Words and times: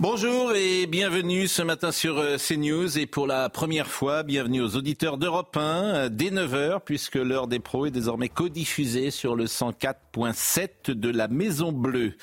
Bonjour 0.00 0.52
et 0.56 0.86
bienvenue 0.86 1.46
ce 1.46 1.62
matin 1.62 1.92
sur 1.92 2.18
euh, 2.18 2.36
CNews 2.36 2.98
et 2.98 3.06
pour 3.06 3.28
la 3.28 3.48
première 3.48 3.86
fois, 3.86 4.24
bienvenue 4.24 4.60
aux 4.60 4.74
auditeurs 4.74 5.18
d'Europe 5.18 5.56
1 5.56 5.60
euh, 5.60 6.08
dès 6.08 6.30
9h 6.30 6.80
puisque 6.84 7.14
l'heure 7.14 7.46
des 7.46 7.60
pros 7.60 7.86
est 7.86 7.92
désormais 7.92 8.28
codiffusée 8.28 9.12
sur 9.12 9.36
le 9.36 9.44
104.7 9.44 10.90
de 10.90 11.10
la 11.10 11.28
Maison 11.28 11.70
Bleue. 11.70 12.14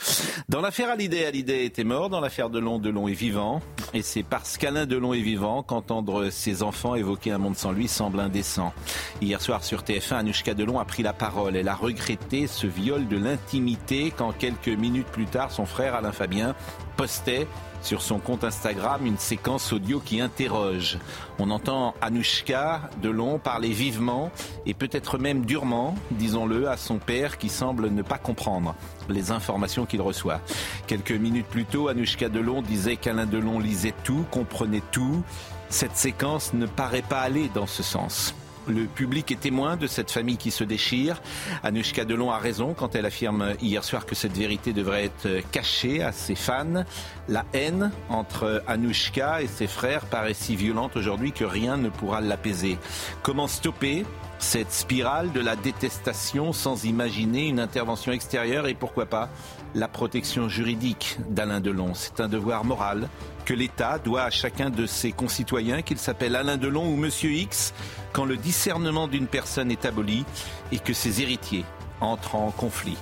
Dans 0.49 0.59
l'affaire 0.59 0.89
Hallyday, 0.89 1.23
Hallyday 1.23 1.63
était 1.63 1.85
mort, 1.85 2.09
dans 2.09 2.19
l'affaire 2.19 2.49
Delon, 2.49 2.77
Delon 2.77 3.07
est 3.07 3.13
vivant 3.13 3.61
et 3.93 4.01
c'est 4.01 4.23
parce 4.23 4.57
qu'Alain 4.57 4.85
Delon 4.85 5.13
est 5.13 5.21
vivant 5.21 5.63
qu'entendre 5.63 6.29
ses 6.29 6.63
enfants 6.63 6.95
évoquer 6.95 7.31
un 7.31 7.37
monde 7.37 7.55
sans 7.55 7.71
lui 7.71 7.87
semble 7.87 8.19
indécent. 8.19 8.73
Hier 9.21 9.41
soir 9.41 9.63
sur 9.63 9.83
TF1, 9.83 10.15
Anouchka 10.15 10.53
Delon 10.53 10.77
a 10.77 10.85
pris 10.85 11.03
la 11.03 11.13
parole. 11.13 11.55
Elle 11.55 11.69
a 11.69 11.75
regretté 11.75 12.47
ce 12.47 12.67
viol 12.67 13.07
de 13.07 13.17
l'intimité 13.17 14.13
quand 14.15 14.33
quelques 14.33 14.67
minutes 14.67 15.07
plus 15.07 15.25
tard, 15.25 15.51
son 15.53 15.65
frère 15.65 15.95
Alain 15.95 16.11
Fabien 16.11 16.53
postait 17.01 17.47
sur 17.81 17.99
son 17.99 18.19
compte 18.19 18.43
Instagram 18.43 19.07
une 19.07 19.17
séquence 19.17 19.73
audio 19.73 19.99
qui 19.99 20.21
interroge. 20.21 20.99
On 21.39 21.49
entend 21.49 21.95
Anouchka 21.99 22.91
Delon 23.01 23.39
parler 23.39 23.69
vivement 23.69 24.29
et 24.67 24.75
peut-être 24.75 25.17
même 25.17 25.43
durement, 25.43 25.95
disons-le, 26.11 26.69
à 26.69 26.77
son 26.77 26.99
père 26.99 27.39
qui 27.39 27.49
semble 27.49 27.89
ne 27.89 28.03
pas 28.03 28.19
comprendre 28.19 28.75
les 29.09 29.31
informations 29.31 29.87
qu'il 29.87 30.01
reçoit. 30.01 30.41
Quelques 30.85 31.09
minutes 31.09 31.47
plus 31.47 31.65
tôt, 31.65 31.87
Anouchka 31.87 32.29
Delon 32.29 32.61
disait 32.61 32.97
qu'Alain 32.97 33.25
Delon 33.25 33.57
lisait 33.57 33.95
tout, 34.03 34.23
comprenait 34.29 34.83
tout. 34.91 35.23
Cette 35.69 35.97
séquence 35.97 36.53
ne 36.53 36.67
paraît 36.67 37.01
pas 37.01 37.21
aller 37.21 37.49
dans 37.55 37.65
ce 37.65 37.81
sens. 37.81 38.35
Le 38.67 38.85
public 38.85 39.31
est 39.31 39.39
témoin 39.39 39.75
de 39.75 39.87
cette 39.87 40.11
famille 40.11 40.37
qui 40.37 40.51
se 40.51 40.63
déchire. 40.63 41.21
Anushka 41.63 42.05
Delon 42.05 42.31
a 42.31 42.37
raison 42.37 42.73
quand 42.73 42.95
elle 42.95 43.05
affirme 43.05 43.53
hier 43.61 43.83
soir 43.83 44.05
que 44.05 44.13
cette 44.13 44.37
vérité 44.37 44.71
devrait 44.71 45.05
être 45.05 45.41
cachée 45.51 46.03
à 46.03 46.11
ses 46.11 46.35
fans. 46.35 46.85
La 47.27 47.45
haine 47.53 47.91
entre 48.09 48.63
Anushka 48.67 49.41
et 49.41 49.47
ses 49.47 49.67
frères 49.67 50.05
paraît 50.05 50.35
si 50.35 50.55
violente 50.55 50.95
aujourd'hui 50.95 51.31
que 51.31 51.43
rien 51.43 51.77
ne 51.77 51.89
pourra 51.89 52.21
l'apaiser. 52.21 52.77
Comment 53.23 53.47
stopper 53.47 54.05
cette 54.41 54.71
spirale 54.71 55.31
de 55.31 55.39
la 55.39 55.55
détestation 55.55 56.51
sans 56.51 56.83
imaginer 56.85 57.47
une 57.47 57.59
intervention 57.59 58.11
extérieure 58.11 58.67
et 58.67 58.73
pourquoi 58.73 59.05
pas 59.05 59.29
la 59.75 59.87
protection 59.87 60.49
juridique 60.49 61.17
d'Alain 61.29 61.61
Delon. 61.61 61.93
C'est 61.93 62.19
un 62.19 62.27
devoir 62.27 62.65
moral 62.65 63.07
que 63.45 63.53
l'État 63.53 63.99
doit 63.99 64.23
à 64.23 64.29
chacun 64.29 64.69
de 64.69 64.85
ses 64.85 65.11
concitoyens, 65.11 65.81
qu'il 65.81 65.97
s'appelle 65.97 66.35
Alain 66.35 66.57
Delon 66.57 66.87
ou 66.87 66.95
Monsieur 66.95 67.31
X, 67.31 67.73
quand 68.13 68.25
le 68.25 68.37
discernement 68.37 69.07
d'une 69.07 69.27
personne 69.27 69.71
est 69.71 69.85
aboli 69.85 70.25
et 70.71 70.79
que 70.79 70.93
ses 70.93 71.21
héritiers 71.21 71.65
entrent 72.01 72.35
en 72.35 72.51
conflit. 72.51 72.97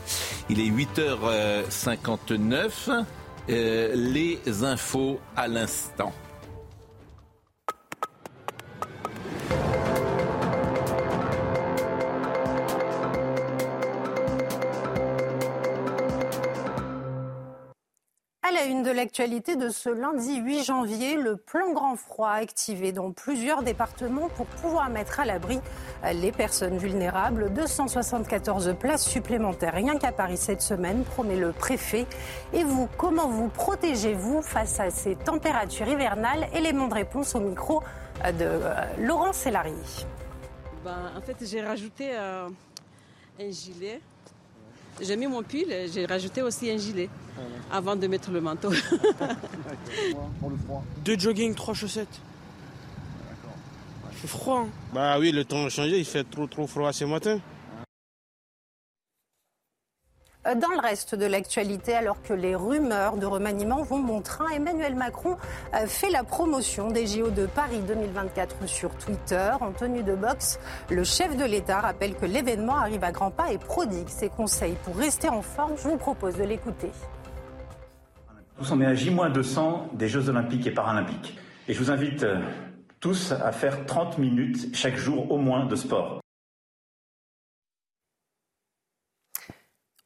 Il 0.50 0.60
est 0.60 0.70
8h59. 0.70 3.06
Euh, 3.50 3.96
les 3.96 4.40
infos 4.64 5.20
à 5.36 5.48
l'instant. 5.48 6.14
À 18.50 18.52
la 18.52 18.66
une 18.66 18.82
de 18.82 18.90
l'actualité 18.90 19.56
de 19.56 19.70
ce 19.70 19.90
lundi 19.90 20.38
8 20.38 20.64
janvier, 20.64 21.18
le 21.18 21.36
plan 21.38 21.72
grand 21.72 21.96
froid 21.96 22.32
activé 22.32 22.92
dans 22.92 23.12
plusieurs 23.12 23.62
départements 23.62 24.28
pour 24.30 24.48
pouvoir 24.48 24.90
mettre 24.90 25.20
à 25.20 25.26
l'abri 25.26 25.60
les 26.16 26.32
personnes 26.32 26.80
vulnérables. 26.80 27.54
274 27.54 28.76
places 28.80 29.06
supplémentaires 29.06 29.76
rien 29.76 30.00
qu'à 30.00 30.12
Paris 30.12 30.38
cette 30.38 30.64
semaine, 30.64 31.04
promet 31.04 31.36
le 31.36 31.52
préfet. 31.52 32.08
Et 32.52 32.64
vous, 32.64 32.90
comment 32.98 33.28
vous 33.28 33.50
protégez-vous 33.50 34.42
face 34.42 34.80
à 34.80 34.90
ces 34.90 35.16
températures 35.16 35.88
hivernales? 35.88 36.48
Élément 36.56 36.88
de 36.88 36.96
réponse 36.96 37.36
au 37.36 37.42
micro 37.42 37.84
de 38.26 38.34
euh, 38.42 38.74
Laurent 38.98 39.32
Sellari. 39.32 40.08
Ben, 40.84 41.12
en 41.16 41.22
fait, 41.22 41.38
j'ai 41.46 41.62
rajouté 41.62 42.10
euh, 42.14 42.50
un 43.40 43.52
gilet 43.52 44.02
j'ai 45.02 45.16
mis 45.16 45.28
mon 45.28 45.44
pull, 45.44 45.68
j'ai 45.94 46.06
rajouté 46.06 46.42
aussi 46.42 46.70
un 46.70 46.78
gilet 46.78 47.10
avant 47.72 47.96
de 47.96 48.06
mettre 48.08 48.32
le 48.32 48.42
manteau. 48.42 48.72
Deux 51.06 51.18
jogging, 51.18 51.56
trois 51.56 51.74
chaussettes. 51.74 52.20
Il 54.12 54.18
fait 54.18 54.28
froid. 54.28 54.66
Hein. 54.66 54.70
Bah 54.94 55.18
oui, 55.20 55.32
le 55.32 55.46
temps 55.46 55.66
a 55.66 55.70
changé, 55.70 56.00
il 56.00 56.06
fait 56.06 56.30
trop 56.30 56.48
trop 56.48 56.68
froid 56.68 56.92
ce 56.92 57.06
matin. 57.06 57.40
Dans 60.56 60.70
le 60.70 60.80
reste 60.82 61.14
de 61.14 61.28
l'actualité, 61.28 61.94
alors 61.94 62.24
que 62.24 62.34
les 62.34 62.56
rumeurs 62.56 63.18
de 63.18 63.28
remaniement 63.28 63.84
vont 63.84 64.00
bon 64.00 64.22
train, 64.22 64.48
Emmanuel 64.50 64.96
Macron 64.96 65.38
euh, 65.76 65.86
fait 65.86 66.10
la 66.10 66.24
promotion 66.24 66.90
des 66.90 67.06
JO 67.06 67.30
de 67.30 67.46
Paris 67.46 67.82
2024 67.88 68.68
sur 68.68 68.90
Twitter. 68.96 69.52
En 69.62 69.72
tenue 69.72 70.02
de 70.02 70.16
boxe, 70.16 70.60
le 70.90 71.04
chef 71.04 71.38
de 71.38 71.46
l'État 71.46 71.82
rappelle 71.82 72.16
que 72.16 72.26
l'événement 72.26 72.78
arrive 72.78 73.04
à 73.04 73.12
grands 73.12 73.30
pas 73.30 73.52
et 73.52 73.60
prodigue 73.60 74.08
ses 74.08 74.30
conseils 74.30 74.76
pour 74.84 74.96
rester 74.96 75.30
en 75.30 75.44
forme. 75.44 75.74
Je 75.78 75.88
vous 75.88 75.98
propose 75.98 76.36
de 76.36 76.44
l'écouter. 76.44 76.90
Nous 78.58 78.66
sommes 78.66 78.82
à 78.82 78.96
J-200 78.96 79.96
des 79.96 80.08
Jeux 80.08 80.30
Olympiques 80.30 80.66
et 80.66 80.72
Paralympiques. 80.72 81.38
Et 81.68 81.74
je 81.74 81.80
vous 81.80 81.92
invite 81.92 82.24
euh, 82.24 82.40
tous 83.00 83.34
à 83.34 83.52
faire 83.52 83.86
30 83.86 84.18
minutes 84.18 84.76
chaque 84.76 84.98
jour 84.98 85.32
au 85.32 85.38
moins 85.38 85.68
de 85.68 85.76
sport. 85.76 86.22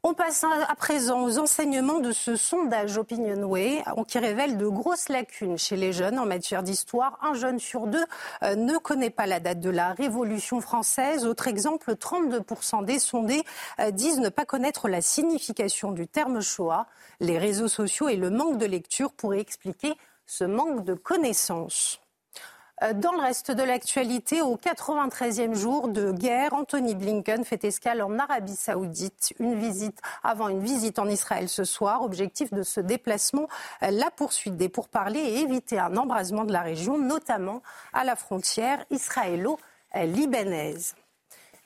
On 0.06 0.14
passe 0.14 0.44
à 0.44 0.76
présent 0.76 1.24
aux 1.24 1.40
enseignements 1.40 2.02
de 2.02 2.12
ce 2.12 2.36
sondage 2.36 2.98
Opinionway 2.98 3.82
qui 4.06 4.20
révèle 4.20 4.58
de 4.58 4.68
grosses 4.68 5.08
lacunes 5.08 5.58
chez 5.58 5.78
les 5.78 5.94
jeunes 5.94 6.20
en 6.20 6.26
matière 6.26 6.62
d'histoire. 6.62 7.18
Un 7.22 7.34
jeune 7.36 7.58
sur 7.58 7.88
deux 7.88 8.04
euh, 8.44 8.56
ne 8.56 8.78
connaît 8.78 9.10
pas 9.10 9.28
la 9.28 9.40
date 9.40 9.62
de 9.62 9.70
la 9.70 9.94
Révolution 9.94 10.60
française. 10.60 11.26
Autre 11.26 11.48
exemple, 11.48 11.94
32% 11.94 12.84
des 12.84 13.00
sondés 13.00 13.44
euh, 13.80 13.92
disent 13.92 14.20
ne 14.20 14.28
pas 14.28 14.44
connaître 14.44 14.90
la 14.90 15.00
signification 15.00 15.94
du 15.94 16.06
terme 16.06 16.42
Shoah. 16.42 16.86
Les 17.22 17.38
réseaux 17.38 17.70
sociaux 17.70 18.10
et 18.10 18.18
le 18.18 18.30
manque 18.30 18.58
de 18.58 18.66
lecture 18.66 19.14
pourraient 19.14 19.40
expliquer 19.40 19.94
ce 20.26 20.44
manque 20.44 20.84
de 20.84 20.96
connaissances. 20.96 22.03
Euh, 22.82 22.94
dans 22.94 23.12
le 23.12 23.22
reste 23.22 23.52
de 23.52 23.62
l'actualité, 23.62 24.42
au 24.42 24.58
93e 24.58 25.54
jour 25.54 25.90
de 25.90 26.12
guerre, 26.12 26.54
Anthony 26.54 26.96
Blinken 26.96 27.46
fait 27.46 27.64
escale 27.64 28.02
en 28.02 28.18
Arabie 28.18 28.56
Saoudite, 28.56 29.36
une 29.40 29.54
visite 29.56 30.02
avant 30.24 30.50
une 30.50 30.62
visite 30.62 30.98
en 30.98 31.08
Israël 31.08 31.50
ce 31.50 31.66
soir. 31.66 32.02
Objectif 32.02 32.52
de 32.52 32.64
ce 32.64 32.80
déplacement, 32.80 33.48
euh, 33.84 33.92
la 33.92 34.10
poursuite 34.10 34.58
des 34.58 34.70
pourparlers 34.70 35.20
et 35.20 35.42
éviter 35.42 35.78
un 35.78 35.96
embrasement 35.98 36.46
de 36.46 36.54
la 36.54 36.62
région, 36.62 36.98
notamment 36.98 37.62
à 37.94 38.04
la 38.04 38.16
frontière 38.16 38.84
israélo-libanaise. 38.90 40.96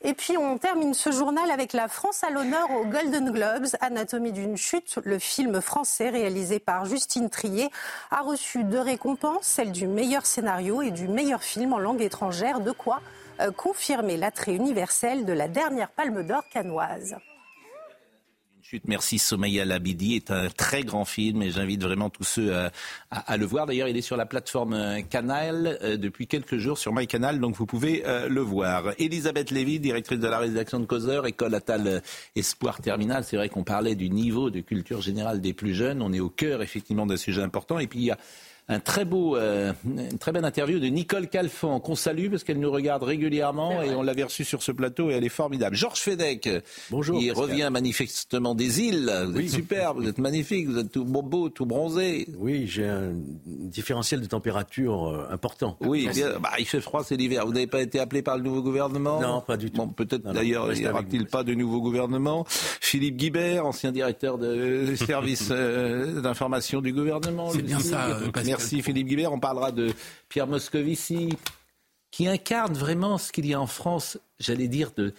Et 0.04 0.14
puis 0.14 0.38
on 0.38 0.60
termine 0.60 0.94
ce 0.94 1.12
journal 1.12 1.50
avec 1.50 1.74
la 1.74 1.88
France 1.88 2.24
à 2.24 2.30
l'honneur 2.30 2.70
aux 2.72 2.86
Golden 2.86 3.32
Globes. 3.32 3.68
Anatomie 3.82 4.32
d'une 4.32 4.56
chute, 4.56 5.00
le 5.04 5.18
film 5.18 5.60
français 5.60 6.10
réalisé 6.10 6.60
par 6.60 6.86
Justine 6.86 7.30
Trier, 7.32 7.70
a 8.12 8.22
reçu 8.22 8.64
deux 8.64 8.80
récompenses, 8.80 9.48
celle 9.48 9.72
du 9.72 9.88
meilleur 9.88 10.26
scénario 10.26 10.84
et 10.84 10.92
du 10.92 11.08
meilleur 11.08 11.42
film 11.42 11.74
en 11.74 11.80
langue 11.80 12.02
étrangère. 12.02 12.60
De 12.60 12.72
quoi 12.72 13.02
euh, 13.40 13.52
confirmer 13.52 14.18
l'attrait 14.18 14.54
universel 14.54 15.26
de 15.26 15.34
la 15.34 15.48
dernière 15.48 15.90
Palme 15.90 16.24
d'Or 16.24 16.44
canoise. 16.50 17.16
Merci 18.86 19.20
Somaya 19.20 19.66
Labidi 19.66 20.16
est 20.16 20.32
un 20.32 20.50
très 20.50 20.84
grand 20.84 21.06
film 21.06 21.42
et 21.42 21.52
j'invite 21.52 21.82
vraiment 21.82 22.10
tous 22.10 22.24
ceux 22.24 22.54
à, 23.12 23.38
le 23.38 23.46
voir. 23.46 23.66
D'ailleurs, 23.66 23.88
il 23.88 23.96
est 23.98 24.02
sur 24.02 24.18
la 24.18 24.26
plateforme 24.26 24.74
euh, 24.74 25.02
Canal 25.02 25.78
euh, 25.82 25.98
depuis 25.98 26.28
quelques 26.28 26.58
jours 26.58 26.78
sur 26.78 26.94
MyCanal, 26.94 27.40
donc 27.40 27.56
vous 27.56 27.66
pouvez 27.66 28.04
euh, 28.06 28.28
le 28.28 28.42
voir. 28.42 28.94
Elisabeth 28.98 29.52
Lévy, 29.52 29.80
directrice 29.80 30.20
de 30.20 30.28
la 30.28 30.40
rédaction 30.40 30.80
de 30.80 30.86
Causeur, 30.86 31.26
école 31.26 31.56
Attal 31.56 32.02
Espoir 32.36 32.82
Terminal. 32.82 33.24
C'est 33.24 33.38
vrai 33.38 33.50
qu'on 33.50 33.64
parlait 33.64 33.96
du 33.96 34.10
niveau 34.10 34.50
de 34.50 34.60
culture 34.60 35.02
générale 35.02 35.42
des 35.42 35.54
plus 35.54 35.74
jeunes. 35.74 36.02
On 36.02 36.12
est 36.12 36.20
au 36.20 36.30
cœur 36.30 36.62
effectivement 36.62 37.06
d'un 37.06 37.18
sujet 37.18 37.42
important. 37.42 37.80
Et 37.80 37.88
puis 37.88 38.00
il 38.00 38.06
y 38.06 38.12
a 38.12 38.18
un 38.70 38.80
très 38.82 39.06
beau, 39.06 39.38
euh, 39.38 39.72
une 39.86 40.18
très 40.18 40.34
belle 40.34 40.44
interview 40.44 40.80
de 40.80 40.88
Nicole 40.88 41.30
Calfan, 41.30 41.80
qu'on 41.80 41.96
salue 41.96 42.30
parce 42.30 42.44
qu'elle 42.44 42.60
nous 42.60 42.70
regarde 42.72 43.02
régulièrement 43.04 43.82
et 43.82 43.92
on 43.96 44.02
l'avait 44.02 44.24
reçue 44.24 44.44
sur 44.44 44.62
ce 44.62 44.74
plateau 44.74 45.10
et 45.10 45.14
elle 45.14 45.24
est 45.24 45.30
formidable. 45.30 45.76
Georges 45.76 46.00
Fedec, 46.00 46.50
Bonjour, 46.90 47.18
il 47.22 47.30
Pascal. 47.30 47.50
revient 47.50 47.70
manifestement 47.72 48.56
des 48.56 48.82
îles. 48.82 49.10
Vous 49.30 49.40
êtes 49.40 49.50
super, 49.50 49.94
vous 49.94 50.06
êtes 50.06 50.18
magnifique, 50.18 50.68
vous 50.68 50.78
êtes 50.80 50.92
tout 50.92 51.06
beau, 51.06 51.48
tout 51.48 51.66
bronzé. 51.66 52.28
Oui, 52.38 52.68
j'ai 52.68 52.86
un 52.88 53.14
différentiel 53.46 54.20
de 54.20 54.26
température 54.26 55.08
euh, 55.08 55.28
important. 55.32 55.78
Oui, 55.80 56.10
bien, 56.14 56.38
bah, 56.40 56.52
il 56.60 56.66
fait 56.66 56.82
froid, 56.82 57.06
c'est 57.06 57.16
l'hiver. 57.16 57.46
Vous 57.46 57.54
n'avez 57.54 57.68
pas 57.68 57.82
été 57.82 58.00
appelé 58.00 58.22
par 58.22 58.36
le 58.36 58.44
nouveau 58.44 58.62
gouvernement? 58.62 59.22
Non, 59.22 59.40
pas 59.40 59.56
du 59.56 59.72
tout. 59.72 59.78
Bon, 59.78 59.88
peut-être 59.88 60.24
d'ailleurs, 60.34 60.66
avec 60.66 60.86
aura-t-il 60.86 61.26
pas 61.26 61.44
de 61.44 61.54
nouveau 61.54 61.82
gouvernement? 61.82 62.46
Philippe 62.82 63.16
Guibert, 63.16 63.66
ancien 63.66 63.94
directeur 63.94 64.38
de 64.38 64.94
service 64.96 65.50
euh, 65.52 66.20
d'information 66.20 66.82
du 66.82 66.92
gouvernement. 66.92 67.50
C'est 67.52 67.60
le 67.60 67.64
bien 67.64 67.80
ça, 67.80 68.08
euh, 68.08 68.30
Pascal. 68.32 68.57
Merci 68.58 68.82
Philippe 68.82 69.08
Guibert. 69.08 69.32
On 69.32 69.40
parlera 69.40 69.72
de 69.72 69.94
Pierre 70.30 70.48
Moscovici, 70.48 71.30
qui 72.12 72.28
incarne 72.28 72.74
vraiment 72.74 73.18
ce 73.20 73.32
qu'il 73.32 73.46
y 73.46 73.54
a 73.54 73.62
en 73.62 73.68
France, 73.68 74.18
j'allais 74.40 74.68
dire, 74.68 74.92
de 74.98 75.14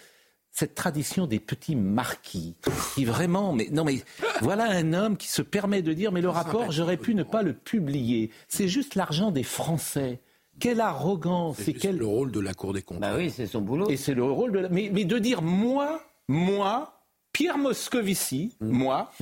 cette 0.50 0.74
tradition 0.74 1.26
des 1.28 1.38
petits 1.38 1.76
marquis, 1.76 2.56
qui 2.96 3.04
vraiment, 3.04 3.52
mais 3.52 3.68
non 3.70 3.84
mais 3.84 4.02
voilà 4.40 4.64
un 4.64 4.92
homme 4.92 5.16
qui 5.16 5.28
se 5.28 5.40
permet 5.42 5.82
de 5.82 5.92
dire, 5.92 6.10
mais 6.10 6.20
le 6.20 6.30
rapport, 6.30 6.72
j'aurais 6.72 6.96
pu 6.96 7.14
ne 7.14 7.22
pas 7.22 7.42
le 7.42 7.52
publier. 7.52 8.30
C'est 8.48 8.66
juste 8.66 8.96
l'argent 8.96 9.30
des 9.30 9.44
Français. 9.44 10.20
Quelle 10.58 10.80
arrogance 10.80 11.58
C'est 11.58 11.70
et 11.70 11.74
quel 11.74 11.96
le 11.98 12.06
rôle 12.06 12.32
de 12.32 12.40
la 12.40 12.54
Cour 12.54 12.72
des 12.72 12.82
comptes. 12.82 12.98
Bah 12.98 13.14
oui, 13.16 13.30
c'est 13.30 13.46
son 13.46 13.60
boulot. 13.60 13.88
et 13.88 13.96
c'est 13.96 14.14
le 14.14 14.24
rôle 14.24 14.50
de 14.50 14.58
la... 14.58 14.68
mais, 14.68 14.90
mais 14.92 15.04
de 15.04 15.18
dire 15.20 15.40
moi, 15.42 16.02
moi, 16.26 17.04
Pierre 17.32 17.58
Moscovici, 17.58 18.56
Mmh. 18.60 18.68
moi, 18.70 19.12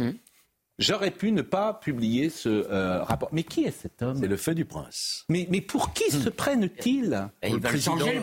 j'aurais 0.78 1.10
pu 1.10 1.32
ne 1.32 1.42
pas 1.42 1.74
publier 1.74 2.28
ce 2.30 2.48
euh, 2.48 3.02
rapport. 3.02 3.28
Mais 3.32 3.42
qui 3.42 3.64
est 3.64 3.70
cet 3.70 4.02
homme? 4.02 4.16
C'est 4.20 4.26
le 4.26 4.36
fait 4.36 4.54
du 4.54 4.64
prince. 4.64 5.24
mais, 5.28 5.46
mais 5.50 5.60
pour 5.60 5.92
qui 5.92 6.10
se 6.10 6.28
prennent-ils? 6.28 7.28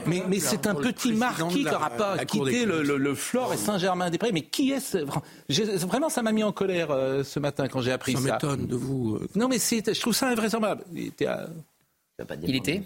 Mais, 0.08 0.24
mais 0.28 0.40
c'est 0.40 0.68
un 0.68 0.76
petit 0.76 1.14
marquis 1.14 1.60
qui 1.60 1.64
n'aura 1.66 1.90
pas 1.92 2.18
quitté 2.26 2.66
le, 2.66 2.84
le, 2.84 2.98
le 2.98 3.16
Flore 3.16 3.54
et 3.54 3.58
Saint-Germain-des-Prés. 3.58 4.32
Mais 4.32 4.42
qui 4.44 4.72
est 4.72 4.80
ce... 4.80 4.98
Vraiment, 5.86 6.10
ça 6.10 6.22
m'a 6.22 6.32
mis 6.32 6.44
en 6.44 6.52
colère 6.52 6.92
euh, 6.92 7.24
ce 7.24 7.40
matin 7.40 7.68
quand 7.68 7.82
j'ai 7.82 7.92
appris 7.92 8.14
Ça 8.14 8.20
ça. 8.22 8.34
m'étonne 8.34 8.68
de 8.68 8.76
vous. 8.76 9.16
euh, 9.22 9.28
Non, 9.36 9.48
mais 9.48 9.58
je 9.60 10.00
trouve 10.00 10.14
ça 10.14 10.28
invraisemblable. 10.30 10.84
Il 10.94 11.08
était 11.08 11.26
à- 11.28 11.50
Il 12.44 12.56
était 12.56 12.84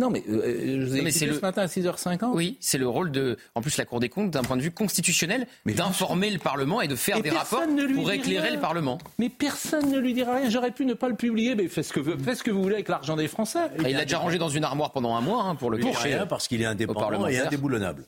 Non, 0.00 0.10
mais 0.10 0.24
euh, 0.28 0.80
je 0.80 0.86
vous 0.86 0.94
ai 0.94 0.98
Non, 0.98 1.04
mais 1.04 1.10
écouté 1.10 1.10
c'est 1.12 1.26
le- 1.26 1.34
ce 1.34 1.40
matin 1.40 1.62
à 1.62 1.66
6h50. 1.66 2.30
Oui, 2.34 2.56
c'est 2.60 2.78
le 2.78 2.88
rôle 2.88 3.10
de, 3.12 3.36
en 3.54 3.60
plus 3.60 3.76
la 3.76 3.84
Cour 3.84 4.00
des 4.00 4.08
comptes, 4.08 4.30
d'un 4.30 4.42
point 4.42 4.56
de 4.56 4.62
vue 4.62 4.72
constitutionnel, 4.72 5.46
d'informer 5.66 6.30
le 6.30 6.38
Parlement 6.38 6.80
et 6.80 6.88
de 6.88 6.96
faire 6.96 7.16
Et 7.18 7.22
des 7.22 7.30
rapports 7.30 7.62
pour 7.94 8.10
éclairer 8.10 8.48
rien. 8.48 8.54
le 8.56 8.60
Parlement. 8.60 8.98
Mais 9.18 9.28
personne 9.28 9.90
ne 9.90 9.98
lui 9.98 10.12
dira 10.14 10.34
rien. 10.36 10.50
J'aurais 10.50 10.72
pu 10.72 10.84
ne 10.84 10.94
pas 10.94 11.08
le 11.08 11.14
publier, 11.14 11.54
mais 11.54 11.68
faites 11.68 11.84
ce 11.84 11.92
que 11.92 12.00
vous, 12.00 12.12
faites 12.22 12.38
ce 12.38 12.42
que 12.42 12.50
vous 12.50 12.62
voulez 12.62 12.74
avec 12.74 12.88
l'argent 12.88 13.14
des 13.16 13.28
Français. 13.28 13.58
Ah, 13.78 13.88
il 13.88 13.96
l'a 13.96 14.04
déjà 14.04 14.18
rangé 14.18 14.38
dans 14.38 14.48
une 14.48 14.64
armoire 14.64 14.90
pendant 14.92 15.14
un 15.14 15.20
mois 15.20 15.44
hein, 15.44 15.54
pour 15.54 15.70
le 15.70 15.78
Pour 15.78 15.96
rien, 15.96 16.26
parce 16.26 16.48
qu'il 16.48 16.60
est 16.62 16.66
indépendant 16.66 17.26
et 17.28 17.38
indéboulonnable. 17.38 18.04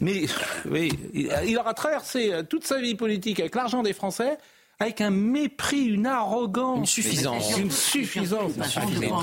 Mais 0.00 0.22
oui, 0.70 0.92
il, 1.12 1.30
il 1.46 1.58
aura 1.58 1.74
traversé 1.74 2.32
euh, 2.32 2.42
toute 2.42 2.64
sa 2.64 2.80
vie 2.80 2.94
politique 2.94 3.40
avec 3.40 3.54
l'argent 3.54 3.82
des 3.82 3.92
Français, 3.92 4.38
avec 4.80 5.00
un 5.00 5.10
mépris, 5.10 5.86
une 5.86 6.06
arrogance, 6.06 6.78
Une 6.78 6.86
suffisance. 6.86 7.56
une 7.58 7.70
suffisance. 7.70 8.52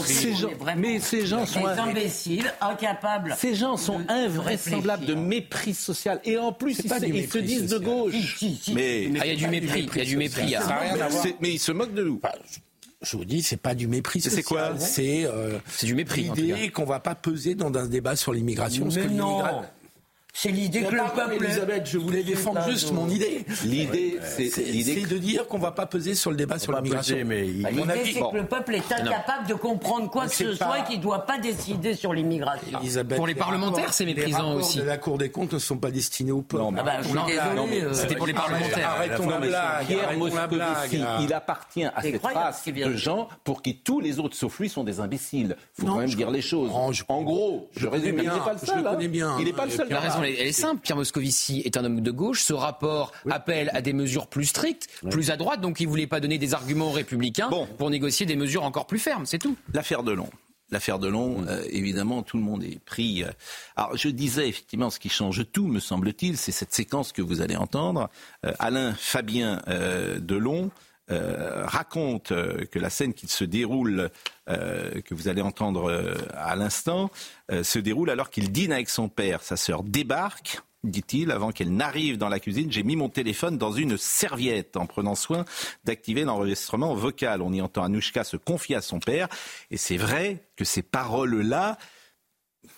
Ces 0.06 0.34
gens, 0.36 0.50
mais 0.78 1.00
ces 1.00 1.26
gens 1.26 1.46
sont, 1.46 1.62
Des 1.62 1.68
imbéciles, 1.80 2.54
incapables. 2.60 3.36
ces 3.38 3.56
gens 3.56 3.78
sont 3.78 4.02
invraisemblables 4.10 5.06
de 5.06 5.14
mépris 5.14 5.74
social. 5.74 6.20
Et 6.26 6.38
en 6.38 6.52
plus, 6.52 6.80
ils, 6.84 6.90
se- 6.90 7.38
ils 7.38 7.46
disent 7.46 7.68
de 7.70 7.78
gauche. 7.78 8.14
Si, 8.38 8.56
si, 8.56 8.60
si. 8.64 8.74
Mais, 8.74 9.10
Ah, 9.20 9.26
il 9.26 9.30
y 9.30 9.32
a 9.32 9.36
du 9.36 9.48
mépris, 9.48 9.90
il 9.94 9.98
y 9.98 10.02
a 10.02 10.06
du 10.06 10.18
mépris. 10.18 10.52
Ça 10.52 10.60
hein. 10.62 10.68
n'a 10.68 10.78
rien 10.80 10.94
à 10.94 11.08
voir. 11.08 11.24
c'est- 11.24 11.36
mais 11.40 11.52
ils 11.54 11.60
se 11.60 11.72
moquent 11.72 11.94
de 11.94 12.04
nous. 12.04 12.20
Enfin, 12.22 12.36
je- 13.02 13.16
vous 13.16 13.24
dis, 13.26 13.42
c'est 13.42 13.56
pas 13.58 13.76
du 13.76 13.88
mépris 13.88 14.20
C'est 14.20 14.30
social. 14.30 14.44
quoi 14.74 14.80
C'est 14.80 15.26
euh, 15.26 15.58
C'est 15.70 15.86
du 15.86 15.96
mépris, 15.96 16.24
l'idée 16.36 16.70
qu'on 16.70 16.86
va 16.86 17.00
pas 17.00 17.16
peser 17.16 17.56
dans 17.56 17.74
un 17.78 17.88
débat 17.88 18.16
sur 18.18 18.34
l'immigration. 18.34 18.90
Mais 18.94 19.06
non 19.08 19.42
C'est 20.38 20.50
l'idée 20.52 20.82
que 20.84 20.92
le 20.92 20.98
peuple... 21.16 21.44
Elisabeth, 21.46 21.86
je 21.88 21.98
voulais 21.98 22.22
défendre 22.24 22.62
juste 22.70 22.92
mon 22.92 23.08
idée. 23.08 23.46
L'idée, 23.64 24.20
c'est 24.50 24.50
de 25.08 25.18
dire 25.18 25.48
qu'on 25.48 25.60
va 25.60 25.72
pas 25.72 25.86
peser 25.86 26.14
sur 26.14 26.30
le 26.30 26.36
débat 26.36 26.60
sur 26.60 26.74
l'immigration. 26.82 27.16
L'idée, 27.72 28.12
c'est 28.14 28.20
que 28.32 28.36
le 28.36 28.46
peuple 28.46 28.76
est 28.76 28.92
incapable 28.92 29.48
de 29.48 29.54
comprendre 29.54 30.10
quoi 30.10 30.26
que 30.28 30.34
ce 30.36 30.54
soit 30.54 30.80
et 30.80 30.84
qu'il 30.84 30.98
ne 30.98 31.04
doit 31.04 31.26
pas 31.26 31.38
décider 31.38 31.94
sur 31.94 32.14
l'immigration. 32.14 32.80
Pour 33.16 33.28
les 33.28 33.34
parlementaires, 33.36 33.94
c'est 33.94 34.04
méprisant 34.06 34.54
aussi. 34.56 34.80
de 34.80 34.84
la 34.84 34.98
Cour 34.98 35.18
des 35.18 35.30
comptes 35.30 35.54
ne 35.54 35.60
sont 35.60 35.78
pas 35.78 35.90
destinés 35.92 36.34
au 36.34 36.42
peuple. 36.42 36.64
C'était 37.94 38.16
pour 38.16 38.28
les 38.28 38.34
parlementaires. 38.34 38.90
Arrêtons 38.90 39.30
la 39.30 39.38
blague. 39.48 39.86
Pierre 39.88 40.18
Moscovici, 40.18 41.04
il 41.22 41.34
appartient 41.34 41.84
à 41.86 41.94
cette 42.02 42.22
race 42.34 42.62
de 42.92 42.96
gens 42.98 43.30
pour 43.46 43.62
qui 43.62 43.78
tous 43.78 44.02
les 44.02 44.20
autres 44.20 44.36
sauf 44.36 44.60
lui 44.60 44.68
sont 44.68 44.84
des 44.84 45.00
imbéciles. 45.00 45.56
Il 45.78 45.82
faut 45.82 45.88
quand 45.88 46.00
même 46.00 46.10
dire 46.18 46.30
les 46.32 46.42
choses. 46.42 46.72
Je- 46.92 47.04
en 47.08 47.22
gros, 47.24 47.70
je, 47.76 47.82
je 47.82 47.88
résume, 47.88 48.16
connais 48.18 48.24
il 48.24 48.30
n'est 48.34 48.40
pas 48.46 48.54
le 48.54 48.60
seul. 48.60 48.78
hein. 48.88 49.36
Il 49.40 49.46
n'est 49.46 49.54
pas 49.54 49.66
le 49.66 49.72
seul. 49.72 49.88
Elle 50.26 50.34
est, 50.34 50.42
elle 50.42 50.48
est 50.48 50.52
simple. 50.52 50.82
Pierre 50.82 50.98
Moscovici 50.98 51.62
est 51.66 51.78
un 51.78 51.86
homme 51.86 52.02
de 52.02 52.12
gauche. 52.12 52.42
Ce 52.44 52.54
rapport 52.54 53.12
appelle 53.30 53.70
à 53.74 53.82
des 53.82 53.94
mesures 53.94 54.28
plus 54.28 54.46
strictes, 54.46 54.88
plus 55.10 55.32
à 55.32 55.38
droite. 55.38 55.62
Donc, 55.62 55.80
il 55.80 55.88
voulait 55.88 56.08
pas 56.08 56.20
donner 56.20 56.38
des 56.38 56.54
arguments 56.54 56.88
aux 56.90 56.92
républicains 56.94 57.50
Bon. 57.50 57.68
pour 57.78 57.90
négocier 57.90 58.26
des 58.26 58.36
mesures 58.36 58.64
encore 58.64 58.88
plus 58.88 59.00
fermes. 59.00 59.26
C'est 59.26 59.40
tout. 59.40 59.56
L'affaire 59.74 60.04
Delon. 60.04 60.30
L'affaire 60.72 60.98
Delon, 60.98 61.42
Mm. 61.42 61.48
euh, 61.48 61.64
évidemment, 61.70 62.24
tout 62.24 62.38
le 62.38 62.44
monde 62.44 62.64
est 62.64 62.80
pris. 62.84 63.24
euh, 63.24 63.28
Alors, 63.76 63.96
je 63.96 64.10
disais, 64.10 64.50
effectivement, 64.50 64.90
ce 64.90 64.98
qui 65.00 65.10
change 65.10 65.46
tout, 65.52 65.68
me 65.68 65.80
semble-t-il, 65.80 66.38
c'est 66.38 66.52
cette 66.52 66.74
séquence 66.74 67.12
que 67.12 67.22
vous 67.22 67.42
allez 67.42 67.56
entendre. 67.56 68.10
Euh, 68.46 68.52
Alain 68.58 68.96
Fabien 68.98 69.62
euh, 69.68 70.18
Delon 70.20 70.72
euh, 71.12 71.66
raconte 71.68 72.32
euh, 72.32 72.66
que 72.66 72.80
la 72.80 72.90
scène 72.90 73.14
qui 73.14 73.28
se 73.28 73.44
déroule, 73.44 74.10
euh, 74.50 75.02
que 75.02 75.14
vous 75.14 75.28
allez 75.28 75.42
entendre 75.42 76.26
à 76.34 76.56
l'instant, 76.56 77.12
se 77.50 77.78
déroule 77.78 78.10
alors 78.10 78.32
qu'il 78.32 78.52
dîne 78.52 78.72
avec 78.72 78.90
son 78.90 79.08
père. 79.08 79.44
Sa 79.44 79.56
sœur 79.56 79.84
débarque 79.84 80.62
dit-il, 80.84 81.32
avant 81.32 81.52
qu'elle 81.52 81.74
n'arrive 81.76 82.18
dans 82.18 82.30
la 82.30 82.40
cuisine, 82.40 82.72
j'ai 82.72 82.84
mis 82.84 82.96
mon 82.96 83.10
téléphone 83.10 83.58
dans 83.58 83.72
une 83.72 83.98
serviette 83.98 84.78
en 84.78 84.86
prenant 84.86 85.16
soin 85.16 85.46
d'activer 85.84 86.24
l'enregistrement 86.24 86.94
vocal. 86.94 87.42
On 87.42 87.54
y 87.54 87.62
entend 87.62 87.84
Anouchka 87.84 88.24
se 88.24 88.38
confier 88.38 88.76
à 88.76 88.82
son 88.82 89.00
père. 89.00 89.28
Et 89.72 89.78
c'est 89.78 89.98
vrai 89.98 90.44
que 90.56 90.66
ces 90.66 90.84
paroles-là, 90.84 91.78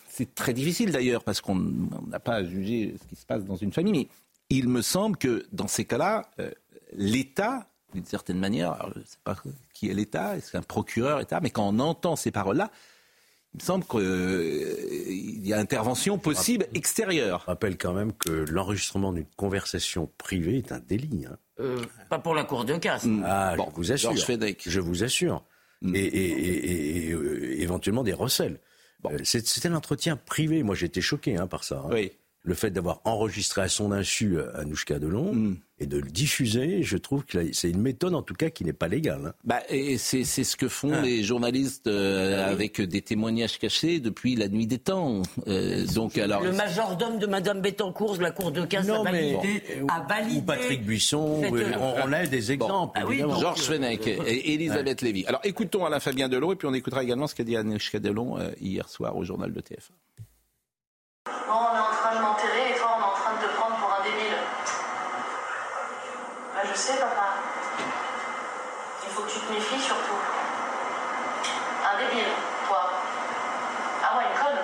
c'est 0.10 0.36
très 0.36 0.54
difficile 0.54 0.92
d'ailleurs, 0.92 1.24
parce 1.24 1.42
qu'on 1.42 1.58
on 1.58 2.08
n'a 2.08 2.20
pas 2.20 2.36
à 2.36 2.44
juger 2.44 2.96
ce 3.02 3.08
qui 3.08 3.16
se 3.16 3.26
passe 3.26 3.46
dans 3.46 3.58
une 3.58 3.72
famille. 3.72 3.94
Mais 3.94 4.08
il 4.50 4.70
me 4.70 4.82
semble 4.82 5.18
que 5.18 5.46
dans 5.52 5.68
ces 5.68 5.84
cas-là, 5.86 6.30
l'État, 6.94 7.68
d'une 7.94 8.06
certaine 8.06 8.40
manière, 8.40 8.74
alors, 8.74 8.92
je 8.96 9.00
ne 9.00 9.04
sais 9.06 9.18
pas 9.24 9.36
qui 9.74 9.90
est 9.90 9.94
l'État, 9.94 10.36
est-ce 10.38 10.52
qu'un 10.52 10.62
procureur 10.62 11.20
État, 11.22 11.40
mais 11.42 11.50
quand 11.50 11.68
on 11.68 11.80
entend 11.80 12.16
ces 12.16 12.32
paroles-là, 12.32 12.72
il 13.54 13.62
me 13.62 13.64
semble 13.66 13.86
qu'il 13.86 15.48
y 15.48 15.54
a 15.54 15.58
intervention 15.58 16.18
possible 16.18 16.68
extérieure. 16.74 17.42
Je 17.42 17.46
rappelle 17.48 17.78
quand 17.78 17.94
même 17.94 18.14
que 18.14 18.30
l'enregistrement 18.50 19.14
d'une 19.14 19.26
conversation 19.38 20.12
privée 20.18 20.58
est 20.58 20.72
un 20.72 20.80
délit. 20.80 21.26
hein. 21.30 21.38
euh, 21.60 21.82
pas 22.10 22.20
pour 22.20 22.36
la 22.36 22.44
cour 22.44 22.66
de 22.66 22.76
casse. 22.78 23.06
Mm. 23.06 23.24
Ah, 23.26 23.56
Bon, 23.56 23.68
je 23.72 23.76
vous 23.76 23.92
assure. 23.92 24.12
Je 24.66 24.80
vous 24.80 25.04
assure. 25.04 25.44
Et, 25.94 26.00
et- 26.00 26.32
et- 26.32 27.08
et, 27.08 27.12
euh, 27.14 27.60
éventuellement 27.62 28.04
des 28.04 28.14
recels. 28.14 28.60
Euh, 29.06 29.18
c'est- 29.24 29.48
C'était 29.48 29.70
un 29.70 29.76
entretien 29.76 30.18
privé. 30.18 30.62
Moi, 30.64 30.76
j'étais 30.76 31.02
choqué 31.02 31.38
hein, 31.38 31.48
par 31.48 31.64
ça. 31.64 31.84
hein. 31.86 31.90
Oui. 31.92 32.12
Le 32.48 32.56
fait 32.56 32.72
d'avoir 32.72 33.02
enregistré 33.04 33.62
à 33.62 33.68
son 33.68 33.92
insu 33.92 34.38
euh, 34.38 34.50
Anouchka 34.58 35.00
Delon 35.00 35.34
Mm. 35.34 35.58
et 35.80 35.86
de 35.86 35.98
le 35.98 36.10
diffuser, 36.10 36.82
je 36.82 36.96
trouve 36.96 37.26
que 37.26 37.52
c'est 37.52 37.70
une 37.70 37.82
méthode 37.82 38.16
en 38.16 38.22
tout 38.22 38.36
cas 38.36 38.50
qui 38.50 38.64
n'est 38.64 38.72
pas 38.72 38.88
légale. 38.88 39.26
hein. 39.28 39.34
Bah, 39.44 39.60
et 39.70 39.98
c'est 39.98 40.24
c'est 40.24 40.46
ce 40.46 40.56
que 40.56 40.70
font 40.70 40.92
Ah. 40.94 41.02
les 41.02 41.24
journalistes 41.24 41.88
euh, 41.88 42.50
avec 42.50 42.80
des 42.80 43.02
témoignages 43.02 43.60
cachés 43.60 44.00
depuis 44.00 44.36
la 44.38 44.48
nuit 44.48 44.66
des 44.66 44.78
temps. 44.78 45.24
Euh, 45.50 45.86
donc 45.94 46.18
alors. 46.18 46.42
Le 46.42 46.54
majordome 46.54 47.20
de 47.20 47.28
Madame 47.28 47.60
Bettencourt 47.60 48.16
de 48.18 48.24
la 48.24 48.32
cour 48.32 48.54
de 48.54 48.66
casse 48.66 48.88
Non, 48.88 49.04
a 49.04 49.12
mais- 49.12 49.34
validé, 49.34 49.64
a 49.90 50.06
validé 50.08 50.38
Ou 50.38 50.42
Patrick 50.44 50.86
Buisson, 50.86 51.42
cette- 51.44 51.76
on, 51.78 51.96
on 52.08 52.14
a 52.14 52.26
des 52.26 52.52
exemples. 52.54 52.98
Ah 52.98 53.06
oui, 53.06 53.16
évidemment. 53.16 53.34
donc- 53.34 53.42
Georges 53.42 53.60
Fenech 53.64 54.08
et 54.08 54.54
Elisabeth 54.54 55.02
Lévy. 55.02 55.26
Alors 55.26 55.42
écoutons 55.44 55.84
Alain 55.86 56.00
Fabien 56.00 56.30
Delon 56.30 56.54
et 56.54 56.56
puis 56.56 56.68
on 56.70 56.74
écoutera 56.74 57.04
également 57.04 57.28
ce 57.28 57.36
qu'a 57.36 57.44
dit 57.44 57.58
Anouchka 57.58 58.00
Delon 58.00 58.40
euh, 58.40 58.52
hier 58.62 58.88
soir 58.88 59.18
au 59.18 59.26
journal 59.26 59.52
de 59.52 59.60
TF1. 59.60 59.92
Bon, 61.48 61.54
on 61.54 61.76
est 61.76 61.80
en 61.80 61.96
train 61.96 62.16
de 62.16 62.20
m'enterrer 62.20 62.72
et 62.72 62.76
toi, 62.76 62.98
on 62.98 63.02
est 63.02 63.06
en 63.06 63.12
train 63.12 63.32
de 63.40 63.48
te 63.48 63.54
prendre 63.54 63.76
pour 63.78 63.94
un 63.94 64.04
débile. 64.04 64.38
Bah, 66.54 66.62
je 66.70 66.78
sais, 66.78 66.98
papa. 66.98 67.28
Il 69.04 69.14
faut 69.14 69.22
que 69.22 69.32
tu 69.32 69.40
te 69.40 69.52
méfies 69.52 69.80
surtout. 69.80 70.20
Un 71.88 71.98
débile, 72.00 72.28
toi. 72.68 72.90
Ah 74.04 74.18
ouais, 74.18 74.24
une 74.32 74.38
conne. 74.38 74.60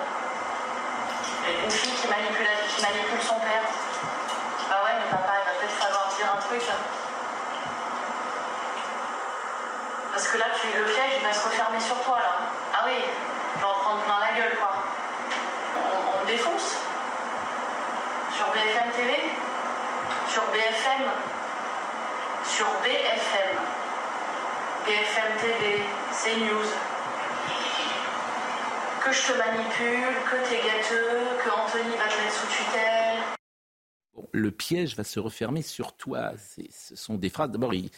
Une 1.64 1.70
fille 1.70 1.92
qui 1.92 2.08
manipule, 2.08 2.48
qui 2.68 2.82
manipule 2.82 3.22
son 3.22 3.36
père. 3.36 3.64
Bah 4.68 4.76
ouais, 4.84 4.92
mais 4.98 5.10
papa, 5.10 5.32
il 5.40 5.44
va 5.46 5.52
peut-être 5.58 5.78
falloir 5.80 6.08
dire 6.16 6.26
un 6.32 6.40
truc. 6.40 6.62
Parce 10.12 10.28
que 10.28 10.38
là, 10.38 10.46
tu, 10.60 10.78
le 10.78 10.84
piège, 10.84 11.12
il 11.20 11.26
va 11.26 11.32
se 11.32 11.44
refermer 11.44 11.80
sur 11.80 11.96
toi, 12.02 12.18
là. 12.18 12.36
Ah 12.74 12.84
oui, 12.86 13.04
je 13.56 13.60
vais 13.60 13.66
en 13.66 13.74
prendre 13.74 14.00
plein 14.02 14.20
la 14.20 14.38
gueule, 14.38 14.56
quoi 14.58 14.74
on, 15.76 16.16
on 16.16 16.20
le 16.20 16.26
défonce. 16.26 16.76
Sur 18.36 18.46
BFM 18.46 18.90
TV, 18.96 19.12
sur 20.28 20.42
BFM, 20.50 21.04
sur 22.44 22.66
BFM, 22.82 23.56
BFM 24.84 25.36
TV, 25.40 25.82
CNews, 26.10 26.68
que 29.04 29.12
je 29.12 29.22
te 29.22 29.38
manipule, 29.38 30.14
que 30.28 30.36
t'es 30.48 30.56
gâteux, 30.66 31.20
que 31.44 31.50
Anthony 31.50 31.96
va 31.96 32.08
te 32.08 32.16
mettre 32.20 32.34
sous 32.34 32.46
tutelle. 32.48 33.18
Le 34.32 34.50
piège 34.50 34.96
va 34.96 35.04
se 35.04 35.20
refermer 35.20 35.62
sur 35.62 35.96
toi. 35.96 36.32
Ce 36.36 36.96
sont 36.96 37.14
des 37.14 37.30
phrases. 37.30 37.50
D'abord, 37.50 37.72
il, 37.72 37.90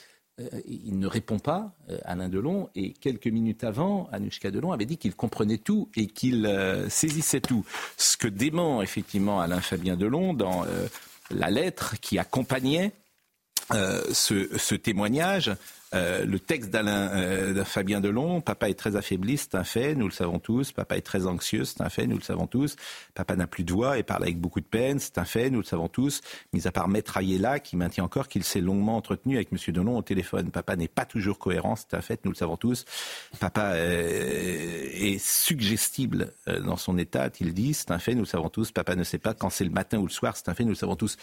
il 0.66 0.98
ne 0.98 1.06
répond 1.06 1.38
pas, 1.38 1.72
euh, 1.90 1.98
Alain 2.04 2.28
Delon, 2.28 2.68
et 2.74 2.92
quelques 2.92 3.26
minutes 3.26 3.64
avant, 3.64 4.08
Anouchka 4.12 4.50
Delon 4.50 4.72
avait 4.72 4.84
dit 4.84 4.98
qu'il 4.98 5.14
comprenait 5.14 5.58
tout 5.58 5.88
et 5.96 6.06
qu'il 6.06 6.46
euh, 6.46 6.88
saisissait 6.90 7.40
tout. 7.40 7.64
Ce 7.96 8.16
que 8.16 8.28
dément 8.28 8.82
effectivement 8.82 9.40
Alain 9.40 9.60
Fabien 9.60 9.96
Delon 9.96 10.34
dans 10.34 10.64
euh, 10.64 10.88
la 11.30 11.50
lettre 11.50 11.94
qui 12.00 12.18
accompagnait 12.18 12.92
euh, 13.72 14.02
ce 14.12 14.74
témoignage, 14.74 15.50
euh, 15.94 16.24
le 16.24 16.40
texte 16.40 16.70
d'Alain 16.70 17.10
euh, 17.12 17.54
de 17.54 17.62
Fabien 17.62 18.00
Delon, 18.00 18.40
papa 18.40 18.68
est 18.68 18.74
très 18.74 18.96
affaibli, 18.96 19.36
c'est 19.36 19.54
un 19.54 19.64
fait, 19.64 19.94
nous 19.94 20.06
le 20.06 20.12
savons 20.12 20.38
tous, 20.38 20.72
papa 20.72 20.96
est 20.96 21.02
très 21.02 21.26
anxieux, 21.26 21.64
c'est 21.64 21.80
un 21.80 21.88
fait, 21.88 22.06
nous 22.06 22.16
le 22.16 22.22
savons 22.22 22.46
tous, 22.46 22.76
papa 23.14 23.36
n'a 23.36 23.46
plus 23.46 23.62
de 23.62 23.72
voix 23.72 23.96
et 23.98 24.02
parle 24.02 24.24
avec 24.24 24.40
beaucoup 24.40 24.60
de 24.60 24.66
peine, 24.66 24.98
c'est 24.98 25.18
un 25.18 25.24
fait, 25.24 25.48
nous 25.48 25.60
le 25.60 25.64
savons 25.64 25.88
tous, 25.88 26.22
mis 26.52 26.66
à 26.66 26.72
part 26.72 26.88
Maître 26.88 27.16
Ayela 27.16 27.60
qui 27.60 27.76
maintient 27.76 28.04
encore 28.04 28.26
qu'il 28.28 28.42
s'est 28.42 28.60
longuement 28.60 28.96
entretenu 28.96 29.36
avec 29.36 29.52
M. 29.52 29.58
Delon 29.74 29.96
au 29.96 30.02
téléphone. 30.02 30.50
Papa 30.50 30.74
n'est 30.74 30.88
pas 30.88 31.04
toujours 31.04 31.38
cohérent, 31.38 31.76
c'est 31.76 31.94
un 31.94 32.00
fait, 32.00 32.24
nous 32.24 32.32
le 32.32 32.36
savons 32.36 32.56
tous. 32.56 32.84
Papa 33.38 33.72
euh, 33.74 34.88
est 34.92 35.18
suggestible 35.18 36.32
euh, 36.48 36.60
dans 36.60 36.76
son 36.76 36.98
état, 36.98 37.22
a-t-il 37.22 37.54
dit, 37.54 37.74
c'est 37.74 37.90
un 37.92 37.98
fait, 37.98 38.14
nous 38.14 38.22
le 38.22 38.26
savons 38.26 38.48
tous. 38.48 38.72
Papa 38.72 38.96
ne 38.96 39.04
sait 39.04 39.18
pas 39.18 39.34
quand 39.34 39.50
c'est 39.50 39.64
le 39.64 39.70
matin 39.70 39.98
ou 39.98 40.06
le 40.06 40.12
soir, 40.12 40.36
c'est 40.36 40.48
un 40.48 40.54
fait, 40.54 40.64
nous 40.64 40.70
le 40.70 40.74
savons 40.74 40.96
tous. 40.96 41.16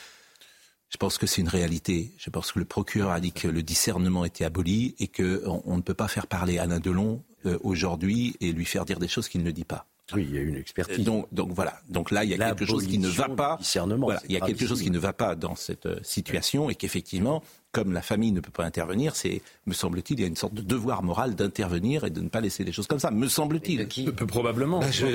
Je 0.94 0.98
pense 0.98 1.18
que 1.18 1.26
c'est 1.26 1.42
une 1.42 1.48
réalité. 1.48 2.12
Je 2.20 2.30
pense 2.30 2.52
que 2.52 2.60
le 2.60 2.66
procureur 2.66 3.10
a 3.10 3.20
dit 3.20 3.32
que 3.32 3.48
le 3.48 3.64
discernement 3.64 4.26
était 4.26 4.46
aboli 4.46 4.94
et 5.00 5.08
qu'on 5.08 5.64
on 5.66 5.78
ne 5.78 5.82
peut 5.82 5.96
pas 5.96 6.08
faire 6.08 6.28
parler 6.28 6.60
Alain 6.60 6.80
Delon 6.80 7.24
euh, 7.48 7.58
aujourd'hui 7.64 8.36
et 8.42 8.52
lui 8.52 8.66
faire 8.66 8.86
dire 8.86 9.00
des 9.00 9.08
choses 9.08 9.28
qu'il 9.28 9.42
ne 9.42 9.50
dit 9.50 9.64
pas. 9.64 9.88
Oui, 10.14 10.28
il 10.30 10.36
y 10.36 10.38
a 10.38 10.42
une 10.42 10.56
expertise. 10.56 11.04
Donc, 11.04 11.28
donc 11.34 11.52
voilà. 11.52 11.80
Donc 11.90 12.12
là, 12.12 12.24
il 12.24 12.30
y 12.30 12.36
a 12.36 12.38
quelque 12.38 12.66
chose 12.66 12.86
qui 12.86 13.00
ne 13.00 13.08
va 13.08 13.28
pas. 13.28 13.58
discernement, 13.58 14.06
Voilà, 14.06 14.22
il 14.30 14.34
y 14.34 14.38
a 14.38 14.42
quelque 14.42 14.68
chose 14.68 14.84
qui 14.84 14.92
ne 14.92 15.00
va 15.00 15.14
pas 15.14 15.36
dans 15.36 15.56
cette 15.56 15.88
euh, 15.88 16.00
situation 16.04 16.70
et 16.70 16.76
qu'effectivement, 16.76 17.42
comme 17.74 17.92
la 17.92 18.02
famille 18.02 18.32
ne 18.32 18.40
peut 18.40 18.52
pas 18.52 18.64
intervenir, 18.64 19.16
c'est, 19.16 19.42
me 19.66 19.74
semble-t-il, 19.74 20.20
il 20.20 20.22
y 20.22 20.26
a 20.26 20.28
une 20.28 20.36
sorte 20.38 20.54
de 20.54 20.62
devoir 20.62 21.04
moral 21.04 21.36
d'intervenir 21.36 22.06
et 22.06 22.12
de 22.12 22.22
ne 22.22 22.30
pas 22.30 22.40
laisser 22.40 22.64
les 22.64 22.72
choses 22.72 22.88
comme 22.88 23.00
ça. 23.00 23.12
Me 23.12 23.28
semble-t-il. 23.28 23.88
Peu 24.14 24.26
probablement. 24.28 24.80
Bah, 24.80 24.92
je- 24.92 25.06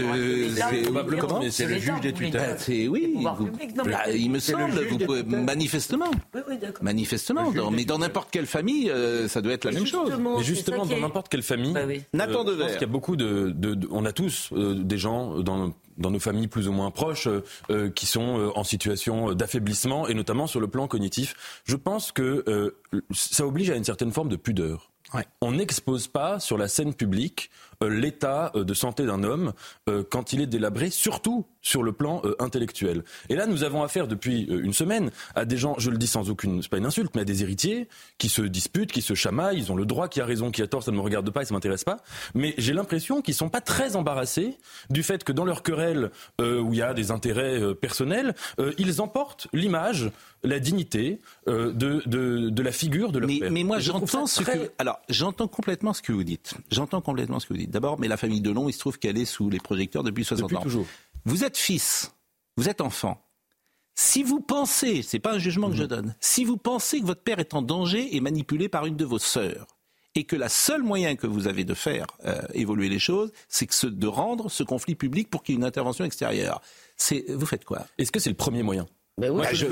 c'est- 0.54 0.82
Probablement, 0.82 1.40
mais 1.40 1.50
c'est 1.50 1.66
le 1.66 1.78
juge 1.78 2.00
des 2.02 2.12
tutelles. 2.12 2.56
C'est 2.58 2.88
oui. 2.88 3.14
vous- 3.16 3.48
Là, 3.88 4.10
il 4.10 4.30
me 4.30 4.38
semble. 4.40 4.72
Vous 4.90 4.96
des 4.98 5.06
pouvez, 5.06 5.22
manifestement. 5.22 6.10
Manifestement. 6.82 7.50
dans- 7.52 7.70
mais 7.70 7.84
dans 7.84 7.98
n'importe 7.98 8.30
quelle 8.30 8.46
famille, 8.46 8.90
euh, 8.90 9.28
ça 9.28 9.40
doit 9.40 9.52
être 9.52 9.64
la 9.64 9.72
même 9.72 9.86
chose. 9.86 10.10
Mais 10.36 10.42
justement, 10.42 10.84
dans 10.86 10.98
n'importe 10.98 11.28
quelle 11.28 11.42
famille, 11.42 11.72
Bah 11.72 11.80
euh, 11.80 11.96
Nathan 12.12 12.32
je 12.32 12.36
pense 12.38 12.46
Devers. 12.46 12.72
qu'il 12.72 12.80
y 12.80 12.84
a 12.84 12.86
beaucoup 12.88 13.16
de, 13.16 13.50
de- 13.54 13.74
de- 13.74 13.88
on 13.90 14.04
a 14.04 14.12
tous 14.12 14.50
euh, 14.52 14.74
des 14.74 14.98
gens 14.98 15.38
dans 15.40 15.72
dans 15.98 16.10
nos 16.10 16.18
familles 16.20 16.48
plus 16.48 16.68
ou 16.68 16.72
moins 16.72 16.90
proches 16.90 17.26
euh, 17.26 17.44
euh, 17.70 17.90
qui 17.90 18.06
sont 18.06 18.38
euh, 18.38 18.50
en 18.54 18.64
situation 18.64 19.34
d'affaiblissement 19.34 20.08
et 20.08 20.14
notamment 20.14 20.46
sur 20.46 20.60
le 20.60 20.68
plan 20.68 20.88
cognitif. 20.88 21.60
Je 21.64 21.76
pense 21.76 22.12
que 22.12 22.44
euh, 22.48 22.76
ça 23.12 23.46
oblige 23.46 23.70
à 23.70 23.76
une 23.76 23.84
certaine 23.84 24.12
forme 24.12 24.28
de 24.28 24.36
pudeur. 24.36 24.90
On 25.40 25.52
n'expose 25.52 26.06
pas 26.06 26.38
sur 26.38 26.58
la 26.58 26.68
scène 26.68 26.92
publique 26.92 27.50
l'état 27.86 28.50
euh, 28.54 28.64
de 28.64 28.74
santé 28.74 29.04
d'un 29.06 29.22
homme 29.22 29.52
euh, 29.88 30.02
quand 30.08 30.32
il 30.32 30.40
est 30.40 30.46
délabré, 30.46 30.90
surtout 30.90 31.46
sur 31.62 31.82
le 31.82 31.92
plan 31.92 32.22
euh, 32.24 32.34
intellectuel. 32.38 33.04
Et 33.28 33.34
là, 33.36 33.46
nous 33.46 33.62
avons 33.62 33.82
affaire 33.82 34.08
depuis 34.08 34.46
euh, 34.50 34.62
une 34.64 34.72
semaine 34.72 35.10
à 35.34 35.44
des 35.44 35.56
gens, 35.56 35.74
je 35.78 35.90
le 35.90 35.98
dis 35.98 36.06
sans 36.06 36.30
aucune, 36.30 36.62
c'est 36.62 36.70
pas 36.70 36.78
une 36.78 36.86
insulte, 36.86 37.14
mais 37.14 37.20
à 37.22 37.24
des 37.24 37.42
héritiers 37.42 37.88
qui 38.16 38.28
se 38.28 38.42
disputent, 38.42 38.90
qui 38.92 39.02
se 39.02 39.14
chamaillent, 39.14 39.58
ils 39.58 39.70
ont 39.70 39.76
le 39.76 39.84
droit, 39.86 40.08
qui 40.08 40.20
a 40.20 40.24
raison, 40.24 40.50
qui 40.50 40.62
a 40.62 40.66
tort, 40.66 40.82
ça 40.82 40.90
ne 40.90 40.96
me 40.96 41.02
regarde 41.02 41.28
pas 41.30 41.42
et 41.42 41.44
ça 41.44 41.54
m'intéresse 41.54 41.84
pas. 41.84 41.98
Mais 42.34 42.54
j'ai 42.58 42.72
l'impression 42.72 43.22
qu'ils 43.22 43.34
sont 43.34 43.48
pas 43.48 43.60
très 43.60 43.96
embarrassés 43.96 44.56
du 44.90 45.02
fait 45.02 45.22
que 45.24 45.32
dans 45.32 45.44
leur 45.44 45.62
querelle 45.62 46.10
euh, 46.40 46.60
où 46.60 46.72
il 46.72 46.78
y 46.78 46.82
a 46.82 46.94
des 46.94 47.10
intérêts 47.10 47.60
euh, 47.60 47.74
personnels, 47.74 48.34
euh, 48.60 48.72
ils 48.78 49.00
emportent 49.00 49.48
l'image, 49.52 50.10
la 50.44 50.60
dignité 50.60 51.20
euh, 51.48 51.72
de, 51.72 52.02
de, 52.06 52.48
de 52.50 52.62
la 52.62 52.72
figure 52.72 53.12
de 53.12 53.18
leur 53.18 53.28
Mais, 53.28 53.38
père. 53.40 53.50
mais 53.50 53.64
moi, 53.64 53.78
j'entends 53.80 54.26
ça 54.26 54.38
ce 54.38 54.42
très- 54.44 54.58
que. 54.68 54.72
Alors, 54.78 55.00
j'entends 55.08 55.48
complètement 55.48 55.92
ce 55.92 56.00
que 56.02 56.12
vous 56.12 56.24
dites. 56.24 56.54
J'entends 56.70 57.00
complètement 57.00 57.40
ce 57.40 57.46
que 57.46 57.52
vous 57.54 57.58
dites. 57.58 57.67
D'abord, 57.68 57.98
mais 58.00 58.08
la 58.08 58.16
famille 58.16 58.40
Delon, 58.40 58.68
il 58.68 58.72
se 58.72 58.78
trouve 58.78 58.98
qu'elle 58.98 59.18
est 59.18 59.24
sous 59.24 59.50
les 59.50 59.58
projecteurs 59.60 60.02
depuis 60.02 60.24
60 60.24 60.44
Depuis 60.50 60.56
ans. 60.56 60.62
toujours. 60.62 60.86
Vous 61.24 61.44
êtes 61.44 61.56
fils, 61.56 62.12
vous 62.56 62.68
êtes 62.68 62.80
enfant. 62.80 63.22
Si 63.94 64.22
vous 64.22 64.40
pensez, 64.40 65.02
c'est 65.02 65.18
pas 65.18 65.32
un 65.34 65.38
jugement 65.38 65.66
que 65.68 65.72
Mhm. 65.74 65.78
je 65.80 65.84
donne, 65.84 66.14
si 66.20 66.44
vous 66.44 66.56
pensez 66.56 67.00
que 67.00 67.06
votre 67.06 67.22
père 67.22 67.40
est 67.40 67.54
en 67.54 67.62
danger 67.62 68.14
et 68.16 68.20
manipulé 68.20 68.68
par 68.68 68.86
une 68.86 68.96
de 68.96 69.04
vos 69.04 69.18
sœurs, 69.18 69.66
et 70.14 70.24
que 70.24 70.36
la 70.36 70.48
seule 70.48 70.82
moyen 70.82 71.14
que 71.16 71.26
vous 71.26 71.46
avez 71.46 71.64
de 71.64 71.74
faire 71.74 72.06
euh, 72.24 72.40
évoluer 72.54 72.88
les 72.88 72.98
choses, 72.98 73.30
c'est 73.48 73.66
que 73.66 73.74
ce- 73.74 73.86
de 73.86 74.06
rendre 74.06 74.50
ce 74.50 74.62
conflit 74.62 74.94
public 74.94 75.28
pour 75.30 75.42
qu'il 75.42 75.54
y 75.54 75.56
ait 75.56 75.60
une 75.60 75.64
intervention 75.66 76.04
extérieure. 76.04 76.60
C'est, 76.96 77.24
vous 77.28 77.46
faites 77.46 77.64
quoi? 77.64 77.86
Est-ce 77.98 78.10
que 78.10 78.18
c'est 78.18 78.30
le 78.30 78.36
premier 78.36 78.62
moyen? 78.62 78.86
Ben 79.18 79.30
oui, 79.32 79.44
je, 79.52 79.66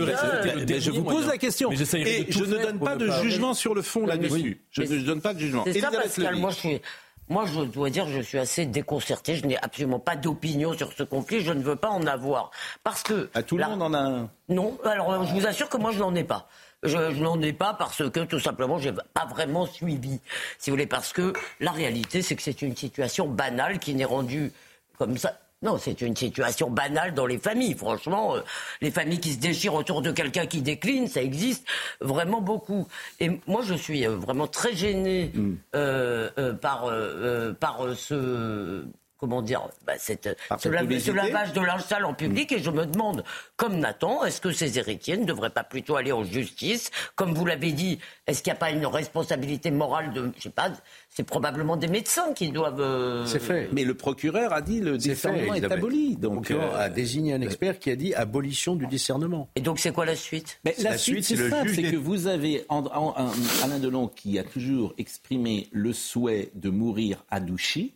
vous 0.91 1.05
pose 1.05 1.27
la 1.27 1.39
question. 1.39 1.71
Mais 1.71 1.77
Et 1.77 2.27
je 2.33 2.45
ne 2.45 2.47
donne 2.63 2.79
pas 2.81 2.97
de 2.97 3.07
pas- 3.07 3.23
jugement 3.23 3.55
sur 3.55 3.75
le 3.77 3.83
fond 3.83 4.01
Oui, 4.03 4.07
là-dessus. 4.09 4.61
Je 4.71 4.83
ne 4.83 5.03
donne 5.03 5.21
pas 5.21 5.35
de 5.35 5.39
jugement. 5.39 5.63
C'est 5.65 5.75
ça, 5.81 5.89
Elisabeth 5.89 6.03
Pascal. 6.03 6.25
Lévy. 6.31 6.41
Moi, 6.41 6.51
je 6.51 6.57
suis. 6.57 6.81
Moi, 7.29 7.45
je 7.47 7.61
dois 7.63 7.91
dire, 7.91 8.07
je 8.09 8.21
suis 8.21 8.39
assez 8.39 8.67
déconcerté. 8.67 9.35
Je 9.37 9.47
n'ai 9.47 9.57
absolument 9.59 9.99
pas 9.99 10.15
d'opinion 10.17 10.73
sur 10.75 10.93
ce 10.93 11.03
conflit. 11.03 11.41
Je 11.41 11.53
ne 11.53 11.63
veux 11.63 11.77
pas 11.77 11.89
en 11.91 12.07
avoir. 12.07 12.51
Parce 12.85 13.03
que. 13.03 13.29
À 13.35 13.43
tout 13.43 13.57
le 13.57 13.63
la- 13.63 13.69
monde 13.71 13.83
en 13.83 13.95
a 13.95 13.99
un. 13.99 14.31
Non, 14.49 14.79
alors 14.85 15.25
je 15.25 15.35
vous 15.35 15.47
assure 15.47 15.69
que 15.69 15.77
moi, 15.77 15.91
je 15.93 15.99
n'en 15.99 16.15
ai 16.15 16.25
pas. 16.25 16.49
Je, 16.83 16.91
je 17.15 17.23
n'en 17.23 17.41
ai 17.43 17.53
pas 17.53 17.75
parce 17.75 18.09
que, 18.11 18.21
tout 18.21 18.39
simplement, 18.39 18.79
je 18.79 18.91
n'ai 18.91 18.97
pas 19.13 19.25
vraiment 19.27 19.67
suivi. 19.67 20.21
Si 20.59 20.71
vous 20.71 20.75
voulez, 20.75 20.87
parce 20.87 21.13
que 21.13 21.33
la 21.59 21.73
réalité, 21.73 22.23
c'est 22.23 22.37
que 22.37 22.43
c'est 22.43 22.63
une 22.63 22.77
situation 22.77 23.27
banale 23.27 23.79
qui 23.81 23.95
n'est 23.95 24.05
rendue 24.05 24.53
comme 24.99 25.17
ça. 25.19 25.37
Non, 25.67 25.79
c'est 25.79 26.01
une 26.01 26.15
situation 26.15 26.71
banale 26.71 27.13
dans 27.13 27.27
les 27.27 27.39
familles. 27.39 27.75
Franchement, 27.75 28.37
euh, 28.37 28.41
les 28.81 28.93
familles 28.93 29.19
qui 29.19 29.33
se 29.33 29.41
déchirent 29.41 29.75
autour 29.75 30.01
de 30.01 30.13
quelqu'un 30.13 30.47
qui 30.47 30.63
décline, 30.63 31.09
ça 31.09 31.21
existe 31.21 31.67
vraiment 32.01 32.41
beaucoup. 32.41 32.87
Et 33.19 33.41
moi, 33.49 33.63
je 33.65 33.75
suis 33.75 34.07
euh, 34.07 34.15
vraiment 34.15 34.47
très 34.47 34.77
gêné 34.77 35.33
euh, 35.75 36.31
euh, 36.39 36.53
par, 36.53 36.85
euh, 36.85 37.53
par 37.53 37.81
ce 37.97 38.85
comment 39.19 39.43
dire, 39.43 39.69
bah, 39.87 39.95
cette, 39.99 40.37
ce, 40.59 40.69
lave- 40.69 41.15
lavage 41.15 41.53
de 41.53 41.61
linge 41.61 41.83
sale 41.83 42.05
en 42.05 42.15
public 42.15 42.53
et 42.53 42.59
je 42.63 42.71
me 42.71 42.85
demande, 42.87 43.25
comme 43.57 43.79
Nathan, 43.79 44.25
est-ce 44.25 44.41
que 44.41 44.53
ces 44.53 44.79
héritiers 44.79 45.17
ne 45.17 45.25
devraient 45.25 45.51
pas 45.51 45.65
plutôt 45.65 45.97
aller 45.97 46.13
en 46.13 46.25
justice? 46.25 46.91
Comme 47.15 47.33
vous 47.35 47.47
l'avez 47.47 47.73
dit, 47.73 47.99
est-ce 48.27 48.43
qu'il 48.43 48.53
n'y 48.53 48.57
a 48.57 48.61
pas 48.61 48.71
une 48.71 48.87
responsabilité 48.87 49.71
morale 49.71 50.13
de, 50.13 50.31
je 50.37 50.43
sais 50.43 50.51
pas, 50.51 50.71
c'est 51.09 51.23
probablement 51.23 51.77
des 51.77 51.89
médecins 51.89 52.33
qui 52.35 52.51
doivent... 52.51 52.81
euh, 52.81 53.25
C'est 53.27 53.39
fait. 53.41 53.69
Mais 53.73 53.85
le 53.85 53.95
procureur 53.95 54.53
a 54.53 54.61
dit 54.61 54.81
le 54.81 54.93
fait, 54.93 54.99
discernement 54.99 55.55
est 55.55 55.65
aboli. 55.65 56.11
Le 56.11 56.17
Donc, 56.17 56.35
procureur 56.35 56.75
euh, 56.75 56.85
a 56.85 56.89
désigné 56.89 57.33
un 57.35 57.41
expert 57.41 57.79
qui 57.79 57.91
a 57.91 57.97
dit 57.97 58.15
abolition 58.15 58.77
du 58.77 58.87
discernement. 58.87 59.49
Et 59.57 59.61
donc 59.61 59.79
c'est 59.79 59.93
quoi 59.93 60.05
la 60.05 60.17
suite? 60.17 60.59
Mais 60.65 60.75
la, 60.79 60.91
La 60.91 60.99
suite, 60.99 61.25
suite, 61.25 61.39
c'est 61.39 61.43
le 61.45 61.51
simple, 61.51 61.69
juge 61.69 61.77
c'est 61.77 61.83
des- 61.83 61.91
que 61.93 61.97
vous 61.97 62.27
avez 62.27 62.65
en- 62.69 62.85
en- 62.87 63.15
un- 63.17 63.33
Alain 63.65 63.79
Delon 63.79 64.09
qui 64.09 64.39
a 64.39 64.45
toujours 64.45 64.95
exprimé 64.99 65.69
le 65.73 65.93
souhait 65.93 66.51
de 66.55 66.69
mourir 66.71 67.25
à 67.31 67.41
Douchy 67.41 67.95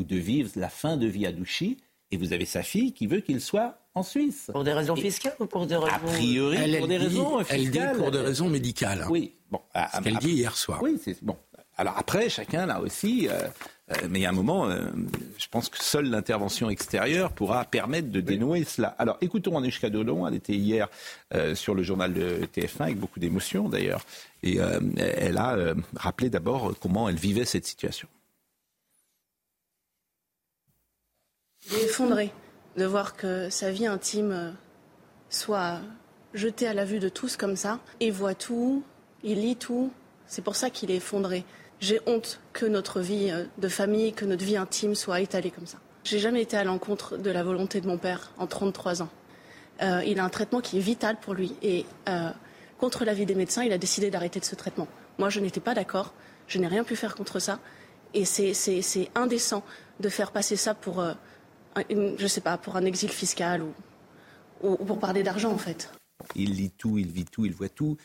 ou 0.00 0.04
de 0.04 0.16
vivre 0.16 0.50
la 0.56 0.68
fin 0.70 0.96
de 0.96 1.06
vie 1.06 1.26
à 1.26 1.32
Douchy, 1.32 1.76
et 2.10 2.16
vous 2.16 2.32
avez 2.32 2.46
sa 2.46 2.62
fille 2.64 2.92
qui 2.92 3.06
veut 3.06 3.20
qu'il 3.20 3.40
soit 3.40 3.78
en 3.94 4.02
Suisse. 4.02 4.50
Pour 4.52 4.64
des 4.64 4.72
raisons 4.72 4.96
Et- 4.96 5.02
fiscales 5.02 5.36
ou 5.38 5.46
pour 5.46 5.66
des 5.66 5.76
raisons... 5.76 5.94
A 5.94 5.98
priori, 6.00 6.56
Elle, 6.56 6.78
pour 6.78 6.88
des 6.88 6.98
dit, 6.98 7.04
raisons 7.06 7.40
elle 7.40 7.58
dit 7.58 7.66
fiscales. 7.66 7.96
pour 7.98 8.10
des 8.10 8.18
raisons 8.20 8.48
médicales. 8.48 9.02
hein. 9.02 9.08
Oui, 9.10 9.34
bon. 9.50 9.60
Ce 9.94 10.00
qu'elle 10.02 10.16
ah, 10.16 10.20
dit 10.20 10.30
hier 10.32 10.56
soir. 10.56 10.82
Oui, 10.82 10.98
c'est 11.04 11.22
bon. 11.22 11.36
Alors 11.76 11.96
après, 11.98 12.28
chacun 12.28 12.66
là 12.66 12.80
aussi, 12.80 13.28
euh, 13.28 13.32
euh, 13.92 13.94
mais 14.10 14.18
il 14.18 14.22
y 14.22 14.26
a 14.26 14.30
un 14.30 14.32
moment, 14.32 14.68
euh, 14.68 14.90
je 15.38 15.46
pense 15.48 15.68
que 15.70 15.82
seule 15.82 16.10
l'intervention 16.10 16.68
extérieure 16.68 17.32
pourra 17.32 17.64
permettre 17.64 18.10
de 18.10 18.20
dénouer 18.20 18.64
cela. 18.64 18.88
Alors 18.98 19.16
écoutons 19.22 19.56
Anouchka 19.56 19.88
Delon, 19.88 20.26
elle 20.26 20.34
était 20.34 20.54
hier 20.54 20.88
euh, 21.34 21.54
sur 21.54 21.74
le 21.74 21.82
journal 21.82 22.12
de 22.12 22.46
TF1 22.54 22.82
avec 22.82 22.98
beaucoup 22.98 23.18
d'émotion 23.20 23.68
d'ailleurs, 23.68 24.04
et 24.42 24.60
euh, 24.60 24.78
elle 24.98 25.38
a 25.38 25.54
euh, 25.56 25.74
rappelé 25.96 26.28
d'abord 26.28 26.74
comment 26.80 27.08
elle 27.08 27.16
vivait 27.16 27.44
cette 27.46 27.64
situation. 27.66 28.08
Il 31.59 31.59
est 31.59 31.59
effondré 31.78 32.32
de 32.76 32.84
voir 32.84 33.16
que 33.16 33.50
sa 33.50 33.70
vie 33.70 33.86
intime 33.86 34.32
euh, 34.32 34.50
soit 35.28 35.78
jetée 36.34 36.66
à 36.66 36.74
la 36.74 36.84
vue 36.84 36.98
de 36.98 37.08
tous 37.08 37.36
comme 37.36 37.56
ça. 37.56 37.78
Il 38.00 38.12
voit 38.12 38.34
tout, 38.34 38.82
il 39.22 39.40
lit 39.40 39.56
tout. 39.56 39.92
C'est 40.26 40.42
pour 40.42 40.56
ça 40.56 40.70
qu'il 40.70 40.90
est 40.90 40.96
effondré. 40.96 41.44
J'ai 41.80 42.00
honte 42.06 42.40
que 42.52 42.66
notre 42.66 43.00
vie 43.00 43.30
euh, 43.30 43.44
de 43.58 43.68
famille, 43.68 44.12
que 44.12 44.24
notre 44.24 44.44
vie 44.44 44.56
intime 44.56 44.94
soit 44.94 45.20
étalée 45.20 45.50
comme 45.50 45.66
ça. 45.66 45.78
J'ai 46.04 46.18
jamais 46.18 46.42
été 46.42 46.56
à 46.56 46.64
l'encontre 46.64 47.16
de 47.16 47.30
la 47.30 47.42
volonté 47.42 47.80
de 47.80 47.86
mon 47.86 47.98
père 47.98 48.30
en 48.38 48.46
33 48.46 49.02
ans. 49.02 49.08
Euh, 49.82 50.02
il 50.06 50.18
a 50.18 50.24
un 50.24 50.28
traitement 50.28 50.60
qui 50.60 50.76
est 50.78 50.80
vital 50.80 51.16
pour 51.20 51.34
lui 51.34 51.54
et 51.62 51.84
contre 52.78 53.04
l'avis 53.04 53.26
des 53.26 53.34
médecins, 53.34 53.62
il 53.62 53.72
a 53.72 53.78
décidé 53.78 54.10
d'arrêter 54.10 54.40
de 54.40 54.44
ce 54.46 54.54
traitement. 54.54 54.88
Moi, 55.18 55.28
je 55.28 55.40
n'étais 55.40 55.60
pas 55.60 55.74
d'accord. 55.74 56.14
Je 56.48 56.58
n'ai 56.58 56.66
rien 56.66 56.82
pu 56.84 56.96
faire 56.96 57.14
contre 57.14 57.38
ça. 57.38 57.58
Et 58.14 58.24
c'est- 58.24 59.10
indécent 59.14 59.62
de 60.00 60.08
faire 60.08 60.32
passer 60.32 60.56
ça 60.56 60.72
pour, 60.74 61.04
une- 61.88 62.18
je 62.18 62.26
sais 62.26 62.40
pas, 62.40 62.58
pour 62.58 62.76
un 62.76 62.84
exil 62.84 63.10
fiscal 63.10 63.62
ou, 63.62 63.72
ou- 64.62 64.76
ou 64.80 64.84
pour 64.84 64.98
parler 64.98 65.22
d'argent, 65.22 65.52
en 65.52 65.58
fait. 65.58 65.90
Il 66.34 66.52
lit 66.54 66.70
tout, 66.70 66.98
il 66.98 67.10
vit 67.10 67.24
tout, 67.24 67.46
il 67.46 67.52
voit 67.52 67.68
tout. 67.68 67.96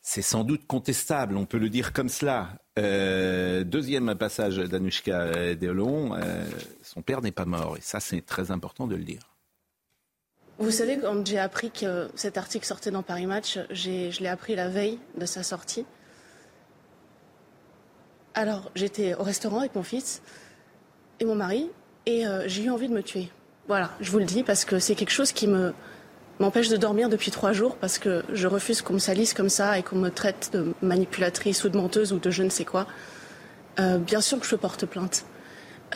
C'est 0.00 0.22
sans 0.22 0.42
doute 0.42 0.66
contestable, 0.66 1.36
on 1.36 1.46
peut 1.46 1.58
le 1.58 1.68
dire 1.68 1.92
comme 1.92 2.08
cela. 2.08 2.48
Euh, 2.78 3.62
deuxième 3.62 4.14
passage 4.16 4.56
d'Anushka 4.56 5.54
Delon, 5.54 6.14
euh, 6.16 6.44
son 6.82 7.02
père 7.02 7.22
n'est 7.22 7.30
pas 7.30 7.44
mort, 7.44 7.76
et 7.76 7.80
ça 7.80 8.00
c'est 8.00 8.20
très 8.22 8.50
important 8.50 8.86
de 8.88 8.96
le 8.96 9.04
dire. 9.04 9.22
Vous 10.58 10.70
savez, 10.72 10.98
quand 10.98 11.24
j'ai 11.26 11.38
appris 11.38 11.70
que 11.70 12.08
cet 12.14 12.36
article 12.36 12.66
sortait 12.66 12.90
dans 12.90 13.02
Paris 13.02 13.26
Match, 13.26 13.58
je 13.70 14.20
l'ai 14.20 14.28
appris 14.28 14.54
la 14.56 14.68
veille 14.68 14.98
de 15.16 15.26
sa 15.26 15.42
sortie. 15.42 15.84
Alors, 18.34 18.70
j'étais 18.74 19.14
au 19.14 19.22
restaurant 19.22 19.60
avec 19.60 19.74
mon 19.74 19.82
fils 19.82 20.22
et 21.20 21.24
mon 21.24 21.34
mari, 21.34 21.70
et 22.06 22.26
euh, 22.26 22.44
j'ai 22.46 22.64
eu 22.64 22.70
envie 22.70 22.88
de 22.88 22.94
me 22.94 23.02
tuer. 23.02 23.28
Voilà, 23.68 23.90
je 24.00 24.10
vous 24.10 24.18
le 24.18 24.24
dis 24.24 24.42
parce 24.42 24.64
que 24.64 24.78
c'est 24.78 24.94
quelque 24.94 25.10
chose 25.10 25.32
qui 25.32 25.46
me 25.46 25.72
m'empêche 26.40 26.68
de 26.68 26.76
dormir 26.76 27.08
depuis 27.08 27.30
trois 27.30 27.52
jours 27.52 27.76
parce 27.76 27.98
que 27.98 28.24
je 28.32 28.48
refuse 28.48 28.82
qu'on 28.82 28.94
me 28.94 28.98
salisse 28.98 29.32
comme 29.32 29.48
ça 29.48 29.78
et 29.78 29.82
qu'on 29.82 29.96
me 29.96 30.08
traite 30.08 30.50
de 30.52 30.74
manipulatrice 30.82 31.62
ou 31.62 31.68
de 31.68 31.76
menteuse 31.76 32.12
ou 32.12 32.18
de 32.18 32.30
je 32.30 32.42
ne 32.42 32.48
sais 32.48 32.64
quoi. 32.64 32.86
Euh, 33.78 33.98
bien 33.98 34.20
sûr 34.20 34.40
que 34.40 34.46
je 34.46 34.56
porte 34.56 34.84
plainte. 34.86 35.24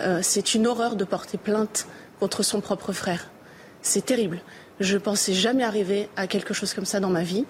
Euh, 0.01 0.21
c'est 0.23 0.55
une 0.55 0.67
horreur 0.67 0.95
de 0.95 1.05
porter 1.05 1.39
plainte 1.39 1.87
contre 2.21 2.43
son 2.43 2.61
propre 2.61 2.93
frère. 2.93 3.31
C'est 3.83 4.05
terrible. 4.05 4.41
Je 4.79 4.99
pensais 4.99 5.33
jamais 5.33 5.65
arriver 5.65 6.09
à 6.17 6.27
quelque 6.27 6.55
chose 6.55 6.75
comme 6.75 6.85
ça 6.85 7.01
dans 7.01 7.11
ma 7.11 7.23
vie. 7.23 7.45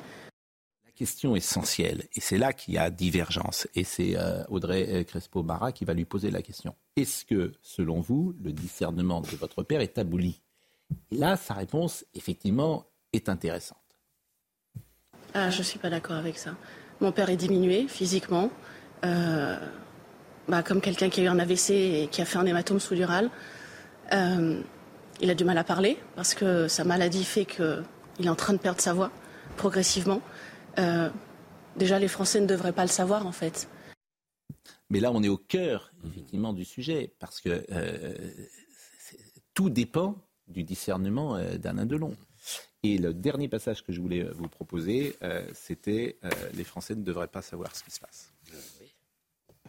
Question 0.96 1.36
essentielle, 1.36 2.04
et 2.14 2.20
c'est 2.22 2.38
là 2.38 2.54
qu'il 2.54 2.72
y 2.72 2.78
a 2.78 2.88
divergence, 2.88 3.68
et 3.74 3.84
c'est 3.84 4.16
euh, 4.16 4.42
Audrey 4.48 4.86
euh, 4.88 5.04
Crespo-Mara 5.04 5.70
qui 5.72 5.84
va 5.84 5.92
lui 5.92 6.06
poser 6.06 6.30
la 6.30 6.40
question. 6.40 6.74
Est-ce 6.96 7.26
que, 7.26 7.52
selon 7.60 8.00
vous, 8.00 8.34
le 8.42 8.50
discernement 8.50 9.20
de 9.20 9.36
votre 9.36 9.62
père 9.62 9.82
est 9.82 9.98
aboli? 9.98 10.40
Et 11.10 11.16
là, 11.16 11.36
sa 11.36 11.52
réponse, 11.52 12.06
effectivement, 12.14 12.86
est 13.12 13.28
intéressante. 13.28 13.76
Ah, 15.34 15.50
je 15.50 15.62
suis 15.62 15.78
pas 15.78 15.90
d'accord 15.90 16.16
avec 16.16 16.38
ça. 16.38 16.56
Mon 17.02 17.12
père 17.12 17.28
est 17.28 17.36
diminué 17.36 17.88
physiquement, 17.88 18.48
euh, 19.04 19.58
bah, 20.48 20.62
comme 20.62 20.80
quelqu'un 20.80 21.10
qui 21.10 21.20
a 21.20 21.24
eu 21.24 21.28
un 21.28 21.38
AVC 21.38 21.70
et 21.72 22.08
qui 22.10 22.22
a 22.22 22.24
fait 22.24 22.38
un 22.38 22.46
hématome 22.46 22.80
sous-dural. 22.80 23.28
Il 24.12 25.30
a 25.30 25.34
du 25.34 25.44
mal 25.44 25.58
à 25.58 25.64
parler 25.64 25.98
parce 26.14 26.32
que 26.32 26.68
sa 26.68 26.84
maladie 26.84 27.24
fait 27.24 27.44
qu'il 27.44 27.84
est 28.24 28.30
en 28.30 28.34
train 28.34 28.54
de 28.54 28.58
perdre 28.58 28.80
sa 28.80 28.94
voix 28.94 29.10
progressivement. 29.56 30.22
Euh, 30.78 31.08
déjà, 31.76 31.98
les 31.98 32.08
Français 32.08 32.40
ne 32.40 32.46
devraient 32.46 32.72
pas 32.72 32.82
le 32.84 32.88
savoir 32.90 33.26
en 33.26 33.32
fait. 33.32 33.68
Mais 34.90 35.00
là, 35.00 35.10
on 35.12 35.22
est 35.22 35.28
au 35.28 35.36
cœur, 35.38 35.92
effectivement, 36.06 36.52
du 36.52 36.64
sujet, 36.64 37.12
parce 37.18 37.40
que 37.40 37.64
euh, 37.72 38.14
tout 39.54 39.68
dépend 39.70 40.16
du 40.48 40.62
discernement 40.62 41.36
euh, 41.36 41.56
d'Alain 41.56 41.86
Delon. 41.86 42.14
Et 42.84 42.98
le 42.98 43.12
dernier 43.12 43.48
passage 43.48 43.82
que 43.82 43.92
je 43.92 44.00
voulais 44.00 44.22
euh, 44.22 44.30
vous 44.36 44.48
proposer, 44.48 45.16
euh, 45.22 45.44
c'était 45.54 46.18
euh, 46.24 46.28
Les 46.54 46.62
Français 46.62 46.94
ne 46.94 47.02
devraient 47.02 47.26
pas 47.26 47.42
savoir 47.42 47.74
ce 47.74 47.82
qui 47.82 47.90
se 47.90 47.98
passe. 47.98 48.32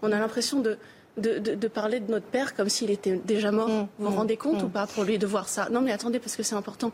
On 0.04 0.12
a 0.12 0.20
l'impression 0.20 0.60
de, 0.62 0.78
de, 1.18 1.40
de- 1.40 1.56
de 1.56 1.68
parler 1.68 2.00
de 2.00 2.12
notre 2.12 2.28
père 2.28 2.54
comme 2.56 2.70
s'il 2.70 2.92
était 2.92 3.18
déjà 3.18 3.52
mort. 3.52 3.70
Mmh, 3.70 3.88
vous 3.98 4.10
vous 4.12 4.16
rendez 4.16 4.38
compte 4.38 4.62
ou 4.62 4.70
pas 4.70 4.86
pour 4.86 5.04
lui 5.04 5.18
de 5.18 5.26
voir 5.26 5.50
ça? 5.50 5.70
Non 5.72 5.82
mais 5.82 5.92
attendez 5.92 6.20
parce 6.20 6.36
que 6.36 6.44
c'est 6.44 6.54
important. 6.56 6.92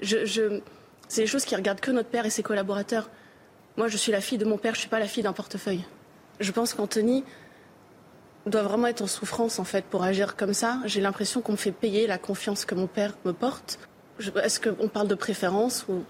Je, 0.00 0.24
je- 0.24 0.60
c'est 1.08 1.22
des 1.22 1.26
choses 1.26 1.44
qui 1.44 1.56
regardent 1.56 1.80
que 1.80 1.90
notre 1.90 2.08
père 2.08 2.24
et 2.24 2.30
ses 2.30 2.44
collaborateurs. 2.44 3.10
Moi 3.76 3.88
je 3.88 3.96
suis 3.96 4.12
la 4.12 4.20
fille 4.20 4.38
de 4.38 4.44
mon 4.44 4.58
père, 4.58 4.74
je 4.74 4.80
suis 4.80 4.88
pas 4.88 4.98
la 5.00 5.06
fille 5.08 5.22
d'un 5.22 5.32
portefeuille. 5.32 5.84
Je 6.40 6.50
pense 6.52 6.74
qu'Anthony 6.74 7.24
doit 8.46 8.62
vraiment 8.62 8.86
être 8.88 9.02
en 9.02 9.06
souffrance 9.06 9.58
en 9.58 9.64
fait 9.64 9.84
pour 9.84 10.02
agir 10.02 10.36
comme 10.36 10.54
ça. 10.54 10.80
J'ai 10.84 11.00
l'impression 11.00 11.40
qu'on 11.40 11.52
me 11.52 11.56
fait 11.56 11.72
payer 11.72 12.06
la 12.06 12.18
confiance 12.18 12.64
que 12.64 12.74
mon 12.74 12.86
père 12.86 13.14
me 13.24 13.32
porte. 13.32 13.78
Je- 14.18 14.30
Est-ce 14.42 14.60
qu'on 14.60 14.88
parle 14.88 15.08
de 15.08 15.14
préférence 15.14 15.86
ou 15.88 16.04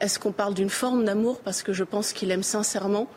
est-ce 0.00 0.18
qu'on 0.18 0.32
parle 0.32 0.54
d'une 0.54 0.68
forme 0.70 1.04
d'amour? 1.04 1.40
Parce 1.40 1.62
que 1.62 1.72
je 1.72 1.82
pense 1.84 2.12
qu'il 2.12 2.30
aime 2.30 2.42
sincèrement 2.42 3.08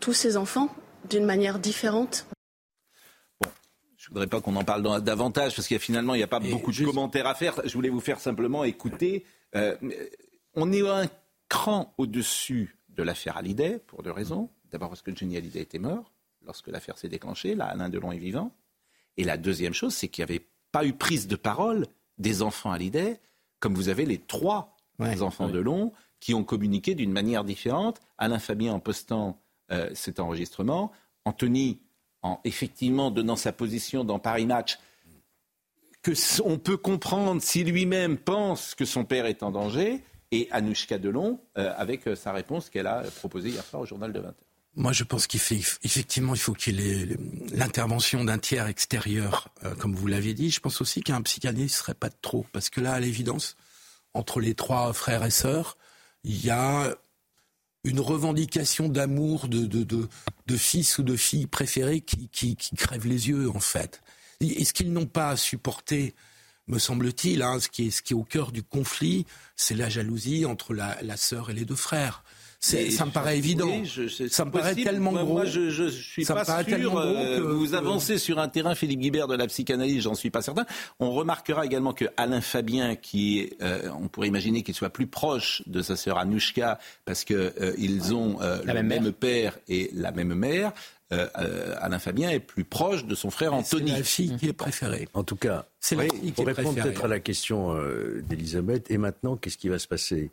tous 0.00 0.12
ses 0.12 0.36
enfants 0.36 0.68
d'une 1.08 1.24
manière 1.24 1.58
différente 1.58 2.26
Je 3.96 4.08
ne 4.10 4.14
voudrais 4.14 4.26
pas 4.28 4.40
qu'on 4.40 4.54
en 4.56 4.64
parle 4.64 4.82
dans- 4.82 5.00
davantage, 5.00 5.54
parce 5.56 5.66
qu'il 5.66 5.74
y 5.74 5.80
a 5.80 5.82
finalement, 5.82 6.14
il 6.14 6.18
n'y 6.18 6.22
a 6.24 6.28
pas 6.28 6.38
beaucoup 6.40 6.70
de 6.72 6.84
commentaires 6.84 7.26
à 7.26 7.34
faire. 7.34 7.54
Je 7.64 7.72
voulais 7.74 7.88
vous 7.88 8.00
faire 8.00 8.20
simplement 8.20 8.62
écouter. 8.64 9.24
euh, 9.56 9.74
on 10.54 10.70
est 10.72 10.86
un 10.86 11.06
cran 11.48 11.94
au-dessus 11.98 12.76
de 12.88 13.02
l'affaire 13.02 13.36
Hallyday, 13.36 13.78
pour 13.86 14.02
deux 14.02 14.10
raisons. 14.10 14.50
D'abord 14.70 14.88
parce 14.88 15.02
que 15.02 15.14
Johnny 15.14 15.36
Hallyday 15.36 15.60
était 15.60 15.78
mort 15.78 16.12
lorsque 16.44 16.68
l'affaire 16.68 16.98
s'est 16.98 17.08
déclenchée. 17.08 17.54
Là, 17.54 17.66
Alain 17.66 17.88
Delon 17.88 18.12
est 18.12 18.18
vivant. 18.18 18.52
Et 19.16 19.24
la 19.24 19.36
deuxième 19.36 19.74
chose, 19.74 19.94
c'est 19.94 20.08
qu'il 20.08 20.24
n'y 20.24 20.30
avait 20.30 20.46
pas 20.72 20.84
eu 20.84 20.92
prise 20.92 21.26
de 21.26 21.36
parole 21.36 21.86
des 22.18 22.42
enfants 22.42 22.72
Hallyday, 22.72 23.20
comme 23.60 23.74
vous 23.74 23.88
avez 23.88 24.04
les 24.04 24.18
trois 24.18 24.76
enfants 25.20 25.48
Delon 25.48 25.92
qui 26.20 26.34
ont 26.34 26.44
communiqué 26.44 26.94
d'une 26.94 27.12
manière 27.12 27.44
différente. 27.44 28.00
Alain 28.18 28.38
Fabien 28.38 28.74
en 28.74 28.80
postant 28.80 29.40
euh, 29.70 29.90
cet 29.94 30.18
enregistrement, 30.18 30.92
Anthony 31.24 31.80
en 32.22 32.40
effectivement 32.44 33.10
donnant 33.10 33.36
sa 33.36 33.52
position 33.52 34.02
dans 34.02 34.18
Paris 34.18 34.46
Match, 34.46 34.78
que 36.02 36.12
on 36.42 36.58
peut 36.58 36.76
comprendre 36.76 37.40
si 37.40 37.64
lui-même 37.64 38.16
pense 38.16 38.74
que 38.74 38.84
son 38.84 39.04
père 39.04 39.26
est 39.26 39.42
en 39.42 39.50
danger, 39.50 40.02
et 40.30 40.48
Anouchka 40.50 40.98
Delon 40.98 41.40
euh, 41.56 41.72
avec 41.76 42.06
euh, 42.06 42.16
sa 42.16 42.32
réponse 42.32 42.70
qu'elle 42.70 42.86
a 42.86 43.02
proposée 43.02 43.50
hier 43.50 43.64
soir 43.64 43.82
au 43.82 43.86
journal 43.86 44.12
de 44.12 44.20
20h. 44.20 44.34
Moi, 44.76 44.92
je 44.92 45.02
pense 45.02 45.26
qu'il 45.26 45.40
fait 45.40 45.60
effectivement, 45.82 46.34
il 46.34 46.40
faut 46.40 46.52
qu'il 46.52 46.80
y 46.80 46.90
ait 46.90 47.16
l'intervention 47.52 48.24
d'un 48.24 48.38
tiers 48.38 48.66
extérieur, 48.66 49.48
euh, 49.64 49.74
comme 49.74 49.94
vous 49.94 50.06
l'avez 50.06 50.34
dit. 50.34 50.50
Je 50.50 50.60
pense 50.60 50.80
aussi 50.80 51.02
qu'un 51.02 51.22
psychanalyste 51.22 51.76
serait 51.76 51.94
pas 51.94 52.10
trop, 52.10 52.46
parce 52.52 52.70
que 52.70 52.80
là, 52.80 52.92
à 52.92 53.00
l'évidence, 53.00 53.56
entre 54.14 54.40
les 54.40 54.54
trois 54.54 54.92
frères 54.92 55.24
et 55.24 55.30
sœurs, 55.30 55.76
il 56.22 56.44
y 56.44 56.50
a 56.50 56.94
une 57.84 58.00
revendication 58.00 58.88
d'amour 58.88 59.48
de, 59.48 59.66
fils 60.56 60.98
ou 60.98 61.02
de 61.02 61.16
filles 61.16 61.46
préférés 61.46 62.00
qui, 62.00 62.28
qui, 62.28 62.54
qui 62.54 62.76
crève 62.76 63.06
les 63.06 63.28
yeux, 63.28 63.50
en 63.50 63.60
fait. 63.60 64.02
Et 64.40 64.64
ce 64.64 64.72
qu'ils 64.72 64.92
n'ont 64.92 65.06
pas 65.06 65.36
supporté, 65.36 66.14
me 66.68 66.78
semble-t-il, 66.78 67.42
hein, 67.42 67.58
ce, 67.60 67.68
qui 67.68 67.88
est, 67.88 67.90
ce 67.90 68.02
qui 68.02 68.12
est 68.12 68.16
au 68.16 68.24
cœur 68.24 68.52
du 68.52 68.62
conflit, 68.62 69.26
c'est 69.56 69.74
la 69.74 69.88
jalousie 69.88 70.44
entre 70.44 70.74
la, 70.74 70.96
la 71.02 71.16
sœur 71.16 71.50
et 71.50 71.54
les 71.54 71.64
deux 71.64 71.74
frères. 71.74 72.22
C'est- 72.60 72.90
Ça 72.90 73.04
me 73.04 73.10
je- 73.10 73.14
paraît 73.14 73.38
évident. 73.38 73.68
oui, 73.68 73.84
je- 73.86 74.08
c'est 74.08 74.28
ça 74.28 74.44
me 74.44 74.50
paraît 74.50 74.74
tellement 74.74 75.12
Moi- 75.12 75.22
gros. 75.22 75.32
Moi, 75.34 75.44
je, 75.44 75.70
je 75.70 75.84
suis 75.88 76.24
Ça 76.24 76.34
me 76.34 76.40
pas 76.40 76.44
paraît 76.44 76.64
sûr. 76.64 76.72
tellement 76.72 76.90
gros 76.94 77.00
euh, 77.02 77.36
que- 77.36 77.42
vous 77.42 77.68
que- 77.68 77.74
avancez 77.76 78.18
sur 78.18 78.40
un 78.40 78.48
terrain, 78.48 78.74
Philippe 78.74 78.98
Guibert, 78.98 79.28
de 79.28 79.36
la 79.36 79.46
psychanalyse, 79.46 80.02
j'en 80.02 80.14
suis 80.16 80.30
pas 80.30 80.42
certain. 80.42 80.66
On 80.98 81.12
remarquera 81.12 81.64
également 81.64 81.92
que 81.92 82.06
Alain 82.16 82.40
Fabien, 82.40 82.96
qui 82.96 83.38
est, 83.38 83.62
euh, 83.62 83.88
on 84.00 84.08
pourrait 84.08 84.26
imaginer 84.26 84.64
qu'il 84.64 84.74
soit 84.74 84.90
plus 84.90 85.06
proche 85.06 85.62
de 85.66 85.82
sa 85.82 85.94
sœur 85.94 86.18
Anouchka, 86.18 86.80
parce 87.04 87.22
que 87.24 87.54
euh, 87.60 87.74
ils 87.78 88.12
ont 88.12 88.42
euh, 88.42 88.56
La 88.64 88.74
le 88.74 88.82
même 88.82 89.04
même 89.04 89.12
père 89.12 89.56
et 89.68 89.90
la 89.94 90.10
même 90.10 90.34
mère. 90.34 90.72
Euh, 91.12 91.26
euh, 91.38 91.74
Alain 91.80 91.98
Fabien 91.98 92.30
est 92.30 92.40
plus 92.40 92.64
proche 92.64 93.04
de 93.06 93.14
son 93.14 93.30
frère 93.30 93.54
Anthony. 93.54 93.90
C'est 93.90 93.96
la 93.96 94.02
fille 94.02 94.36
qui 94.36 94.48
est 94.48 94.52
préférée. 94.52 95.08
En 95.14 95.24
tout 95.24 95.36
cas, 95.36 95.66
C'est 95.80 95.96
la 95.96 96.04
oui, 96.04 96.10
fille 96.10 96.20
qui 96.20 96.32
pour 96.32 96.48
est 96.48 96.52
répondre 96.52 96.74
préférée. 96.74 96.90
peut-être 96.94 97.04
à 97.04 97.08
la 97.08 97.20
question 97.20 97.74
euh, 97.76 98.22
d'Elisabeth, 98.28 98.90
et 98.90 98.98
maintenant, 98.98 99.36
qu'est-ce 99.36 99.56
qui 99.58 99.68
va 99.68 99.78
se 99.78 99.88
passer? 99.88 100.30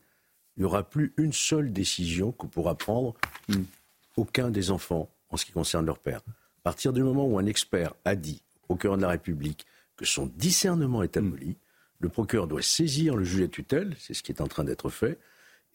Il 0.58 0.62
n'y 0.62 0.66
aura 0.66 0.84
plus 0.84 1.14
une 1.18 1.34
seule 1.34 1.72
décision 1.74 2.32
que 2.32 2.46
pourra 2.46 2.76
prendre 2.76 3.14
aucun 4.16 4.50
des 4.50 4.72
enfants 4.72 5.10
en 5.30 5.38
ce 5.38 5.46
qui 5.46 5.52
concerne 5.52 5.86
leur 5.86 6.00
père. 6.00 6.22
À 6.28 6.64
partir 6.64 6.94
du 6.94 7.04
moment 7.04 7.26
où 7.26 7.38
un 7.38 7.46
expert 7.46 7.94
a 8.06 8.16
dit 8.16 8.42
au 8.64 8.68
procureur 8.68 8.98
de 8.98 9.02
la 9.02 9.10
République 9.10 9.66
que 9.98 10.06
son 10.06 10.28
discernement 10.36 11.04
est 11.04 11.18
aboli, 11.18 11.58
le 12.00 12.10
procureur 12.10 12.48
doit 12.48 12.62
saisir 12.62 13.16
le 13.16 13.24
juge 13.24 13.44
à 13.44 13.48
tutelle, 13.48 13.96
c'est 14.00 14.14
ce 14.14 14.24
qui 14.24 14.32
est 14.32 14.42
en 14.42 14.48
train 14.48 14.64
d'être 14.64 14.90
fait, 14.90 15.20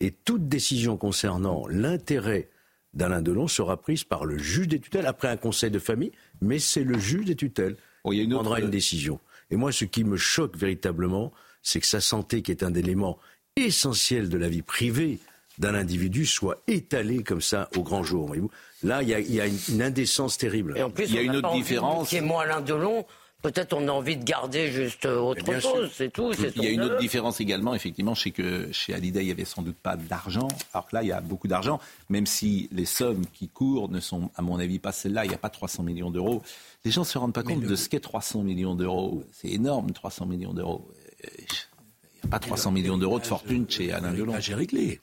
et 0.01 0.13
toute 0.13 0.49
décision 0.49 0.97
concernant 0.97 1.67
l'intérêt 1.69 2.49
d'Alain 2.95 3.23
Delon 3.23 3.49
sera 3.49 3.77
prise 3.77 4.05
par 4.05 4.25
le 4.25 4.39
juge 4.39 4.69
des 4.69 4.81
tutelles 4.81 5.07
après 5.07 5.29
un 5.29 5.37
conseil 5.37 5.71
de 5.71 5.79
famille, 5.79 6.13
mais 6.41 6.59
c'est 6.59 6.85
le 6.85 6.99
juge 6.99 7.27
des 7.27 7.37
tutelles 7.37 7.77
qui 8.05 8.27
prendra 8.29 8.61
une 8.61 8.71
décision. 8.71 9.21
Et 9.51 9.57
moi, 9.57 9.73
ce 9.73 9.85
qui 9.85 10.05
me 10.05 10.17
choque 10.17 10.57
véritablement, 10.57 11.33
c'est 11.63 11.81
que 11.81 11.87
sa 11.87 12.01
santé, 12.01 12.43
qui 12.43 12.51
est 12.51 12.63
un 12.63 12.75
élément 12.75 13.19
essentiel 13.57 14.29
de 14.29 14.39
la 14.39 14.49
vie 14.49 14.63
privée 14.63 15.19
d'un 15.59 15.75
individu, 15.75 16.25
soit 16.25 16.63
étalée 16.67 17.23
comme 17.23 17.43
ça 17.43 17.69
au 17.77 17.83
grand 17.83 18.03
jour. 18.03 18.35
Là, 18.83 19.03
il 19.03 19.09
y 19.09 19.15
a, 19.15 19.21
il 19.21 19.35
y 19.35 19.41
a 19.41 19.47
une, 19.47 19.59
une 19.69 19.83
indécence 19.83 20.39
terrible. 20.39 20.75
Et 20.77 20.83
en 20.83 20.91
plus, 20.91 21.13
on 21.15 21.33
n'a 21.33 21.43
pas 21.43 21.49
envie 21.49 21.65
Qui 22.09 22.17
est 22.17 22.21
moins 22.23 22.45
Alain 22.45 22.61
Delon. 22.63 23.05
Peut-être 23.43 23.73
on 23.73 23.89
a 23.89 23.93
envie 23.93 24.19
de 24.19 24.25
garder 24.25 24.71
juste 24.71 25.07
euh, 25.07 25.19
autre 25.19 25.61
chose, 25.61 25.91
c'est 25.95 26.13
tout. 26.13 26.33
c'est 26.35 26.55
Il 26.57 26.63
y 26.63 26.67
a 26.67 26.71
une 26.71 26.83
autre 26.83 26.99
différence 26.99 27.41
également, 27.41 27.75
effectivement, 27.75 28.15
c'est 28.15 28.33
que 28.33 28.71
chez 28.71 28.93
Hallyday, 28.93 29.23
il 29.23 29.29
y 29.29 29.31
avait 29.31 29.47
sans 29.47 29.63
doute 29.63 29.77
pas 29.77 29.97
d'argent. 29.97 30.49
Alors 30.75 30.87
que 30.87 30.97
là, 30.97 31.03
il 31.03 31.09
y 31.09 31.13
a 31.13 31.23
beaucoup 31.23 31.49
d'argent, 31.49 31.81
même 32.11 32.27
si 32.27 32.69
les 32.71 32.85
sommes 32.85 33.25
qui 33.33 33.49
courent 33.49 33.89
ne 33.89 34.01
sont, 34.01 34.31
à 34.37 34.43
mon 34.43 34.59
avis, 34.59 34.79
pas 34.79 34.93
celles-là. 34.93 35.25
Il 35.25 35.29
n'y 35.29 35.35
a 35.35 35.39
pas 35.39 35.49
300 35.49 35.83
millions 35.85 36.11
d'euros. 36.11 36.43
Les 36.85 36.91
gens 36.91 37.01
ne 37.03 37.07
se 37.07 37.17
rendent 37.17 37.33
pas 37.33 37.43
compte 37.43 37.63
de 37.63 37.77
ce 37.77 37.89
qu'est 37.89 38.01
300 38.01 38.43
millions 38.43 38.75
d'euros. 38.75 39.25
C'est 39.33 39.49
énorme, 39.49 39.93
300 39.93 40.27
millions 40.27 40.53
d'euros. 40.53 40.87
Euh, 41.25 41.29
Il 41.39 42.25
n'y 42.25 42.29
a 42.29 42.31
pas 42.31 42.41
300 42.41 42.73
millions 42.73 42.99
d'euros 42.99 43.19
de 43.19 43.27
fortune 43.27 43.65
chez 43.69 43.91
Alain 43.93 44.13
Delon. 44.13 44.39
J'ai 44.39 44.55
réglé. 44.55 45.01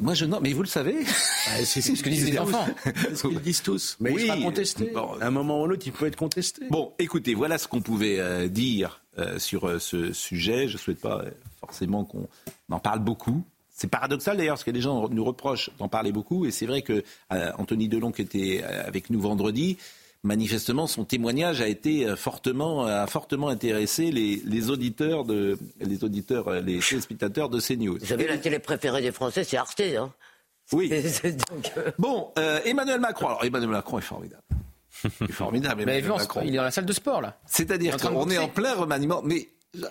Moi, 0.00 0.14
je 0.14 0.24
non, 0.24 0.40
mais 0.40 0.54
vous 0.54 0.62
le 0.62 0.68
savez. 0.68 1.04
c'est 1.04 1.82
ce 1.82 2.02
que 2.02 2.08
disent 2.08 2.30
les 2.30 2.38
enfants. 2.38 2.66
Ce 3.14 3.26
qu'ils 3.28 3.40
disent 3.40 3.62
tous. 3.62 3.96
Mais 4.00 4.10
Oui. 4.10 4.22
il 4.22 4.26
sera 4.28 4.38
contesté. 4.40 4.90
Bon. 4.94 5.12
À 5.20 5.26
un 5.26 5.30
moment 5.30 5.62
ou 5.62 5.66
l'autre, 5.66 5.82
il 5.86 5.92
peut 5.92 6.06
être 6.06 6.16
contesté. 6.16 6.62
Bon, 6.70 6.92
écoutez, 6.98 7.34
voilà 7.34 7.58
ce 7.58 7.68
qu'on 7.68 7.82
pouvait 7.82 8.18
euh, 8.18 8.48
dire 8.48 9.02
euh, 9.18 9.38
sur 9.38 9.68
euh, 9.68 9.78
ce 9.78 10.14
sujet. 10.14 10.66
Je 10.68 10.74
ne 10.74 10.78
souhaite 10.78 11.00
pas 11.00 11.24
forcément 11.60 12.04
qu'on 12.04 12.26
en 12.70 12.78
parle 12.78 13.00
beaucoup. 13.00 13.44
C'est 13.70 13.88
paradoxal 13.88 14.38
d'ailleurs, 14.38 14.54
parce 14.54 14.64
que 14.64 14.70
les 14.70 14.80
gens 14.80 15.10
nous 15.10 15.24
reprochent 15.24 15.68
d'en 15.78 15.88
parler 15.88 16.10
beaucoup. 16.10 16.46
Et 16.46 16.50
c'est 16.50 16.64
vrai 16.64 16.80
que 16.80 17.04
Anthony 17.30 17.88
Delon, 17.88 18.10
qui 18.10 18.22
était 18.22 18.62
avec 18.64 19.10
nous 19.10 19.20
vendredi, 19.20 19.76
manifestement, 20.26 20.86
son 20.86 21.04
témoignage 21.04 21.60
a 21.62 21.68
été 21.68 22.06
euh, 22.06 22.16
fortement, 22.16 22.84
a 22.84 23.06
fortement 23.06 23.48
intéressé 23.48 24.10
les, 24.10 24.42
les 24.44 24.70
auditeurs, 24.70 25.24
de, 25.24 25.58
les 25.80 26.04
auditeurs, 26.04 26.48
euh, 26.48 26.60
les 26.60 26.80
téléspectateurs 26.80 27.48
de 27.48 27.60
CNews. 27.60 27.98
Vous 27.98 28.06
savez, 28.06 28.26
la 28.28 28.36
télé 28.38 28.58
préférée 28.58 29.00
des 29.02 29.12
Français, 29.12 29.44
c'est 29.44 29.56
Arte. 29.56 29.80
Hein 29.80 30.12
Oui. 30.72 30.88
Donc, 31.50 31.72
euh, 31.78 31.90
Bon, 31.98 32.28
euh, 32.38 32.60
Emmanuel 32.64 33.00
Macron. 33.00 33.26
Alors, 33.28 33.44
Emmanuel 33.44 33.70
Macron 33.70 33.98
est 33.98 34.02
formidable. 34.02 34.42
Il 35.20 35.28
est 35.28 35.32
formidable. 35.32 35.76
Vu, 35.82 35.82
Emmanuel 35.90 36.12
en- 36.12 36.16
Macron. 36.18 36.40
il 36.44 36.52
est 36.54 36.56
dans 36.56 36.62
la 36.64 36.70
salle 36.70 36.86
de 36.86 36.92
sport, 36.92 37.20
là. 37.20 37.38
C'est-à-dire 37.46 37.90
Il 37.90 37.92
est 37.92 37.94
en 37.94 37.98
train 37.98 38.10
de 38.10 38.14
qu'on 38.14 38.30
est 38.30 38.38
en 38.38 38.48
plein 38.48 38.74
remaniement, 38.74 39.20
mais 39.24 39.48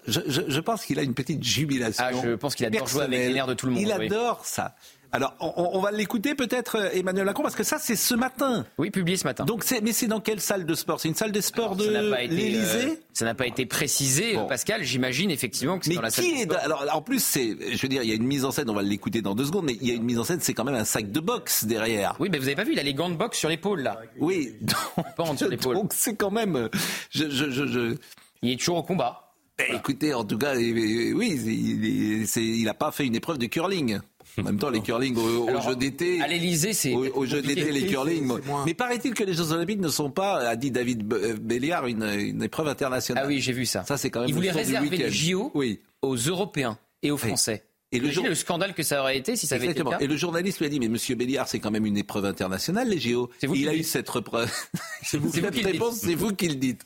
je, 0.08 0.20
je- 0.26 0.42
je 0.48 0.60
pense 0.60 0.84
qu'il 0.84 0.98
a 1.00 1.04
une 1.04 1.14
petite 1.14 1.44
jubilation. 1.44 2.04
Ah, 2.08 2.12
je 2.24 2.32
pense 2.36 2.56
qu'il 2.56 2.66
adore 2.66 2.88
jouer 2.88 3.04
avec 3.04 3.20
les 3.20 3.34
nerfs 3.34 3.46
de 3.48 3.54
tout 3.54 3.68
le 3.68 3.74
monde, 3.74 3.82
Il 3.82 3.88
oui. 4.00 4.06
adore 4.08 4.44
ça. 4.46 4.76
Alors, 5.16 5.34
on, 5.40 5.70
on 5.74 5.80
va 5.80 5.92
l'écouter 5.92 6.36
peut-être, 6.36 6.76
euh, 6.78 6.90
Emmanuel 6.94 7.26
Macron, 7.26 7.42
parce 7.44 7.56
que 7.56 7.64
ça, 7.64 7.78
c'est 7.80 7.96
ce 7.96 8.14
matin. 8.16 8.66
Oui, 8.78 8.92
publié 8.92 9.18
ce 9.18 9.24
matin. 9.24 9.46
Donc, 9.46 9.64
mais 9.82 9.94
c'est 9.94 10.08
dans 10.08 10.20
quelle 10.20 10.42
salle 10.42 10.66
de 10.66 10.76
sport? 10.76 11.00
C'est 11.00 11.08
une 11.08 11.16
salle 11.16 11.32
de 11.32 11.42
sport 11.42 11.76
n'a 11.78 11.84
de 11.86 12.28
l'Élysée? 12.30 12.86
euh, 12.92 12.96
ça 13.14 13.24
n'a 13.26 13.34
pas 13.34 13.48
été 13.48 13.66
précisé, 13.66 14.38
Pascal. 14.50 14.84
J'imagine 14.84 15.32
effectivement 15.32 15.80
que 15.80 15.86
c'est 15.86 15.94
dans 15.96 16.02
la 16.02 16.10
salle 16.10 16.26
qui 16.26 16.46
de 16.46 16.52
sport. 16.52 16.64
alors 16.64 16.96
en 16.98 17.02
plus 17.02 17.24
c'est 17.24 17.56
je 17.76 17.82
veux 17.82 17.88
dire 17.88 18.04
il 18.04 18.10
y 18.10 18.12
a 18.12 18.16
une 18.16 18.26
mise 18.28 18.44
en 18.44 18.52
scène 18.52 18.70
on 18.70 18.74
va 18.74 18.82
l'écouter 18.82 19.22
dans 19.22 19.36
deux 19.36 19.46
secondes 19.46 19.66
mais 19.66 19.78
il 19.80 19.88
y 19.88 19.92
a 19.92 19.94
une 19.94 20.04
mise 20.04 20.20
en 20.20 20.26
scène 20.26 20.40
c'est 20.42 20.54
quand 20.54 20.66
même 20.66 20.76
un 20.76 20.84
sac 20.84 21.12
de 21.12 21.20
boxe 21.22 21.64
derrière 21.64 22.16
Oui, 22.20 22.28
mais 22.30 22.38
vous 22.38 22.46
avez 22.48 22.56
pas 22.56 22.66
vu, 22.66 22.74
il 22.74 22.80
a 22.80 22.84
les 22.84 22.94
gants 22.94 23.10
de 23.10 23.16
boxe 23.16 23.38
sur 23.38 23.48
l'épaule, 23.48 23.82
là. 23.82 24.00
oui 24.20 24.54
l'épaule. 25.50 25.76
donc 25.76 25.94
c'est 25.94 26.16
quand 26.16 26.32
même 26.32 26.70
je, 27.10 27.30
je, 27.30 27.50
je, 27.50 27.66
je- 27.68 27.96
Il 28.42 28.52
est 28.52 28.58
toujours 28.58 28.78
au 28.78 28.84
combat. 28.84 29.32
Eh, 29.60 29.76
écoutez 29.76 30.14
en 30.14 30.26
tout 30.26 30.38
cas 30.38 30.56
oui 30.58 31.40
il, 31.46 32.22
est- 32.22 32.26
c'est- 32.26 32.44
il 32.44 32.68
a 32.68 32.74
pas 32.74 32.92
fait 32.92 33.06
une 33.06 33.16
épreuve 33.16 33.38
de 33.38 33.46
curling 33.46 34.00
en 34.42 34.46
même 34.46 34.58
temps 34.60 34.70
les 34.70 34.82
curling 34.82 35.16
au, 35.18 35.62
jeu 35.62 35.76
d'été 35.76 36.22
À 36.22 36.28
l'Elysée, 36.28 36.74
c'est. 36.74 36.94
au, 36.94 37.06
au 37.16 37.26
jeu 37.26 37.42
d'été 37.42 37.72
les 37.72 37.86
curling 37.86 38.32
mais 38.66 38.74
paraît-il 38.74 39.14
que 39.14 39.24
les 39.24 39.34
Jeux 39.34 39.52
Olympiques 39.52 39.80
ne 39.80 39.90
sont 39.90 40.10
pas 40.10 40.38
a 40.48 40.56
dit 40.56 40.72
David 40.72 41.12
euh, 41.14 41.36
Béliard 41.40 41.88
une, 41.88 42.04
une 42.04 42.44
épreuve 42.44 42.68
internationale 42.68 43.24
Ah 43.26 43.28
oui, 43.28 43.40
j'ai 43.40 43.54
vu 43.54 43.66
ça. 43.66 43.84
ça 43.86 43.98
c'est 43.98 44.10
quand 44.10 44.22
même 44.22 44.30
Il 44.30 44.34
le 44.34 44.38
voulait 44.38 44.50
son 44.50 44.54
du 44.60 44.60
réserver 44.60 44.98
les. 44.98 45.12
JO 45.12 45.52
oui 45.54 45.82
aux 46.02 46.16
Européens 46.16 46.78
et 47.02 47.12
aux 47.12 47.18
Français. 47.18 47.64
Et 47.96 48.00
le 48.00 48.12
jour- 48.12 48.26
le 48.26 48.36
scandale 48.36 48.74
que 48.74 48.84
ça 48.84 49.02
aurait 49.02 49.18
été 49.18 49.36
si 49.36 49.48
ça 49.48 49.56
avait 49.56 49.66
Exactement. 49.66 49.92
été 49.92 49.96
le 49.96 50.00
cas. 50.00 50.06
Et 50.06 50.08
le 50.08 50.18
journaliste 50.18 50.60
lui 50.60 50.66
a 50.66 50.70
dit, 50.70 50.80
mais 50.80 50.88
Monsieur 50.88 51.16
Béliard, 51.16 51.48
c'est 51.48 51.60
quand 51.60 51.72
même 51.72 51.86
une 51.86 51.98
épreuve 51.98 52.26
internationale, 52.26 52.90
les 52.90 53.00
JO. 53.00 53.30
C'est 53.40 53.48
vous 53.48 53.56
il 53.56 53.62
qui 53.64 53.68
a 53.68 53.72
le 53.72 53.78
eu 53.78 53.82
dites. 53.82 53.90
cette 53.90 54.10
repreuve. 54.10 54.52
C'est 55.04 55.18
vous 55.18 55.30
qui 55.32 55.38
le 55.42 55.46
Cette 55.46 55.54
dites. 55.54 55.66
réponse, 55.66 55.98
c'est 55.98 56.16
vous 56.16 56.34
qui 56.34 56.48
le 56.48 56.56
dites. 56.56 56.82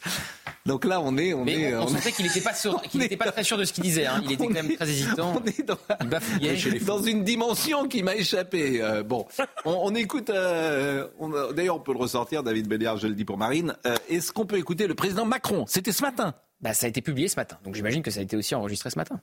Donc 0.65 0.84
là, 0.84 1.00
on 1.02 1.17
est, 1.17 1.34
on 1.34 1.45
Mais 1.45 1.54
est, 1.62 1.76
on, 1.76 1.80
on 1.80 1.84
on 1.84 1.88
sentait 1.88 2.10
est- 2.10 2.12
qu'il 2.12 2.26
n'était 2.26 2.41
pas, 2.41 2.54
sûr- 2.54 2.82
qu'il 2.89 3.00
n'était 3.00 3.15
très 3.15 3.43
sûr 3.45 3.58
de 3.58 3.63
ce 3.63 3.72
qu'il 3.72 3.84
disait. 3.84 4.06
hein. 4.06 4.22
Il 4.26 4.34
était 4.34 4.43
on 4.43 4.48
quand 4.48 4.54
même 4.54 4.72
est- 4.72 4.76
très 4.76 4.89
hésitant. 4.89 5.41
on 5.41 5.45
est 5.45 5.63
dans, 5.65 5.78
Il 6.02 6.08
bafouillait. 6.10 6.80
dans 6.86 7.02
une 7.02 7.24
dimension 7.24 7.88
qui 7.88 8.04
m'a 8.04 8.15
échappé. 8.15 8.82
Euh, 8.82 9.04
bon, 9.04 9.26
on, 9.63 9.72
on 9.84 9.95
écoute. 9.95 10.30
euh, 10.30 11.08
D'ailleurs, 11.56 11.78
on 11.78 11.80
peut 11.80 11.93
le 11.93 12.00
ressortir, 12.00 12.43
David 12.43 12.67
Béliard, 12.67 12.98
je 12.98 13.08
le 13.08 13.15
dis 13.15 13.24
pour 13.26 13.38
Marine. 13.38 13.76
Euh, 13.88 13.95
Est-ce 14.10 14.34
qu'on 14.34 14.45
peut 14.45 14.58
écouter 14.58 14.86
le 14.88 14.95
président 14.95 15.24
Macron? 15.26 15.65
C'était 15.67 15.93
ce 15.93 16.02
matin. 16.02 16.34
Bah, 16.62 16.74
ça 16.74 16.88
a 16.88 16.89
été 16.89 17.02
publié 17.02 17.30
ce 17.30 17.38
matin. 17.38 17.58
Donc 17.63 17.76
j'imagine 17.76 18.02
que 18.04 18.12
ça 18.12 18.19
a 18.19 18.24
été 18.24 18.36
aussi 18.36 18.54
enregistré 18.54 18.89
ce 18.89 18.98
matin. 19.00 19.22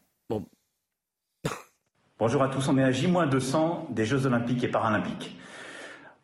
Bonjour 2.18 2.42
à 2.42 2.48
tous, 2.48 2.66
on 2.70 2.78
est 2.78 2.82
à 2.82 2.90
J-200 2.90 3.92
des 3.92 4.06
Jeux 4.06 4.24
Olympiques 4.24 4.64
et 4.64 4.68
Paralympiques. 4.68 5.36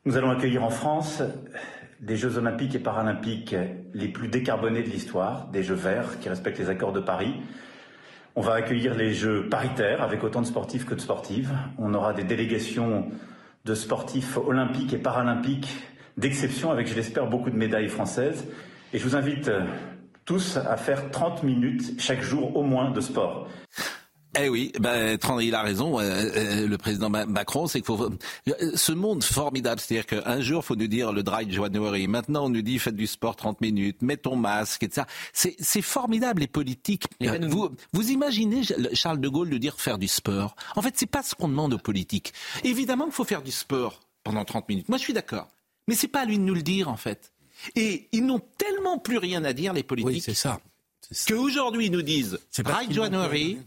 Nous 0.06 0.16
allons 0.16 0.30
accueillir 0.30 0.64
en 0.64 0.70
France 0.70 1.22
des 2.00 2.16
Jeux 2.16 2.38
Olympiques 2.38 2.74
et 2.74 2.78
Paralympiques 2.78 3.54
les 3.92 4.08
plus 4.08 4.28
décarbonés 4.28 4.82
de 4.82 4.88
l'histoire, 4.88 5.48
des 5.48 5.62
Jeux 5.62 5.74
verts 5.74 6.18
qui 6.18 6.30
respectent 6.30 6.60
les 6.60 6.70
accords 6.70 6.94
de 6.94 7.00
Paris. 7.00 7.34
On 8.36 8.40
va 8.40 8.54
accueillir 8.54 8.94
les 8.94 9.12
Jeux 9.12 9.50
paritaires 9.50 10.00
avec 10.00 10.24
autant 10.24 10.40
de 10.40 10.46
sportifs 10.46 10.86
que 10.86 10.94
de 10.94 11.00
sportives. 11.00 11.52
On 11.76 11.92
aura 11.92 12.14
des 12.14 12.24
délégations 12.24 13.10
de 13.66 13.74
sportifs 13.74 14.38
olympiques 14.38 14.94
et 14.94 14.98
paralympiques 14.98 15.76
d'exception 16.16 16.70
avec, 16.70 16.88
je 16.88 16.94
l'espère, 16.94 17.26
beaucoup 17.26 17.50
de 17.50 17.56
médailles 17.56 17.90
françaises. 17.90 18.48
Et 18.94 18.98
je 18.98 19.04
vous 19.04 19.14
invite 19.14 19.50
tous 20.24 20.56
à 20.56 20.78
faire 20.78 21.10
30 21.10 21.42
minutes 21.42 22.00
chaque 22.00 22.22
jour 22.22 22.56
au 22.56 22.62
moins 22.62 22.90
de 22.92 23.00
sport. 23.02 23.46
Eh 24.38 24.48
oui, 24.48 24.72
ben, 24.80 25.18
il 25.40 25.54
a 25.54 25.62
raison. 25.62 26.00
euh, 26.00 26.66
le 26.66 26.78
président 26.78 27.10
Ma- 27.10 27.26
Macron, 27.26 27.66
c'est 27.66 27.80
qu'il 27.80 27.86
faut 27.86 28.02
euh, 28.02 28.72
ce 28.74 28.92
monde 28.92 29.22
formidable, 29.22 29.78
c'est-à-dire 29.80 30.06
qu'un 30.06 30.40
jour, 30.40 30.64
faut 30.64 30.74
nous 30.76 30.86
dire 30.86 31.12
le 31.12 31.22
dry 31.22 31.50
January. 31.50 32.08
Maintenant, 32.08 32.46
on 32.46 32.48
nous 32.48 32.62
dit 32.62 32.78
faites 32.78 32.96
du 32.96 33.06
sport 33.06 33.36
30 33.36 33.60
minutes, 33.60 34.00
mets 34.00 34.16
ton 34.16 34.36
masque, 34.36 34.82
etc. 34.84 35.06
C'est 35.34 35.54
c'est 35.60 35.82
formidable 35.82 36.40
les 36.40 36.46
politiques. 36.46 37.04
Euh, 37.22 37.46
Vous, 37.48 37.70
vous 37.92 38.10
imaginez 38.10 38.62
Charles 38.94 39.20
de 39.20 39.28
Gaulle 39.28 39.50
de 39.50 39.58
dire 39.58 39.78
faire 39.78 39.98
du 39.98 40.08
sport 40.08 40.56
En 40.76 40.82
fait, 40.82 40.94
c'est 40.96 41.06
pas 41.06 41.22
ce 41.22 41.34
qu'on 41.34 41.48
demande 41.48 41.74
aux 41.74 41.78
politiques. 41.78 42.32
Évidemment 42.64 43.04
qu'il 43.04 43.14
faut 43.14 43.24
faire 43.24 43.42
du 43.42 43.50
sport 43.52 44.00
pendant 44.24 44.44
30 44.44 44.68
minutes. 44.68 44.88
Moi, 44.88 44.96
je 44.98 45.02
suis 45.02 45.12
d'accord, 45.12 45.48
mais 45.88 45.94
c'est 45.94 46.08
pas 46.08 46.20
à 46.20 46.24
lui 46.24 46.38
de 46.38 46.42
nous 46.44 46.54
le 46.54 46.62
dire 46.62 46.88
en 46.88 46.96
fait. 46.96 47.32
Et 47.76 48.08
ils 48.12 48.24
n'ont 48.24 48.40
tellement 48.56 48.98
plus 48.98 49.18
rien 49.18 49.44
à 49.44 49.52
dire 49.52 49.72
les 49.74 49.82
politiques. 49.82 50.14
Oui, 50.14 50.20
c'est 50.20 50.32
ça. 50.34 50.58
Qu'aujourd'hui, 51.28 51.86
ils 51.86 51.92
nous 51.92 52.02
disent 52.02 52.38
plus 52.86 52.94
January. 52.94 53.58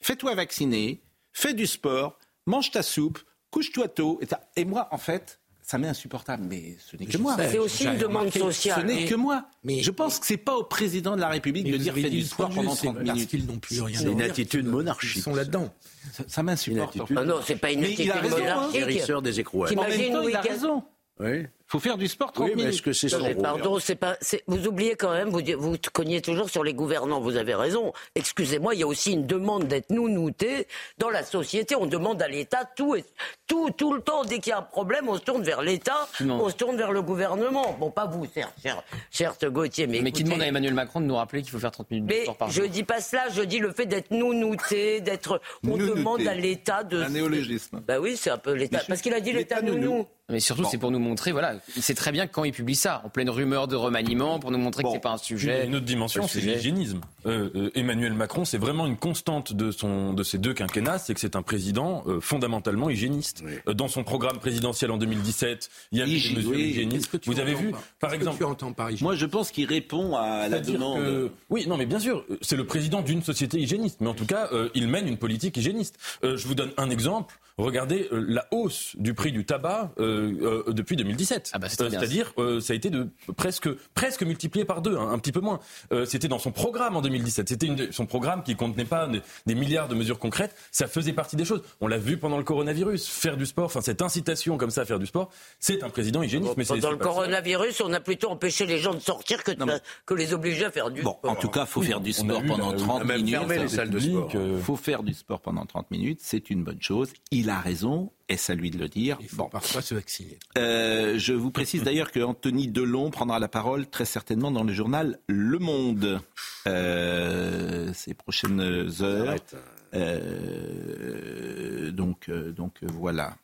Fais-toi 0.00 0.34
vacciner, 0.34 1.00
fais 1.32 1.54
du 1.54 1.66
sport, 1.66 2.18
mange 2.46 2.70
ta 2.70 2.82
soupe, 2.82 3.18
couche-toi 3.50 3.88
tôt. 3.88 4.20
Et, 4.56 4.64
moi, 4.64 4.88
en 4.90 4.98
fait, 4.98 5.40
ça 5.62 5.78
m'est 5.78 5.88
insupportable. 5.88 6.44
Mais 6.48 6.76
ce 6.84 6.96
n'est 6.96 7.06
que 7.06 7.12
Je 7.12 7.18
moi. 7.18 7.36
C'est 7.38 7.58
aussi 7.58 7.84
une 7.84 7.98
demande 7.98 8.30
sociale. 8.32 8.80
Ce 8.80 8.86
n'est 8.86 9.02
Mais- 9.02 9.06
que 9.06 9.14
moi. 9.14 9.44
mais- 9.62 9.82
je 9.82 9.90
pense 9.90 10.18
que 10.18 10.26
c'est 10.26 10.36
pas 10.36 10.56
au 10.56 10.64
président 10.64 11.14
de 11.16 11.20
la 11.20 11.28
République 11.28 11.64
Mais 11.66 11.72
de 11.72 11.76
dire 11.76 11.94
fais 11.94 12.10
du 12.10 12.22
sport 12.24 12.48
pendant 12.50 12.72
vue, 12.72 12.76
c'est 12.76 12.86
30 12.86 12.96
Parce 13.04 13.14
minutes. 13.14 13.30
qu'ils 13.30 13.46
n'ont 13.46 13.58
plus 13.58 13.80
rien 13.80 13.98
C'est 14.00 14.10
une 14.10 14.22
attitude 14.22 14.66
monarchique. 14.66 15.16
Ils 15.16 15.22
sont 15.22 15.34
là-dedans. 15.34 15.72
Ça, 16.12 16.24
ça 16.26 16.42
m'insupporte. 16.42 16.96
Ah 17.16 17.24
non, 17.24 17.40
c'est 17.46 17.56
pas 17.56 17.70
une 17.70 17.80
Mais 17.80 17.92
il 17.92 18.10
a 18.10 18.14
attitude 18.16 18.32
raison, 18.32 18.36
hein. 18.48 18.68
monarchique. 18.72 19.22
Des 19.22 19.40
écrouelles. 19.40 19.78
En 19.78 19.82
même 19.88 20.12
temps, 20.12 20.22
il 20.28 20.34
a 20.36 20.40
raison. 20.40 20.82
Oui. 21.20 21.46
Faut 21.70 21.78
faire 21.78 21.96
du 21.96 22.08
sport 22.08 22.32
30 22.32 22.44
Oui, 22.46 22.50
mais 22.50 22.56
minutes. 22.62 22.74
est-ce 22.74 22.82
que 22.82 22.92
c'est 22.92 23.08
son 23.08 23.20
pardon, 23.40 23.78
c'est 23.78 23.94
pas. 23.94 24.16
c'est- 24.20 24.42
Vous 24.46 24.66
oubliez 24.66 24.96
quand 24.96 25.12
même, 25.12 25.28
vous, 25.28 25.40
vous 25.58 25.76
cognez 25.92 26.20
toujours 26.20 26.50
sur 26.50 26.64
les 26.64 26.74
gouvernants. 26.74 27.20
Vous 27.20 27.36
avez 27.36 27.54
raison. 27.54 27.92
Excusez-moi, 28.16 28.74
il 28.74 28.80
y 28.80 28.82
a 28.82 28.86
aussi 28.86 29.12
une 29.12 29.26
demande 29.26 29.64
d'être 29.68 29.90
nounouté 29.90 30.66
dans 30.98 31.10
la 31.10 31.22
société. 31.24 31.76
On 31.76 31.86
demande 31.86 32.20
à 32.22 32.28
l'État 32.28 32.64
tout, 32.76 32.96
et- 32.96 33.04
tout, 33.46 33.70
tout 33.70 33.92
le 33.94 34.00
temps. 34.00 34.24
Dès 34.24 34.38
qu'il 34.40 34.50
y 34.50 34.52
a 34.52 34.58
un 34.58 34.62
problème, 34.62 35.08
on 35.08 35.16
se 35.16 35.22
tourne 35.22 35.42
vers 35.42 35.62
l'État, 35.62 36.08
Non. 36.20 36.42
on 36.44 36.48
se 36.48 36.54
tourne 36.56 36.76
vers 36.76 36.92
le 36.92 37.02
gouvernement. 37.02 37.76
Bon, 37.78 37.90
pas 37.90 38.06
vous, 38.06 38.26
certes, 38.34 38.52
cher, 38.62 38.82
cher 39.10 39.34
Gauthier, 39.50 39.86
mais, 39.86 40.00
Mais 40.00 40.12
qui 40.12 40.24
demande 40.24 40.42
à 40.42 40.46
Emmanuel 40.46 40.74
Macron 40.74 41.00
de 41.00 41.06
nous 41.06 41.16
rappeler 41.16 41.42
qu'il 41.42 41.50
faut 41.52 41.58
faire 41.58 41.70
30 41.70 41.90
minutes 41.90 42.06
de 42.06 42.12
Mais 42.14 42.22
sport 42.22 42.36
par 42.36 42.50
je 42.50 42.62
jour. 42.62 42.68
dis 42.70 42.82
pas 42.82 43.00
cela, 43.00 43.28
je 43.32 43.42
dis 43.42 43.58
le 43.58 43.72
fait 43.72 43.86
d'être 43.86 44.10
nounouté, 44.10 45.00
d'être. 45.00 45.40
On 45.64 45.68
Nounouté. 45.76 45.98
demande 45.98 46.26
à 46.26 46.34
l'État 46.34 46.82
de. 46.84 47.02
Un 47.02 47.08
néologisme. 47.10 47.80
Bah 47.86 48.00
oui, 48.00 48.16
c'est 48.16 48.30
un 48.30 48.38
peu 48.38 48.52
l'État. 48.54 48.80
Parce 48.88 49.00
qu'il 49.02 49.14
a 49.14 49.20
dit 49.20 49.32
l'État 49.32 49.60
L'État 49.60 49.66
nounou. 49.72 49.90
nounou. 49.90 50.06
Mais 50.28 50.38
surtout, 50.40 50.64
c'est 50.70 50.78
pour 50.78 50.92
nous 50.92 51.00
montrer, 51.00 51.32
voilà, 51.32 51.54
il 51.76 51.82
sait 51.82 51.94
très 51.94 52.12
bien 52.12 52.26
que 52.26 52.32
quand 52.32 52.44
il 52.44 52.52
publie 52.52 52.74
ça, 52.74 53.02
en 53.04 53.08
pleine 53.08 53.30
rumeur 53.30 53.68
de 53.68 53.76
remaniement, 53.76 54.38
pour 54.38 54.50
nous 54.50 54.58
montrer 54.58 54.82
Bon. 54.82 54.90
que 54.90 54.94
c'est 54.96 55.00
pas 55.02 55.12
un 55.12 55.18
sujet. 55.18 55.66
une 55.66 55.76
autre 55.76 55.84
dimension, 55.86 56.26
c'est 56.28 56.40
l'hygiénisme. 56.40 57.00
Euh, 57.26 57.50
euh, 57.54 57.70
Emmanuel 57.74 58.12
Macron, 58.14 58.44
c'est 58.44 58.58
vraiment 58.58 58.86
une 58.86 58.96
constante 58.96 59.52
de, 59.52 59.70
son, 59.70 60.12
de 60.14 60.22
ces 60.22 60.38
deux 60.38 60.54
quinquennats, 60.54 60.98
c'est 60.98 61.14
que 61.14 61.20
c'est 61.20 61.36
un 61.36 61.42
président 61.42 62.02
euh, 62.06 62.20
fondamentalement 62.20 62.88
hygiéniste. 62.90 63.42
Oui. 63.44 63.52
Euh, 63.68 63.74
dans 63.74 63.88
son 63.88 64.04
programme 64.04 64.38
présidentiel 64.38 64.90
en 64.90 64.96
2017, 64.96 65.68
il 65.92 65.98
y 65.98 66.02
a 66.02 66.06
des 66.06 66.12
mesures 66.12 66.50
oui. 66.50 66.62
hygiénistes. 66.62 67.18
Vous 67.26 67.40
avez 67.40 67.54
vu, 67.54 67.70
par- 67.98 68.10
qu'est-ce 68.10 68.10
que 68.10 68.16
exemple, 68.16 68.38
tu 68.38 68.44
entends 68.44 68.72
par 68.72 68.90
Moi, 69.00 69.16
je 69.16 69.26
pense 69.26 69.50
qu'il 69.50 69.66
répond 69.66 70.16
à 70.16 70.48
la 70.48 70.60
demande. 70.60 70.98
que- 71.00 71.30
Oui, 71.50 71.66
non, 71.68 71.76
mais 71.76 71.86
bien 71.86 71.98
sûr, 71.98 72.24
c'est 72.40 72.56
le 72.56 72.64
président 72.64 73.02
d'une 73.02 73.22
société 73.22 73.58
hygiéniste. 73.58 73.98
Mais 74.00 74.08
en 74.08 74.14
tout 74.14 74.26
cas, 74.26 74.48
euh, 74.52 74.68
il 74.74 74.88
mène 74.88 75.06
une 75.08 75.16
politique 75.18 75.56
hygiéniste. 75.56 75.96
Euh, 76.24 76.36
je 76.36 76.46
vous 76.46 76.54
donne 76.54 76.70
un 76.76 76.90
exemple. 76.90 77.38
Regardez 77.58 78.08
euh, 78.12 78.24
la 78.26 78.46
hausse 78.52 78.92
du 78.96 79.12
prix 79.12 79.32
du 79.32 79.44
tabac 79.44 79.92
euh, 79.98 80.62
euh, 80.66 80.72
depuis 80.72 80.96
2017. 80.96 81.49
Ah 81.52 81.58
bah, 81.58 81.68
bien, 81.68 81.90
C'est-à-dire, 81.90 82.32
euh, 82.38 82.60
ça 82.60 82.72
a 82.72 82.76
été 82.76 82.90
de 82.90 83.08
presque 83.36 83.68
presque 83.94 84.22
multiplié 84.22 84.64
par 84.64 84.82
deux, 84.82 84.96
hein, 84.96 85.08
un 85.10 85.18
petit 85.18 85.32
peu 85.32 85.40
moins. 85.40 85.60
Euh, 85.92 86.04
C'était 86.04 86.28
dans 86.28 86.38
son 86.38 86.52
programme 86.52 86.96
en 86.96 87.02
2017. 87.02 87.48
C'était 87.48 87.66
une 87.66 87.92
son 87.92 88.06
programme 88.06 88.42
qui 88.42 88.56
contenait 88.56 88.84
pas 88.84 89.06
des, 89.08 89.20
des 89.46 89.54
milliards 89.54 89.88
de 89.88 89.94
mesures 89.94 90.18
concrètes. 90.18 90.54
Ça 90.70 90.86
faisait 90.86 91.12
partie 91.12 91.36
des 91.36 91.44
choses. 91.44 91.62
On 91.80 91.86
l'a 91.88 91.98
vu 91.98 92.16
pendant 92.18 92.38
le 92.38 92.44
coronavirus. 92.44 93.06
Faire 93.08 93.36
du 93.36 93.46
sport, 93.46 93.66
enfin 93.66 93.80
cette 93.80 94.02
incitation 94.02 94.56
comme 94.58 94.70
ça 94.70 94.82
à 94.82 94.84
faire 94.84 94.98
du 94.98 95.06
sport, 95.06 95.30
c'est 95.58 95.82
un 95.82 95.88
président 95.90 96.22
hygiéniste. 96.22 96.54
mais 96.56 96.64
c'est- 96.64 96.74
Pendant 96.74 96.88
c'est 96.88 96.92
le 96.94 96.98
ça. 96.98 97.04
coronavirus, 97.04 97.80
on 97.82 97.92
a 97.92 98.00
plutôt 98.00 98.30
empêché 98.30 98.66
les 98.66 98.78
gens 98.78 98.94
de 98.94 99.00
sortir 99.00 99.42
que, 99.44 99.50
de- 99.52 99.58
Non, 99.58 99.66
mais- 99.66 99.80
que 100.06 100.14
les 100.14 100.32
obliger 100.34 100.64
à 100.66 100.70
faire 100.70 100.90
du 100.90 101.02
Bon, 101.02 101.12
sport. 101.12 101.30
en 101.32 101.36
tout 101.36 101.48
cas, 101.48 101.66
faut 101.66 101.82
faire 101.82 102.00
du 102.00 102.12
sport 102.12 102.42
pendant 102.46 102.70
la- 102.72 102.78
30 102.78 102.98
on 102.98 103.00
a 103.02 103.04
même 103.04 103.16
minutes. 103.18 103.30
fermé 103.38 103.58
les 103.58 103.68
salles 103.68 103.90
de 103.90 103.98
sport. 103.98 104.28
public, 104.28 104.34
euh, 104.36 104.60
faut 104.60 104.76
faire 104.76 105.02
du 105.02 105.14
sport 105.14 105.40
pendant 105.40 105.66
30 105.66 105.90
minutes, 105.90 106.20
c'est 106.22 106.50
une 106.50 106.64
bonne 106.64 106.80
chose. 106.80 107.12
Il 107.30 107.50
a 107.50 107.58
raison, 107.60 108.12
est-ce 108.30 108.52
à 108.52 108.54
lui 108.54 108.70
de 108.70 108.78
le 108.78 108.88
dire 108.88 109.18
Il 109.20 109.28
faut 109.28 109.36
Bon. 109.38 109.48
parfois 109.48 109.82
se 109.82 109.92
vacciner. 109.94 110.38
Euh, 110.56 111.18
je 111.18 111.32
vous 111.32 111.50
précise 111.50 111.82
d'ailleurs 111.82 112.12
que 112.12 112.20
Anthony 112.20 112.68
Delon 112.68 113.10
prendra 113.10 113.38
la 113.40 113.48
parole 113.48 113.86
très 113.88 114.04
certainement 114.04 114.50
dans 114.52 114.62
le 114.64 114.72
journal 114.72 115.18
Le 115.26 115.58
Monde 115.58 116.20
euh, 116.66 117.92
ces 117.92 118.14
prochaines 118.14 118.60
heures. 119.02 119.28
Arrête. 119.28 119.56
Euh, 119.94 121.90
donc, 121.90 122.30
donc 122.30 122.78
voilà. 122.82 123.36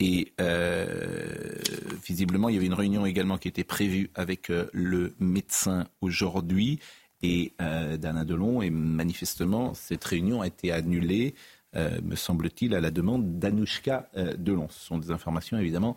Et 0.00 0.32
visiblement, 2.06 2.48
il 2.48 2.54
y 2.54 2.58
avait 2.58 2.66
une 2.66 2.74
réunion 2.74 3.04
également 3.04 3.36
qui 3.36 3.48
était 3.48 3.64
prévue 3.64 4.10
avec 4.14 4.50
le 4.72 5.14
médecin 5.20 5.86
aujourd'hui 6.00 6.78
et 7.22 7.52
d'Alain 7.58 8.24
Delon. 8.24 8.62
Et 8.62 8.70
manifestement, 8.70 9.74
cette 9.74 10.04
réunion 10.04 10.40
a 10.40 10.46
été 10.46 10.72
annulée 10.72 11.34
euh, 11.76 12.00
me 12.02 12.16
semble-t-il, 12.16 12.74
à 12.74 12.80
la 12.80 12.90
demande 12.90 13.38
d'Anouchka 13.38 14.08
euh, 14.16 14.34
Delon. 14.36 14.68
Ce 14.70 14.84
sont 14.86 14.98
des 14.98 15.10
informations, 15.10 15.58
évidemment, 15.58 15.96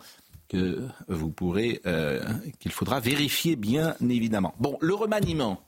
que 0.50 0.88
vous 1.08 1.32
pourrez, 1.32 1.82
euh, 1.86 2.22
qu'il 2.60 2.72
faudra 2.72 3.00
vérifier, 3.00 3.56
bien 3.56 3.96
évidemment. 4.02 4.54
Bon, 4.60 4.78
le 4.82 4.94
remaniement. 4.94 5.62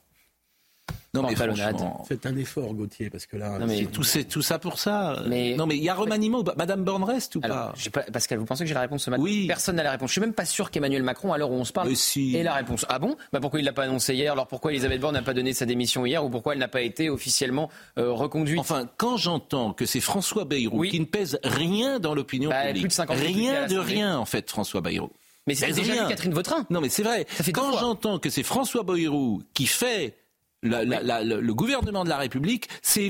Non, 1.16 1.28
mais 1.28 1.34
franchement, 1.34 2.04
Faites 2.08 2.26
un 2.26 2.36
effort, 2.36 2.74
Gauthier, 2.74 3.10
parce 3.10 3.26
que 3.26 3.36
là. 3.36 3.58
c'est 3.68 3.90
tout, 3.90 4.02
c'est 4.02 4.24
tout 4.24 4.42
ça 4.42 4.58
pour 4.58 4.78
ça. 4.78 5.22
non, 5.26 5.66
mais 5.66 5.76
il 5.76 5.82
y 5.82 5.88
a 5.88 5.94
remaniement. 5.94 6.42
Madame 6.56 6.84
Borne 6.84 7.04
reste 7.04 7.36
ou 7.36 7.40
Alors, 7.42 7.72
pas 7.92 8.02
pas 8.02 8.10
Pascal, 8.12 8.38
vous 8.38 8.44
pensez 8.44 8.64
que 8.64 8.68
j'ai 8.68 8.74
la 8.74 8.80
réponse 8.80 9.04
ce 9.04 9.10
matin 9.10 9.22
Oui. 9.22 9.46
Personne 9.46 9.76
n'a 9.76 9.82
la 9.82 9.90
réponse. 9.92 10.08
Je 10.10 10.12
suis 10.12 10.20
même 10.20 10.32
pas 10.32 10.44
sûr 10.44 10.70
qu'Emmanuel 10.70 11.02
Macron, 11.02 11.32
à 11.32 11.38
l'heure 11.38 11.50
où 11.50 11.54
on 11.54 11.64
se 11.64 11.72
parle, 11.72 11.88
ait 11.90 12.42
la 12.42 12.54
réponse. 12.54 12.86
Ah 12.88 12.98
bon? 12.98 13.16
Bah 13.32 13.40
Pourquoi 13.40 13.60
il 13.60 13.64
l'a 13.64 13.72
pas 13.72 13.84
annoncé 13.84 14.14
hier? 14.14 14.32
Alors 14.32 14.46
pourquoi 14.46 14.72
Elisabeth 14.72 15.00
Borne 15.00 15.14
n'a 15.14 15.22
pas 15.22 15.34
donné 15.34 15.52
sa 15.52 15.66
démission 15.66 16.06
hier 16.06 16.24
Ou 16.24 16.30
pourquoi 16.30 16.52
elle 16.54 16.58
n'a 16.58 16.68
pas 16.68 16.82
été 16.82 17.10
officiellement 17.10 17.70
euh, 17.98 18.12
reconduite? 18.12 18.58
Enfin, 18.58 18.88
quand 18.96 19.16
j'entends 19.16 19.72
que 19.72 19.86
c'est 19.86 20.00
François 20.00 20.44
Bayrou 20.44 20.82
qui 20.82 21.00
ne 21.00 21.04
pèse 21.04 21.38
rien 21.44 21.98
dans 21.98 22.14
l'opinion 22.14 22.50
Bah, 22.50 22.66
publique, 22.66 22.82
plus 22.84 22.88
de 22.88 22.92
50 22.94 23.16
députés 23.18 23.48
à 23.50 23.52
rien 23.60 23.66
de 23.66 23.78
rien 23.78 24.18
en 24.18 24.24
fait, 24.24 24.50
François 24.50 24.80
Bayrou. 24.80 25.10
Mais 25.46 25.54
c'est 25.54 25.70
déjà 25.72 26.08
Catherine 26.08 26.34
Vautrin. 26.34 26.66
Non, 26.70 26.80
mais 26.80 26.88
c'est 26.88 27.02
vrai. 27.04 27.24
fait 27.28 27.52
Quand 27.52 27.78
j'entends 27.78 28.18
que 28.18 28.30
c'est 28.30 28.42
François 28.42 28.82
Bayrou 28.82 29.42
qui 29.54 29.66
fait 29.66 30.16
la- 30.62 30.84
la- 30.84 31.02
la- 31.02 31.22
le, 31.22 31.40
le 31.40 31.54
gouvernement 31.54 32.02
de 32.04 32.08
la 32.08 32.16
République, 32.16 32.68
c'est 32.82 33.08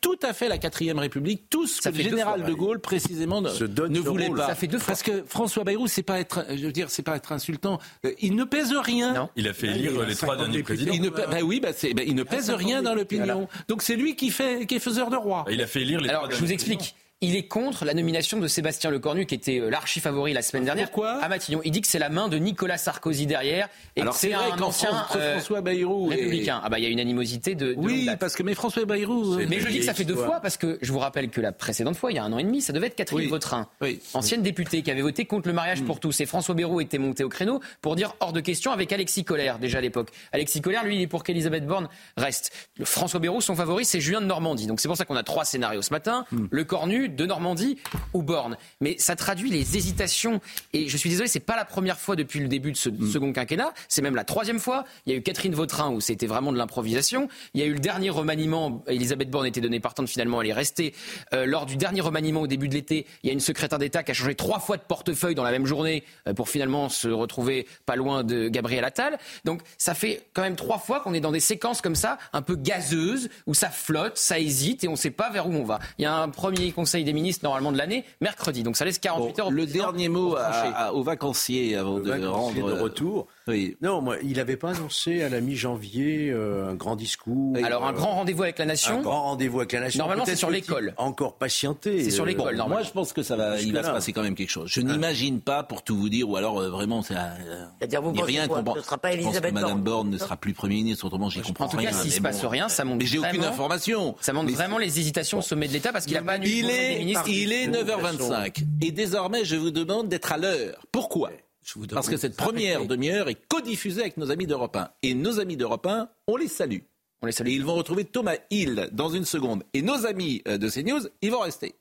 tout 0.00 0.18
à 0.22 0.32
fait 0.32 0.48
la 0.48 0.58
quatrième 0.58 0.98
République, 0.98 1.50
tout 1.50 1.66
ce 1.66 1.82
Ça 1.82 1.90
que 1.92 1.96
le 1.98 2.02
général 2.02 2.40
fois, 2.40 2.48
de 2.48 2.54
Gaulle 2.54 2.80
précisément 2.80 3.40
ne, 3.42 3.98
voulait 4.00 4.26
rôle. 4.28 4.38
pas. 4.38 4.46
Ça 4.48 4.54
fait 4.54 4.66
deux 4.66 4.78
fois. 4.78 4.86
Parce 4.88 5.02
que 5.02 5.24
François 5.26 5.64
Bayrou, 5.64 5.86
c'est 5.88 6.02
pas 6.02 6.18
être, 6.20 6.46
je 6.50 6.66
veux 6.66 6.72
dire, 6.72 6.90
c'est 6.90 7.02
pas 7.02 7.16
être 7.16 7.32
insultant. 7.32 7.78
Euh, 8.04 8.12
Il 8.20 8.34
ne 8.36 8.44
pèse 8.44 8.72
rien. 8.72 9.12
Non. 9.14 9.28
Il 9.36 9.48
a 9.48 9.52
fait 9.52 9.68
élire 9.68 9.92
les 10.06 10.14
trois 10.14 10.34
50 10.34 10.38
derniers 10.38 10.62
présidents. 10.62 10.92
Il 10.94 11.02
ne, 11.02 11.10
bah 11.10 11.26
oui, 11.42 11.60
bah 11.60 11.70
c'est- 11.74 11.94
bah 11.94 12.02
il 12.06 12.14
ne 12.14 12.22
pèse 12.22 12.50
rien 12.50 12.82
dans 12.82 12.94
l'opinion. 12.94 13.48
Donc 13.68 13.82
c'est 13.82 13.96
lui 13.96 14.16
qui 14.16 14.30
fait, 14.30 14.66
qui 14.66 14.76
est 14.76 14.80
faiseur 14.80 15.10
de 15.10 15.16
roi. 15.16 15.44
Il 15.50 15.60
a 15.60 15.66
fait 15.66 15.82
élire 15.82 16.00
les 16.00 16.08
Alors, 16.08 16.22
trois 16.22 16.34
je 16.34 16.38
vous 16.40 16.46
derniers 16.46 16.54
explique. 16.54 16.94
Il 17.20 17.34
est 17.34 17.48
contre 17.48 17.84
la 17.84 17.94
nomination 17.94 18.38
de 18.38 18.46
Sébastien 18.46 18.90
Lecornu, 18.90 19.26
qui 19.26 19.34
était 19.34 19.58
euh, 19.58 19.70
l'archi-favori 19.70 20.32
la 20.32 20.40
semaine 20.40 20.64
dernière, 20.64 20.88
Pourquoi 20.88 21.14
à 21.20 21.28
Matignon. 21.28 21.60
Il 21.64 21.72
dit 21.72 21.80
que 21.80 21.88
c'est 21.88 21.98
la 21.98 22.10
main 22.10 22.28
de 22.28 22.38
Nicolas 22.38 22.78
Sarkozy 22.78 23.26
derrière 23.26 23.68
et 23.96 24.02
Alors 24.02 24.14
que 24.14 24.20
c'est 24.20 24.32
un 24.34 24.50
qu'en 24.56 24.66
ancien 24.66 24.90
France, 24.90 25.16
euh, 25.16 25.32
François 25.32 25.60
Bayrou 25.60 26.12
et- 26.12 26.14
républicain. 26.14 26.60
Ah 26.62 26.68
bah 26.68 26.78
il 26.78 26.84
y 26.84 26.86
a 26.86 26.90
une 26.90 27.00
animosité 27.00 27.56
de, 27.56 27.70
de 27.70 27.72
longue 27.74 27.84
Oui, 27.86 28.04
date. 28.06 28.20
parce 28.20 28.36
que 28.36 28.44
mais 28.44 28.54
François 28.54 28.84
Bayrou. 28.84 29.34
euh, 29.34 29.46
Mais 29.48 29.58
je 29.58 29.66
dis 29.66 29.80
que 29.80 29.84
ça 29.84 29.94
fait 29.94 30.04
deux 30.04 30.14
fois 30.14 30.38
parce 30.38 30.56
que 30.56 30.78
je 30.80 30.92
vous 30.92 31.00
rappelle 31.00 31.28
que 31.30 31.40
la 31.40 31.50
précédente 31.50 31.96
fois, 31.96 32.12
il 32.12 32.14
y 32.14 32.18
a 32.18 32.22
un 32.22 32.32
an 32.32 32.38
et 32.38 32.44
demi, 32.44 32.60
ça 32.62 32.72
devait 32.72 32.86
être 32.86 32.94
Catherine 32.94 33.18
Oui. 33.18 33.26
Vautrin, 33.26 33.66
Oui. 33.80 33.98
ancienne 34.14 34.42
députée 34.42 34.82
qui 34.82 34.90
avait 34.92 35.02
voté 35.02 35.24
contre 35.24 35.48
le 35.48 35.54
mariage 35.54 35.82
pour 35.82 35.98
tous. 35.98 36.20
Et 36.20 36.26
François 36.26 36.54
Bayrou 36.54 36.80
était 36.80 36.98
monté 36.98 37.24
au 37.24 37.28
créneau 37.28 37.60
pour 37.82 37.96
dire 37.96 38.14
hors 38.20 38.32
de 38.32 38.38
question 38.38 38.70
avec 38.70 38.92
Alexis 38.92 39.24
Collère 39.24 39.58
déjà 39.58 39.78
à 39.78 39.80
l'époque. 39.80 40.10
Alexis 40.30 40.60
Collère, 40.60 40.84
lui, 40.84 40.94
il 40.94 41.02
est 41.02 41.08
pour 41.08 41.24
qu'Elisabeth 41.24 41.66
Borne 41.66 41.88
reste. 42.16 42.52
Le 42.78 42.84
François 42.84 43.18
Bayrou, 43.18 43.40
son 43.40 43.56
favori, 43.56 43.84
c'est 43.84 44.00
Julien 44.00 44.20
de 44.20 44.26
Normandie. 44.26 44.68
Donc 44.68 44.78
c'est 44.78 44.86
pour 44.86 44.96
ça 44.96 45.04
qu'on 45.04 45.16
a 45.16 45.24
trois 45.24 45.44
scénarios 45.44 45.82
ce 45.82 45.92
matin 45.92 46.24
le 46.52 46.62
Cornu, 46.62 47.07
de 47.16 47.26
Normandie 47.26 47.78
ou 48.12 48.22
Borne. 48.22 48.56
Mais 48.80 48.96
ça 48.98 49.16
traduit 49.16 49.50
les 49.50 49.76
hésitations. 49.76 50.40
Et 50.72 50.88
je 50.88 50.96
suis 50.96 51.10
désolé, 51.10 51.28
c'est 51.28 51.40
pas 51.40 51.56
la 51.56 51.64
première 51.64 51.98
fois 51.98 52.16
depuis 52.16 52.40
le 52.40 52.48
début 52.48 52.72
de 52.72 52.76
ce 52.76 52.90
second 53.10 53.32
quinquennat. 53.32 53.72
C'est 53.88 54.02
même 54.02 54.16
la 54.16 54.24
troisième 54.24 54.58
fois. 54.58 54.84
Il 55.06 55.12
y 55.12 55.14
a 55.14 55.18
eu 55.18 55.22
Catherine 55.22 55.54
Vautrin 55.54 55.90
où 55.90 56.00
c'était 56.00 56.26
vraiment 56.26 56.52
de 56.52 56.58
l'improvisation. 56.58 57.28
Il 57.54 57.60
y 57.60 57.64
a 57.64 57.66
eu 57.66 57.72
le 57.72 57.80
dernier 57.80 58.10
remaniement. 58.10 58.82
Elisabeth 58.86 59.30
Borne 59.30 59.46
était 59.46 59.60
donnée 59.60 59.80
partante 59.80 60.08
finalement. 60.08 60.42
Elle 60.42 60.48
est 60.48 60.52
restée. 60.52 60.94
Euh, 61.32 61.46
lors 61.46 61.66
du 61.66 61.76
dernier 61.76 62.00
remaniement 62.00 62.42
au 62.42 62.46
début 62.46 62.68
de 62.68 62.74
l'été, 62.74 63.06
il 63.22 63.28
y 63.28 63.30
a 63.30 63.32
une 63.32 63.40
secrétaire 63.40 63.78
d'État 63.78 64.02
qui 64.02 64.10
a 64.10 64.14
changé 64.14 64.34
trois 64.34 64.60
fois 64.60 64.76
de 64.76 64.82
portefeuille 64.82 65.34
dans 65.34 65.44
la 65.44 65.50
même 65.50 65.66
journée 65.66 66.04
euh, 66.26 66.34
pour 66.34 66.48
finalement 66.48 66.88
se 66.88 67.08
retrouver 67.08 67.66
pas 67.86 67.96
loin 67.96 68.24
de 68.24 68.48
Gabriel 68.48 68.84
Attal. 68.84 69.18
Donc 69.44 69.62
ça 69.76 69.94
fait 69.94 70.26
quand 70.32 70.42
même 70.42 70.56
trois 70.56 70.78
fois 70.78 71.00
qu'on 71.00 71.14
est 71.14 71.20
dans 71.20 71.32
des 71.32 71.40
séquences 71.40 71.80
comme 71.80 71.94
ça, 71.94 72.18
un 72.32 72.42
peu 72.42 72.56
gazeuses, 72.56 73.28
où 73.46 73.54
ça 73.54 73.70
flotte, 73.70 74.16
ça 74.16 74.38
hésite 74.38 74.84
et 74.84 74.88
on 74.88 74.92
ne 74.92 74.96
sait 74.96 75.10
pas 75.10 75.30
vers 75.30 75.48
où 75.48 75.52
on 75.52 75.64
va. 75.64 75.78
Il 75.98 76.02
y 76.02 76.06
a 76.06 76.14
un 76.14 76.28
premier 76.28 76.72
conseil 76.72 76.97
des 77.04 77.12
ministres 77.12 77.44
normalement 77.44 77.72
de 77.72 77.78
l'année 77.78 78.04
mercredi. 78.20 78.62
Donc 78.62 78.76
ça 78.76 78.84
laisse 78.84 78.98
48 78.98 79.36
Bon, 79.36 79.42
heures. 79.44 79.50
le 79.50 79.66
dernier 79.66 80.08
mot 80.08 80.36
à- 80.36 80.42
trancher. 80.50 80.72
à- 80.74 80.94
aux 80.94 81.02
vacanciers 81.02 81.76
avant 81.76 81.98
de 81.98 82.08
vacanciers 82.08 82.26
rendre 82.62 82.76
de 82.76 82.80
retour. 82.80 83.26
Oui. 83.48 83.76
Non, 83.82 84.00
moi, 84.02 84.16
il 84.22 84.36
n'avait 84.36 84.56
pas 84.56 84.70
annoncé 84.72 85.22
à 85.22 85.28
la 85.28 85.40
mi-janvier 85.40 86.30
euh, 86.30 86.70
un 86.70 86.74
grand 86.74 86.96
discours. 86.96 87.56
Alors 87.64 87.86
un 87.86 87.90
euh, 87.90 87.96
grand 87.96 88.14
rendez-vous 88.16 88.42
avec 88.42 88.58
la 88.58 88.66
nation. 88.66 88.98
un 88.98 89.02
grand 89.02 89.22
rendez-vous 89.22 89.60
avec 89.60 89.72
la 89.72 89.80
nation. 89.80 89.98
Normalement, 89.98 90.24
c'est 90.26 90.36
sur 90.36 90.50
l'école. 90.50 90.94
Encore 90.98 91.36
patienter. 91.36 92.04
C'est 92.04 92.10
sur 92.10 92.24
euh, 92.24 92.26
l'école, 92.26 92.52
bon, 92.52 92.58
normalement. 92.58 92.76
Moi, 92.76 92.82
je 92.86 92.90
pense 92.92 93.12
que 93.12 93.22
ça 93.22 93.36
va, 93.36 93.60
il 93.60 93.72
va 93.72 93.82
se 93.82 93.90
passer 93.90 94.12
quand 94.12 94.22
même 94.22 94.34
quelque 94.34 94.50
chose. 94.50 94.68
Je 94.70 94.80
n'imagine 94.80 95.40
pas, 95.40 95.62
pour 95.62 95.82
tout 95.82 95.96
vous 95.96 96.08
dire, 96.08 96.28
ou 96.28 96.36
alors 96.36 96.60
euh, 96.60 96.68
vraiment, 96.68 97.02
c'est 97.02 97.14
euh, 97.16 97.64
C'est-à-dire, 97.78 98.02
vous 98.02 98.10
a 98.10 98.14
pensez 98.14 98.26
rien 98.26 98.48
quoi 98.48 98.62
qu'on 98.62 98.74
Ce 98.74 98.82
sera 98.82 98.98
pas 98.98 99.10
Je 99.12 99.16
pense 99.16 99.24
que 99.24 99.28
Elisabeth 99.28 99.54
Madame 99.54 99.80
Borne. 99.80 100.10
Ne 100.10 100.18
sera 100.18 100.36
plus 100.36 100.52
Premier 100.52 100.76
ministre. 100.76 101.04
Autrement, 101.06 101.30
j'y 101.30 101.40
comprends 101.40 101.64
En 101.64 101.68
tout 101.68 101.76
rien. 101.76 101.90
cas, 101.90 101.96
s'il 101.96 102.12
se 102.12 102.20
passe 102.20 102.42
bon. 102.42 102.48
rien, 102.48 102.68
ça 102.68 102.84
montre 102.84 102.98
Mais 102.98 103.06
j'ai 103.06 103.18
aucune 103.18 103.30
vraiment- 103.38 103.46
information. 103.48 104.16
Ça 104.20 104.32
montre 104.32 104.46
Mais 104.46 104.52
vraiment 104.52 104.78
les 104.78 104.98
hésitations 104.98 105.38
au 105.38 105.42
sommet 105.42 105.68
de 105.68 105.72
l'État 105.72 105.92
parce 105.92 106.04
qu'il 106.06 106.14
n'a 106.14 106.22
pas 106.22 106.36
il 106.38 106.70
est 106.70 107.66
9h25. 107.68 108.64
Et 108.82 108.90
désormais, 108.92 109.44
je 109.44 109.56
vous 109.56 109.70
demande 109.70 110.08
d'être 110.08 110.32
à 110.32 110.38
l'heure. 110.38 110.86
Pourquoi? 110.92 111.30
Je 111.68 111.78
vous 111.78 111.86
Parce 111.86 112.08
que 112.08 112.16
cette 112.16 112.36
première 112.36 112.86
demi-heure 112.86 113.28
est 113.28 113.46
codiffusée 113.46 114.00
avec 114.00 114.16
nos 114.16 114.30
amis 114.30 114.46
d'Europe 114.46 114.74
1. 114.74 114.90
Et 115.02 115.12
nos 115.12 115.38
amis 115.38 115.58
d'Europe 115.58 115.84
1, 115.86 116.08
on 116.26 116.36
les 116.36 116.48
salue. 116.48 116.80
On 117.20 117.26
les 117.26 117.32
salue. 117.32 117.48
Et 117.48 117.52
ils 117.52 117.64
vont 117.64 117.74
retrouver 117.74 118.06
Thomas 118.06 118.36
Hill 118.50 118.88
dans 118.92 119.10
une 119.10 119.26
seconde. 119.26 119.64
Et 119.74 119.82
nos 119.82 120.06
amis 120.06 120.40
euh, 120.48 120.56
de 120.56 120.70
CNews, 120.70 121.08
ils 121.20 121.30
vont 121.30 121.40
rester. 121.40 121.74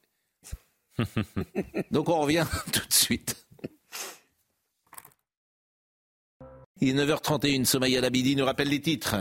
Donc 1.91 2.09
on 2.09 2.19
revient 2.19 2.45
tout 2.73 2.85
de 2.85 2.93
suite. 2.93 3.37
Il 6.81 6.89
est 6.89 7.05
9h31, 7.05 7.63
Somaya 7.63 8.01
Labidi 8.01 8.35
nous 8.35 8.45
rappelle 8.45 8.67
les 8.67 8.81
titres. 8.81 9.15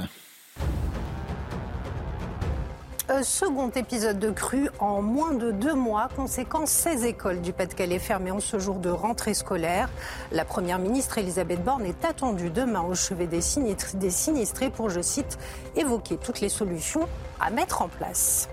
Euh, 3.17 3.23
second 3.23 3.71
épisode 3.71 4.19
de 4.19 4.31
crue 4.31 4.69
en 4.79 5.01
moins 5.01 5.33
de 5.33 5.51
deux 5.51 5.75
mois. 5.75 6.09
Conséquence, 6.15 6.71
16 6.71 7.05
écoles 7.05 7.41
du 7.41 7.53
Pas-de-Calais 7.53 7.99
fermées 7.99 8.31
en 8.31 8.41
ce 8.41 8.59
jour 8.59 8.77
de 8.77 8.91
rentrée 8.91 9.35
scolaire. 9.35 9.89
La 10.33 10.45
première 10.45 10.79
ministre 10.79 11.19
Elisabeth 11.19 11.63
Borne 11.65 11.87
est 11.87 12.05
attendue 12.05 12.51
demain 12.51 12.83
au 12.83 12.95
chevet 12.95 13.27
des 13.27 13.41
sinistrés, 13.41 13.97
des 13.97 14.11
sinistrés 14.11 14.71
pour, 14.71 14.91
je 14.91 15.01
cite, 15.01 15.39
évoquer 15.77 16.19
toutes 16.19 16.41
les 16.41 16.49
solutions 16.49 17.09
à 17.41 17.51
mettre 17.51 17.83
en 17.83 17.89
place. 17.89 18.49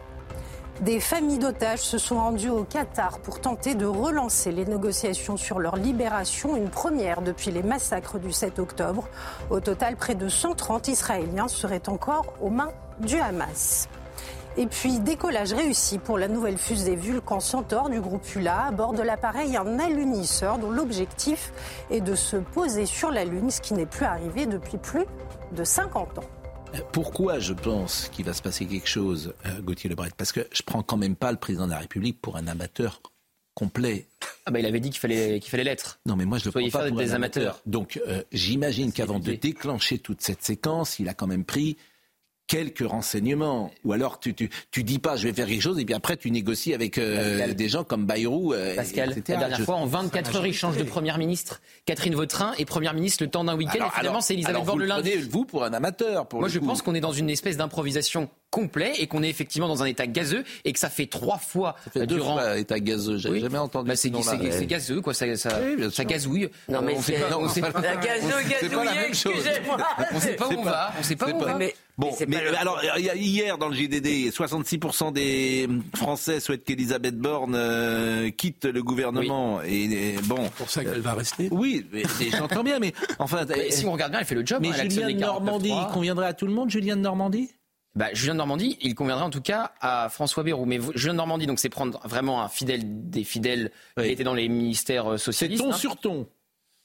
Des 0.81 0.99
familles 0.99 1.39
d'otages 1.39 1.81
se 1.81 1.97
sont 1.97 2.17
rendues 2.17 2.49
au 2.49 2.63
Qatar 2.63 3.19
pour 3.19 3.41
tenter 3.41 3.75
de 3.75 3.85
relancer 3.85 4.51
les 4.51 4.65
négociations 4.65 5.37
sur 5.37 5.59
leur 5.59 5.75
libération, 5.75 6.55
une 6.55 6.69
première 6.69 7.21
depuis 7.21 7.51
les 7.51 7.63
massacres 7.63 8.17
du 8.17 8.31
7 8.31 8.59
octobre. 8.59 9.07
Au 9.49 9.59
total, 9.59 9.97
près 9.97 10.15
de 10.15 10.29
130 10.29 10.87
Israéliens 10.87 11.47
seraient 11.47 11.89
encore 11.89 12.33
aux 12.41 12.49
mains 12.49 12.71
du 12.99 13.19
Hamas. 13.19 13.87
Et 14.55 14.67
puis, 14.67 14.99
décollage 14.99 15.51
réussi 15.53 15.97
pour 15.97 16.17
la 16.19 16.27
nouvelle 16.27 16.59
fusée 16.59 16.95
Vulcan 16.95 17.39
Centaure 17.39 17.89
du 17.89 17.99
groupe 17.99 18.23
ULA. 18.35 18.65
À 18.67 18.71
bord 18.71 18.93
de 18.93 19.01
l'appareil, 19.01 19.57
un 19.57 19.79
alunisseur 19.79 20.59
dont 20.59 20.69
l'objectif 20.69 21.51
est 21.89 22.01
de 22.01 22.13
se 22.13 22.37
poser 22.37 22.85
sur 22.85 23.09
la 23.09 23.25
Lune, 23.25 23.49
ce 23.49 23.61
qui 23.61 23.73
n'est 23.73 23.87
plus 23.87 24.05
arrivé 24.05 24.45
depuis 24.45 24.77
plus 24.77 25.05
de 25.55 25.63
50 25.63 26.19
ans. 26.19 26.23
Pourquoi 26.91 27.39
je 27.39 27.53
pense 27.53 28.09
qu'il 28.09 28.25
va 28.25 28.33
se 28.33 28.41
passer 28.43 28.65
quelque 28.65 28.87
chose, 28.87 29.33
euh, 29.45 29.61
Gauthier 29.61 29.89
Lebret? 29.89 30.09
Parce 30.17 30.31
que 30.31 30.47
je 30.51 30.61
prends 30.63 30.83
quand 30.83 30.97
même 30.97 31.15
pas 31.15 31.31
le 31.31 31.37
président 31.37 31.65
de 31.65 31.71
la 31.71 31.79
République 31.79 32.19
pour 32.21 32.35
un 32.35 32.47
amateur 32.47 33.01
complet. 33.55 34.07
Ah 34.45 34.51
bah 34.51 34.59
il 34.59 34.65
avait 34.65 34.79
dit 34.79 34.89
qu'il 34.89 34.99
fallait 34.99 35.39
qu'il 35.39 35.51
fallait 35.51 35.63
l'être. 35.63 35.99
Non, 36.07 36.15
mais 36.15 36.25
moi 36.25 36.39
je 36.39 36.45
le 36.45 36.51
Soyez 36.51 36.69
prends 36.69 36.79
pas 36.79 36.89
pour 36.89 36.97
un 36.99 37.03
des 37.03 37.13
amateur. 37.13 37.43
amateurs. 37.43 37.61
Donc 37.67 38.01
euh, 38.07 38.23
j'imagine 38.31 38.91
qu'avant 38.91 39.19
de 39.19 39.33
déclencher 39.33 39.99
toute 39.99 40.21
cette 40.21 40.43
séquence, 40.43 40.97
il 40.97 41.07
a 41.09 41.13
quand 41.13 41.27
même 41.27 41.45
pris 41.45 41.77
quelques 42.47 42.87
renseignements. 42.87 43.71
Ou 43.83 43.93
alors 43.93 44.19
tu, 44.19 44.33
tu, 44.33 44.49
tu 44.71 44.83
dis 44.83 44.99
pas 44.99 45.15
je 45.15 45.27
vais 45.27 45.33
faire 45.33 45.47
quelque 45.47 45.61
chose 45.61 45.79
et 45.79 45.85
puis 45.85 45.93
après 45.95 46.17
tu 46.17 46.29
négocies 46.31 46.73
avec 46.73 46.97
euh, 46.97 47.37
Pascal. 47.37 47.55
des 47.55 47.69
gens 47.69 47.83
comme 47.83 48.05
Bayrou. 48.05 48.53
euh, 48.53 48.75
Pascal, 48.75 49.11
etc. 49.11 49.23
la 49.29 49.37
dernière 49.37 49.57
Je- 49.59 49.63
fois, 49.63 49.75
en 49.75 49.85
24 49.85 50.35
heures, 50.35 50.45
il 50.47 50.53
change 50.53 50.77
de 50.77 50.83
première 50.83 51.17
ministre. 51.17 51.61
Catherine 51.85 52.15
Vautrin 52.15 52.53
est 52.57 52.65
première 52.65 52.93
ministre 52.93 53.23
le 53.23 53.29
temps 53.29 53.43
d'un 53.43 53.55
week-end. 53.55 53.85
Et 53.87 53.97
finalement, 53.99 54.21
c'est 54.21 54.33
Elisabeth 54.33 54.63
Borne 54.65 54.77
vous 54.77 54.79
le 54.79 54.85
lundi. 54.87 55.09
prenez, 55.11 55.23
vous, 55.23 55.45
pour 55.45 55.63
un 55.63 55.73
amateur. 55.73 56.27
Pour 56.27 56.39
Moi, 56.39 56.47
le 56.49 56.53
je 56.53 56.59
coup. 56.59 56.65
pense 56.67 56.81
qu'on 56.81 56.95
est 56.95 57.01
dans 57.01 57.11
une 57.13 57.29
espèce 57.29 57.57
d'improvisation 57.57 58.29
complet 58.51 58.93
et 58.99 59.07
qu'on 59.07 59.23
est 59.23 59.29
effectivement 59.29 59.67
dans 59.67 59.81
un 59.81 59.87
état 59.87 60.05
gazeux 60.05 60.43
et 60.63 60.73
que 60.73 60.79
ça 60.79 60.89
fait 60.91 61.07
trois 61.07 61.39
fois 61.39 61.75
Ça 61.85 61.91
fait 62.01 62.05
deux 62.07 62.19
fois 62.19 62.57
état 62.59 62.79
gazeux. 62.79 63.17
J'avais 63.17 63.35
Oui. 63.35 63.41
jamais 63.41 63.57
entendu. 63.57 63.87
Bah, 63.87 63.95
c'est 63.95 64.09
ce 64.13 64.63
gazeux, 64.65 65.01
quoi. 65.01 65.13
Ça, 65.15 65.35
ça, 65.37 65.59
Oui, 65.77 65.91
ça 65.91 66.05
gazouille. 66.05 66.49
Non, 66.69 66.81
mais 66.83 66.93
on 66.95 67.01
sait 67.01 67.15
c'est- 67.15 67.29
pas, 67.29 67.37
on 67.39 67.49
sait 67.49 67.61
non, 67.61 67.71
pas, 67.71 67.81
La 67.81 67.95
pas 67.97 68.07
excusez-moi. 69.07 69.77
on 70.13 70.19
sait 70.19 70.33
pas 70.35 70.47
où 70.49 70.53
on 70.59 70.63
va. 70.63 70.93
On 70.99 71.03
sait 71.03 71.15
pas 71.15 71.29
où 71.31 71.35
on 71.35 71.39
va. 71.39 71.55
Mais, 71.55 71.73
Bon, 71.97 72.11
mais 72.21 72.25
mais 72.27 72.43
le- 72.43 72.57
alors 72.57 72.79
il 72.97 73.05
y 73.05 73.09
a- 73.09 73.15
hier 73.15 73.57
dans 73.59 73.69
le 73.69 73.75
JDD, 73.75 74.31
66% 74.31 75.11
des 75.11 75.67
Français 75.95 76.39
souhaitent 76.39 76.63
qu'Elisabeth 76.63 77.17
Borne 77.17 77.53
euh, 77.55 78.31
quitte 78.31 78.65
le 78.65 78.81
gouvernement. 78.81 79.61
Et, 79.61 79.83
et 79.83 80.15
bon, 80.23 80.37
C'est 80.45 80.53
pour 80.55 80.69
ça 80.71 80.83
qu'elle 80.83 81.01
va 81.01 81.13
rester. 81.13 81.49
oui, 81.51 81.85
j'entends 82.35 82.63
bien, 82.63 82.79
mais 82.79 82.93
enfin, 83.19 83.45
Mais 83.49 83.69
si 83.69 83.85
on 83.85 83.91
regarde 83.91 84.11
bien, 84.11 84.21
elle 84.21 84.25
fait 84.25 84.33
le 84.35 84.45
job. 84.45 84.59
mais 84.61 84.69
hein, 84.69 84.89
Julien 84.89 85.11
de 85.11 85.19
Normandie, 85.19 85.69
49.3. 85.69 85.87
il 85.89 85.93
conviendrait 85.93 86.27
à 86.27 86.33
tout 86.33 86.47
le 86.47 86.53
monde, 86.53 86.69
Julien 86.71 86.95
de 86.95 87.01
Normandie? 87.01 87.51
Bah, 87.95 88.07
Julien 88.13 88.33
de 88.33 88.39
Normandie, 88.39 88.75
il 88.81 88.95
conviendrait 88.95 89.25
en 89.25 89.29
tout 89.29 89.41
cas 89.41 89.71
à 89.79 90.09
François 90.09 90.41
Bayrou. 90.41 90.65
Mais 90.65 90.79
Julien 90.95 91.13
de 91.13 91.17
Normandie, 91.17 91.45
donc 91.45 91.59
c'est 91.59 91.69
prendre 91.69 91.99
vraiment 92.05 92.41
un 92.41 92.49
fidèle 92.49 92.81
des 93.07 93.23
fidèles 93.23 93.69
Oui. 93.97 94.05
qui 94.05 94.09
était 94.13 94.23
dans 94.23 94.33
les 94.33 94.49
ministères 94.49 95.11
euh, 95.11 95.17
C'est 95.17 95.25
socialistes. 95.25 95.61
ton 95.61 95.71
hein. 95.73 95.77
sur 95.77 95.97
ton. 95.97 96.27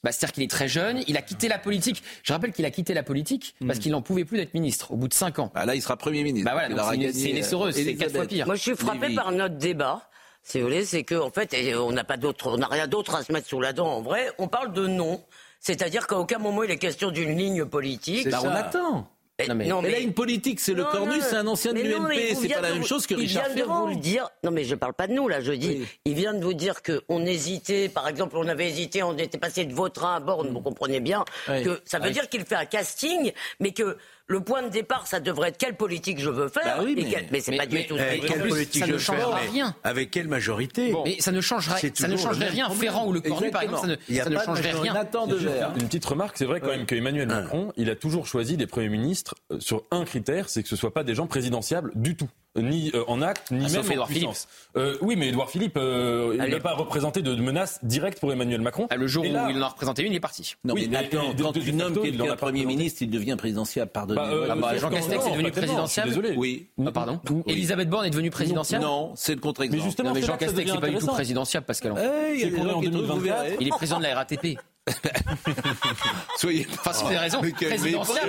Bah, 0.03 0.11
C'est-à-dire 0.11 0.33
qu'il 0.33 0.43
est 0.43 0.49
très 0.49 0.67
jeune, 0.67 1.03
il 1.07 1.17
a 1.17 1.21
quitté 1.21 1.47
la 1.47 1.57
politique. 1.59 2.01
Je 2.23 2.31
rappelle 2.31 2.51
qu'il 2.53 2.65
a 2.65 2.71
quitté 2.71 2.93
la 2.93 3.03
politique 3.03 3.55
parce 3.67 3.79
qu'il 3.79 3.91
n'en 3.91 4.01
pouvait 4.01 4.23
plus 4.25 4.37
d'être 4.37 4.53
ministre 4.53 4.91
au 4.91 4.95
bout 4.95 5.07
de 5.09 5.13
5 5.13 5.39
ans. 5.39 5.51
Bah 5.53 5.65
là, 5.65 5.75
il 5.75 5.81
sera 5.81 5.97
Premier 5.97 6.23
ministre. 6.23 6.45
Bah 6.45 6.53
voilà, 6.53 6.83
c'est 6.89 6.95
une- 6.95 7.35
euh, 7.35 7.39
essoreuse, 7.39 7.75
c'est 7.75 7.95
quatre 7.95 8.15
fois 8.15 8.25
pire. 8.25 8.45
Moi, 8.45 8.55
je 8.55 8.61
suis 8.61 8.75
frappé 8.75 9.13
par 9.15 9.31
notre 9.31 9.55
débat. 9.55 10.09
Si 10.41 10.57
vous 10.59 10.65
voulez, 10.67 10.85
c'est 10.85 11.03
qu'en 11.03 11.29
fait, 11.31 11.53
on 11.77 11.91
n'a 11.91 12.05
pas 12.05 12.15
d'autre, 12.15 12.47
on 12.49 12.57
n'a 12.57 12.67
rien 12.67 12.87
d'autre 12.87 13.13
à 13.15 13.23
se 13.23 13.31
mettre 13.33 13.47
sous 13.47 13.59
la 13.59 13.73
dent. 13.73 13.87
En 13.87 14.01
vrai, 14.01 14.31
on 14.37 14.47
parle 14.47 14.71
de 14.71 14.87
non. 14.87 15.21
C'est-à-dire 15.59 16.07
qu'à 16.07 16.17
aucun 16.17 16.37
moment 16.39 16.63
il 16.63 16.71
est 16.71 16.77
question 16.77 17.11
d'une 17.11 17.37
ligne 17.37 17.65
politique. 17.65 18.29
Bah, 18.29 18.39
on 18.41 18.49
attend. 18.49 19.09
Mais- 19.39 19.47
Non, 19.47 19.55
mais- 19.55 19.67
non, 19.67 19.81
Mais 19.81 19.91
là, 19.91 19.99
une 19.99 20.13
politique, 20.13 20.59
c'est 20.59 20.73
le 20.73 20.83
cornu, 20.83 21.13
c'est 21.21 21.35
un 21.37 21.47
ancien 21.47 21.71
de 21.73 21.79
l'UMP, 21.81 22.35
c'est 22.35 22.49
pas 22.49 22.61
la 22.61 22.71
même 22.71 22.81
vous- 22.81 22.87
chose 22.87 23.07
que 23.07 23.15
Richard 23.15 23.45
Il 23.49 23.55
vient 23.55 23.63
de 23.63 23.69
Ferrand. 23.69 23.81
vous 23.85 23.93
le 23.93 23.95
dire. 23.95 24.29
Non, 24.43 24.51
mais 24.51 24.65
je 24.65 24.75
parle 24.75 24.93
pas 24.93 25.07
de 25.07 25.13
nous, 25.13 25.27
là, 25.29 25.39
je 25.39 25.53
dis. 25.53 25.85
Il 26.05 26.13
vient 26.15 26.33
de 26.33 26.43
vous 26.43 26.53
dire 26.53 26.81
qu'on 26.83 27.25
hésitait, 27.25 27.87
par 27.89 28.07
exemple, 28.09 28.35
on 28.37 28.47
avait 28.47 28.67
hésité, 28.67 29.01
on 29.03 29.17
était 29.17 29.37
passé 29.37 29.63
de 29.65 29.73
Vautrin 29.73 30.15
à 30.15 30.19
Borne, 30.19 30.49
vous 30.49 30.61
comprenez 30.61 30.99
bien, 30.99 31.23
Oui. 31.47 31.63
que 31.63 31.79
ça 31.85 31.99
veut 31.99 32.07
Oui. 32.07 32.11
dire 32.11 32.27
qu'il 32.27 32.43
fait 32.45 32.55
un 32.55 32.65
casting, 32.65 33.31
mais 33.61 33.71
que 33.71 33.97
le 34.29 34.39
point 34.41 34.61
de 34.63 34.69
départ, 34.69 35.07
ça 35.07 35.19
devrait 35.19 35.49
être 35.49 35.57
quelle 35.57 35.75
politique 35.75 36.19
je 36.19 36.29
veux 36.29 36.47
faire. 36.47 36.77
Bah 36.77 36.83
oui, 36.85 36.93
et 36.97 37.03
mais- 37.03 37.09
quel- 37.09 37.25
mais 37.31 37.39
c'est 37.41 37.57
pas 37.57 37.65
du 37.65 37.75
mais- 37.75 37.85
tout. 37.87 37.95
en 37.95 37.97
quelle 37.97 38.41
plus, 38.41 38.49
politique 38.49 38.79
ça 38.83 38.87
je 38.87 38.93
ne 38.93 38.97
changera 38.99 39.37
faire, 39.39 39.51
rien. 39.51 39.75
Avec 39.83 40.11
quelle 40.11 40.27
majorité 40.27 40.93
Mais 41.03 41.19
ça 41.19 41.31
ne 41.31 41.41
changerait, 41.41 41.79
C'est 41.81 41.97
ça 41.97 42.07
ne 42.07 42.15
changerait 42.15 42.47
rien. 42.49 42.65
problème. 42.65 42.89
Ferrand 42.89 43.07
ou 43.07 43.11
Le 43.13 43.21
Cornu, 43.21 43.49
par 43.49 43.63
exemple, 43.63 43.81
ça 43.81 43.87
ne, 43.87 43.95
Il 44.07 44.15
y 44.15 44.19
a 44.19 44.23
ça 44.23 44.29
ne 44.29 44.35
pas 44.35 44.45
changerait 44.45 44.71
majorité. 44.73 44.89
rien. 44.91 45.73
Une 45.79 45.85
petite 45.87 46.05
remarque, 46.05 46.37
c'est 46.37 46.45
vrai 46.45 46.59
quand 46.61 46.67
même 46.67 46.85
qu'Emmanuel 46.85 47.27
Macron, 47.27 47.73
il 47.75 47.89
a 47.89 47.95
toujours 47.95 48.27
choisi 48.27 48.55
des 48.55 48.67
premiers 48.67 48.89
ministres 48.89 49.33
euh, 49.51 49.59
sur 49.59 49.83
un 49.91 50.05
critère, 50.05 50.47
c'est 50.47 50.61
que 50.63 50.69
ce 50.69 50.75
soit 50.75 50.93
pas 50.93 51.03
des 51.03 51.15
gens 51.15 51.25
présidentiables 51.27 51.91
du 51.95 52.15
tout, 52.15 52.29
ni 52.55 52.91
euh, 52.95 53.03
en 53.07 53.21
acte, 53.21 53.51
ni 53.51 53.57
Ah, 53.59 53.61
même 53.61 53.69
sauf 53.69 53.87
en 53.89 53.91
Édouard 53.91 54.07
puissance. 54.07 54.47
Euh, 54.75 54.97
oui, 55.01 55.15
mais 55.15 55.29
Édouard 55.29 55.49
Philippe, 55.49 55.77
euh, 55.77 56.31
il 56.35 56.41
Allez. 56.41 56.53
n'a 56.53 56.59
pas 56.59 56.73
représenté 56.73 57.21
de 57.21 57.35
menace 57.35 57.79
directe 57.83 58.19
pour 58.19 58.31
Emmanuel 58.33 58.61
Macron. 58.61 58.87
Ah, 58.89 58.95
Le 58.95 59.05
jour 59.07 59.23
Et 59.23 59.29
où 59.29 59.33
là- 59.33 59.47
il 59.49 59.57
en 59.57 59.61
a 59.61 59.67
représenté 59.69 60.03
une, 60.03 60.11
il 60.13 60.15
est 60.15 60.19
parti. 60.19 60.55
Non, 60.63 60.73
Oui, 60.73 60.81
mais 60.81 60.87
de- 60.87 60.93
quand 61.15 61.33
de 61.33 61.59
il 62.09 62.15
en 62.15 62.25
quelqu'un 62.25 62.33
a 62.33 62.35
pas 62.35 62.35
Premier 62.47 62.65
ministre, 62.65 63.01
il 63.03 63.09
devient 63.09 63.35
présidentiable, 63.37 63.91
pardonnez-moi. 63.91 64.27
Bah, 64.29 64.33
euh, 64.35 64.47
Ah 64.51 64.55
bah, 64.55 64.77
Jean 64.77 64.89
Castex 64.89 65.25
est 65.27 65.31
devenu 65.31 65.51
suis 65.87 66.01
désolé. 66.01 66.33
Oui. 66.37 66.67
Ah, 66.85 66.91
pardon. 66.91 67.19
Elisabeth 67.47 67.89
Borne 67.89 68.05
est 68.05 68.09
devenue 68.09 68.31
présidentielle 68.31 68.81
Non, 68.81 69.11
c'est 69.15 69.35
le 69.35 69.41
contre-exemple. 69.41 69.77
Mais 69.77 69.83
justement, 69.85 70.09
Non, 70.09 70.15
mais 70.15 70.21
Jean 70.21 70.37
Castex 70.37 70.71
n'est 70.73 70.79
pas 70.79 70.89
du 70.89 70.97
tout 70.97 71.07
présidentiable, 71.07 71.65
Pascal. 71.65 71.93
Eh, 71.97 72.33
il 72.33 72.39
y 72.39 72.43
a 72.43 72.45
C'est 72.45 72.51
des 72.51 72.57
qu'on 72.57 72.65
est 72.65 72.69
gens 72.69 72.77
en 72.77 72.81
qui 72.81 72.89
trouvent, 72.91 73.01
vous 73.05 73.07
2024. 73.13 73.43
verrez. 73.43 73.57
Il 73.59 73.67
est 73.67 73.69
président 73.71 73.97
de 73.99 74.03
la 74.03 74.15
RATP. 74.15 74.57
Soyez 76.37 76.67
Enfin, 76.71 76.93
si 76.93 77.03
vous 77.03 77.09
avez 77.09 77.17
raison, 77.17 77.41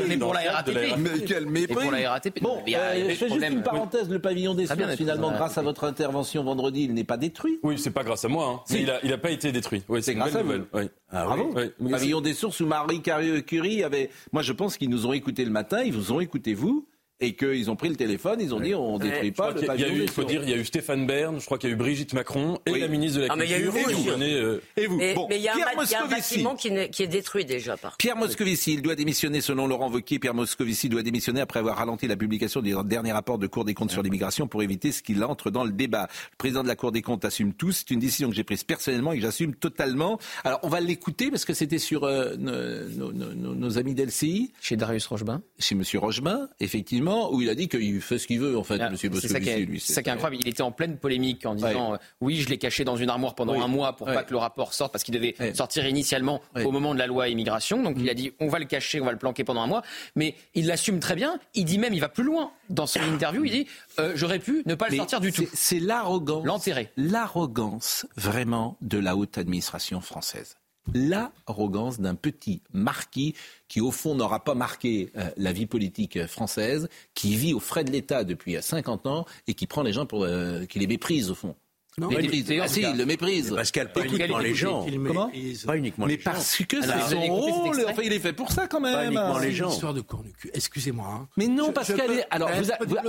Mais 0.09 0.17
pour 0.17 0.35
la 0.35 0.41
RATP. 0.53 0.99
Mais 0.99 1.11
quel 1.27 1.43
Et 1.45 1.47
mépris 1.47 1.75
pour 1.75 1.91
la 1.91 2.11
RATP. 2.11 2.43
Bon, 2.43 2.59
euh, 2.67 2.95
des 2.95 3.11
je 3.11 3.15
fais 3.15 3.29
juste 3.29 3.49
une 3.49 3.63
parenthèse. 3.63 4.09
Le 4.09 4.19
pavillon 4.19 4.55
des 4.55 4.67
sciences, 4.67 4.97
finalement, 4.97 5.29
président. 5.29 5.45
grâce 5.45 5.59
à 5.59 5.63
votre 5.63 5.85
intervention 5.85 6.43
vendredi, 6.45 6.85
il 6.85 6.95
n'est 6.95 7.05
pas 7.05 7.17
détruit. 7.17 7.59
Oui, 7.63 7.79
c'est 7.79 7.91
pas 7.91 8.05
grâce 8.05 8.25
à 8.25 8.29
moi, 8.29 8.47
hein. 8.47 8.61
Mais 8.71 8.83
il 8.83 8.91
a, 8.91 9.01
il 9.05 9.13
a 9.13 9.19
pas 9.19 9.31
été 9.31 9.53
détruit. 9.53 9.83
Oui, 9.89 10.03
c'est 10.03 10.13
une 10.13 10.19
grâce 10.19 10.33
bonne 10.33 10.41
à 10.41 10.43
vous. 10.45 10.53
nouvelle. 10.53 10.67
Oui. 10.75 10.91
Ah 11.11 11.25
Bravo. 11.25 11.55
Pavillon 11.91 12.21
des 12.21 12.35
sources 12.35 12.61
où 12.61 12.67
Marie 12.67 13.03
Curie 13.03 13.85
avait. 13.85 14.11
Moi, 14.33 14.43
je 14.43 14.53
pense 14.53 14.77
qu'ils 14.77 14.91
nous 14.91 15.07
ont 15.07 15.13
écouté 15.13 15.45
le 15.45 15.51
matin, 15.51 15.83
ils 15.83 15.93
vous 15.93 16.13
ont 16.13 16.21
écouté 16.21 16.55
vous, 16.55 16.87
et 17.21 17.35
qu'ils 17.35 17.71
ont 17.71 17.77
pris 17.77 17.89
le 17.89 17.97
téléphone, 17.97 18.39
ils 18.41 18.55
ont 18.55 18.61
dit 18.61 18.75
on 18.75 18.99
détruit 18.99 19.33
pas 19.33 19.51
le 19.51 19.59
il 19.59 19.63
y 19.63 19.65
a 19.65 19.67
pavillon 19.69 19.89
eu, 19.95 20.03
il 20.03 20.09
faut 20.11 20.25
dire, 20.25 20.43
il 20.43 20.51
y 20.51 20.53
a 20.53 20.57
eu 20.57 20.65
Stéphane 20.65 21.07
Bern, 21.07 21.39
je 21.41 21.45
crois 21.45 21.59
qu'il 21.59 21.69
y 21.69 21.73
a 21.73 21.75
eu 21.75 21.79
Brigitte 21.79 22.13
Macron 22.15 22.59
et 22.67 22.73
Oui. 22.73 22.81
la 22.81 22.89
ministre 22.89 23.21
de 23.21 23.27
la 23.27 23.33
Ah, 23.33 23.37
mais 23.37 23.45
il 23.47 23.51
y 23.51 23.55
a 23.55 23.59
eu 23.59 23.65
Culture 23.65 23.81
vous 23.83 23.89
qui 23.89 23.95
ont 23.95 23.99
aussi. 23.99 24.07
donné, 24.09 24.33
euh, 24.35 24.63
Et 24.77 24.87
vous 24.87 24.97
Mais 24.97 25.15
Bon, 25.15 25.27
mais 25.29 25.37
il 25.37 25.43
y 25.43 25.49
a 25.49 25.55
un, 25.55 25.59
y 25.59 25.63
a 25.95 26.07
bâtiment 26.07 26.55
qui, 26.57 26.69
est 26.69 27.07
détruit 27.07 27.45
déjà, 27.45 27.77
par 27.77 27.97
Pierre 27.97 28.17
Moscovici, 28.17 28.75
il 28.75 28.83
doit 28.83 28.95
démissionner 28.95 29.41
selon 29.41 29.67
Laurent 29.67 29.91
Wauquiez. 29.91 30.19
Pierre 30.19 30.35
Moscovici 30.35 30.89
doit 30.89 31.03
démissionner 31.03 31.41
après 31.41 31.59
avoir 31.61 31.77
ralenti 31.77 32.07
la 32.07 32.17
publication 32.17 32.63
du 32.63 32.75
dernier 32.85 33.13
rapport 33.13 33.39
de 33.39 33.47
Cour 33.47 33.65
des 33.65 33.75
comptes 33.75 33.91
sur 33.91 34.03
l'immigration 34.03 34.47
pour 34.49 34.63
éviter 34.63 34.93
ce 34.93 35.03
qu'il 35.03 35.23
entre 35.25 35.51
dans 35.51 35.65
le 35.65 35.73
débat. 35.73 36.09
Le 36.33 36.37
président 36.39 36.63
de 36.63 36.69
la 36.69 36.77
Cour 36.77 36.93
des 36.93 37.03
comptes 37.03 37.25
assume 37.25 37.53
tout. 37.53 37.73
C'est 37.73 37.91
une 37.91 38.01
décision 38.01 38.29
que 38.31 38.35
j'ai 38.35 38.45
prise 38.45 38.65
personnellement 38.65 39.13
et 39.13 39.17
que 39.17 39.23
j'assume 39.23 39.55
totalement. 39.55 40.19
Alors, 40.45 40.61
on 40.63 40.69
va 40.69 40.81
l'écouter 40.81 41.31
parce 41.31 41.45
que 41.45 41.53
c'était 41.55 41.79
sur 41.79 42.05
euh, 42.05 42.37
nos, 42.39 43.13
nos- 43.13 43.35
nos- 43.35 43.55
nos 43.55 43.79
amis 43.79 43.95
d'LCI, 43.95 44.53
Chez 44.61 44.77
Darius 44.77 45.07
Rochebin. 45.07 45.43
chez 45.59 45.75
Monsieur 45.75 45.99
Rochemin, 45.99 46.49
effectivement, 46.61 47.10
où 47.33 47.41
il 47.43 47.49
a 47.51 47.55
dit 47.55 47.69
qu'il 47.69 48.01
fait 48.01 48.19
ce 48.19 48.27
qu'il 48.27 48.41
veut, 48.41 48.57
en 48.59 48.65
fait, 48.65 48.79
Ah, 48.81 48.91
Monsieur 48.91 49.11
C'est 49.21 49.29
ça 49.29 49.41
qui 49.41 49.51
Moscovici, 49.51 49.87
c'est 49.87 49.93
ça 49.95 50.03
qui 50.03 50.09
est 50.09 50.13
incroyable. 50.13 50.43
Il 50.43 50.49
était 50.49 50.63
en 50.63 50.73
pleine 50.73 50.97
polémique 50.97 51.45
en 51.47 51.55
disant 51.55 51.95
euh, 51.95 51.97
oui, 52.21 52.37
je 52.37 52.49
l'ai 52.49 52.59
caché 52.59 52.85
dans 52.85 52.97
une 52.97 53.09
armoire 53.11 53.35
pendant 53.35 53.55
Oui. 53.55 53.61
un 53.63 53.69
mois 53.69 53.97
pour 53.97 54.07
pas 54.07 54.23
que 54.23 54.31
le 54.33 54.39
rapport 54.39 54.75
sorte 54.75 54.93
parce 54.93 55.05
qu'il 55.05 55.15
devait 55.15 55.35
sortir 55.55 55.87
initialement 55.87 56.41
au 56.65 56.71
moment 56.73 56.95
de 56.95 56.99
la 56.99 57.07
loi 57.07 57.29
immigration. 57.29 57.83
Donc 57.83 57.97
il 57.99 58.09
a 58.11 58.15
dit 58.15 58.33
on 58.41 58.49
va 58.49 58.59
le 58.59 58.65
cacher, 58.67 59.01
on 59.01 59.05
va 59.05 59.13
le 59.13 59.19
planquer 59.19 59.45
pendant 59.45 59.63
un 59.63 59.67
mois. 59.67 59.83
Mais 60.17 60.35
il 60.55 60.67
l'assume 60.67 61.01
très 61.01 61.15
bien. 61.15 61.39
Il 61.55 61.65
dit 61.65 61.79
même, 61.79 61.95
il 61.95 62.01
va 62.01 62.09
plus 62.09 62.25
loin 62.25 62.51
dans 62.69 62.87
son 62.87 63.01
interview. 63.03 63.45
Il 63.45 63.51
dit 63.53 63.67
euh, 63.99 64.13
j'aurais 64.15 64.39
pu 64.39 64.63
ne 64.67 64.75
pas 64.75 64.87
le 64.87 64.93
Mais 64.93 64.97
sortir 64.99 65.21
du 65.21 65.33
tout. 65.33 65.43
c'est- 65.43 65.57
C'est 65.57 65.81
l'arrogance. 65.81 66.45
L'enterrer. 66.45 66.91
L'arrogance, 66.97 68.07
vraiment, 68.17 68.77
de 68.81 68.99
la 68.99 69.17
haute 69.17 69.39
administration 69.39 70.01
française. 70.01 70.57
L'arrogance 70.95 72.01
d'un 72.01 72.15
petit 72.15 72.63
marquis 72.73 73.35
qui, 73.69 73.81
au 73.81 73.91
fond, 73.91 74.15
n'aura 74.15 74.43
pas 74.43 74.55
marqué 74.55 75.13
euh, 75.17 75.31
la 75.37 75.53
vie 75.53 75.67
politique 75.67 76.17
euh, 76.17 76.27
française, 76.27 76.89
qui 77.15 77.37
vit 77.37 77.55
aux 77.55 77.61
frais 77.61 77.85
de 77.85 77.91
l'État 77.93 78.25
depuis 78.25 78.57
euh, 78.57 78.61
50 78.61 79.07
ans 79.07 79.25
et 79.47 79.55
qui 79.55 79.67
prend 79.67 79.83
les 79.83 79.93
gens 79.93 80.07
pour. 80.07 80.25
euh, 80.25 80.65
qui 80.67 80.79
les 80.79 80.87
méprise, 80.87 81.31
au 81.31 81.35
fond. 81.35 81.55
Non, 82.01 82.09
les 82.09 82.17
mais 82.17 82.23
méprise. 82.23 82.53
Ah 82.63 82.69
si, 82.69 82.81
il 82.81 82.97
le 82.97 83.05
méprise. 83.07 83.51
Pascal, 83.55 83.93
pas 83.93 84.05
uniquement 84.05 84.39
les 84.39 84.55
gens. 84.55 84.87
Comment 85.07 85.31
Pas 85.67 85.77
uniquement 85.77 86.07
Mais 86.07 86.17
les 86.17 86.23
gens. 86.23 86.31
parce 86.33 86.57
que 86.67 86.77
c'est 86.81 87.11
son 87.15 87.21
rôle. 87.21 87.77
Enfin, 87.89 88.03
il 88.05 88.13
est 88.13 88.19
fait 88.19 88.33
pour 88.33 88.51
ça, 88.51 88.67
quand 88.67 88.81
Pas 88.81 89.03
même. 89.05 89.13
uniquement 89.13 89.39
les 89.39 89.53
gens. 89.53 89.71
Histoire 89.71 89.95
de 89.95 90.01
cornu-cul. 90.01 90.51
Excusez-moi. 90.55 91.07
hein. 91.09 91.29
Mais 91.37 91.47
non, 91.47 91.73
parce 91.73 91.91
est. 91.91 92.25
Alors, 92.31 92.51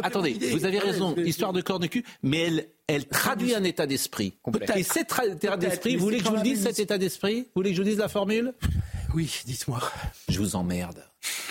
attendez, 0.04 0.38
vous 0.52 0.66
avez 0.66 0.80
raison, 0.80 1.16
histoire 1.18 1.54
de 1.54 1.62
corps 1.62 1.80
de 1.80 1.88
cul, 1.88 2.04
mais 2.22 2.40
elle, 2.42 2.68
elle 2.88 3.06
traduit 3.08 3.56
un 3.56 3.64
état 3.64 3.88
d'esprit. 3.88 4.34
Complet. 4.42 4.66
Et 4.76 4.84
cet 4.84 5.14
état 5.42 5.56
d'esprit, 5.58 5.92
mais 5.94 5.98
vous 5.98 6.04
voulez 6.04 6.18
que 6.20 6.26
je 6.26 6.30
vous 6.30 6.42
dise, 6.42 6.64
cet 6.64 6.80
état 6.80 6.98
d'esprit? 6.98 7.44
Vous 7.44 7.52
voulez 7.62 7.70
que 7.72 7.78
je 7.78 7.82
vous 7.82 7.88
dise 7.90 7.98
la 8.00 8.10
formule? 8.10 8.54
Oui, 9.14 9.42
dites-moi. 9.46 9.82
Je 10.30 10.40
vous 10.40 10.56
emmerde. 10.56 11.04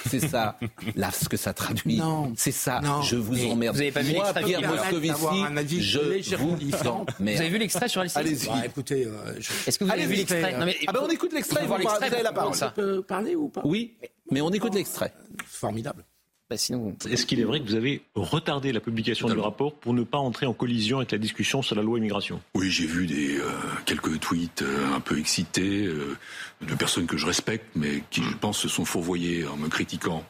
C'est 0.09 0.20
ça, 0.20 0.59
là, 0.96 1.11
ce 1.12 1.29
que 1.29 1.37
ça 1.37 1.53
traduit. 1.53 1.96
Non. 1.99 2.33
C'est 2.37 2.51
ça, 2.53 2.81
Non. 2.81 3.03
je 3.03 3.16
vous 3.16 3.35
Mais 3.35 3.51
emmerde. 3.51 3.77
vous 3.77 3.83
avez 3.83 3.92
pas 3.92 4.03
vu 4.03 4.14
Moi, 4.14 4.25
l'extrait 4.25 4.42
Pierre 4.44 4.68
Moscovici, 4.68 5.09
d'avoir 5.12 5.35
un 5.44 5.57
avis 5.57 5.81
je 5.83 6.35
vous 6.37 6.57
différent. 6.57 7.05
Vous 7.18 7.23
avez 7.27 7.37
emmerde. 7.37 7.53
vu 7.53 7.59
l'extrait 7.59 7.88
sur 7.88 8.03
LCI 8.03 8.18
Allez-y. 8.18 8.46
Bah, 8.49 8.62
écoutez, 8.66 9.05
euh, 9.07 9.35
je... 9.38 9.51
Est-ce 9.68 9.79
que 9.79 9.85
vous 9.85 9.90
avez 9.90 10.03
Allez-y, 10.03 10.12
vu 10.12 10.16
l'extrait 10.18 10.59
Non, 10.59 10.66
mais 10.66 10.77
Ah 10.88 10.92
ben 10.92 11.01
on 11.05 11.09
écoute 11.11 11.33
l'extrait, 11.33 11.61
faut 11.61 11.66
voir 11.68 11.81
vous 11.81 11.87
l'extrait 11.87 12.23
la 12.23 12.33
parole. 12.33 12.55
ça. 12.55 12.70
peux 12.70 13.03
parler 13.03 13.37
ou 13.37 13.49
pas 13.49 13.61
Oui, 13.64 13.96
mais 14.31 14.40
on 14.40 14.51
écoute 14.51 14.75
l'extrait. 14.75 15.12
Formidable. 15.46 16.05
Bah, 16.51 16.57
sinon, 16.57 16.97
Est-ce 17.09 17.27
qu'il 17.27 17.39
est 17.39 17.45
vrai 17.45 17.61
que 17.61 17.65
vous 17.65 17.77
avez 17.77 18.03
retardé 18.17 18.73
la 18.73 18.81
publication 18.81 19.29
du 19.29 19.39
rapport 19.39 19.73
pour 19.73 19.95
ne 19.95 20.03
pas 20.03 20.19
entrer 20.19 20.47
en 20.47 20.53
collision 20.53 20.97
avec 20.97 21.13
la 21.13 21.19
discussion 21.19 21.63
sur 21.63 21.77
la 21.77 21.83
loi 21.83 21.99
immigration? 21.99 22.41
Oui, 22.57 22.73
j'ai 22.73 22.87
vu 22.87 23.07
des 23.07 23.39
euh, 23.39 23.53
quelques 23.87 24.19
tweets 24.19 24.63
euh, 24.63 24.93
un 24.93 24.99
peu 24.99 25.21
excités 25.21 25.87
euh, 25.87 26.19
de 26.63 26.75
personnes 26.75 27.07
que 27.07 27.17
je 27.17 27.25
respecte, 27.25 27.67
mais 27.77 28.03
qui, 28.11 28.25
je 28.25 28.37
pense, 28.37 28.59
se 28.59 28.69
sont 28.69 28.85
fourvoyées 28.85 29.47
en 29.47 29.57
me 29.57 29.69
critiquant. 29.69 30.25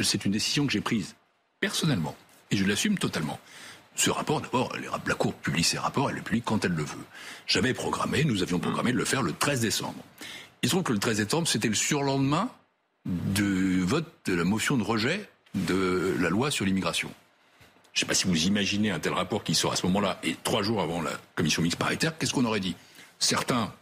C'est 0.00 0.24
une 0.24 0.32
décision 0.32 0.66
que 0.66 0.72
j'ai 0.72 0.80
prise 0.80 1.14
personnellement 1.60 2.16
et 2.50 2.56
je 2.56 2.64
l'assume 2.64 2.98
totalement. 2.98 3.38
Ce 3.94 4.10
rapport, 4.10 4.40
d'abord, 4.40 4.76
la 5.06 5.14
Cour 5.14 5.34
publie 5.34 5.62
ses 5.62 5.78
rapports, 5.78 6.10
elle 6.10 6.16
le 6.16 6.22
publie 6.22 6.42
quand 6.42 6.64
elle 6.64 6.72
le 6.72 6.82
veut. 6.82 7.04
J'avais 7.46 7.74
programmé, 7.74 8.24
nous 8.24 8.42
avions 8.42 8.58
programmé 8.58 8.90
de 8.90 8.98
le 8.98 9.04
faire 9.04 9.22
le 9.22 9.32
13 9.32 9.60
décembre. 9.60 10.02
Il 10.62 10.68
se 10.68 10.74
trouve 10.74 10.82
que 10.82 10.92
le 10.92 10.98
13 10.98 11.18
décembre, 11.18 11.46
c'était 11.46 11.68
le 11.68 11.74
surlendemain 11.74 12.50
du 13.06 13.82
vote 13.82 14.12
de 14.24 14.34
la 14.34 14.42
motion 14.42 14.76
de 14.76 14.82
rejet 14.82 15.28
de 15.54 16.14
la 16.20 16.28
loi 16.30 16.50
sur 16.50 16.64
l'immigration. 16.64 17.10
Je 17.92 17.98
ne 17.98 18.00
sais 18.00 18.06
pas 18.06 18.14
si 18.14 18.26
vous 18.26 18.46
imaginez 18.46 18.90
un 18.90 18.98
tel 18.98 19.12
rapport 19.12 19.44
qui 19.44 19.54
sort 19.54 19.72
à 19.72 19.76
ce 19.76 19.86
moment-là, 19.86 20.18
et 20.24 20.36
trois 20.42 20.62
jours 20.62 20.80
avant 20.82 21.00
la 21.00 21.12
commission 21.36 21.62
mixte 21.62 21.78
paritaire, 21.78 22.18
qu'est-ce 22.18 22.32
qu'on 22.34 22.44
aurait 22.44 22.60
dit? 22.60 22.74
Certains, 23.20 23.72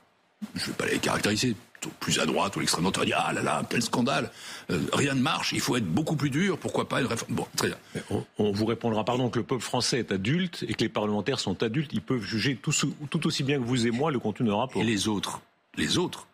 je 0.55 0.61
ne 0.63 0.67
vais 0.67 0.73
pas 0.75 0.87
les 0.87 0.99
caractériser, 0.99 1.57
plus 1.99 2.21
à 2.21 2.27
droite 2.27 2.55
ou 2.55 2.61
l'extrême 2.61 2.83
droite, 2.85 2.99
auraient 2.99 3.07
dit 3.07 3.13
Ah 3.17 3.33
là 3.33 3.43
là, 3.43 3.63
quel 3.69 3.81
scandale 3.83 4.31
Euh, 4.71 4.81
Rien 4.93 5.15
ne 5.15 5.23
marche, 5.23 5.53
il 5.53 5.61
faut 5.61 5.77
être 5.77 5.87
beaucoup 5.87 6.15
plus 6.15 6.29
dur, 6.31 6.59
pourquoi 6.59 6.89
pas 6.89 7.01
une 7.01 7.07
réforme? 7.07 7.35
Bon, 7.35 7.47
très 7.57 7.69
bien. 7.69 7.77
on, 8.11 8.25
on 8.39 8.53
vous 8.53 8.67
répondra, 8.67 9.03
pardon, 9.05 9.31
que 9.31 9.39
le 9.39 9.45
peuple 9.47 9.63
français 9.63 9.99
est 10.01 10.13
adulte 10.13 10.65
et 10.69 10.75
que 10.75 10.83
les 10.85 10.91
parlementaires 10.91 11.41
sont 11.41 11.63
adultes. 11.63 11.91
Ils 11.95 12.03
peuvent 12.03 12.23
juger 12.23 12.57
tout, 12.57 13.27
aussi 13.27 13.43
bien 13.43 13.59
que 13.59 13.65
vous 13.65 13.87
et 13.87 13.91
moi 13.91 14.11
le 14.13 14.19
contenu 14.19 14.47
d'un 14.49 14.57
rapport. 14.57 14.83
Et 14.83 14.85
les 14.85 15.09
autres 15.09 15.41
Les 15.79 15.97
autres 15.97 16.27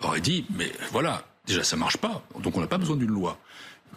auraient 0.00 0.20
dit 0.22 0.46
Mais 0.56 0.72
voilà, 0.90 1.22
déjà 1.46 1.62
ça 1.62 1.76
marche 1.76 1.98
pas, 1.98 2.22
donc 2.40 2.56
on 2.56 2.60
n'a 2.60 2.66
pas 2.66 2.78
besoin 2.78 2.96
d'une 2.96 3.10
loi. 3.12 3.38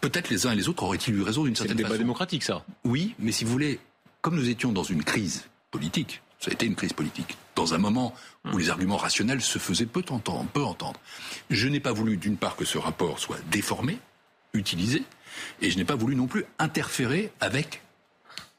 Peut-être 0.01 0.29
les 0.29 0.47
uns 0.47 0.51
et 0.51 0.55
les 0.55 0.69
autres 0.69 0.83
auraient-ils 0.83 1.13
eu 1.13 1.21
raison 1.21 1.43
d'une 1.43 1.55
C'est 1.55 1.63
le 1.63 1.67
certaine 1.69 1.77
débat 1.77 1.89
façon. 1.89 1.99
démocratique, 2.01 2.43
ça. 2.43 2.63
Oui, 2.83 3.15
mais 3.19 3.31
si 3.31 3.43
vous 3.45 3.51
voulez, 3.51 3.79
comme 4.21 4.35
nous 4.35 4.49
étions 4.49 4.71
dans 4.71 4.83
une 4.83 5.03
crise 5.03 5.45
politique, 5.71 6.21
ça 6.39 6.51
a 6.51 6.53
été 6.53 6.65
une 6.65 6.75
crise 6.75 6.93
politique, 6.93 7.37
dans 7.55 7.73
un 7.73 7.77
moment 7.77 8.13
où 8.53 8.57
les 8.57 8.69
arguments 8.69 8.95
rationnels 8.97 9.41
se 9.41 9.59
faisaient 9.59 9.85
peu 9.85 10.03
entendre, 10.09 10.45
peu 10.53 10.63
entendre. 10.63 10.99
Je 11.49 11.67
n'ai 11.67 11.81
pas 11.81 11.91
voulu, 11.91 12.15
d'une 12.17 12.37
part, 12.37 12.55
que 12.55 12.63
ce 12.63 12.77
rapport 12.77 13.19
soit 13.19 13.39
déformé, 13.51 13.97
utilisé, 14.53 15.03
et 15.61 15.69
je 15.69 15.77
n'ai 15.77 15.83
pas 15.85 15.95
voulu 15.95 16.15
non 16.15 16.27
plus 16.27 16.45
interférer 16.59 17.31
avec 17.41 17.81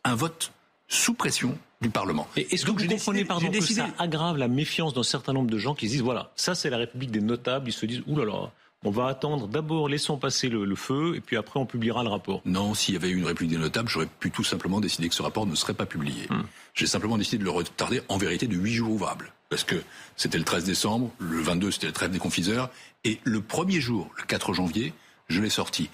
un 0.05 0.15
vote 0.15 0.53
sous 0.89 1.15
pression 1.15 1.57
du 1.81 1.89
Parlement. 1.89 2.29
Et 2.37 2.53
est-ce 2.55 2.63
que 2.65 2.67
Donc 2.71 2.83
vous 2.83 2.89
comprenez, 2.89 3.21
décidé- 3.21 3.25
pardon, 3.29 3.41
j'ai 3.47 3.49
que 3.49 3.53
décidé- 3.61 3.81
ça 3.81 3.89
aggrave 3.99 4.37
la 4.37 4.49
méfiance 4.49 4.93
d'un 4.93 5.03
certain 5.03 5.33
nombre 5.33 5.51
de 5.51 5.57
gens 5.59 5.75
qui 5.75 5.87
se 5.87 5.93
disent, 5.93 6.03
voilà, 6.03 6.31
ça 6.37 6.55
c'est 6.55 6.69
la 6.69 6.77
République 6.77 7.11
des 7.11 7.23
notables, 7.23 7.69
ils 7.71 7.73
se 7.73 7.87
disent, 7.87 8.03
oulala, 8.07 8.53
On 8.83 8.91
va 8.91 9.09
attendre 9.09 9.47
d'abord, 9.47 9.91
laissons 9.91 10.17
passer 10.17 10.49
le, 10.49 10.65
le 10.65 10.75
feu, 10.75 11.13
et 11.15 11.21
puis 11.21 11.37
après 11.37 11.61
on 11.61 11.67
publiera 11.67 12.03
le 12.03 12.09
rapport. 12.09 12.41
Non, 12.47 12.73
s'il 12.73 12.95
y 12.95 12.97
avait 12.97 13.11
eu 13.11 13.17
une 13.17 13.27
république 13.27 13.53
des 13.53 13.59
notables, 13.59 13.91
j'aurais 13.91 14.09
pu 14.21 14.31
tout 14.31 14.43
simplement 14.43 14.81
décider 14.81 15.11
que 15.11 15.15
ce 15.15 15.21
rapport 15.21 15.47
ne 15.47 15.55
serait 15.55 15.75
pas 15.75 15.85
publié. 15.85 16.29
J'ai 16.73 16.87
simplement 16.87 17.19
décidé 17.19 17.37
de 17.37 17.45
le 17.45 17.51
retarder 17.51 18.01
en 18.09 18.17
vérité 18.17 18.47
de 18.47 18.57
huit 18.57 18.73
jours 18.73 18.93
ouvrables. 18.93 19.33
Parce 19.51 19.65
que 19.65 19.83
c'était 20.17 20.39
le 20.39 20.45
13 20.45 20.65
décembre, 20.65 21.11
le 21.19 21.43
22 21.43 21.73
c'était 21.73 21.89
le 21.89 21.93
trêve 21.93 22.11
des 22.11 22.19
confiseurs, 22.19 22.71
et 23.05 23.21
le 23.25 23.43
premier 23.43 23.81
jour, 23.81 24.11
le 24.17 24.25
4 24.25 24.55
janvier, 24.55 24.95
je 25.29 25.43
l'ai 25.43 25.51
sorti. 25.51 25.91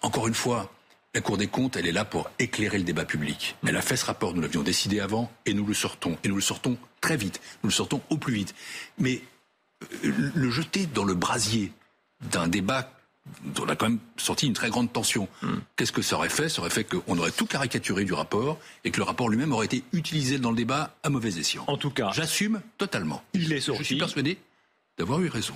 Encore 0.00 0.26
une 0.26 0.34
fois, 0.34 0.72
la 1.14 1.20
Cour 1.20 1.36
des 1.36 1.48
comptes, 1.48 1.76
elle 1.76 1.86
est 1.86 1.92
là 1.92 2.06
pour 2.06 2.30
éclairer 2.38 2.78
le 2.78 2.84
débat 2.84 3.04
public. 3.04 3.56
Elle 3.66 3.76
a 3.76 3.82
fait 3.82 3.96
ce 3.96 4.06
rapport, 4.06 4.32
nous 4.32 4.40
l'avions 4.40 4.62
décidé 4.62 5.00
avant, 5.00 5.30
et 5.44 5.52
nous 5.52 5.66
le 5.66 5.74
sortons. 5.74 6.16
Et 6.24 6.28
nous 6.28 6.36
le 6.36 6.40
sortons 6.40 6.78
très 7.02 7.16
vite. 7.18 7.40
Nous 7.62 7.68
le 7.68 7.74
sortons 7.74 8.00
au 8.08 8.16
plus 8.16 8.34
vite. 8.34 8.54
Mais 8.98 9.22
euh, 10.04 10.30
le 10.34 10.50
jeter 10.50 10.86
dans 10.86 11.04
le 11.04 11.14
brasier 11.14 11.72
d'un 12.30 12.48
débat 12.48 12.92
dont 13.44 13.64
on 13.64 13.68
a 13.68 13.74
quand 13.76 13.88
même 13.88 13.98
sorti 14.16 14.46
une 14.46 14.52
très 14.52 14.70
grande 14.70 14.92
tension. 14.92 15.28
Qu'est-ce 15.74 15.90
que 15.92 16.02
ça 16.02 16.14
aurait 16.16 16.28
fait? 16.28 16.48
Ça 16.48 16.60
aurait 16.60 16.70
fait 16.70 16.84
qu'on 16.84 17.18
aurait 17.18 17.32
tout 17.32 17.46
caricaturé 17.46 18.04
du 18.04 18.12
rapport 18.12 18.58
et 18.84 18.90
que 18.92 18.98
le 18.98 19.02
rapport 19.04 19.28
lui-même 19.28 19.52
aurait 19.52 19.66
été 19.66 19.82
utilisé 19.92 20.38
dans 20.38 20.50
le 20.50 20.56
débat 20.56 20.94
à 21.02 21.10
mauvais 21.10 21.36
escient. 21.38 21.64
En 21.66 21.76
tout 21.76 21.90
cas, 21.90 22.12
j'assume 22.14 22.60
totalement. 22.78 23.22
Il 23.34 23.52
est 23.52 23.56
Je 23.56 23.72
suis 23.72 23.72
sorti. 23.74 23.96
persuadé 23.96 24.38
d'avoir 24.96 25.20
eu 25.20 25.28
raison. 25.28 25.54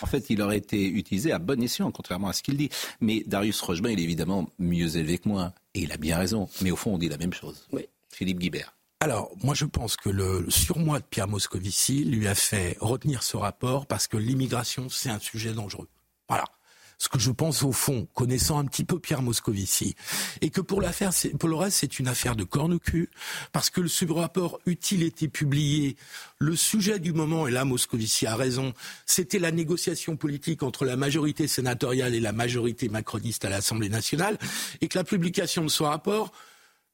En 0.00 0.06
fait, 0.06 0.30
il 0.30 0.40
aurait 0.40 0.56
été 0.56 0.88
utilisé 0.88 1.30
à 1.30 1.38
bon 1.38 1.62
escient, 1.62 1.90
contrairement 1.90 2.28
à 2.28 2.32
ce 2.32 2.42
qu'il 2.42 2.56
dit. 2.56 2.70
Mais 3.02 3.22
Darius 3.26 3.60
Rochemin, 3.60 3.90
il 3.90 4.00
est 4.00 4.04
évidemment 4.04 4.48
mieux 4.58 4.96
élevé 4.96 5.18
que 5.18 5.28
moi. 5.28 5.52
Et 5.74 5.80
il 5.82 5.92
a 5.92 5.98
bien 5.98 6.16
raison. 6.16 6.48
Mais 6.62 6.70
au 6.70 6.76
fond, 6.76 6.94
on 6.94 6.98
dit 6.98 7.10
la 7.10 7.18
même 7.18 7.34
chose. 7.34 7.68
Philippe 8.08 8.38
Guibert. 8.38 8.72
Alors, 9.00 9.30
moi, 9.42 9.54
je 9.54 9.66
pense 9.66 9.96
que 9.96 10.08
le 10.08 10.46
surmoi 10.50 11.00
de 11.00 11.04
Pierre 11.04 11.28
Moscovici 11.28 12.02
lui 12.04 12.26
a 12.28 12.34
fait 12.34 12.78
retenir 12.80 13.22
ce 13.22 13.36
rapport 13.36 13.86
parce 13.86 14.06
que 14.06 14.16
l'immigration, 14.16 14.88
c'est 14.88 15.10
un 15.10 15.18
sujet 15.18 15.52
dangereux. 15.52 15.88
Voilà. 16.30 16.44
Ce 16.96 17.08
que 17.08 17.18
je 17.18 17.30
pense 17.30 17.62
au 17.62 17.72
fond, 17.72 18.06
connaissant 18.14 18.58
un 18.58 18.66
petit 18.66 18.84
peu 18.84 18.98
Pierre 18.98 19.22
Moscovici, 19.22 19.94
et 20.42 20.50
que 20.50 20.60
pour 20.60 20.82
l'affaire, 20.82 21.12
pour 21.38 21.48
le 21.48 21.56
reste, 21.56 21.78
c'est 21.78 21.98
une 21.98 22.08
affaire 22.08 22.36
de 22.36 22.44
corne 22.44 22.74
au 22.74 22.78
cul, 22.78 23.08
parce 23.52 23.70
que 23.70 23.86
ce 23.86 24.04
rapport 24.12 24.60
utile 24.66 25.02
était 25.02 25.28
publié. 25.28 25.96
Le 26.38 26.54
sujet 26.54 26.98
du 26.98 27.14
moment, 27.14 27.48
et 27.48 27.50
là 27.50 27.64
Moscovici 27.64 28.26
a 28.26 28.36
raison, 28.36 28.74
c'était 29.06 29.38
la 29.38 29.50
négociation 29.50 30.16
politique 30.16 30.62
entre 30.62 30.84
la 30.84 30.96
majorité 30.96 31.48
sénatoriale 31.48 32.14
et 32.14 32.20
la 32.20 32.32
majorité 32.32 32.90
macroniste 32.90 33.46
à 33.46 33.48
l'Assemblée 33.48 33.88
nationale, 33.88 34.36
et 34.82 34.88
que 34.88 34.98
la 34.98 35.04
publication 35.04 35.64
de 35.64 35.70
ce 35.70 35.82
rapport 35.82 36.32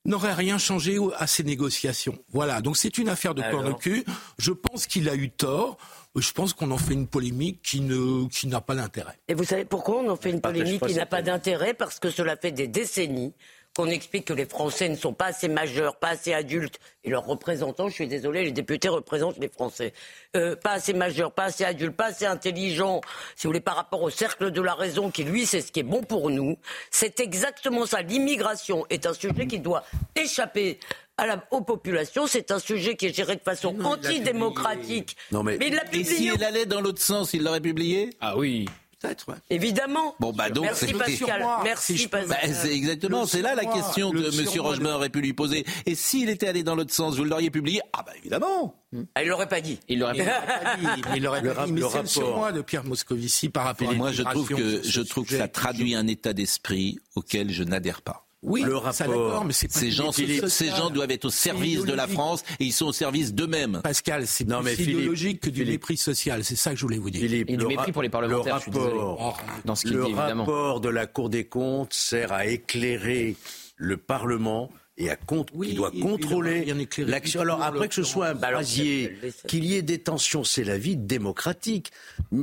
n'aurait 0.04 0.34
rien 0.34 0.56
changé 0.56 0.98
à 1.16 1.26
ces 1.26 1.42
négociations. 1.42 2.16
Voilà, 2.32 2.60
donc 2.60 2.76
c'est 2.76 2.96
une 2.96 3.08
affaire 3.08 3.34
de 3.34 3.42
Alors 3.42 3.62
corne 3.62 3.72
au 3.72 3.76
cul. 3.76 4.04
Je 4.38 4.52
pense 4.52 4.86
qu'il 4.86 5.08
a 5.08 5.16
eu 5.16 5.30
tort. 5.30 5.78
Je 6.16 6.32
pense 6.32 6.54
qu'on 6.54 6.70
en 6.70 6.78
fait 6.78 6.94
une 6.94 7.06
polémique 7.06 7.60
qui 7.62 7.80
ne 7.80 8.26
qui 8.28 8.46
n'a 8.46 8.60
pas 8.60 8.74
d'intérêt. 8.74 9.18
Et 9.28 9.34
vous 9.34 9.44
savez 9.44 9.64
pourquoi 9.64 9.98
on 9.98 10.08
en 10.08 10.16
fait 10.16 10.30
une 10.30 10.40
polémique 10.40 10.84
qui 10.86 10.94
n'a 10.94 11.06
pas 11.06 11.22
d'intérêt? 11.22 11.74
Parce 11.74 11.98
que 11.98 12.10
cela 12.10 12.36
fait 12.36 12.52
des 12.52 12.68
décennies 12.68 13.34
qu'on 13.76 13.88
explique 13.88 14.24
que 14.24 14.32
les 14.32 14.46
Français 14.46 14.88
ne 14.88 14.96
sont 14.96 15.12
pas 15.12 15.26
assez 15.26 15.48
majeurs, 15.48 15.96
pas 15.96 16.08
assez 16.08 16.32
adultes, 16.32 16.80
et 17.04 17.10
leurs 17.10 17.26
représentants, 17.26 17.88
je 17.88 17.94
suis 17.94 18.08
désolé, 18.08 18.42
les 18.42 18.52
députés 18.52 18.88
représentent 18.88 19.38
les 19.38 19.48
Français, 19.48 19.92
euh, 20.34 20.56
pas 20.56 20.72
assez 20.72 20.94
majeurs, 20.94 21.30
pas 21.30 21.44
assez 21.44 21.64
adultes, 21.64 21.94
pas 21.94 22.06
assez 22.06 22.24
intelligents, 22.24 23.02
si 23.34 23.46
vous 23.46 23.50
voulez, 23.50 23.60
par 23.60 23.76
rapport 23.76 24.00
au 24.02 24.08
cercle 24.08 24.50
de 24.50 24.60
la 24.62 24.74
raison, 24.74 25.10
qui 25.10 25.24
lui, 25.24 25.44
c'est 25.44 25.60
ce 25.60 25.72
qui 25.72 25.80
est 25.80 25.82
bon 25.82 26.02
pour 26.02 26.30
nous. 26.30 26.56
C'est 26.90 27.20
exactement 27.20 27.84
ça. 27.84 28.00
L'immigration 28.00 28.86
est 28.88 29.04
un 29.04 29.12
sujet 29.12 29.46
qui 29.46 29.60
doit 29.60 29.84
échapper 30.14 30.78
à 31.18 31.26
la, 31.26 31.44
aux 31.50 31.62
populations. 31.62 32.26
C'est 32.26 32.50
un 32.50 32.58
sujet 32.58 32.96
qui 32.96 33.06
est 33.06 33.14
géré 33.14 33.36
de 33.36 33.40
façon 33.42 33.74
antidémocratique. 33.84 35.16
Non, 35.32 35.42
mais- 35.42 35.58
il 35.60 35.74
l'a 35.74 35.84
Et 35.86 35.90
publié. 35.90 36.04
si 36.16 36.28
elle 36.28 36.44
allait 36.44 36.66
dans 36.66 36.80
l'autre 36.80 37.02
sens, 37.02 37.32
il 37.34 37.42
l'aurait 37.42 37.60
publié? 37.60 38.10
Ah 38.20 38.36
oui. 38.36 38.66
Peut-être, 38.98 39.28
ouais. 39.28 39.34
Évidemment. 39.50 40.14
Bon, 40.20 40.32
bah 40.32 40.48
donc, 40.48 40.64
Merci 40.64 40.94
Pascal. 40.94 41.42
moi, 41.42 41.60
Merci 41.62 41.98
si 41.98 42.08
Pascal. 42.08 42.30
Bah, 42.30 42.54
c'est 42.54 42.72
exactement, 42.74 43.26
c'est 43.26 43.42
là 43.42 43.54
la 43.54 43.66
question 43.66 44.10
que 44.10 44.16
M. 44.16 44.78
de- 44.78 44.86
aurait 44.88 45.10
pu 45.10 45.20
lui 45.20 45.34
poser. 45.34 45.66
Et 45.84 45.94
s'il 45.94 46.30
était 46.30 46.48
allé 46.48 46.62
dans 46.62 46.74
l'autre 46.74 46.94
sens, 46.94 47.14
vous 47.16 47.24
l'auriez 47.24 47.50
publié? 47.50 47.82
Ah 47.92 48.02
bah 48.06 48.12
évidemment 48.16 48.74
Ah, 49.14 49.22
il 49.22 49.28
l'aurait 49.28 49.48
pas 49.48 49.60
dit. 49.60 49.78
Il 49.88 49.98
l'aurait 49.98 50.14
l'aurait 50.16 50.24
pas 50.64 50.76
dit, 50.76 51.02
mais 51.10 51.16
il 51.18 51.26
aurait 51.26 51.42
Le 51.42 51.52
pas 51.52 51.66
dit, 51.66 51.72
mais 51.72 51.80
le 51.80 51.86
rapport. 51.86 52.06
surmoi 52.08 52.52
de 52.52 52.62
Pierre 52.62 52.84
Moscovici 52.84 53.50
par 53.50 53.64
rapport 53.64 53.90
à 53.90 53.92
Moi, 53.92 54.12
je 54.12 54.22
trouve 54.22 54.48
que, 54.48 54.82
sur 54.82 54.90
je 54.90 55.00
trouve 55.02 55.26
que 55.26 55.36
ça 55.36 55.46
traduit 55.48 55.94
un 55.94 56.06
état 56.06 56.32
d'esprit 56.32 56.98
auquel 57.14 57.50
je 57.52 57.64
n'adhère 57.64 58.00
pas. 58.00 58.25
Oui, 58.46 58.62
Le 58.62 58.74
ça, 58.92 59.04
rapport. 59.04 59.28
d'accord, 59.28 59.44
mais 59.44 59.52
c'est 59.52 59.70
Ces 59.70 59.90
gens, 59.90 60.12
ces 60.12 60.68
gens 60.70 60.88
doivent 60.90 61.10
être 61.10 61.24
au 61.26 61.30
service 61.30 61.84
de 61.84 61.92
la. 61.92 62.06
France 62.06 62.44
et 62.60 62.64
ils 62.64 62.72
sont 62.72 62.86
au 62.86 62.92
service 62.92 63.34
d'eux-mêmes. 63.34 63.80
Pascal, 63.82 64.26
c'est 64.28 64.46
Non, 64.46 64.58
plus 64.60 64.64
mais 64.66 64.76
Philippe, 64.76 64.94
idéologique 64.98 65.40
que 65.40 65.50
du 65.50 65.60
Philippe. 65.60 65.72
mépris 65.72 65.96
social. 65.96 66.44
C'est 66.44 66.54
ça 66.56 66.70
que 66.70 66.76
je 66.76 66.82
voulais 66.82 66.98
vous 66.98 67.10
dire. 67.10 67.20
Philippe, 67.20 67.50
Et 67.50 67.56
du 67.56 67.62
le 67.64 67.68
mépris 67.68 67.90
pour 67.90 68.02
les 68.02 68.08
parlementaires, 68.08 68.54
le 68.54 68.58
je 68.60 68.62
suis 68.62 68.70
désolé. 68.70 68.92
rapport, 68.94 69.40
Dans 69.64 69.74
ce 69.74 69.82
qu'il 69.82 69.96
le 69.96 70.04
dit, 70.04 70.10
évidemment. 70.12 70.44
rapport 70.44 70.80
de 70.80 70.88
la 70.88 71.06
Cour 71.06 71.28
des 71.28 71.44
comptes 71.44 71.92
sert 71.92 72.32
à 72.32 72.46
éclairer 72.46 73.34
le 73.74 73.96
Parlement 73.96 74.70
et 74.96 75.10
à 75.10 75.16
compte, 75.16 75.48
Oui, 75.52 75.70
qui 75.70 75.74
doit 75.74 75.90
contrôler 75.90 76.72
l'action. 76.98 77.40
Alors 77.40 77.60
après 77.62 77.88
que 77.88 77.94
ce 77.94 78.04
soit 78.04 78.28
un 78.28 78.34
brasier, 78.34 79.18
qu'il 79.48 79.64
y 79.64 79.74
ait 79.74 79.82
des 79.82 79.98
tensions, 79.98 80.44
c'est 80.44 80.64
la 80.64 80.78
vie 80.78 80.96
démocratique. 80.96 81.90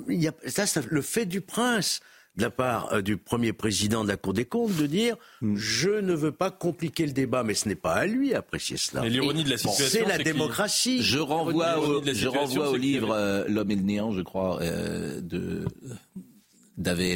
Il 0.10 0.22
y 0.22 0.28
a, 0.28 0.34
ça, 0.48 0.68
c'est 0.68 0.86
le 0.86 1.02
fait 1.02 1.26
du 1.26 1.40
prince 1.42 2.02
de 2.36 2.42
la 2.42 2.50
part 2.50 2.92
euh, 2.94 3.02
du 3.02 3.18
premier 3.18 3.54
président 3.54 4.04
de 4.04 4.10
la 4.10 4.18
Cour 4.18 4.34
des 4.34 4.46
comptes 4.46 4.76
de 4.76 4.88
dire 4.88 5.16
je 5.56 5.90
ne 5.90 6.14
veux 6.14 6.32
pas 6.32 6.50
compliquer 6.52 7.06
le 7.06 7.12
débat, 7.12 7.44
mais 7.44 7.54
ce 7.54 7.68
n'est 7.68 7.76
pas 7.76 7.94
à 7.94 8.06
lui 8.08 8.32
d'apprécier 8.32 8.78
cela. 8.78 9.06
Et 9.06 9.10
l'ironie 9.10 9.44
de 9.44 9.50
la 9.52 9.58
situation, 9.58 9.86
c'est 10.04 10.06
la 10.08 10.18
démocratie. 10.24 11.02
Je 11.04 11.20
renvoie 11.20 11.80
au, 11.80 12.04
je 12.04 12.28
renvoie 12.28 12.70
au 12.70 12.76
livre 12.76 13.12
euh, 13.12 13.46
L'homme 13.48 13.70
et 13.72 13.76
le 13.76 13.82
néant, 13.84 14.12
je 14.12 14.22
crois, 14.22 14.62
euh, 14.62 15.22
de 15.22 15.66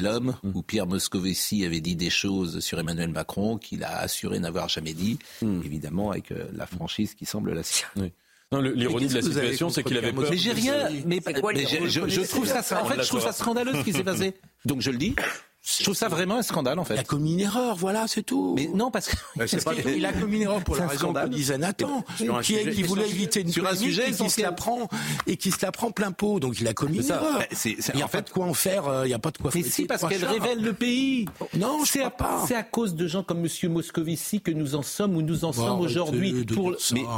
l'homme, 0.01 0.36
Hum. 0.43 0.51
où 0.55 0.61
Pierre 0.61 0.86
Moscovici 0.88 1.65
avait 1.65 1.82
dit 1.82 1.95
des 1.95 2.09
choses 2.11 2.59
sur 2.59 2.80
Emmanuel 2.80 3.09
Macron 3.09 3.57
qu'il 3.57 3.84
a 3.84 3.97
assuré 3.97 4.39
n'avoir 4.39 4.70
jamais 4.70 4.93
dit, 4.93 5.18
Hum. 5.41 5.61
évidemment 5.65 6.11
avec 6.11 6.32
euh, 6.32 6.45
la 6.53 6.68
franchise 6.68 7.15
qui 7.15 7.26
semble 7.26 7.53
la 7.53 7.63
sienne. 7.63 7.89
Le- 7.95 8.11
l'ironie 8.51 9.07
de 9.07 9.15
la 9.15 9.21
situation, 9.21 9.69
c'est 9.69 9.83
qu'il 9.83 9.97
avait 9.97 10.13
peur. 10.13 10.27
Mais 10.29 10.37
j'ai 10.37 10.51
rien, 10.53 10.89
mais, 11.05 11.19
quoi, 11.19 11.53
je, 11.53 12.21
trouve 12.27 12.45
ça, 12.47 12.59
en 12.81 12.85
fait, 12.85 13.01
je 13.03 13.07
trouve 13.07 13.21
ça 13.21 13.33
scandaleux 13.33 13.73
ce 13.73 13.81
qui 13.83 13.93
s'est 13.93 14.03
passé. 14.03 14.33
Donc 14.65 14.81
je 14.81 14.91
le 14.91 14.97
dis, 14.97 15.15
je 15.61 15.83
trouve 15.83 15.95
ça 15.95 16.07
vraiment 16.09 16.37
un 16.37 16.41
scandale 16.41 16.79
en 16.79 16.83
Il 16.85 16.93
a 16.93 16.97
fait. 16.97 17.07
commis 17.07 17.33
une 17.33 17.39
erreur, 17.41 17.75
voilà, 17.77 18.07
c'est 18.07 18.23
tout. 18.23 18.53
Mais 18.57 18.67
non, 18.73 18.89
parce 18.91 19.09
qu'il 19.09 20.05
a 20.05 20.13
commis 20.13 20.37
une 20.37 20.41
erreur 20.43 20.61
pour 20.63 20.75
la 20.75 20.83
un 20.83 20.87
raison 20.87 21.07
que 21.07 21.19
scandale. 21.19 21.29
disait 21.29 21.57
Nathan, 21.57 22.03
Sur 22.17 22.37
un 22.37 22.41
qui, 22.41 22.55
est- 22.55 22.59
sujet- 22.63 22.71
qui 22.73 22.83
voulait 22.83 23.07
éviter 23.09 23.41
une 23.41 23.51
sur 23.51 23.65
un 23.67 23.75
sujet 23.75 24.09
et 24.09 24.13
qui 24.13 24.29
se 24.29 24.41
la 24.41 24.51
prend 24.51 24.89
et 25.25 25.37
qui 25.37 25.51
se 25.51 25.63
la 25.65 25.71
prend 25.71 25.91
plein 25.91 26.11
pot. 26.11 26.39
Donc 26.39 26.59
il 26.59 26.67
a 26.67 26.73
commis 26.73 26.97
une 26.99 27.11
erreur. 27.11 27.39
C'est- 27.51 27.71
il 27.93 27.95
n'y 27.95 28.01
a 28.01 28.05
en 28.05 28.09
pas 28.09 28.17
fait- 28.19 28.23
de 28.27 28.29
quoi 28.31 28.45
en 28.45 28.53
faire. 28.53 28.87
euh, 28.87 29.05
Il 29.05 29.09
n'y 29.09 29.13
a 29.13 29.19
pas 29.19 29.31
de 29.31 29.37
quoi. 29.37 29.51
Mais 29.53 29.61
faire. 29.61 29.71
si, 29.71 29.85
parce 29.85 30.05
qu'elle 30.07 30.25
révèle 30.25 30.61
le 30.61 30.73
pays. 30.73 31.25
Non, 31.53 31.79
c'est 31.85 32.01
à, 32.03 32.09
pas. 32.09 32.43
c'est 32.47 32.55
à 32.55 32.63
cause 32.63 32.95
de 32.95 33.07
gens 33.07 33.23
comme 33.23 33.39
Monsieur 33.41 33.69
Moscovici 33.69 34.41
que 34.41 34.51
nous 34.51 34.75
en 34.75 34.81
sommes 34.83 35.15
où 35.15 35.21
nous 35.21 35.45
en 35.45 35.51
Bon, 35.51 35.65
sommes 35.65 35.79
aujourd'hui. 35.81 36.33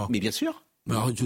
mais 0.09 0.19
bien 0.19 0.31
sûr. 0.31 0.63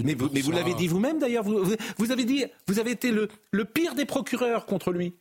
Mais 0.04 0.14
vous, 0.14 0.28
vous 0.42 0.52
l'avez 0.52 0.74
dit 0.74 0.86
vous-même 0.88 1.18
d'ailleurs. 1.18 1.44
Vous, 1.44 1.64
vous- 1.64 1.76
vous 1.98 2.10
avez 2.12 2.24
dit, 2.24 2.44
vous 2.68 2.78
avez 2.78 2.92
été 2.92 3.10
le, 3.10 3.28
le 3.50 3.64
pire 3.64 3.94
des 3.94 4.04
procureurs 4.04 4.66
contre 4.66 4.92
lui. 4.92 5.14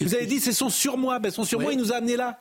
Vous 0.00 0.14
avez 0.14 0.26
dit 0.26 0.40
c'est 0.40 0.52
son 0.52 0.68
surmoi. 0.70 1.18
Ben 1.18 1.30
son 1.30 1.44
surmoi, 1.44 1.68
Ouais. 1.68 1.74
il 1.74 1.78
nous 1.78 1.92
a 1.92 1.96
amené 1.96 2.16
là, 2.16 2.38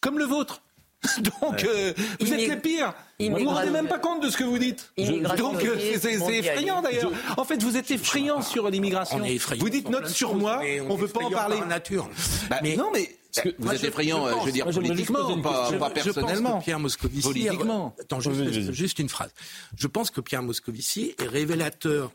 comme 0.00 0.18
le 0.18 0.24
vôtre. 0.24 0.62
Donc 1.40 1.64
euh, 1.64 1.94
vous 2.20 2.32
êtes 2.32 2.46
les 2.46 2.56
pires. 2.56 2.92
Vous 3.18 3.26
vous 3.26 3.32
Immigration- 3.36 3.54
rendez 3.54 3.70
même 3.70 3.88
pas 3.88 3.98
compte 3.98 4.22
de 4.22 4.28
ce 4.28 4.36
que 4.36 4.44
vous 4.44 4.58
dites. 4.58 4.92
Immigration 4.98 5.52
Donc 5.52 5.64
euh, 5.64 5.76
c'est- 5.98 6.14
effrayant 6.38 6.82
d'ailleurs. 6.82 7.10
En 7.38 7.44
fait, 7.44 7.62
vous 7.62 7.76
êtes 7.78 7.90
effrayant 7.90 8.42
sur 8.42 8.68
l'immigration. 8.68 9.18
Vous 9.58 9.70
dites 9.70 9.84
sur 9.86 9.90
notre 9.90 10.14
choses, 10.14 10.58
mais 10.60 10.80
on 10.80 10.96
veut 10.96 11.08
est 11.08 11.12
pas 11.12 11.24
en 11.24 11.30
parler. 11.30 11.56
par 11.58 11.66
nature. 11.68 12.10
Bah, 12.50 12.58
Mais- 12.62 12.76
non, 12.76 12.90
mais 12.92 13.16
que 13.38 13.48
vous 13.58 13.64
moi, 13.64 13.74
êtes 13.74 13.82
je- 13.82 13.86
effrayant, 13.86 14.26
je 14.26 14.32
euh, 14.32 14.40
je 14.40 14.46
veux 14.46 14.52
dire, 14.52 14.64
moi, 14.64 14.74
politiquement, 14.74 15.40
pas, 15.40 15.50
pas 15.52 15.66
Je- 15.68 15.74
je 15.74 15.78
pense 15.78 15.92
personnellement. 15.92 16.58
que 16.58 16.64
Pierre 16.64 16.78
Moscovici. 16.80 17.22
Politiquement. 17.22 17.94
Attends, 18.00 18.20
juste 18.20 18.98
une 18.98 19.08
phrase. 19.08 19.32
Je 19.76 19.86
pense 19.86 20.10
que 20.10 20.20
Pierre 20.20 20.42
Moscovici 20.42 21.14
est 21.18 21.26
révélateur 21.26 22.10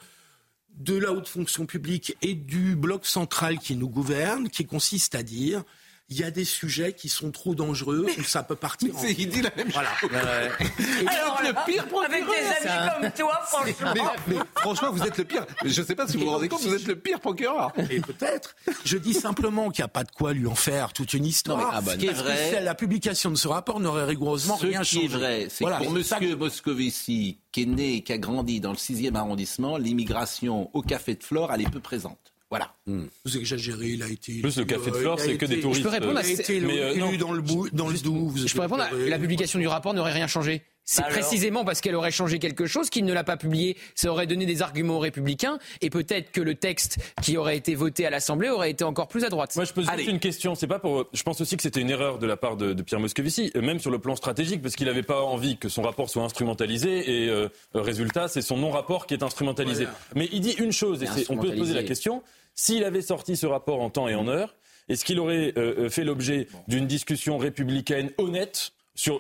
de 0.77 0.95
la 0.97 1.13
haute 1.13 1.27
fonction 1.29 1.65
publique 1.65 2.17
et 2.21 2.33
du 2.33 2.75
bloc 2.75 3.05
central 3.05 3.59
qui 3.59 3.75
nous 3.77 3.87
gouverne, 3.87 4.49
qui 4.49 4.65
consiste 4.65 5.15
à 5.15 5.23
dire 5.23 5.63
il 6.09 6.19
y 6.19 6.23
a 6.23 6.29
des 6.31 6.45
sujets 6.45 6.93
qui 6.93 7.09
sont 7.09 7.31
trop 7.31 7.55
dangereux 7.55 8.05
où 8.19 8.23
ça 8.23 8.43
peut 8.43 8.55
partir. 8.55 8.95
en- 8.95 9.03
il 9.03 9.27
dit 9.29 9.41
la 9.41 9.51
même 9.55 9.69
Voilà. 9.69 9.89
Alors 11.07 11.41
le 11.43 11.53
pire 11.65 11.87
procureur, 11.87 12.11
avec 12.11 12.23
des 12.25 12.67
amis 12.69 12.89
comme 13.01 13.11
toi, 13.11 13.41
franchement. 13.47 13.91
Mais, 14.27 14.35
mais 14.35 14.39
franchement, 14.55 14.91
vous 14.91 15.03
êtes 15.03 15.17
le 15.17 15.23
pire. 15.23 15.45
Je 15.63 15.81
ne 15.81 15.85
sais 15.85 15.95
pas 15.95 16.07
si 16.07 16.17
vous 16.17 16.25
vous 16.25 16.29
rendez 16.31 16.47
compte, 16.47 16.61
vous 16.61 16.73
êtes 16.75 16.87
le 16.87 16.95
pire 16.95 17.19
procureur. 17.19 17.71
Et 17.89 17.99
peut-être. 18.01 18.55
Je 18.83 18.97
dis 18.97 19.13
simplement 19.13 19.69
qu'il 19.71 19.81
n'y 19.81 19.85
a 19.85 19.89
pas 19.89 20.03
de 20.03 20.11
quoi 20.11 20.33
lui 20.33 20.47
en 20.47 20.55
faire 20.55 20.93
toute 20.93 21.13
une 21.13 21.25
histoire. 21.25 21.57
Non, 21.59 21.67
ah 21.71 21.81
bah, 21.81 21.93
ce 21.93 21.97
qui 21.97 22.07
est 22.07 22.13
vrai- 22.13 22.49
c'est- 22.51 22.61
la 22.61 22.75
publication 22.75 23.31
de 23.31 23.35
ce 23.35 23.47
rapport 23.47 23.79
n'aurait 23.79 24.05
rigoureusement 24.05 24.57
Ce 24.57 24.65
rien 24.67 24.81
qui 24.81 24.95
changé. 24.95 25.05
est 25.05 25.09
vrai, 25.09 25.47
c'est 25.49 25.63
Voilà, 25.63 25.79
que 25.79 25.85
pour 25.85 25.93
ça 26.03 26.19
Monsieur 26.19 26.35
Moscovici, 26.35 27.39
qui 27.51 27.63
est 27.63 27.65
né 27.65 27.93
et 27.95 28.03
qui 28.03 28.13
a 28.13 28.17
grandi 28.17 28.59
dans 28.59 28.71
le 28.71 28.77
6e 28.77 29.15
arrondissement, 29.15 29.77
l'immigration 29.77 30.69
au 30.73 30.81
Café 30.81 31.15
de 31.15 31.23
Flore, 31.23 31.51
elle 31.53 31.61
est 31.61 31.69
peu 31.69 31.79
présente. 31.79 32.33
Voilà. 32.49 32.75
Vous 32.85 33.37
exagérez, 33.37 33.89
il 33.89 34.03
a 34.03 34.07
été. 34.07 34.39
Plus 34.41 34.57
le 34.57 34.65
Café 34.65 34.91
de 34.91 34.95
Flore, 34.95 35.17
il 35.19 35.21
a 35.21 35.25
c'est 35.25 35.37
que 35.37 35.45
été- 35.45 35.55
des 35.55 35.61
touristes. 35.61 35.79
Je 35.79 35.83
peux 35.83 35.89
répondre 35.91 36.11
Il 36.13 36.17
à 36.17 36.19
a 36.19 36.27
été 36.29 36.43
ces- 36.43 36.53
élu 36.53 36.67
Mais, 36.67 36.79
euh, 36.79 36.95
non. 36.95 37.15
dans 37.17 37.31
le, 37.33 37.41
bou- 37.41 37.69
dans 37.73 37.87
le. 37.89 37.95
Je 37.95 38.53
peux 38.53 38.61
répondre 38.61 38.83
à 38.83 38.91
la 38.91 39.17
publication 39.19 39.57
du 39.59 39.67
rapport 39.67 39.93
n'aurait 39.93 40.13
rien 40.13 40.27
changé. 40.27 40.63
C'est 40.85 41.01
alors 41.01 41.17
précisément 41.17 41.65
parce 41.65 41.81
qu'elle 41.81 41.95
aurait 41.95 42.11
changé 42.11 42.39
quelque 42.39 42.67
chose 42.67 42.89
qu'il 42.89 43.05
ne 43.05 43.13
l'a 43.13 43.23
pas 43.23 43.37
publié. 43.37 43.75
Ça 43.95 44.11
aurait 44.11 44.27
donné 44.27 44.45
des 44.45 44.61
arguments 44.61 44.97
aux 44.97 44.99
républicains 44.99 45.57
et 45.81 45.89
peut-être 45.89 46.31
que 46.31 46.41
le 46.41 46.55
texte 46.55 46.99
qui 47.21 47.37
aurait 47.37 47.57
été 47.57 47.75
voté 47.75 48.05
à 48.05 48.09
l'Assemblée 48.09 48.49
aurait 48.49 48.71
été 48.71 48.83
encore 48.83 49.07
plus 49.07 49.23
à 49.23 49.29
droite. 49.29 49.55
Moi, 49.55 49.65
je 49.65 49.73
pose 49.73 49.89
juste 49.89 50.09
une 50.09 50.19
question. 50.19 50.55
C'est 50.55 50.67
pas 50.67 50.79
pour. 50.79 51.05
Je 51.13 51.23
pense 51.23 51.41
aussi 51.41 51.57
que 51.57 51.63
c'était 51.63 51.81
une 51.81 51.89
erreur 51.89 52.19
de 52.19 52.27
la 52.27 52.37
part 52.37 52.55
de, 52.55 52.73
de 52.73 52.81
Pierre 52.83 52.99
Moscovici, 52.99 53.51
même 53.55 53.79
sur 53.79 53.91
le 53.91 53.99
plan 53.99 54.15
stratégique, 54.15 54.61
parce 54.61 54.75
qu'il 54.75 54.87
n'avait 54.87 55.03
pas 55.03 55.21
envie 55.21 55.57
que 55.57 55.69
son 55.69 55.81
rapport 55.81 56.09
soit 56.09 56.23
instrumentalisé. 56.23 57.23
Et 57.23 57.29
euh, 57.29 57.49
résultat, 57.73 58.27
c'est 58.27 58.41
son 58.41 58.57
non-rapport 58.57 59.07
qui 59.07 59.15
est 59.15 59.23
instrumentalisé. 59.23 59.87
Mais 60.15 60.29
il 60.31 60.41
dit 60.41 60.55
une 60.59 60.71
chose, 60.71 61.03
et 61.03 61.07
on 61.29 61.37
peut 61.37 61.51
se 61.51 61.57
poser 61.57 61.73
la 61.73 61.83
question 61.83 62.21
s'il 62.55 62.83
avait 62.85 63.01
sorti 63.01 63.35
ce 63.35 63.45
rapport 63.45 63.81
en 63.81 63.89
temps 63.89 64.07
et 64.07 64.15
en 64.15 64.27
heure, 64.27 64.55
est-ce 64.87 65.03
qu'il 65.03 65.19
aurait 65.19 65.53
euh, 65.57 65.85
euh, 65.85 65.89
fait 65.89 66.03
l'objet 66.03 66.47
d'une 66.67 66.87
discussion 66.87 67.37
républicaine 67.37 68.11
honnête 68.17 68.71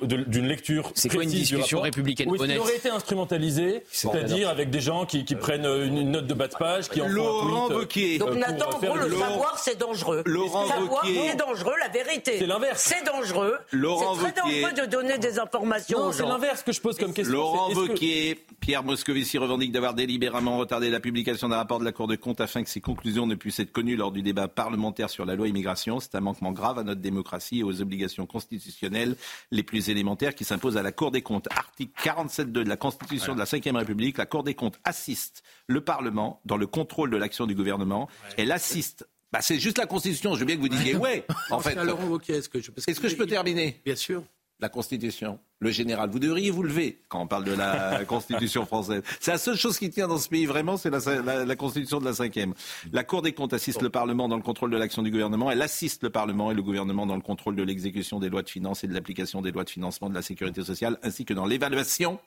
d'une 0.03 0.47
lecture 0.47 0.91
C'est 0.95 1.09
quoi 1.09 1.23
une 1.23 1.29
discussion 1.29 1.81
républicaine 1.81 2.29
ou 2.29 2.35
est-ce 2.35 2.43
qu'il 2.43 2.51
honnête 2.51 2.61
aurait 2.63 2.77
été 2.77 2.89
instrumentalisé, 2.89 3.83
c'est-à-dire 3.91 4.49
avec 4.49 4.69
des 4.69 4.79
gens 4.79 5.05
qui, 5.05 5.25
qui 5.25 5.35
prennent 5.35 5.65
euh, 5.65 5.85
une 5.87 6.11
note 6.11 6.27
de 6.27 6.33
bas 6.33 6.47
de 6.47 6.55
page, 6.55 6.87
qui 6.89 7.01
en 7.01 7.05
font 7.05 7.09
un 7.11 7.13
Laurent 7.13 7.67
tweet, 7.67 7.71
euh, 7.75 7.79
Wauquiez. 7.81 8.17
Donc 8.19 8.29
euh, 8.29 8.35
Nathan, 8.35 8.69
pour 8.69 8.83
en 8.83 8.87
gros, 8.87 8.95
le 8.95 9.07
Laurent- 9.09 9.29
savoir, 9.29 9.59
c'est 9.59 9.77
dangereux. 9.79 10.23
Laurent 10.25 10.63
le 10.63 10.67
savoir, 10.69 11.03
Wauquiez. 11.03 11.29
c'est 11.31 11.35
dangereux, 11.35 11.73
la 11.81 11.89
vérité. 11.89 12.35
C'est 12.39 12.47
l'inverse. 12.47 12.81
C'est 12.81 13.05
dangereux. 13.05 13.55
Laurent 13.71 14.15
C'est 14.15 14.31
très 14.31 14.41
Wauquiez. 14.43 14.61
dangereux 14.61 14.81
de 14.85 14.91
donner 14.91 15.17
des 15.17 15.39
informations 15.39 15.99
Non, 15.99 16.05
aux 16.07 16.11
c'est 16.13 16.23
gens. 16.23 16.29
l'inverse 16.29 16.63
que 16.63 16.71
je 16.71 16.79
pose 16.81 16.97
comme 16.97 17.13
question. 17.13 17.33
Laurent 17.35 17.67
c'est 17.67 17.71
est-ce 17.73 17.85
que- 17.87 17.91
Wauquiez, 17.91 18.45
Pierre 18.61 18.83
Moscovici 18.83 19.37
revendique 19.37 19.73
d'avoir 19.73 19.93
délibérément 19.93 20.57
retardé 20.57 20.89
la 20.89 21.01
publication 21.01 21.49
d'un 21.49 21.57
rapport 21.57 21.79
de 21.79 21.85
la 21.85 21.91
Cour 21.91 22.07
de 22.07 22.15
compte 22.15 22.39
afin 22.39 22.63
que 22.63 22.69
ses 22.69 22.81
conclusions 22.81 23.27
ne 23.27 23.35
puissent 23.35 23.59
être 23.59 23.73
connues 23.73 23.97
lors 23.97 24.11
du 24.13 24.21
débat 24.21 24.47
parlementaire 24.47 25.09
sur 25.09 25.25
la 25.25 25.35
loi 25.35 25.47
immigration. 25.49 25.99
C'est 25.99 26.15
un 26.15 26.21
manquement 26.21 26.53
grave 26.53 26.79
à 26.79 26.83
notre 26.83 27.01
démocratie 27.01 27.59
et 27.59 27.63
aux 27.63 27.81
obligations 27.81 28.25
constitutionnelles 28.25 29.15
les 29.51 29.63
plus 29.65 29.89
élémentaires 29.89 30.35
qui 30.35 30.45
s'imposent 30.45 30.77
à 30.77 30.83
la 30.83 30.91
Cour 30.91 31.11
des 31.11 31.21
comptes. 31.21 31.47
Article 31.51 31.91
47.2 32.01 32.45
de 32.45 32.61
la 32.61 32.77
Constitution 32.77 33.33
de 33.33 33.39
la 33.39 33.45
Ve 33.45 33.75
République, 33.75 34.17
la 34.17 34.25
Cour 34.25 34.43
des 34.43 34.53
comptes 34.53 34.79
assiste 34.83 35.43
le 35.67 35.81
Parlement 35.81 36.41
dans 36.45 36.57
le 36.57 36.67
contrôle 36.67 37.09
de 37.09 37.17
l'action 37.17 37.45
du 37.45 37.55
gouvernement. 37.55 38.07
Elle 38.37 38.51
assiste. 38.51 39.07
Bah, 39.31 39.41
c'est 39.41 39.59
juste 39.59 39.77
la 39.77 39.85
Constitution. 39.85 40.35
Je 40.35 40.39
veux 40.39 40.45
bien 40.45 40.55
que 40.55 40.61
vous 40.61 40.69
disiez 40.69 40.95
ouais. 40.95 41.25
En 41.49 41.59
fait, 41.59 41.77
Wauquiez, 41.77 42.35
est-ce 42.35 42.49
que 42.49 42.61
je, 42.61 42.71
est-ce 42.87 42.99
que 42.99 43.09
je 43.09 43.15
peux 43.15 43.27
terminer? 43.27 43.81
Bien 43.83 43.95
sûr. 43.95 44.23
La 44.59 44.69
Constitution, 44.69 45.37
le 45.59 45.69
général. 45.69 46.09
Vous 46.09 46.19
devriez 46.19 46.49
vous 46.49 46.63
lever 46.63 47.01
quand 47.09 47.21
on 47.21 47.27
parle 47.27 47.43
de 47.43 47.51
la 47.53 48.05
Constitution 48.07 48.65
française. 48.65 49.01
C'est 49.19 49.31
la 49.31 49.37
seule 49.37 49.57
chose 49.57 49.77
qui 49.77 49.89
tient 49.89 50.07
dans 50.07 50.17
ce 50.17 50.29
pays 50.29 50.45
vraiment, 50.45 50.77
c'est 50.77 50.89
la, 50.89 50.99
la- 51.21 51.45
la 51.45 51.55
Constitution 51.55 51.99
de 51.99 52.05
la 52.05 52.13
cinquième. 52.13 52.53
La 52.93 53.03
Cour 53.03 53.21
des 53.21 53.33
comptes 53.33 53.53
assiste 53.53 53.81
le 53.81 53.89
Parlement 53.89 54.29
dans 54.29 54.37
le 54.37 54.41
contrôle 54.43 54.71
de 54.71 54.77
l'action 54.77 55.01
du 55.03 55.11
gouvernement. 55.11 55.51
Elle 55.51 55.61
assiste 55.61 56.03
le 56.03 56.09
Parlement 56.09 56.51
et 56.51 56.53
le 56.53 56.63
gouvernement 56.63 57.05
dans 57.05 57.15
le 57.15 57.21
contrôle 57.21 57.55
de 57.57 57.63
l'exécution 57.63 58.19
des 58.19 58.29
lois 58.29 58.43
de 58.43 58.49
finances 58.49 58.83
et 58.83 58.87
de 58.87 58.93
l'application 58.93 59.41
des 59.41 59.51
lois 59.51 59.65
de 59.65 59.69
financement 59.69 60.09
de 60.09 60.15
la 60.15 60.21
sécurité 60.21 60.63
sociale, 60.63 60.99
ainsi 61.03 61.25
que 61.25 61.33
dans 61.33 61.45
l'évaluation 61.45 62.19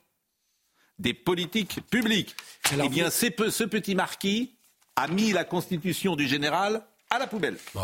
des 0.98 1.14
politiques 1.14 1.80
publiques. 1.90 2.34
eh 2.72 2.88
bien, 2.88 3.08
c'est 3.08 3.30
peu- 3.30 3.50
ce 3.50 3.64
petit 3.64 3.94
marquis 3.94 4.54
a 4.96 5.06
mis 5.08 5.32
la 5.32 5.44
Constitution 5.44 6.16
du 6.16 6.26
général 6.26 6.82
à 7.10 7.18
la 7.18 7.26
poubelle. 7.26 7.56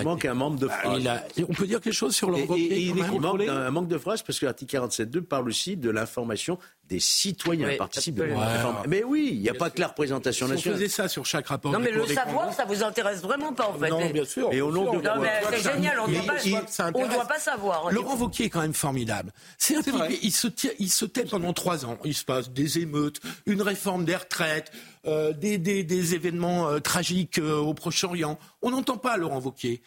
Il 0.00 0.04
manque 0.04 0.24
un 0.24 0.34
membre 0.34 0.58
de 0.58 0.68
phrase. 0.68 0.98
Il 1.00 1.08
a- 1.08 1.24
on 1.48 1.52
peut 1.54 1.66
dire 1.66 1.80
quelque 1.80 1.92
chose 1.94 2.14
sur 2.16 2.30
même 2.30 2.46
Il 2.56 2.94
manque 3.20 3.40
un 3.48 3.70
manque 3.70 3.88
de 3.88 3.98
phrase 3.98 4.22
parce 4.22 4.38
que 4.38 4.46
l'article 4.46 4.76
47.2 4.76 5.20
parle 5.22 5.48
aussi 5.48 5.76
de 5.76 5.90
l'information 5.90 6.58
des 6.90 7.00
citoyens. 7.00 7.68
Oui, 7.68 7.74
Il 7.74 7.78
participe 7.78 8.16
de 8.16 8.22
absolument. 8.24 8.44
l'information. 8.44 8.88
Mais 8.90 9.04
oui, 9.04 9.30
il 9.32 9.40
n'y 9.40 9.48
a 9.48 9.54
pas 9.54 9.70
que 9.70 9.80
la 9.80 9.86
représentation 9.86 10.46
Si 10.46 10.52
on 10.52 10.54
nationale. 10.56 10.78
faisait 10.78 10.88
ça 10.90 11.08
sur 11.08 11.24
chaque 11.24 11.46
rapport 11.46 11.70
Non, 11.72 11.78
mais 11.78 11.92
la 11.92 11.98
le 11.98 12.06
savoir, 12.06 12.46
comptes- 12.48 12.56
ça 12.56 12.64
vous 12.64 12.82
intéresse 12.82 13.22
vraiment 13.22 13.52
pas, 13.52 13.68
en 13.68 13.78
fait. 13.78 13.88
Non, 13.88 14.10
bien 14.10 14.24
sûr. 14.24 14.52
Et 14.52 14.60
au 14.60 14.72
nom 14.72 14.92
de 14.98 15.00
Non, 15.02 15.20
mais 15.20 15.30
quoi 15.40 15.50
c'est 15.56 15.72
génial, 15.72 16.00
on 16.00 16.08
ne 16.08 16.14
doit 16.14 16.22
pas, 16.24 16.42
il- 16.44 16.54
on 16.56 16.66
ça 16.66 16.84
ne 16.84 16.88
intéresse. 16.90 17.14
doit 17.14 17.24
pas 17.26 17.38
savoir. 17.38 17.90
Laurent 17.92 18.16
Wauquiez 18.16 18.46
est 18.46 18.50
quand 18.50 18.60
même 18.60 18.74
formidable. 18.74 19.32
C'est 19.56 19.76
un 19.76 19.82
type, 19.82 19.94
il 20.22 20.32
se, 20.32 20.48
tient- 20.48 20.70
il 20.80 20.90
se 20.90 21.04
tait 21.04 21.24
pendant 21.24 21.52
trois 21.52 21.86
ans. 21.86 21.96
Il 22.04 22.14
se 22.14 22.24
passe 22.24 22.50
des 22.50 22.78
émeutes, 22.80 23.20
une 23.46 23.62
réforme 23.62 24.04
des 24.04 24.16
retraites, 24.16 24.72
euh, 25.06 25.32
des, 25.32 25.58
des- 25.58 25.84
des 25.84 26.14
événements 26.14 26.68
euh, 26.68 26.80
tragiques 26.80 27.38
euh, 27.38 27.56
au 27.58 27.72
Proche-Orient. 27.72 28.38
On 28.62 28.70
n'entend 28.70 28.96
pas 28.96 29.16
Laurent 29.16 29.38
Wauquiez. 29.40 29.80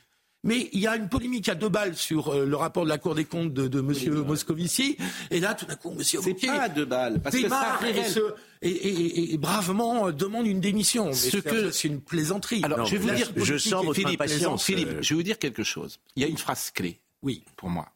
Mais 0.45 0.69
il 0.73 0.79
y 0.81 0.87
a 0.87 0.97
une 0.97 1.07
polémique 1.07 1.47
à 1.47 1.55
deux 1.55 1.69
balles 1.69 1.95
sur 1.95 2.29
euh, 2.33 2.45
le 2.45 2.55
rapport 2.57 2.83
de 2.83 2.89
la 2.89 2.97
Cour 2.97 3.15
des 3.15 3.23
comptes 3.23 3.53
de, 3.53 3.67
de 3.69 3.79
M. 3.79 4.23
Moscovici. 4.25 4.97
Et 5.31 5.39
là, 5.39 5.53
tout 5.53 5.65
d'un 5.65 5.75
coup, 5.77 5.91
M. 5.91 6.03
Wauquiez 6.25 6.47
pas 6.47 6.61
à 6.63 6.69
deux 6.69 6.83
balles, 6.85 7.21
parce 7.21 7.33
que 7.35 7.41
ça 7.43 7.47
démarre 7.47 7.83
et, 7.85 7.91
révèle- 7.93 8.11
se- 8.11 8.33
et- 8.61 8.69
et- 8.69 9.19
et- 9.19 9.33
et 9.33 9.37
bravement 9.37 10.07
euh, 10.07 10.11
demande 10.11 10.45
une 10.45 10.59
démission. 10.59 11.05
Mais 11.07 11.13
Ce 11.13 11.29
c'est- 11.29 11.41
que- 11.41 11.71
c'est 11.71 11.87
une 11.87 12.01
plaisanterie. 12.01 12.59
Alors, 12.63 12.79
Non, 12.79 12.85
je 12.85 12.97
vais 12.97 12.97
vous 12.97 13.15
dire, 13.15 13.33
politique 13.33 13.73
est 13.73 13.93
Philippe. 13.93 14.57
Philippe, 14.59 14.87
Euh, 14.89 15.01
je 15.01 15.09
vais 15.09 15.15
vous 15.15 15.23
dire 15.23 15.39
quelque 15.39 15.63
chose. 15.63 15.99
Il 16.17 16.21
y 16.23 16.25
a 16.25 16.27
une 16.27 16.37
phrase 16.37 16.71
clé. 16.71 16.99
Oui. 17.21 17.43
Pour 17.55 17.69
moi. 17.69 17.87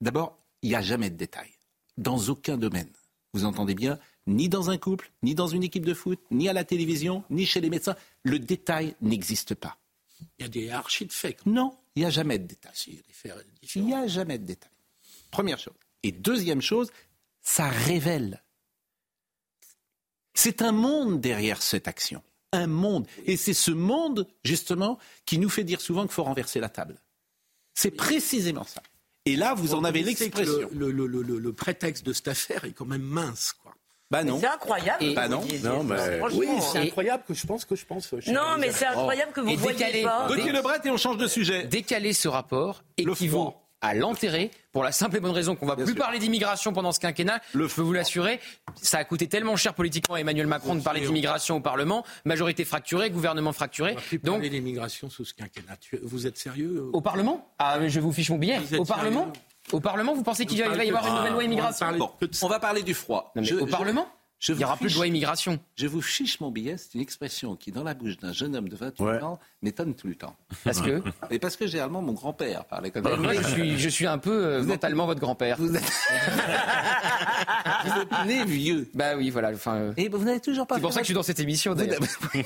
D'abord, 0.00 0.38
il 0.62 0.70
n'y 0.70 0.74
a 0.74 0.80
jamais 0.82 1.10
de 1.10 1.16
détails. 1.16 1.50
Dans 1.98 2.18
aucun 2.28 2.56
domaine. 2.56 2.88
Vous 3.34 3.44
entendez 3.44 3.74
bien 3.74 3.98
Ni 4.26 4.48
dans 4.50 4.68
un 4.68 4.76
couple, 4.76 5.10
ni 5.22 5.34
dans 5.34 5.46
une 5.48 5.62
équipe 5.62 5.86
de 5.86 5.94
foot, 5.94 6.18
ni 6.30 6.50
à 6.50 6.52
la 6.52 6.62
télévision, 6.62 7.24
ni 7.30 7.46
chez 7.46 7.62
les 7.62 7.70
médecins. 7.70 7.96
Le 8.24 8.38
détail 8.38 8.94
n'existe 9.00 9.54
pas. 9.54 9.78
Il 10.38 10.42
y 10.42 10.44
a 10.44 10.48
des 10.48 10.70
archis 10.70 11.06
de 11.06 11.12
faits. 11.12 11.44
Non, 11.46 11.76
il 11.96 12.00
n'y 12.00 12.06
a 12.06 12.10
jamais 12.10 12.38
de 12.38 12.46
détails. 12.46 13.00
il 13.74 13.84
n'y 13.84 13.94
a 13.94 14.06
jamais 14.06 14.38
de 14.38 14.44
détails. 14.46 14.70
Première 15.30 15.58
chose. 15.58 15.74
Et 16.02 16.12
deuxième 16.12 16.62
chose, 16.62 16.90
ça 17.42 17.68
révèle. 17.68 18.42
C'est 20.34 20.62
un 20.62 20.72
monde 20.72 21.20
derrière 21.20 21.62
cette 21.62 21.88
action. 21.88 22.22
Un 22.52 22.66
monde. 22.66 23.06
Et 23.26 23.36
c'est 23.36 23.54
ce 23.54 23.70
monde, 23.70 24.26
justement, 24.44 24.98
qui 25.26 25.38
nous 25.38 25.48
fait 25.50 25.64
dire 25.64 25.80
souvent 25.80 26.02
qu'il 26.02 26.12
faut 26.12 26.24
renverser 26.24 26.60
la 26.60 26.68
table. 26.68 26.96
C'est 27.74 27.90
précisément 27.90 28.64
ça. 28.64 28.82
Et 29.24 29.36
là, 29.36 29.54
vous 29.54 29.74
en 29.74 29.84
avez 29.84 30.02
l'expression. 30.02 30.68
Le, 30.72 30.90
le- 30.90 31.06
le- 31.06 31.22
le- 31.22 31.38
le 31.38 31.52
prétexte 31.52 32.04
de 32.06 32.12
cette 32.12 32.28
affaire 32.28 32.64
est 32.64 32.72
quand 32.72 32.86
même 32.86 33.02
mince, 33.02 33.52
quoi. 33.52 33.67
Bah 34.10 34.24
non. 34.24 34.38
C'est 34.40 34.46
incroyable. 34.46 35.04
Et- 35.04 35.14
Bah 35.14 35.28
non. 35.28 35.42
Non, 35.62 35.84
mais- 35.84 36.20
Oui, 36.32 36.48
c'est 36.60 36.78
hein. 36.78 36.82
incroyable 36.82 37.24
que 37.28 37.34
je 37.34 37.46
pense 37.46 37.64
que 37.64 37.76
je 37.76 37.84
pense. 37.84 38.08
cher 38.08 38.32
Non, 38.32 38.56
mais 38.58 38.70
c'est 38.70 38.84
Elisabeth. 38.84 38.96
incroyable 38.98 39.32
que 39.32 39.40
vous 39.40 39.56
voyez 39.56 39.76
décaler. 39.78 40.02
pas. 40.02 40.26
Gauthier 40.28 40.52
Lebret 40.52 40.78
et 40.84 40.90
on 40.90 40.96
change 40.96 41.18
de 41.18 41.26
sujet. 41.26 41.64
Décaler 41.64 42.12
ce 42.14 42.28
rapport 42.28 42.82
Le 42.98 43.12
équivaut 43.12 43.54
à 43.80 43.94
l'enterrer 43.94 44.50
pour 44.72 44.82
la 44.82 44.90
simple 44.92 45.18
et 45.18 45.20
bonne 45.20 45.30
raison 45.32 45.54
qu'on 45.54 45.66
va 45.66 45.76
Bien 45.76 45.84
plus 45.84 45.94
sûr. 45.94 46.02
parler 46.02 46.18
d'immigration 46.18 46.72
pendant 46.72 46.90
ce 46.90 46.98
quinquennat. 47.00 47.40
je 47.54 47.60
peux 47.66 47.82
vous 47.82 47.92
l'assurer. 47.92 48.40
Ça 48.80 48.98
a 48.98 49.04
coûté 49.04 49.28
tellement 49.28 49.54
cher 49.56 49.74
politiquement 49.74 50.16
à 50.16 50.20
Emmanuel 50.20 50.46
Macron 50.46 50.74
de 50.74 50.80
parler 50.82 51.00
d'immigration 51.02 51.56
au 51.56 51.60
Parlement. 51.60 52.02
Majorité 52.24 52.64
fracturée, 52.64 53.10
gouvernement 53.10 53.52
fracturé. 53.52 53.94
Donc, 54.24 54.40
Donc, 54.40 54.42
l'immigration 54.42 55.10
sous 55.10 55.24
ce 55.26 55.34
quinquennat. 55.34 55.76
Vous 56.02 56.26
êtes 56.26 56.38
sérieux 56.38 56.76
euh 56.78 56.90
au 56.92 57.00
Parlement? 57.02 57.46
Ah, 57.58 57.76
mais 57.78 57.88
je 57.90 58.00
vous 58.00 58.12
fiche 58.12 58.30
mon 58.30 58.38
billet. 58.38 58.58
Au 58.78 58.84
Parlement? 58.84 59.20
sérieux? 59.26 59.32
Au 59.72 59.80
Parlement, 59.80 60.14
vous 60.14 60.22
pensez 60.22 60.46
qu'il 60.46 60.62
va 60.62 60.84
y 60.84 60.88
avoir 60.88 61.06
une 61.06 61.14
nouvelle 61.14 61.32
loi 61.32 61.44
immigration 61.44 61.86
Bon, 61.98 62.10
on 62.42 62.48
va 62.48 62.58
parler 62.60 62.82
du 62.82 62.94
froid. 62.94 63.32
Non, 63.36 63.42
mais 63.42 63.48
Je- 63.48 63.54
au 63.56 63.66
je- 63.66 63.70
Parlement 63.70 64.06
je 64.40 64.52
Il 64.52 64.58
n'y 64.58 64.64
aura 64.64 64.76
plus 64.76 64.88
de 64.90 64.94
loi 64.94 65.08
immigration. 65.08 65.58
Je 65.74 65.88
vous 65.88 66.00
fiche 66.00 66.38
mon 66.38 66.52
billet, 66.52 66.76
c'est 66.76 66.94
une 66.94 67.00
expression 67.00 67.56
qui, 67.56 67.72
dans 67.72 67.82
la 67.82 67.94
bouche 67.94 68.18
d'un 68.18 68.32
jeune 68.32 68.54
homme 68.54 68.68
de 68.68 68.76
28 68.76 69.02
Ouais. 69.04 69.20
ans, 69.20 69.40
m'étonne 69.62 69.96
tout 69.96 70.06
le 70.06 70.14
temps. 70.14 70.36
Parce 70.62 70.80
que 70.80 71.02
Et 71.32 71.40
parce 71.40 71.56
que 71.56 71.66
généralement, 71.66 72.02
mon 72.02 72.12
grand-père 72.12 72.64
parlait 72.64 72.92
comme 72.92 73.04
Et 73.04 73.10
ça. 73.10 73.16
moi, 73.16 73.34
je 73.34 73.42
suis, 73.48 73.76
je 73.76 73.88
suis 73.88 74.06
un 74.06 74.18
peu 74.18 74.30
euh, 74.46 74.62
mentalement 74.62 75.06
votre 75.06 75.18
grand-père. 75.20 75.56
Vous 75.58 75.74
êtes, 75.74 75.82
vous 77.84 78.00
êtes 78.00 78.26
né 78.26 78.44
vieux. 78.44 78.88
Bah 78.94 79.16
oui, 79.16 79.30
voilà. 79.30 79.50
Enfin, 79.50 79.74
euh, 79.74 79.92
Et 79.96 80.08
vous 80.08 80.22
n'avez 80.24 80.38
toujours 80.38 80.68
pas 80.68 80.76
c'est 80.76 80.82
pour 80.82 80.92
ça 80.92 81.00
que 81.00 81.04
je 81.04 81.08
suis 81.08 81.14
dans 81.14 81.24
cette 81.24 81.40
émission. 81.40 81.74
d'ailleurs. 81.74 81.98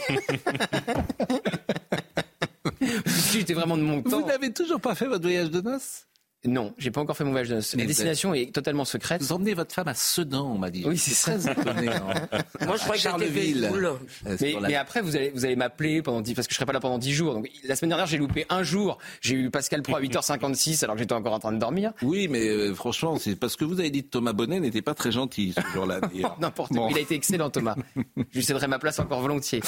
J'étais 3.33 3.55
vraiment 3.55 3.77
de 3.77 3.83
mon 3.83 4.03
temps. 4.03 4.21
Vous 4.21 4.27
n'avez 4.27 4.53
toujours 4.53 4.81
pas 4.81 4.95
fait 4.95 5.07
votre 5.07 5.23
voyage 5.23 5.51
de 5.51 5.61
noces? 5.61 6.07
Non, 6.45 6.75
j'ai 6.77 6.91
pas 6.91 7.01
encore 7.01 7.17
fait 7.17 7.23
mon 7.23 7.31
voyage 7.31 7.51
de 7.51 7.55
noces. 7.55 7.77
La 7.77 7.85
destination 7.85 8.35
est 8.35 8.53
totalement 8.53 8.85
secrète. 8.85 9.23
Vous 9.23 9.33
emmenez 9.33 9.55
votre 9.55 9.73
femme 9.73 9.87
à 9.87 9.95
Sedan, 9.95 10.51
on 10.55 10.59
m'a 10.59 10.71
dit. 10.71 10.83
Oui, 10.85 10.99
c'est 10.99 11.15
très 11.39 11.53
étonné. 11.53 11.87
Moi, 12.67 12.77
je 12.77 12.83
crois 12.83 12.95
que 12.97 13.01
Charleville. 13.01 13.71
Euh, 13.73 14.37
Mais, 14.41 14.57
mais 14.61 14.75
après, 14.75 15.03
vous 15.03 15.15
allez, 15.15 15.31
vous 15.31 15.45
allez 15.45 15.55
m'appeler 15.55 16.03
pendant 16.03 16.21
10, 16.21 16.35
parce 16.35 16.49
que 16.49 16.53
je 16.53 16.57
serai 16.57 16.67
pas 16.67 16.73
là 16.73 16.81
pendant 16.81 16.99
10 16.99 17.13
jours. 17.13 17.35
Donc, 17.35 17.49
la 17.65 17.77
semaine 17.77 17.91
dernière, 17.91 18.07
j'ai 18.07 18.19
loupé 18.19 18.45
un 18.51 18.65
jour. 18.65 18.99
J'ai 19.21 19.37
eu 19.37 19.51
Pascal 19.51 19.83
Pro 19.83 19.97
à 19.97 20.01
8h56 20.01 20.83
alors 20.83 20.97
que 20.97 21.01
j'étais 21.03 21.13
encore 21.13 21.33
en 21.35 21.39
train 21.39 21.53
de 21.53 21.59
dormir. 21.59 21.93
Oui, 22.03 22.27
mais 22.29 22.49
euh, 22.49 22.75
franchement, 22.75 23.19
c'est 23.19 23.37
parce 23.37 23.55
que 23.55 23.65
vous 23.65 23.79
avez 23.79 23.91
dit 23.91 24.03
que 24.03 24.09
Thomas 24.11 24.33
Bonnet 24.33 24.59
n'était 24.59 24.83
pas 24.83 24.95
très 24.95 25.13
gentil 25.13 25.55
ce 25.57 25.61
jour-là. 25.75 26.01
N'importe 26.41 26.73
Bon. 26.73 26.83
quoi. 26.83 26.91
Il 26.91 26.97
a 26.99 27.01
été 27.01 27.15
excellent, 27.15 27.51
Thomas. 27.51 27.77
je 28.17 28.23
lui 28.35 28.43
céderai 28.43 28.67
ma 28.67 28.81
place 28.81 28.99
encore 28.99 29.21
volontiers. 29.21 29.61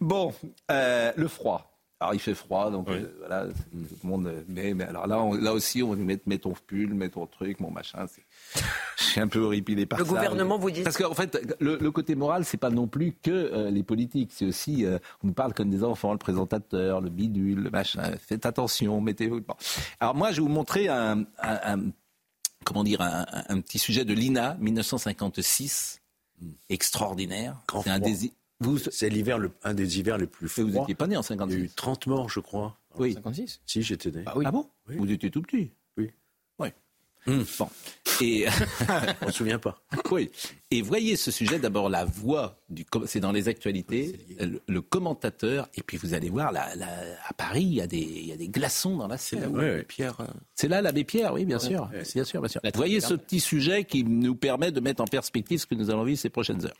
Bon, 0.00 0.32
euh, 0.70 1.10
le 1.16 1.26
froid. 1.28 1.69
Alors 2.02 2.14
il 2.14 2.18
fait 2.18 2.34
froid, 2.34 2.70
donc 2.70 2.88
euh, 2.88 3.12
voilà, 3.18 3.46
tout 3.46 3.52
le 4.02 4.08
monde. 4.08 4.26
euh, 4.26 4.42
Mais, 4.48 4.72
mais 4.72 4.84
alors 4.84 5.06
là, 5.06 5.20
on- 5.22 5.34
là 5.34 5.52
aussi, 5.52 5.82
on 5.82 5.90
va 5.90 5.96
mettre 5.96 6.22
mets 6.26 6.38
ton 6.38 6.54
pull, 6.66 6.94
mets 6.94 7.10
ton 7.10 7.26
truc, 7.26 7.60
mon 7.60 7.70
machin. 7.70 8.06
c'est- 8.06 8.24
Je 8.98 9.04
suis 9.04 9.20
un 9.20 9.28
peu 9.28 9.40
horripilé 9.40 9.84
par 9.86 9.98
Le 9.98 10.04
ça. 10.06 10.10
gouvernement 10.10 10.58
vous 10.58 10.70
dit 10.70 10.82
Parce 10.82 10.96
qu'en 10.96 11.12
fait, 11.14 11.38
le, 11.60 11.76
le 11.76 11.90
côté 11.90 12.14
moral, 12.14 12.44
c'est 12.46 12.56
pas 12.56 12.70
non 12.70 12.86
plus 12.86 13.12
que 13.22 13.30
euh, 13.30 13.70
les 13.70 13.82
politiques. 13.82 14.30
C'est 14.32 14.46
aussi, 14.46 14.84
euh, 14.86 14.98
on 15.22 15.26
nous 15.28 15.32
parle 15.34 15.52
comme 15.52 15.68
des 15.68 15.84
enfants, 15.84 16.12
le 16.12 16.18
présentateur, 16.18 17.00
le 17.02 17.10
bidule, 17.10 17.60
le 17.64 17.70
machin. 17.70 18.02
Faites 18.18 18.46
attention, 18.46 19.00
mettez-vous. 19.00 19.40
Bon. 19.42 19.54
Alors 20.00 20.14
moi, 20.14 20.30
je 20.32 20.36
vais 20.36 20.42
vous 20.46 20.52
montrer 20.52 20.88
un, 20.88 21.20
un- 21.42 21.74
un- 21.76 21.90
comment 22.64 22.84
dire, 22.84 23.00
un, 23.02 23.60
petit 23.60 23.78
sujet 23.78 24.04
de 24.06 24.14
l'INA 24.14 24.56
1956, 24.60 26.00
extraordinaire. 26.68 27.56
Grand 27.68 27.82
C'est 27.82 27.90
un 27.90 27.98
des 27.98 28.32
vous, 28.60 28.78
C'est 28.78 29.08
l'hiver, 29.08 29.38
le- 29.38 29.50
un 29.64 29.74
des 29.74 29.98
hivers 29.98 30.18
les 30.18 30.26
plus 30.26 30.46
vous 30.46 30.68
froids. 30.68 30.80
n'étiez 30.80 30.94
pas 30.94 31.06
né 31.06 31.16
en 31.16 31.20
Il 31.22 31.24
y 31.24 31.26
a 31.26 31.28
56. 31.28 31.56
eu 31.58 31.70
30 31.70 32.06
morts, 32.06 32.28
je 32.28 32.40
crois. 32.40 32.76
Oui. 32.98 33.14
56 33.14 33.60
Si, 33.66 33.82
j'étais 33.82 34.10
né. 34.10 34.22
Bah 34.22 34.34
oui. 34.36 34.44
Ah 34.46 34.50
bon 34.50 34.66
Oui. 34.88 34.96
Vous 34.98 35.10
étiez 35.10 35.30
tout 35.30 35.42
petit 35.42 35.70
Oui. 35.96 36.10
Oui. 36.58 36.68
Bon. 37.58 37.68
Et 38.22 38.46
on 39.22 39.26
ne 39.26 39.30
se 39.30 39.36
souvient 39.38 39.58
pas. 39.58 39.80
Oui. 40.10 40.30
Et 40.70 40.82
voyez 40.82 41.16
ce 41.16 41.30
sujet, 41.30 41.58
d'abord 41.58 41.88
la 41.88 42.04
voix, 42.04 42.58
du, 42.68 42.84
c'est 43.06 43.20
dans 43.20 43.32
les 43.32 43.48
actualités, 43.48 44.18
le, 44.40 44.60
le, 44.66 44.80
commentateur, 44.82 45.68
et 45.74 45.82
puis 45.82 45.96
vous 45.96 46.14
allez 46.14 46.30
voir, 46.30 46.50
la, 46.52 46.74
la, 46.76 46.88
à 47.26 47.32
Paris, 47.34 47.62
il 47.62 47.74
y, 47.74 47.80
a 47.80 47.86
des, 47.86 47.98
il 47.98 48.26
y 48.26 48.32
a 48.32 48.36
des 48.36 48.48
glaçons 48.48 48.96
dans 48.96 49.06
la 49.08 49.18
Seine. 49.18 49.54
Ouais, 49.56 49.82
Pierre. 49.84 50.16
C'est 50.54 50.68
là 50.68 50.80
l'abbé 50.82 51.04
Pierre, 51.04 51.32
oui, 51.34 51.44
bien 51.44 51.58
sûr. 51.58 51.86
bien 52.14 52.24
sûr, 52.24 52.40
bien 52.40 52.48
sûr. 52.48 52.60
Vous 52.64 52.70
voyez 52.74 53.00
ce 53.00 53.14
petit 53.14 53.40
sujet 53.40 53.84
qui 53.84 54.02
nous 54.04 54.34
permet 54.34 54.72
de 54.72 54.80
mettre 54.80 55.02
en 55.02 55.06
perspective 55.06 55.60
ce 55.60 55.66
que 55.66 55.74
nous 55.74 55.90
allons 55.90 56.04
vivre 56.04 56.18
ces 56.20 56.30
prochaines 56.30 56.64
heures. 56.66 56.76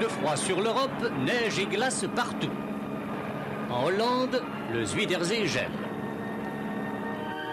De 0.00 0.06
froid 0.06 0.36
sur 0.36 0.60
l'Europe, 0.60 0.90
neige 1.24 1.58
et 1.58 1.66
glace 1.66 2.04
partout. 2.14 2.50
En 3.70 3.86
Hollande, 3.86 4.42
le 4.72 4.84
Zuiderzee 4.84 5.46
gèle. 5.46 5.70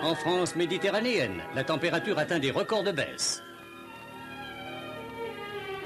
En 0.04 0.16
France 0.16 0.56
méditerranéenne, 0.56 1.42
la 1.56 1.64
température 1.64 2.20
atteint 2.20 2.40
des 2.40 2.52
records 2.52 2.84
de 2.84 2.92
baisse. 2.92 3.44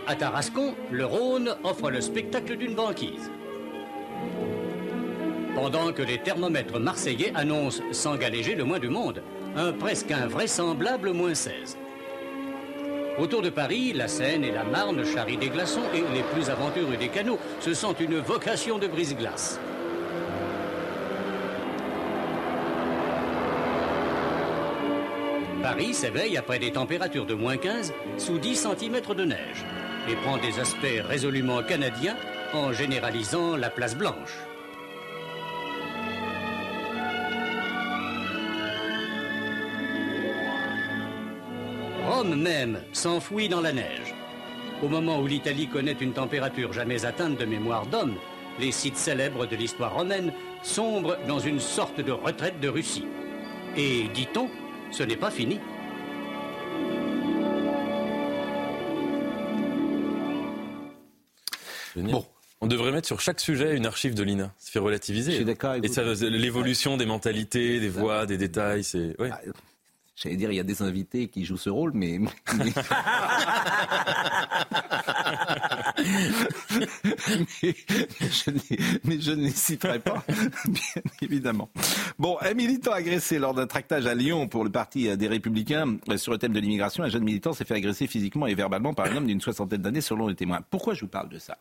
À 0.07 0.15
Tarascon, 0.15 0.75
le 0.91 1.05
Rhône 1.05 1.55
offre 1.63 1.91
le 1.91 2.01
spectacle 2.01 2.57
d'une 2.57 2.75
banquise. 2.75 3.31
Pendant 5.55 5.93
que 5.93 6.01
les 6.01 6.17
thermomètres 6.17 6.79
marseillais 6.79 7.31
annoncent, 7.35 7.83
sans 7.91 8.15
galéger 8.15 8.55
le 8.55 8.63
moins 8.63 8.79
du 8.79 8.89
monde, 8.89 9.21
un 9.55 9.71
presque 9.71 10.11
invraisemblable 10.11 11.11
moins 11.11 11.35
16. 11.35 11.77
Autour 13.19 13.41
de 13.41 13.49
Paris, 13.49 13.91
la 13.91 14.07
Seine 14.07 14.45
et 14.45 14.51
la 14.51 14.63
Marne 14.63 15.03
charrient 15.03 15.35
des 15.35 15.49
glaçons 15.49 15.83
et 15.93 16.03
les 16.13 16.23
plus 16.33 16.49
aventureux 16.49 16.95
des 16.95 17.09
canaux 17.09 17.37
se 17.59 17.73
sentent 17.73 17.99
une 17.99 18.17
vocation 18.17 18.79
de 18.79 18.87
brise-glace. 18.87 19.59
Paris 25.61 25.93
s'éveille 25.93 26.37
après 26.37 26.59
des 26.59 26.71
températures 26.71 27.25
de 27.25 27.33
moins 27.33 27.57
15 27.57 27.93
sous 28.17 28.37
10 28.37 28.55
cm 28.55 29.01
de 29.13 29.25
neige 29.25 29.65
et 30.09 30.15
prend 30.15 30.37
des 30.37 30.57
aspects 30.61 31.03
résolument 31.05 31.61
canadiens 31.61 32.15
en 32.53 32.71
généralisant 32.71 33.57
la 33.57 33.69
place 33.69 33.97
blanche. 33.97 34.48
Rome 42.19 42.35
même 42.35 42.81
s'enfouit 42.91 43.47
dans 43.47 43.61
la 43.61 43.71
neige. 43.71 44.13
Au 44.83 44.89
moment 44.89 45.21
où 45.21 45.27
l'Italie 45.27 45.69
connaît 45.69 45.93
une 45.93 46.11
température 46.11 46.73
jamais 46.73 47.05
atteinte 47.05 47.39
de 47.39 47.45
mémoire 47.45 47.85
d'homme, 47.85 48.15
les 48.59 48.73
sites 48.73 48.97
célèbres 48.97 49.45
de 49.45 49.55
l'histoire 49.55 49.95
romaine 49.95 50.33
sombrent 50.61 51.15
dans 51.29 51.39
une 51.39 51.61
sorte 51.61 52.01
de 52.01 52.11
retraite 52.11 52.59
de 52.59 52.67
Russie. 52.67 53.05
Et, 53.77 54.09
dit-on, 54.13 54.49
ce 54.91 55.03
n'est 55.03 55.15
pas 55.15 55.31
fini. 55.31 55.61
Bon. 61.95 62.25
On 62.59 62.67
devrait 62.67 62.91
mettre 62.91 63.07
sur 63.07 63.21
chaque 63.21 63.39
sujet 63.39 63.77
une 63.77 63.85
archive 63.85 64.13
de 64.13 64.23
l'INA. 64.23 64.51
Ça 64.57 64.73
fait 64.73 64.79
relativiser. 64.79 65.31
Je 65.31 65.37
suis 65.37 65.45
d'accord 65.45 65.71
avec 65.71 65.85
Et 65.85 65.87
vous. 65.87 65.93
ça, 65.93 66.03
l'évolution 66.27 66.97
des 66.97 67.05
mentalités, 67.05 67.79
des 67.79 67.87
voix, 67.87 68.25
des 68.25 68.37
détails, 68.37 68.83
c'est. 68.83 69.15
Ouais. 69.21 69.31
J'allais 70.21 70.35
dire, 70.35 70.51
il 70.51 70.55
y 70.55 70.59
a 70.59 70.63
des 70.63 70.81
invités 70.81 71.29
qui 71.29 71.45
jouent 71.45 71.55
ce 71.57 71.69
rôle, 71.69 71.91
mais. 71.93 72.19
mais- 72.19 72.29
mais 77.63 77.75
je 78.21 78.51
n'y- 78.51 78.99
mais 79.03 79.19
je 79.21 79.31
ne 79.31 79.43
les 79.43 79.51
citerai 79.51 79.99
pas, 79.99 80.23
bien 80.67 81.01
évidemment. 81.21 81.69
Bon, 82.17 82.37
un 82.41 82.53
militant 82.53 82.91
agressé 82.91 83.39
lors 83.39 83.53
d'un 83.53 83.67
tractage 83.67 84.05
à 84.05 84.15
Lyon 84.15 84.47
pour 84.47 84.63
le 84.63 84.69
parti 84.69 85.15
des 85.17 85.27
Républicains 85.27 85.97
sur 86.17 86.31
le 86.31 86.37
thème 86.37 86.53
de 86.53 86.59
l'immigration, 86.59 87.03
un 87.03 87.09
jeune 87.09 87.23
militant 87.23 87.53
s'est 87.53 87.65
fait 87.65 87.75
agresser 87.75 88.07
physiquement 88.07 88.47
et 88.47 88.55
verbalement 88.55 88.93
par 88.93 89.05
un 89.07 89.15
homme 89.17 89.27
d'une 89.27 89.41
soixantaine 89.41 89.81
d'années 89.81 90.01
selon 90.01 90.27
les 90.27 90.35
témoins. 90.35 90.61
Pourquoi 90.69 90.93
je 90.93 91.01
vous 91.01 91.07
parle 91.07 91.29
de 91.29 91.39
ça? 91.39 91.57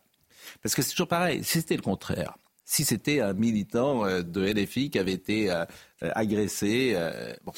Parce 0.62 0.74
que 0.74 0.82
c'est 0.82 0.90
toujours 0.92 1.08
pareil, 1.08 1.44
si 1.44 1.58
c'était 1.60 1.76
le 1.76 1.82
contraire, 1.82 2.36
si 2.64 2.84
c'était 2.84 3.20
un 3.20 3.32
militant 3.34 4.04
euh, 4.04 4.22
de 4.22 4.42
LFI 4.44 4.90
qui 4.90 4.98
avait 4.98 5.12
été 5.12 5.50
euh, 5.50 5.64
euh, 6.02 6.10
agressé, 6.14 6.96
bon, 7.44 7.52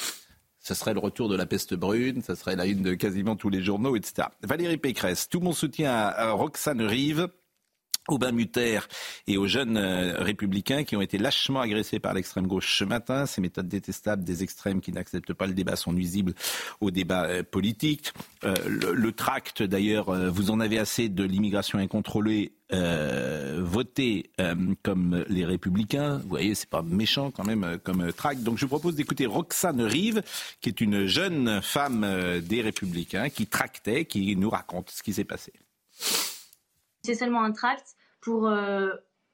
ce 0.61 0.73
serait 0.73 0.93
le 0.93 0.99
retour 0.99 1.27
de 1.27 1.35
la 1.35 1.45
peste 1.45 1.73
brune, 1.73 2.21
ce 2.21 2.35
serait 2.35 2.55
la 2.55 2.67
une 2.67 2.83
de 2.83 2.93
quasiment 2.93 3.35
tous 3.35 3.49
les 3.49 3.63
journaux, 3.63 3.95
etc. 3.95 4.27
Valérie 4.43 4.77
Pécresse, 4.77 5.27
tout 5.27 5.39
mon 5.39 5.53
soutien 5.53 5.91
à, 5.91 6.07
à 6.07 6.31
Roxane 6.31 6.81
Rive. 6.81 7.27
Aubin 8.11 8.31
Mutter 8.31 8.79
et 9.27 9.37
aux 9.37 9.47
jeunes 9.47 9.77
euh, 9.77 10.21
républicains 10.21 10.83
qui 10.83 10.95
ont 10.95 11.01
été 11.01 11.17
lâchement 11.17 11.61
agressés 11.61 11.99
par 11.99 12.13
l'extrême 12.13 12.47
gauche 12.47 12.77
ce 12.77 12.83
matin. 12.83 13.25
Ces 13.25 13.41
méthodes 13.41 13.67
détestables 13.67 14.23
des 14.23 14.43
extrêmes 14.43 14.81
qui 14.81 14.91
n'acceptent 14.91 15.33
pas 15.33 15.47
le 15.47 15.53
débat 15.53 15.75
sont 15.75 15.93
nuisibles 15.93 16.33
au 16.79 16.91
débat 16.91 17.25
euh, 17.25 17.43
politique. 17.43 18.13
Euh, 18.43 18.55
le, 18.67 19.11
tract, 19.11 19.63
d'ailleurs, 19.63 20.11
vous 20.31 20.51
en 20.51 20.59
avez 20.59 20.79
assez 20.79 21.09
de 21.09 21.23
l'immigration 21.23 21.79
incontrôlée. 21.79 22.53
Euh, 22.73 23.59
votez 23.61 24.29
euh, 24.39 24.55
comme 24.81 25.25
les 25.27 25.45
républicains. 25.45 26.17
Vous 26.19 26.29
voyez, 26.29 26.55
c'est 26.55 26.69
pas 26.69 26.81
méchant 26.81 27.29
quand 27.29 27.43
même 27.43 27.77
comme 27.83 28.13
tract. 28.13 28.43
Donc 28.43 28.57
je 28.57 28.65
vous 28.65 28.69
propose 28.69 28.95
d'écouter 28.95 29.25
Roxane 29.25 29.81
Rive, 29.81 30.23
qui 30.61 30.69
est 30.69 30.79
une 30.79 31.05
jeune 31.05 31.61
femme 31.61 32.05
des 32.41 32.61
républicains, 32.61 33.29
qui 33.29 33.47
tractait, 33.47 34.05
qui 34.05 34.35
nous 34.35 34.49
raconte 34.49 34.89
ce 34.89 35.03
qui 35.03 35.13
s'est 35.13 35.25
passé. 35.25 35.51
C'est 37.03 37.15
seulement 37.15 37.43
un 37.43 37.51
tract 37.51 37.95
pour 38.21 38.47
euh, 38.47 38.91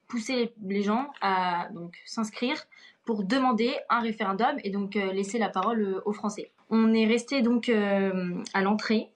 pousser 0.07 0.53
les, 0.65 0.81
gens 0.81 1.11
à 1.21 1.67
donc 1.73 1.95
s'inscrire 2.05 2.57
pour 3.05 3.23
demander 3.23 3.75
un 3.89 3.99
référendum 3.99 4.57
et 4.63 4.69
donc 4.69 4.95
euh, 4.95 5.11
laisser 5.11 5.37
la 5.37 5.49
parole 5.49 5.81
euh, 5.81 6.01
aux 6.05 6.13
Français. 6.13 6.51
On 6.69 6.93
est 6.93 7.05
resté 7.05 7.41
donc 7.41 7.69
à 7.69 8.61
l'entrée 8.61 9.09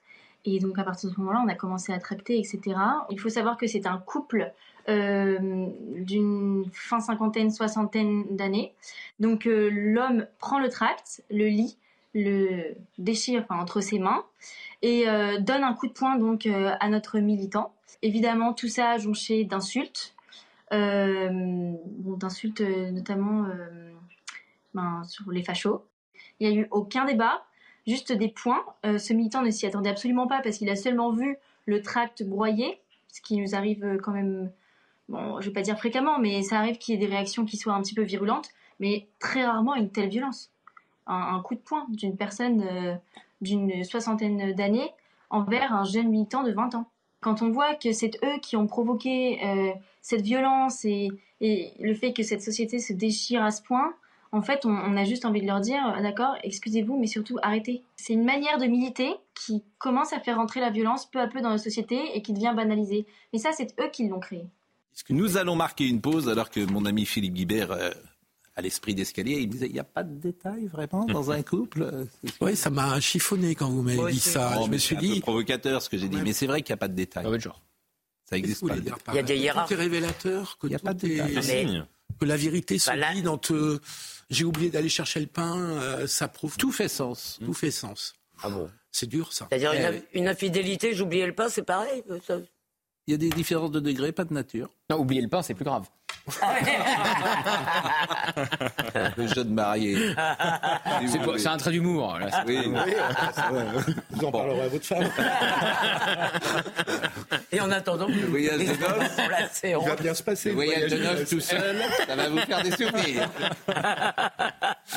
et 0.45 0.59
donc 0.59 0.79
à 0.79 0.83
partir 0.83 1.09
de 1.09 1.15
ce 1.15 1.19
moment-là, 1.19 1.43
on 1.45 1.49
a 1.49 1.55
commencé 1.55 1.91
à 1.91 1.99
tracter, 1.99 2.39
etc. 2.39 2.61
Il 3.09 3.19
faut 3.19 3.27
savoir 3.27 3.57
que 3.57 3.67
c'est 3.67 3.85
un 3.85 3.97
couple 3.97 4.53
d'une 4.87 6.63
fin 6.71 7.01
cinquantaine, 7.01 7.51
soixantaine 7.51 8.23
d'années. 8.37 8.73
Donc 9.19 9.43
l'homme 9.45 10.27
prend 10.39 10.59
le 10.59 10.69
tract, 10.69 11.25
le 11.29 11.47
lit, 11.47 11.77
le 12.13 12.75
déchire 12.97 13.45
entre 13.49 13.81
ses 13.81 13.99
mains 13.99 14.25
et 14.81 15.07
euh, 15.07 15.39
donne 15.39 15.63
un 15.63 15.73
coup 15.73 15.87
de 15.87 15.93
poing 15.93 16.17
donc 16.17 16.45
euh, 16.45 16.71
à 16.79 16.89
notre 16.89 17.19
militant. 17.19 17.73
Évidemment, 18.01 18.53
tout 18.53 18.67
ça 18.67 18.97
jonché 18.97 19.43
d'insultes, 19.43 20.15
euh, 20.73 21.73
d'insultes 21.87 22.61
notamment 22.61 23.45
ben, 24.73 25.03
sur 25.03 25.31
les 25.31 25.43
fachos. 25.43 25.85
Il 26.39 26.49
n'y 26.49 26.57
a 26.57 26.61
eu 26.61 26.67
aucun 26.71 27.05
débat, 27.05 27.45
juste 27.85 28.11
des 28.11 28.29
points. 28.29 28.63
Ce 28.83 29.13
militant 29.13 29.43
ne 29.43 29.51
s'y 29.51 29.67
attendait 29.67 29.91
absolument 29.91 30.27
pas 30.27 30.41
parce 30.41 30.57
qu'il 30.57 30.69
a 30.69 30.75
seulement 30.75 31.11
vu 31.11 31.37
le 31.65 31.81
tract 31.83 32.23
broyé, 32.23 32.79
ce 33.09 33.21
qui 33.21 33.37
nous 33.37 33.53
arrive 33.53 33.99
quand 34.01 34.11
même, 34.11 34.51
bon, 35.09 35.39
je 35.39 35.47
vais 35.47 35.53
pas 35.53 35.61
dire 35.61 35.77
fréquemment, 35.77 36.17
mais 36.17 36.41
ça 36.41 36.57
arrive 36.57 36.79
qu'il 36.79 36.95
y 36.95 36.97
ait 36.97 37.05
des 37.05 37.13
réactions 37.13 37.45
qui 37.45 37.57
soient 37.57 37.73
un 37.73 37.81
petit 37.83 37.93
peu 37.93 38.01
virulentes, 38.01 38.49
mais 38.79 39.07
très 39.19 39.45
rarement 39.45 39.75
une 39.75 39.91
telle 39.91 40.09
violence. 40.09 40.50
Un, 41.11 41.41
coup 41.41 41.55
de 41.55 41.59
poing 41.59 41.85
d'une 41.89 42.15
personne 42.15 42.61
euh, 42.61 42.95
d'une 43.41 43.83
soixantaine 43.83 44.53
d'années 44.53 44.91
envers 45.29 45.73
un 45.73 45.83
jeune 45.83 46.09
militant 46.09 46.43
de 46.43 46.51
20 46.51 46.75
ans. 46.75 46.89
Quand 47.21 47.41
on 47.41 47.51
voit 47.51 47.75
que 47.75 47.91
c'est 47.91 48.17
eux 48.23 48.39
qui 48.41 48.55
ont 48.55 48.67
provoqué 48.67 49.39
euh, 49.45 49.71
cette 50.01 50.21
violence 50.21 50.85
et, 50.85 51.09
le 51.39 51.93
fait 51.95 52.13
que 52.13 52.21
cette 52.21 52.43
société 52.43 52.77
se 52.77 52.93
déchire 52.93 53.43
à 53.43 53.49
ce 53.49 53.63
point, 53.63 53.93
en 54.31 54.43
fait, 54.43 54.65
on, 54.65 54.69
on 54.69 54.95
a 54.95 55.03
juste 55.03 55.25
envie 55.25 55.41
de 55.41 55.47
leur 55.47 55.59
dire, 55.59 55.95
euh, 55.97 56.01
d'accord, 56.01 56.35
excusez-vous, 56.43 56.97
mais 56.97 57.07
surtout 57.07 57.37
arrêtez. 57.41 57.83
C'est 57.95 58.13
une 58.13 58.23
manière 58.23 58.57
de 58.57 58.65
militer 58.65 59.11
qui 59.33 59.63
commence 59.79 60.13
à 60.13 60.19
faire 60.19 60.37
rentrer 60.37 60.59
la 60.59 60.69
violence 60.69 61.09
peu 61.09 61.19
à 61.19 61.27
peu 61.27 61.41
dans 61.41 61.49
la 61.49 61.57
société 61.57 61.99
et 62.15 62.21
qui 62.21 62.33
devient 62.33 62.53
banalisée. 62.55 63.05
Mais 63.33 63.39
ça, 63.39 63.51
c'est 63.51 63.73
eux 63.79 63.89
qui 63.91 64.07
l'ont 64.07 64.19
créé. 64.19 64.45
Nous 65.09 65.37
allons 65.37 65.55
marquer 65.55 65.87
une 65.87 66.01
pause 66.01 66.29
alors 66.29 66.49
que 66.49 66.59
mon 66.71 66.85
ami 66.85 67.05
Philippe 67.05 67.33
Guibert 67.33 67.71
euh, 68.55 68.59
a 68.59 68.61
l'esprit 68.61 68.95
d'escalier. 68.95 69.39
Il 69.39 69.47
me 69.47 69.51
disait, 69.53 69.67
il 69.67 69.73
n'y 69.73 69.79
a 69.79 69.83
pas 69.83 70.03
de 70.03 70.13
détails 70.19 70.67
vraiment 70.67 71.05
dans 71.05 71.31
un 71.31 71.41
couple? 71.43 71.83
Euh, 71.83 72.05
Oui, 72.41 72.55
ça 72.55 72.69
m'a 72.69 72.99
chiffonné 72.99 73.55
quand 73.55 73.69
vous 73.69 73.81
m'avez 73.81 73.97
Ouais, 73.97 74.11
dit 74.11 74.19
c'est- 74.19 74.31
ça. 74.31 74.57
Oh, 74.59 74.63
je 74.65 74.71
me 74.71 74.77
suis 74.77 74.95
c'est 74.95 75.01
dit. 75.01 75.19
provocateur 75.21 75.81
ce 75.81 75.89
que 75.89 75.97
j'ai 75.97 76.09
dit, 76.09 76.17
mais 76.23 76.33
c'est 76.33 76.47
vrai 76.47 76.61
qu'il 76.61 76.71
n'y 76.73 76.77
a 76.77 76.77
pas 76.77 76.87
de 76.87 76.95
détails. 76.95 77.25
Ça 78.29 78.37
n'existe 78.37 78.65
pas. 78.65 78.75
le 78.75 78.81
détail. 78.81 78.99
Il 79.09 79.15
y 79.15 79.19
a 79.19 79.23
des 79.23 79.37
hiérarchies. 79.37 79.73
est 79.73 79.77
révélateur, 79.77 80.57
que, 80.57 80.67
Il 80.67 80.71
y 80.73 80.75
a 80.75 80.79
pas 80.79 80.93
de 80.93 81.05
est- 81.05 81.09
détails. 81.09 81.65
Mais- 81.69 81.81
que 82.19 82.25
la 82.25 82.37
vérité 82.37 82.77
se 82.77 82.89
Bah 82.89 82.95
là- 82.95 83.13
lit 83.13 83.21
dans 83.23 83.37
te... 83.37 83.79
J'ai 84.29 84.43
oublié 84.45 84.69
d'aller 84.69 84.89
chercher 84.89 85.19
le 85.19 85.25
pain, 85.27 85.57
euh, 85.57 86.07
ça 86.07 86.27
prouve. 86.27 86.55
Tout 86.57 86.71
fait 86.71 86.87
sens. 86.87 87.39
Tout 87.43 87.53
fait 87.53 87.71
sens. 87.71 88.13
Ah 88.43 88.49
bon 88.49 88.69
C'est 88.91 89.07
dur 89.07 89.33
ça. 89.33 89.47
C'est-à-dire 89.49 89.73
Eh 89.73 89.95
une, 90.17 90.23
une 90.23 90.27
infidélité, 90.29 90.93
j'oubliais 90.93 91.25
le 91.25 91.33
pas, 91.33 91.49
c'est 91.49 91.63
pareil 91.63 92.03
euh, 92.09 92.19
ça- 92.25 92.39
Il 93.07 93.11
y 93.11 93.13
a 93.13 93.17
des 93.17 93.29
différences 93.29 93.71
de 93.71 93.79
degré, 93.79 94.11
pas 94.11 94.23
de 94.25 94.33
nature. 94.33 94.69
Non, 94.89 94.99
oublier 94.99 95.21
le 95.21 95.27
pain, 95.27 95.41
c'est 95.41 95.53
plus 95.55 95.65
grave. 95.65 95.87
Le 99.17 99.27
jeune 99.27 99.49
marié. 99.53 100.15
C'est 101.37 101.47
un 101.47 101.57
trait 101.57 101.71
d'humour. 101.71 102.17
Oui. 102.47 102.71
Vous 104.11 104.25
en 104.25 104.31
parlerez 104.31 104.61
à 104.61 104.67
votre 104.67 104.85
femme. 104.85 105.09
Et 107.51 107.59
en 107.59 107.71
attendant, 107.71 108.07
Le 108.07 108.27
voyage 108.27 108.59
de 108.59 108.65
noces, 108.65 109.15
pour 109.15 109.29
la 109.29 109.49
séance. 109.49 109.83
Il 109.85 109.89
va 109.89 109.95
bien 109.95 110.13
se 110.13 110.23
passer. 110.23 110.49
le 110.49 110.55
voyage 110.55 110.91
de 110.91 110.97
noces 110.97 111.29
tout 111.29 111.39
seul, 111.39 111.77
ça 112.07 112.15
va 112.15 112.29
vous 112.29 112.39
faire 112.39 112.63
des 112.63 112.71
souvenirs. 112.71 113.29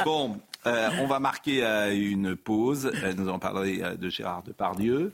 Bon, 0.04 0.38
euh, 0.66 0.90
on 1.00 1.06
va 1.06 1.20
marquer 1.20 1.64
euh, 1.64 1.94
une 1.94 2.36
pause. 2.36 2.90
Euh, 2.94 3.12
nous 3.14 3.28
allons 3.28 3.38
parler 3.38 3.82
de 3.98 4.08
Gérard 4.08 4.42
Depardieu. 4.42 5.12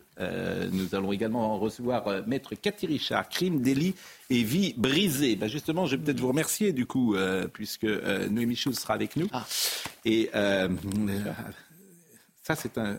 Nous 0.72 0.94
allons 0.94 1.12
également 1.12 1.59
recevoir 1.59 2.26
Maître 2.26 2.55
Cathy 2.55 2.86
Richard, 2.86 3.28
crime, 3.28 3.61
délit 3.62 3.94
et 4.28 4.42
vie 4.42 4.74
brisée. 4.76 5.36
Ben 5.36 5.48
justement, 5.48 5.86
je 5.86 5.96
vais 5.96 6.03
peut-être 6.03 6.20
vous 6.20 6.28
remercier 6.28 6.72
du 6.72 6.84
coup, 6.84 7.16
puisque 7.53 7.84
Noémie 7.84 8.57
Schulz 8.57 8.78
sera 8.78 8.94
avec 8.94 9.16
nous. 9.16 9.28
Et 10.05 10.30
euh, 10.34 10.68
euh, 11.09 11.32
ça, 12.42 12.55
c'est 12.57 12.78
un 12.78 12.98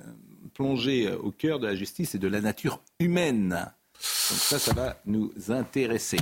plongé 0.54 1.08
euh, 1.08 1.18
au 1.18 1.32
cœur 1.32 1.60
de 1.60 1.68
la 1.68 1.76
justice 1.76 2.16
et 2.16 2.20
de 2.20 2.28
la 2.28 2.42
nature 2.42 2.82
humaine. 3.00 3.50
Donc 3.50 4.40
ça, 4.40 4.60
ça 4.60 4.74
va 4.74 5.02
nous 5.06 5.32
intéresser. 5.50 6.18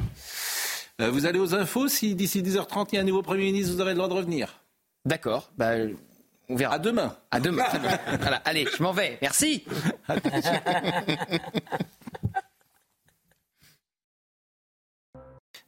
Euh, 1.02 1.10
vous 1.12 1.26
allez 1.26 1.40
aux 1.40 1.56
infos. 1.56 1.88
Si 1.88 2.16
d'ici 2.16 2.42
10h30, 2.42 2.90
il 2.92 2.96
y 2.96 2.98
a 2.98 3.02
un 3.02 3.06
nouveau 3.06 3.22
Premier 3.22 3.46
ministre, 3.46 3.74
vous 3.74 3.82
aurez 3.82 3.92
le 3.92 3.98
droit 3.98 4.10
de 4.10 4.14
revenir? 4.14 4.62
D'accord. 5.06 5.52
Bah, 5.58 5.76
on 6.50 6.56
verra. 6.56 6.76
À 6.76 6.80
demain. 6.80 7.16
À 7.32 7.40
demain. 7.40 7.66
Voilà, 8.20 8.38
allez, 8.38 8.68
je 8.76 8.84
m'en 8.84 8.92
vais. 8.92 9.18
Merci. 9.22 9.64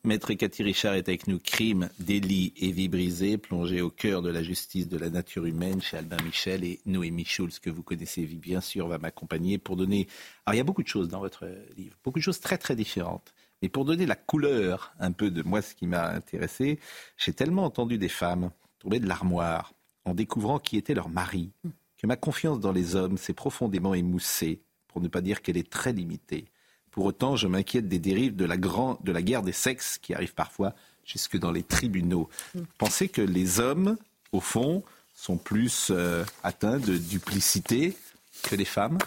Maître 0.03 0.33
Cathy 0.33 0.63
Richard 0.63 0.95
est 0.95 1.07
avec 1.07 1.27
nous. 1.27 1.37
Crime, 1.37 1.89
délit 1.99 2.53
et 2.57 2.71
vie 2.71 2.89
brisée, 2.89 3.37
plongé 3.37 3.81
au 3.81 3.91
cœur 3.91 4.23
de 4.23 4.31
la 4.31 4.41
justice 4.41 4.87
de 4.87 4.97
la 4.97 5.11
nature 5.11 5.45
humaine 5.45 5.79
chez 5.79 5.97
Albin 5.97 6.17
Michel 6.23 6.63
et 6.63 6.81
Noémie 6.87 7.23
Schulz, 7.23 7.59
que 7.59 7.69
vous 7.69 7.83
connaissez 7.83 8.25
bien 8.25 8.61
sûr, 8.61 8.87
va 8.87 8.97
m'accompagner 8.97 9.59
pour 9.59 9.75
donner. 9.75 10.07
Alors 10.45 10.55
il 10.55 10.57
y 10.57 10.61
a 10.61 10.63
beaucoup 10.63 10.81
de 10.81 10.87
choses 10.87 11.07
dans 11.07 11.19
votre 11.19 11.47
livre, 11.77 11.95
beaucoup 12.03 12.17
de 12.17 12.23
choses 12.23 12.39
très 12.39 12.57
très 12.57 12.75
différentes. 12.75 13.35
Mais 13.61 13.69
pour 13.69 13.85
donner 13.85 14.07
la 14.07 14.15
couleur 14.15 14.91
un 14.99 15.11
peu 15.11 15.29
de 15.29 15.43
moi, 15.43 15.61
ce 15.61 15.75
qui 15.75 15.85
m'a 15.85 16.09
intéressé, 16.09 16.79
j'ai 17.17 17.33
tellement 17.33 17.65
entendu 17.65 17.99
des 17.99 18.09
femmes 18.09 18.49
tomber 18.79 18.99
de 18.99 19.07
l'armoire 19.07 19.73
en 20.05 20.13
découvrant 20.13 20.59
qui 20.59 20.77
était 20.77 20.93
leur 20.93 21.09
mari, 21.09 21.51
que 21.97 22.07
ma 22.07 22.15
confiance 22.15 22.59
dans 22.59 22.71
les 22.71 22.95
hommes 22.95 23.17
s'est 23.17 23.33
profondément 23.33 23.93
émoussée, 23.93 24.61
pour 24.87 25.01
ne 25.01 25.07
pas 25.07 25.21
dire 25.21 25.41
qu'elle 25.41 25.57
est 25.57 25.69
très 25.69 25.93
limitée. 25.93 26.45
Pour 26.89 27.05
autant, 27.05 27.35
je 27.35 27.47
m'inquiète 27.47 27.87
des 27.87 27.99
dérives 27.99 28.35
de 28.35 28.45
la, 28.45 28.57
grand, 28.57 28.99
de 29.03 29.11
la 29.11 29.21
guerre 29.21 29.43
des 29.43 29.53
sexes 29.53 29.97
qui 29.97 30.13
arrivent 30.13 30.33
parfois 30.33 30.73
jusque 31.05 31.37
dans 31.37 31.51
les 31.51 31.63
tribunaux. 31.63 32.29
Pensez 32.77 33.07
que 33.07 33.21
les 33.21 33.59
hommes, 33.59 33.97
au 34.31 34.41
fond, 34.41 34.83
sont 35.13 35.37
plus 35.37 35.87
euh, 35.91 36.25
atteints 36.43 36.79
de 36.79 36.97
duplicité 36.97 37.95
que 38.43 38.55
les 38.55 38.65
femmes? 38.65 38.97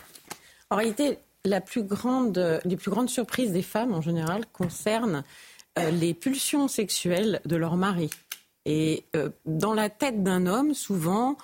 En 0.71 0.77
réalité, 0.77 1.19
la 1.45 1.61
plus 1.61 1.83
grande, 1.83 2.61
les 2.65 2.77
plus 2.77 2.91
grandes 2.91 3.11
surprises 3.11 3.53
des 3.53 3.63
femmes, 3.63 3.93
en 3.93 4.01
général, 4.01 4.47
concernent 4.53 5.25
euh, 5.79 5.91
les 5.91 6.15
pulsions 6.15 6.69
sexuelles 6.69 7.41
de 7.45 7.57
leur 7.57 7.77
mari. 7.77 8.11
Et 8.67 9.05
euh, 9.17 9.31
dans 9.47 9.75
la 9.75 9.91
tête 9.91 10.23
d'un 10.23 10.47
homme, 10.47 10.75
souvent, 10.75 11.37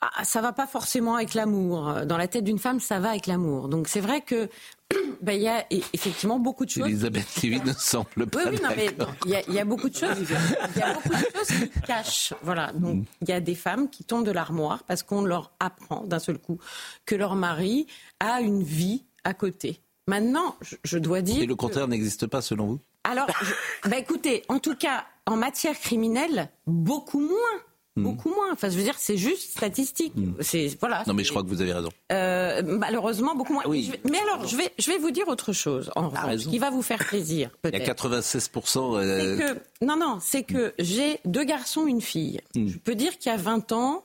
ah, 0.00 0.24
ça 0.24 0.40
va 0.40 0.52
pas 0.52 0.66
forcément 0.66 1.16
avec 1.16 1.34
l'amour. 1.34 1.92
Dans 2.06 2.16
la 2.16 2.28
tête 2.28 2.44
d'une 2.44 2.58
femme, 2.58 2.80
ça 2.80 3.00
va 3.00 3.10
avec 3.10 3.26
l'amour. 3.26 3.68
Donc 3.68 3.88
c'est 3.88 4.00
vrai 4.00 4.20
que 4.20 4.48
ben, 5.22 5.32
il 5.32 5.42
y 5.42 5.48
a 5.48 5.60
e- 5.72 5.80
effectivement 5.92 6.38
beaucoup 6.38 6.64
de 6.64 6.70
choses. 6.70 6.86
Elisabeth 6.86 7.42
Lévy 7.42 7.60
ne 7.60 7.72
semble 7.72 8.26
pas 8.28 8.38
Oui, 8.44 8.50
oui, 8.52 8.60
non, 8.62 8.68
mais 8.76 8.90
il 9.26 9.30
y, 9.32 9.34
a- 9.34 9.42
il 9.48 9.54
y 9.54 9.58
a 9.58 9.64
beaucoup 9.64 9.88
de 9.90 9.94
choses. 9.96 10.16
Il 10.20 10.78
y 10.78 10.82
a 10.82 10.94
beaucoup 10.94 11.08
de 11.10 11.16
choses 11.16 11.48
qui 11.72 11.80
cachent. 11.86 12.32
Voilà. 12.42 12.72
Donc, 12.72 13.04
il 13.22 13.28
y 13.28 13.32
a 13.32 13.40
des 13.40 13.54
femmes 13.56 13.90
qui 13.90 14.04
tombent 14.04 14.24
de 14.24 14.30
l'armoire 14.30 14.84
parce 14.84 15.02
qu'on 15.02 15.22
leur 15.22 15.52
apprend 15.60 16.04
d'un 16.04 16.20
seul 16.20 16.38
coup 16.38 16.58
que 17.04 17.14
leur 17.16 17.34
mari 17.34 17.86
a 18.20 18.40
une 18.40 18.62
vie 18.62 19.04
à 19.24 19.34
côté. 19.34 19.80
Maintenant, 20.06 20.54
je, 20.62 20.76
je 20.84 20.96
dois 20.98 21.20
dire. 21.20 21.42
Et 21.42 21.46
le 21.46 21.56
contraire 21.56 21.88
n'existe 21.88 22.26
pas 22.28 22.40
selon 22.40 22.66
vous? 22.66 22.80
Alors, 23.10 23.26
je- 23.42 23.88
bah 23.88 23.98
écoutez, 23.98 24.42
en 24.48 24.58
tout 24.58 24.74
cas, 24.76 25.04
en 25.26 25.36
matière 25.36 25.78
criminelle, 25.78 26.50
beaucoup 26.66 27.20
moins. 27.20 27.58
Beaucoup 27.96 28.28
moins. 28.28 28.52
Enfin, 28.52 28.70
je 28.70 28.76
veux 28.76 28.84
dire, 28.84 28.94
c'est 28.96 29.16
juste 29.16 29.50
statistique. 29.50 30.12
C'est 30.38 30.68
voilà. 30.78 31.02
Non, 31.08 31.14
mais 31.14 31.24
je 31.24 31.30
crois 31.30 31.42
que 31.42 31.48
vous 31.48 31.60
avez 31.60 31.72
raison. 31.72 31.88
Euh, 32.12 32.62
malheureusement, 32.64 33.34
beaucoup 33.34 33.52
moins. 33.54 33.62
Ah 33.64 33.68
oui. 33.68 33.82
Je 33.86 33.90
vais- 33.90 34.00
mais 34.08 34.20
alors, 34.20 34.46
je 34.46 34.56
vais, 34.56 34.72
je 34.78 34.88
vais 34.92 34.98
vous 34.98 35.10
dire 35.10 35.26
autre 35.26 35.52
chose, 35.52 35.90
en 35.96 36.08
revanche, 36.08 36.24
raison. 36.24 36.48
qui 36.50 36.60
va 36.60 36.70
vous 36.70 36.82
faire 36.82 36.98
plaisir, 37.04 37.50
Il 37.64 37.66
y 37.66 37.74
a 37.74 37.80
peut-être. 37.80 37.84
96%. 37.86 38.96
euh, 38.98 39.36
que, 39.54 39.60
non, 39.84 39.96
non, 39.96 40.18
c'est 40.20 40.44
que 40.44 40.74
j'ai 40.78 41.18
deux 41.24 41.42
garçons, 41.42 41.88
une 41.88 42.00
fille. 42.00 42.40
Mm. 42.54 42.68
Je 42.68 42.78
peux 42.78 42.94
dire 42.94 43.18
qu'il 43.18 43.32
y 43.32 43.34
a 43.34 43.38
20 43.38 43.72
ans, 43.72 44.04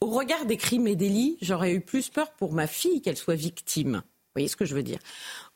au 0.00 0.06
regard 0.06 0.46
des 0.46 0.56
crimes 0.56 0.86
et 0.86 0.96
délits, 0.96 1.36
j'aurais 1.42 1.72
eu 1.74 1.82
plus 1.82 2.08
peur 2.08 2.30
pour 2.32 2.54
ma 2.54 2.66
fille 2.66 3.02
qu'elle 3.02 3.18
soit 3.18 3.34
victime. 3.34 3.96
Vous 4.06 4.32
voyez 4.36 4.48
ce 4.48 4.56
que 4.56 4.64
je 4.64 4.74
veux 4.74 4.82
dire? 4.82 5.00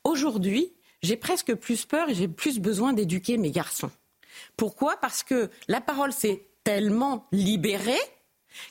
Aujourd'hui, 0.04 0.74
j'ai 1.02 1.16
presque 1.16 1.54
plus 1.54 1.84
peur 1.84 2.08
et 2.08 2.14
j'ai 2.14 2.28
plus 2.28 2.58
besoin 2.58 2.92
d'éduquer 2.92 3.38
mes 3.38 3.50
garçons. 3.50 3.90
Pourquoi? 4.56 4.96
Parce 4.96 5.22
que 5.22 5.50
la 5.68 5.80
parole 5.80 6.12
s'est 6.12 6.46
tellement 6.64 7.26
libérée 7.32 8.00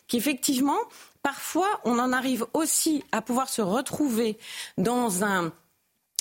qu'effectivement, 0.07 0.77
parfois, 1.23 1.81
on 1.85 1.99
en 1.99 2.11
arrive 2.11 2.45
aussi 2.53 3.03
à 3.11 3.21
pouvoir 3.21 3.49
se 3.49 3.61
retrouver 3.61 4.37
dans 4.77 5.23
un, 5.23 5.53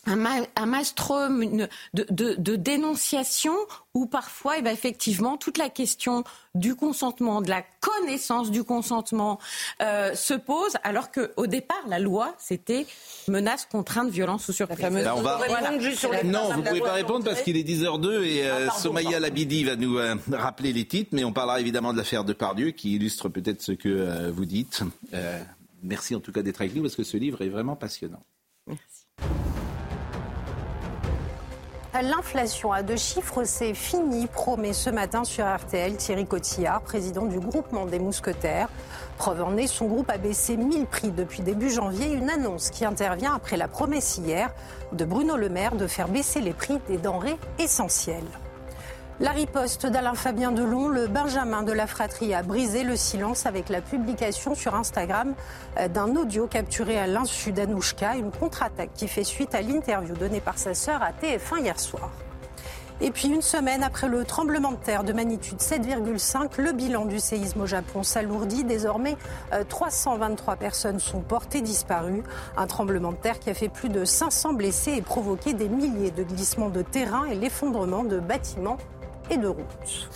un, 0.07 0.17
ma- 0.17 0.47
un 0.57 0.67
maelstrom 0.67 1.45
de, 1.57 1.69
de- 1.93 2.35
de 2.39 2.57
dénonciation 2.57 3.55
où 3.95 4.07
parfois, 4.07 4.59
eh 4.59 4.63
ben, 4.63 4.71
effectivement, 4.73 5.37
toute 5.37 5.59
la 5.59 5.69
question 5.69 6.25
du 6.55 6.75
consentement, 6.75 7.43
de 7.43 7.49
la 7.51 7.63
connaissance 7.81 8.51
du 8.51 8.65
consentement 8.65 9.39
euh, 9.83 10.15
se 10.15 10.35
pose, 10.35 10.73
alors 10.85 11.11
qu'au 11.11 11.47
départ, 11.47 11.83
la 11.89 11.99
loi, 11.99 12.35
c'était 12.39 12.87
menace, 13.27 13.67
contrainte, 13.71 14.09
violence 14.11 14.49
ou 14.49 14.53
surprise. 14.53 14.79
Là, 15.05 15.17
on 15.17 15.21
va- 15.23 15.39
Non, 16.25 16.53
vous 16.53 16.61
ne 16.63 16.67
pouvez 16.69 16.81
pas 16.81 16.93
répondre 16.93 17.25
parce 17.25 17.43
qu'il 17.43 17.57
est 17.57 17.65
10h02 17.65 18.23
et 18.25 18.45
euh, 18.49 18.71
Somaya 18.71 19.11
pardon. 19.11 19.23
Labidi 19.25 19.65
va 19.65 19.77
nous 19.77 19.99
euh, 19.99 20.15
rappeler 20.33 20.73
les 20.73 20.85
titres, 20.87 21.11
mais 21.13 21.25
on 21.25 21.33
parlera 21.33 21.61
évidemment 21.61 21.93
de 21.93 21.99
l'affaire 21.99 22.25
de 22.25 22.33
Pardieu 22.33 22.71
qui 22.71 22.95
illustre 22.95 23.29
peut-être 23.29 23.63
ce 23.63 23.73
que 23.73 23.89
euh, 23.89 24.31
vous 24.31 24.45
dites. 24.45 24.83
Euh, 25.13 25.43
merci 25.83 26.15
en 26.15 26.21
tout 26.21 26.33
cas 26.33 26.43
d'être 26.43 26.61
avec 26.61 26.75
nous 26.75 26.83
parce 26.83 26.97
que 26.97 27.05
ce 27.05 27.17
livre 27.17 27.43
est 27.43 27.49
vraiment 27.49 27.77
passionnant. 27.77 28.23
L'inflation 32.03 32.71
à 32.71 32.85
deux 32.85 32.97
chiffres, 32.97 33.43
c'est 33.43 33.75
fini, 33.75 34.29
promet 34.29 34.73
ce 34.73 34.89
matin 34.89 35.25
sur 35.25 35.45
RTL 35.45 35.97
Thierry 35.97 36.27
Cotillard, 36.27 36.81
président 36.83 37.27
du 37.27 37.41
groupement 37.41 37.87
des 37.87 37.99
mousquetaires. 37.99 38.69
Preuve 39.17 39.43
en 39.43 39.57
est, 39.57 39.67
son 39.67 39.87
groupe 39.87 40.09
a 40.09 40.17
baissé 40.17 40.57
1000 40.57 40.87
prix 40.87 41.11
depuis 41.11 41.43
début 41.43 41.71
janvier, 41.71 42.13
une 42.13 42.31
annonce 42.31 42.71
qui 42.71 42.85
intervient 42.85 43.35
après 43.35 43.57
la 43.57 43.67
promesse 43.67 44.19
hier 44.19 44.55
de 44.93 45.05
Bruno 45.05 45.37
Le 45.37 45.49
Maire 45.49 45.75
de 45.75 45.89
faire 45.89 46.07
baisser 46.07 46.41
les 46.41 46.53
prix 46.53 46.79
des 46.89 46.99
denrées 46.99 47.39
essentielles. 47.59 48.23
La 49.21 49.33
riposte 49.33 49.85
d'Alain 49.85 50.14
Fabien 50.14 50.53
Delon, 50.53 50.87
le 50.87 51.09
Benjamin 51.09 51.64
de 51.64 51.73
la 51.73 51.89
fratrie, 51.89 52.35
a 52.35 52.45
brisé 52.45 52.85
le 52.85 52.95
silence 52.95 53.47
avec 53.47 53.69
la 53.69 53.81
publication 53.81 54.55
sur 54.55 54.77
Instagram 54.77 55.35
euh, 55.81 55.89
d'un 55.89 56.14
audio 56.14 56.47
capturé 56.47 56.97
à 56.97 57.09
l'insu 57.09 57.51
d'Anouchka, 57.51 58.14
une 58.14 58.31
contre-attaque 58.31 58.91
qui 58.95 59.09
fait 59.09 59.25
suite 59.25 59.57
à 59.57 59.61
l'interview 59.61 60.14
donnée 60.14 60.41
par 60.41 60.57
sa 60.57 60.73
sœur 60.73 61.03
à 61.03 61.11
TF1 61.11 61.62
hier 61.62 61.81
soir. 61.81 62.12
Et 63.01 63.11
puis 63.11 63.27
une 63.27 63.43
semaine 63.43 63.83
après 63.83 64.07
le 64.07 64.25
tremblement 64.25 64.71
de 64.71 64.77
terre 64.77 65.03
de 65.03 65.12
magnitude 65.12 65.59
7,5, 65.59 66.61
le 66.61 66.71
bilan 66.71 67.05
du 67.05 67.19
séisme 67.19 67.62
au 67.62 67.66
Japon 67.66 68.05
s'alourdit. 68.05 68.62
Désormais, 68.62 69.16
euh, 69.53 69.64
323 69.69 70.55
personnes 70.55 71.01
sont 71.01 71.23
portées 71.23 71.61
disparues. 71.61 72.23
Un 72.57 72.69
tremblement 72.69 73.11
de 73.11 73.16
terre 73.16 73.41
qui 73.41 73.51
a 73.51 73.55
fait 73.55 73.69
plus 73.69 73.89
de 73.89 74.05
500 74.05 74.53
blessés 74.53 74.93
et 74.93 75.03
provoqué 75.03 75.55
des 75.55 75.69
milliers 75.69 76.12
de 76.12 76.23
glissements 76.23 76.71
de 76.71 76.83
terrain 76.83 77.25
et 77.25 77.35
l'effondrement 77.35 78.05
de 78.05 78.21
bâtiments 78.21 78.79
et 79.31 79.39
de 79.39 79.47
routes. 79.47 80.09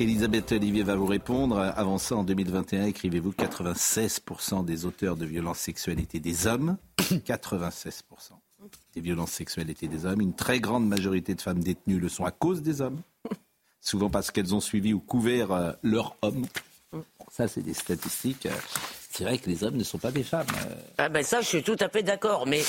Elisabeth 0.00 0.52
Olivier 0.52 0.82
va 0.82 0.96
vous 0.96 1.06
répondre. 1.06 1.58
Avant 1.58 1.98
ça, 1.98 2.16
en 2.16 2.24
2021, 2.24 2.86
écrivez-vous 2.86 3.32
96% 3.32 4.64
des 4.64 4.84
auteurs 4.86 5.16
de 5.16 5.26
violences 5.26 5.58
sexuelles 5.58 6.00
étaient 6.00 6.20
des 6.20 6.46
hommes. 6.46 6.76
96% 7.00 8.02
des 8.94 9.00
violences 9.00 9.32
sexuelles 9.32 9.70
étaient 9.70 9.88
des 9.88 10.06
hommes. 10.06 10.20
Une 10.20 10.34
très 10.34 10.60
grande 10.60 10.86
majorité 10.86 11.34
de 11.34 11.40
femmes 11.40 11.62
détenues 11.62 11.98
le 11.98 12.08
sont 12.08 12.24
à 12.24 12.30
cause 12.30 12.62
des 12.62 12.80
hommes. 12.80 13.00
Souvent 13.80 14.10
parce 14.10 14.30
qu'elles 14.30 14.54
ont 14.54 14.60
suivi 14.60 14.92
ou 14.92 15.00
couvert 15.00 15.52
euh, 15.52 15.72
leur 15.82 16.16
homme. 16.22 16.46
Ça, 17.30 17.48
c'est 17.48 17.62
des 17.62 17.74
statistiques. 17.74 18.46
C'est 19.14 19.24
vrai 19.24 19.36
que 19.36 19.50
les 19.50 19.62
hommes 19.62 19.76
ne 19.76 19.84
sont 19.84 19.98
pas 19.98 20.10
des 20.10 20.22
femmes. 20.22 20.46
euh. 20.66 20.74
Ah 20.96 21.08
ben 21.10 21.22
ça, 21.22 21.42
je 21.42 21.46
suis 21.46 21.62
tout 21.62 21.76
à 21.80 21.88
fait 21.90 22.02
d'accord. 22.02 22.46
Mais 22.46 22.62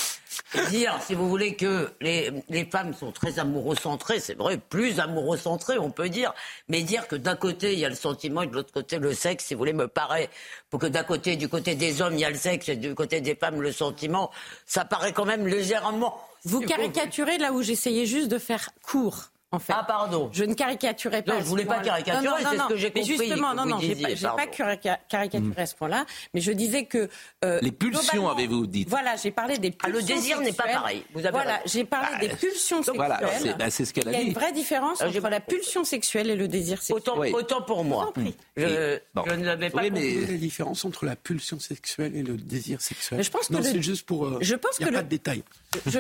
dire, 0.69 0.99
si 1.05 1.13
vous 1.13 1.29
voulez, 1.29 1.55
que 1.55 1.89
les, 2.01 2.31
les 2.49 2.65
femmes 2.65 2.93
sont 2.93 3.13
très 3.13 3.39
amourocentrées, 3.39 4.19
c'est 4.19 4.33
vrai, 4.33 4.57
plus 4.57 4.99
amourocentrées, 4.99 5.77
on 5.79 5.89
peut 5.89 6.09
dire. 6.09 6.33
Mais 6.67 6.81
dire 6.81 7.07
que 7.07 7.15
d'un 7.15 7.37
côté, 7.37 7.73
il 7.73 7.79
y 7.79 7.85
a 7.85 7.89
le 7.89 7.95
sentiment 7.95 8.41
et 8.41 8.47
de 8.47 8.53
l'autre 8.53 8.73
côté, 8.73 8.99
le 8.99 9.13
sexe, 9.13 9.45
si 9.45 9.53
vous 9.53 9.59
voulez, 9.59 9.71
me 9.73 9.87
paraît. 9.87 10.29
Pour 10.69 10.81
que 10.81 10.87
d'un 10.87 11.03
côté, 11.03 11.37
du 11.37 11.47
côté 11.47 11.75
des 11.75 12.01
hommes, 12.01 12.15
il 12.15 12.19
y 12.19 12.25
a 12.25 12.29
le 12.29 12.35
sexe 12.35 12.67
et 12.67 12.75
du 12.75 12.93
côté 12.93 13.21
des 13.21 13.35
femmes, 13.35 13.61
le 13.61 13.71
sentiment, 13.71 14.29
ça 14.65 14.83
paraît 14.83 15.13
quand 15.13 15.25
même 15.25 15.47
légèrement. 15.47 16.19
Vous 16.45 16.59
caricaturez 16.59 17.37
là 17.37 17.53
où 17.53 17.61
j'essayais 17.61 18.05
juste 18.05 18.27
de 18.27 18.37
faire 18.37 18.71
court. 18.81 19.29
En 19.53 19.59
fait. 19.59 19.73
Ah, 19.75 19.83
pardon. 19.87 20.29
Je 20.33 20.43
ne 20.43 20.53
caricaturais 20.53 21.21
pas. 21.21 21.33
Non, 21.35 21.39
je 21.39 21.45
voulais 21.45 21.65
pas 21.65 21.79
caricaturer, 21.79 22.25
Non, 22.25 22.31
non, 22.31 22.37
c'est 22.49 22.57
ce 22.57 22.61
non, 22.61 22.67
que 22.67 22.75
j'ai 22.75 22.91
mais 22.93 23.01
compris 23.01 23.17
justement, 23.17 23.53
non, 23.53 23.65
non, 23.65 23.79
j'ai 23.79 23.95
pas, 23.95 24.31
pas 24.35 24.45
carica- 24.47 24.99
caricaturé 25.07 25.61
à 25.61 25.65
ce 25.65 25.75
point-là, 25.75 26.05
mais 26.33 26.41
je 26.41 26.51
disais 26.51 26.85
que. 26.85 27.09
euh, 27.45 27.59
Les 27.61 27.71
pulsions, 27.71 28.27
avez-vous 28.29 28.65
dit 28.67 28.85
Voilà, 28.89 29.15
j'ai 29.15 29.31
parlé 29.31 29.57
des 29.57 29.73
Ah, 29.81 29.85
pulsions. 29.87 29.99
le 29.99 30.03
désir 30.21 30.39
n'est 30.41 30.51
pas 30.53 30.63
pareil. 30.67 31.05
Vous 31.13 31.19
avez 31.19 31.31
Voilà, 31.31 31.59
j'ai 31.65 31.83
parlé 31.85 32.27
des 32.27 32.33
pulsions 32.35 32.77
sexuelles. 32.83 32.95
voilà, 32.95 33.19
c'est- 33.39 33.57
bah, 33.57 33.69
ce 33.69 33.83
qu'elle 33.93 34.07
a 34.07 34.11
Il 34.11 34.15
y 34.15 34.17
a 34.17 34.23
dit. 34.23 34.27
une 34.29 34.33
vraie 34.33 34.51
différence 34.51 34.99
Ah, 35.01 35.07
entre 35.07 35.29
la 35.29 35.39
pulsion 35.39 35.83
sexuelle 35.83 36.29
et 36.29 36.35
le 36.35 36.47
désir 36.47 36.79
sexuel. 36.81 36.97
Autant, 36.97 37.17
autant 37.37 37.61
pour 37.61 37.83
moi. 37.83 38.11
Je, 38.57 38.99
bon. 39.13 39.23
je 39.27 39.33
ne 39.35 39.45
l'avais 39.45 39.69
pas 39.69 39.81
Oui, 39.81 39.89
compris. 39.89 40.15
mais- 40.17 40.31
la 40.33 40.37
différence 40.37 40.83
entre 40.85 41.05
la 41.05 41.15
pulsion 41.15 41.59
sexuelle 41.59 42.15
et 42.15 42.23
le 42.23 42.37
désir 42.37 42.81
sexuel. 42.81 43.17
Mais 43.17 43.23
je 43.23 43.29
pense 43.31 43.47
que 43.47 43.53
non, 43.53 43.59
le- 43.59 43.65
c'est 43.65 43.81
juste 43.81 44.05
pour. 44.05 44.25
euh, 44.25 44.37
Je 44.41 44.55
pense 44.55 44.79
y 44.79 44.83
a 44.83 44.87
que 44.87 44.93
pas 44.93 45.03
de 45.03 45.09
détails. 45.09 45.43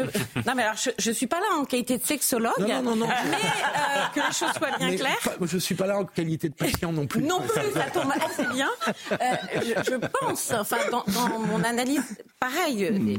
Non, 0.45 0.53
mais 0.55 0.63
alors, 0.63 0.75
je, 0.77 0.89
je 0.99 1.11
suis 1.11 1.27
pas 1.27 1.39
là 1.39 1.45
en 1.57 1.65
qualité 1.65 1.97
de 1.97 2.05
sexologue. 2.05 2.53
Non, 2.59 2.81
non, 2.83 2.95
non, 2.95 3.07
euh, 3.45 4.05
que 4.13 4.19
les 4.27 4.33
choses 4.33 4.53
soient 4.57 4.77
bien 4.77 4.89
Mais 4.91 4.95
claires. 4.97 5.19
pas- 5.23 5.45
je 5.45 5.57
suis 5.57 5.75
pas 5.75 5.87
là 5.87 5.97
en 5.99 6.05
qualité 6.05 6.49
de 6.49 6.53
patient 6.55 6.91
non 6.91 7.07
plus. 7.07 7.21
Non 7.23 7.41
plus, 7.41 7.71
ça 7.73 7.89
tombe 7.91 8.11
assez 8.11 8.45
bien. 8.53 8.69
Euh, 9.11 9.15
je, 9.55 9.91
je 9.91 9.95
pense, 9.95 10.51
enfin, 10.51 10.77
dans, 10.91 11.03
dans 11.07 11.39
mon 11.39 11.63
analyse, 11.63 12.03
pareil, 12.39 12.89
Hmm. 12.91 13.17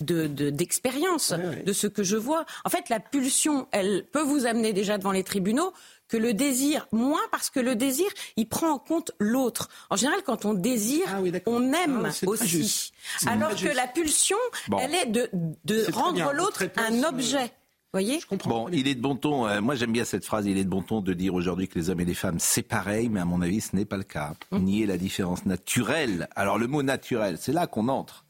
de- 0.00 0.26
de- 0.26 0.50
d'expérience, 0.50 1.32
de, 1.66 1.72
ce 1.72 1.86
que 1.86 2.02
je 2.02 2.16
vois. 2.16 2.44
En 2.64 2.70
fait, 2.70 2.88
la 2.88 3.00
pulsion, 3.00 3.66
elle 3.72 4.04
peut 4.12 4.22
vous 4.22 4.46
amener 4.46 4.72
déjà 4.72 4.98
devant 4.98 5.12
les 5.12 5.24
tribunaux 5.24 5.72
que 6.08 6.16
le 6.16 6.32
désir, 6.32 6.86
moins 6.90 7.20
parce 7.30 7.50
que 7.50 7.60
le 7.60 7.74
désir, 7.76 8.06
il 8.36 8.48
prend 8.48 8.70
en 8.70 8.78
compte 8.78 9.12
l'autre. 9.18 9.68
En 9.90 9.96
général, 9.96 10.20
quand 10.24 10.46
on 10.46 10.54
désire, 10.54 11.06
on 11.46 11.72
aime 11.74 12.06
Ah, 12.06 12.26
aussi. 12.26 12.92
Alors 13.26 13.50
que 13.50 13.56
juste. 13.58 13.74
la 13.74 13.86
pulsion, 13.88 14.38
Bon. 14.68 14.78
elle 14.78 14.94
est 14.94 15.06
de, 15.06 15.28
de 15.66 15.86
rendre 15.92 16.32
l'autre 16.32 16.64
un 16.76 17.02
objet. 17.04 17.52
Voyez 17.92 18.20
Bon, 18.44 18.68
il 18.70 18.86
est 18.88 18.94
de 18.94 19.00
bon 19.00 19.16
ton. 19.16 19.46
euh, 19.46 19.60
moi, 19.60 19.74
j'aime 19.74 19.92
bien 19.92 20.04
cette 20.04 20.24
phrase. 20.24 20.46
Il 20.46 20.58
est 20.58 20.64
de 20.64 20.68
bon 20.68 20.82
ton 20.82 21.00
de 21.00 21.12
dire 21.14 21.34
aujourd'hui 21.34 21.68
que 21.68 21.78
les 21.78 21.90
hommes 21.90 22.00
et 22.00 22.04
les 22.04 22.14
femmes 22.14 22.38
c'est 22.38 22.62
pareil, 22.62 23.08
mais 23.08 23.20
à 23.20 23.24
mon 23.24 23.40
avis, 23.40 23.60
ce 23.60 23.74
n'est 23.74 23.84
pas 23.84 23.96
le 23.96 24.02
cas. 24.04 24.34
Hum. 24.50 24.64
Nier 24.64 24.86
la 24.86 24.98
différence 24.98 25.46
naturelle. 25.46 26.28
Alors, 26.36 26.58
le 26.58 26.66
mot 26.66 26.82
naturel, 26.82 27.36
c'est 27.40 27.52
là 27.52 27.66
qu'on 27.66 27.88
entre. 27.88 28.24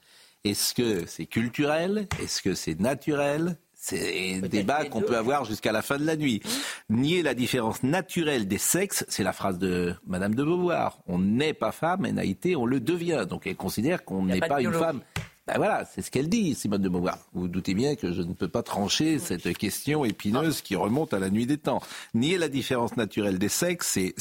Est-ce 0.45 0.75
que 0.75 1.07
c'est 1.07 1.27
culturel? 1.27 2.07
Est-ce 2.23 2.43
que 2.43 2.55
c'est 2.55 2.79
naturel? 2.79 3.57
C'est 3.81 4.41
un 4.43 4.47
débat 4.47 4.85
qu'on 4.87 5.01
peut 5.01 5.17
avoir 5.17 5.45
jusqu'à 5.45 5.71
la 5.71 5.83
fin 5.83 5.99
de 5.99 6.05
la 6.05 6.17
nuit. 6.17 6.43
Nier 6.91 7.23
la 7.23 7.35
différence 7.35 7.83
naturelle 7.85 8.49
des 8.49 8.59
sexes, 8.59 9.05
c'est 9.09 9.23
la 9.23 9.33
phrase 9.33 9.59
de 9.59 9.95
Madame 10.05 10.35
de 10.35 10.43
Beauvoir. 10.43 10.99
On 11.07 11.19
n'est 11.21 11.55
pas 11.55 11.71
femme, 11.71 12.05
et 12.05 12.13
n'a 12.13 12.25
été, 12.25 12.57
on 12.57 12.67
le 12.67 12.81
devient. 12.81 13.25
Donc 13.29 13.47
elle 13.47 13.57
considère 13.57 14.05
qu'on 14.05 14.25
n'est 14.25 14.41
pas 14.41 14.61
une 14.61 14.73
femme. 14.73 15.01
Ben 15.49 15.57
voilà, 15.57 15.87
c'est 15.87 16.03
ce 16.03 16.11
qu'elle 16.11 16.29
dit, 16.29 16.55
Simone 16.55 16.83
de 16.83 16.91
Beauvoir. 16.91 17.17
Vous 17.33 17.43
vous 17.43 17.49
doutez 17.49 17.73
bien 17.73 17.97
que 17.97 18.13
je 18.13 18.21
ne 18.21 18.35
peux 18.35 18.49
pas 18.49 18.63
trancher 18.63 19.19
cette 19.19 19.57
question 19.57 20.05
épineuse 20.05 20.61
qui 20.61 20.77
remonte 20.77 21.15
à 21.15 21.19
la 21.19 21.31
nuit 21.31 21.47
des 21.47 21.57
temps. 21.57 21.81
Nier 22.13 22.37
la 22.37 22.51
différence 22.51 22.99
naturelle 22.99 23.39
des 23.39 23.49
sexes, 23.49 23.89
c'est, 23.95 24.15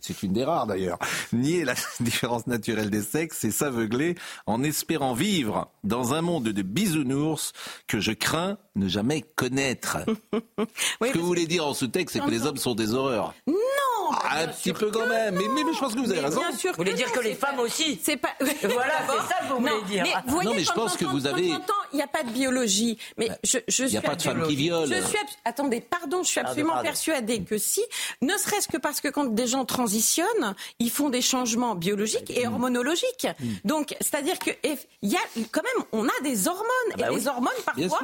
c'est 0.00 0.22
une 0.24 0.32
des 0.32 0.42
rares 0.42 0.66
d'ailleurs. 0.66 0.98
Nier 1.32 1.64
la 1.64 1.74
différence 2.00 2.48
naturelle 2.48 2.90
des 2.90 3.02
sexes, 3.02 3.38
c'est 3.42 3.52
s'aveugler 3.52 4.16
en 4.46 4.64
espérant 4.64 5.14
vivre 5.14 5.70
dans 5.84 6.12
un 6.12 6.22
monde 6.22 6.48
de 6.48 6.62
bisounours 6.62 7.52
que 7.86 8.00
je 8.00 8.10
crains 8.10 8.58
ne 8.74 8.88
jamais 8.88 9.22
connaître. 9.22 9.98
ce 11.00 11.12
que 11.12 11.18
vous 11.18 11.26
voulez 11.26 11.46
dire 11.46 11.64
en 11.64 11.74
sous-texte, 11.74 12.14
c'est 12.14 12.24
que 12.24 12.30
les 12.30 12.46
hommes 12.46 12.56
sont 12.56 12.74
des 12.74 12.94
horreurs. 12.94 13.32
Non 13.46 13.54
un 14.30 14.48
petit 14.48 14.72
peu 14.72 14.90
quand 14.90 15.06
même, 15.06 15.34
mais, 15.34 15.48
mais, 15.48 15.64
mais 15.64 15.72
je 15.72 15.78
pense 15.78 15.94
que 15.94 15.98
vous 16.00 16.10
avez 16.10 16.20
Mais 16.20 16.26
raison. 16.26 16.40
Bien 16.40 16.56
sûr 16.56 16.70
Vous 16.72 16.76
voulez 16.78 16.92
dire 16.94 17.08
non, 17.08 17.12
que 17.14 17.20
les 17.20 17.34
femmes 17.34 17.60
aussi 17.60 18.00
C'est 18.02 18.16
pas. 18.16 18.30
Voilà, 18.40 18.94
c'est 19.08 19.34
ça 19.34 19.40
que 19.40 19.48
vous 19.52 19.60
voulez 19.60 19.70
Non, 19.70 19.82
dire. 19.82 20.04
Mais 20.04 20.12
vous 20.26 20.32
voyez, 20.32 20.48
Non, 20.48 20.54
mais 20.56 20.64
je 20.64 20.72
pense 20.72 20.96
que 20.96 21.04
vous 21.04 21.26
avez- 21.26 21.46
Il 21.92 21.96
n'y 21.96 22.02
a 22.02 22.06
pas 22.06 22.22
de 22.22 22.30
biologie. 22.30 22.98
Mais 23.16 23.28
je, 23.42 23.58
je 23.68 23.84
il 23.84 23.92
y 23.92 23.96
a 23.96 24.02
pas 24.02 24.16
de 24.16 24.22
femmes 24.22 24.46
qui 24.46 24.56
violent. 24.56 24.86
Je 24.86 24.94
suis 25.02 25.18
Attendez, 25.44 25.80
pardon, 25.80 26.22
je 26.22 26.28
suis 26.28 26.40
absolument 26.40 26.80
persuadée 26.82 27.42
que 27.42 27.58
si, 27.58 27.82
ne 28.22 28.36
serait-ce 28.36 28.68
que 28.68 28.78
parce 28.78 29.00
que 29.00 29.08
quand 29.08 29.24
des 29.24 29.46
gens 29.46 29.64
transitionnent, 29.64 30.54
ils 30.78 30.90
font 30.90 31.08
des 31.08 31.22
changements 31.22 31.74
biologiques 31.74 32.30
et 32.30 32.46
hormonologiques. 32.46 33.26
Donc, 33.64 33.96
c'est-à-dire 34.00 34.38
que 34.38 34.50
il 35.02 35.10
y 35.10 35.16
a 35.16 35.20
quand 35.50 35.62
même, 35.62 35.84
on 35.92 36.06
a 36.06 36.20
des 36.22 36.48
hormones 36.48 36.64
bah 36.96 37.06
et 37.06 37.10
oui. 37.10 37.16
les 37.16 37.28
hormones 37.28 37.52
parfois. 37.64 38.00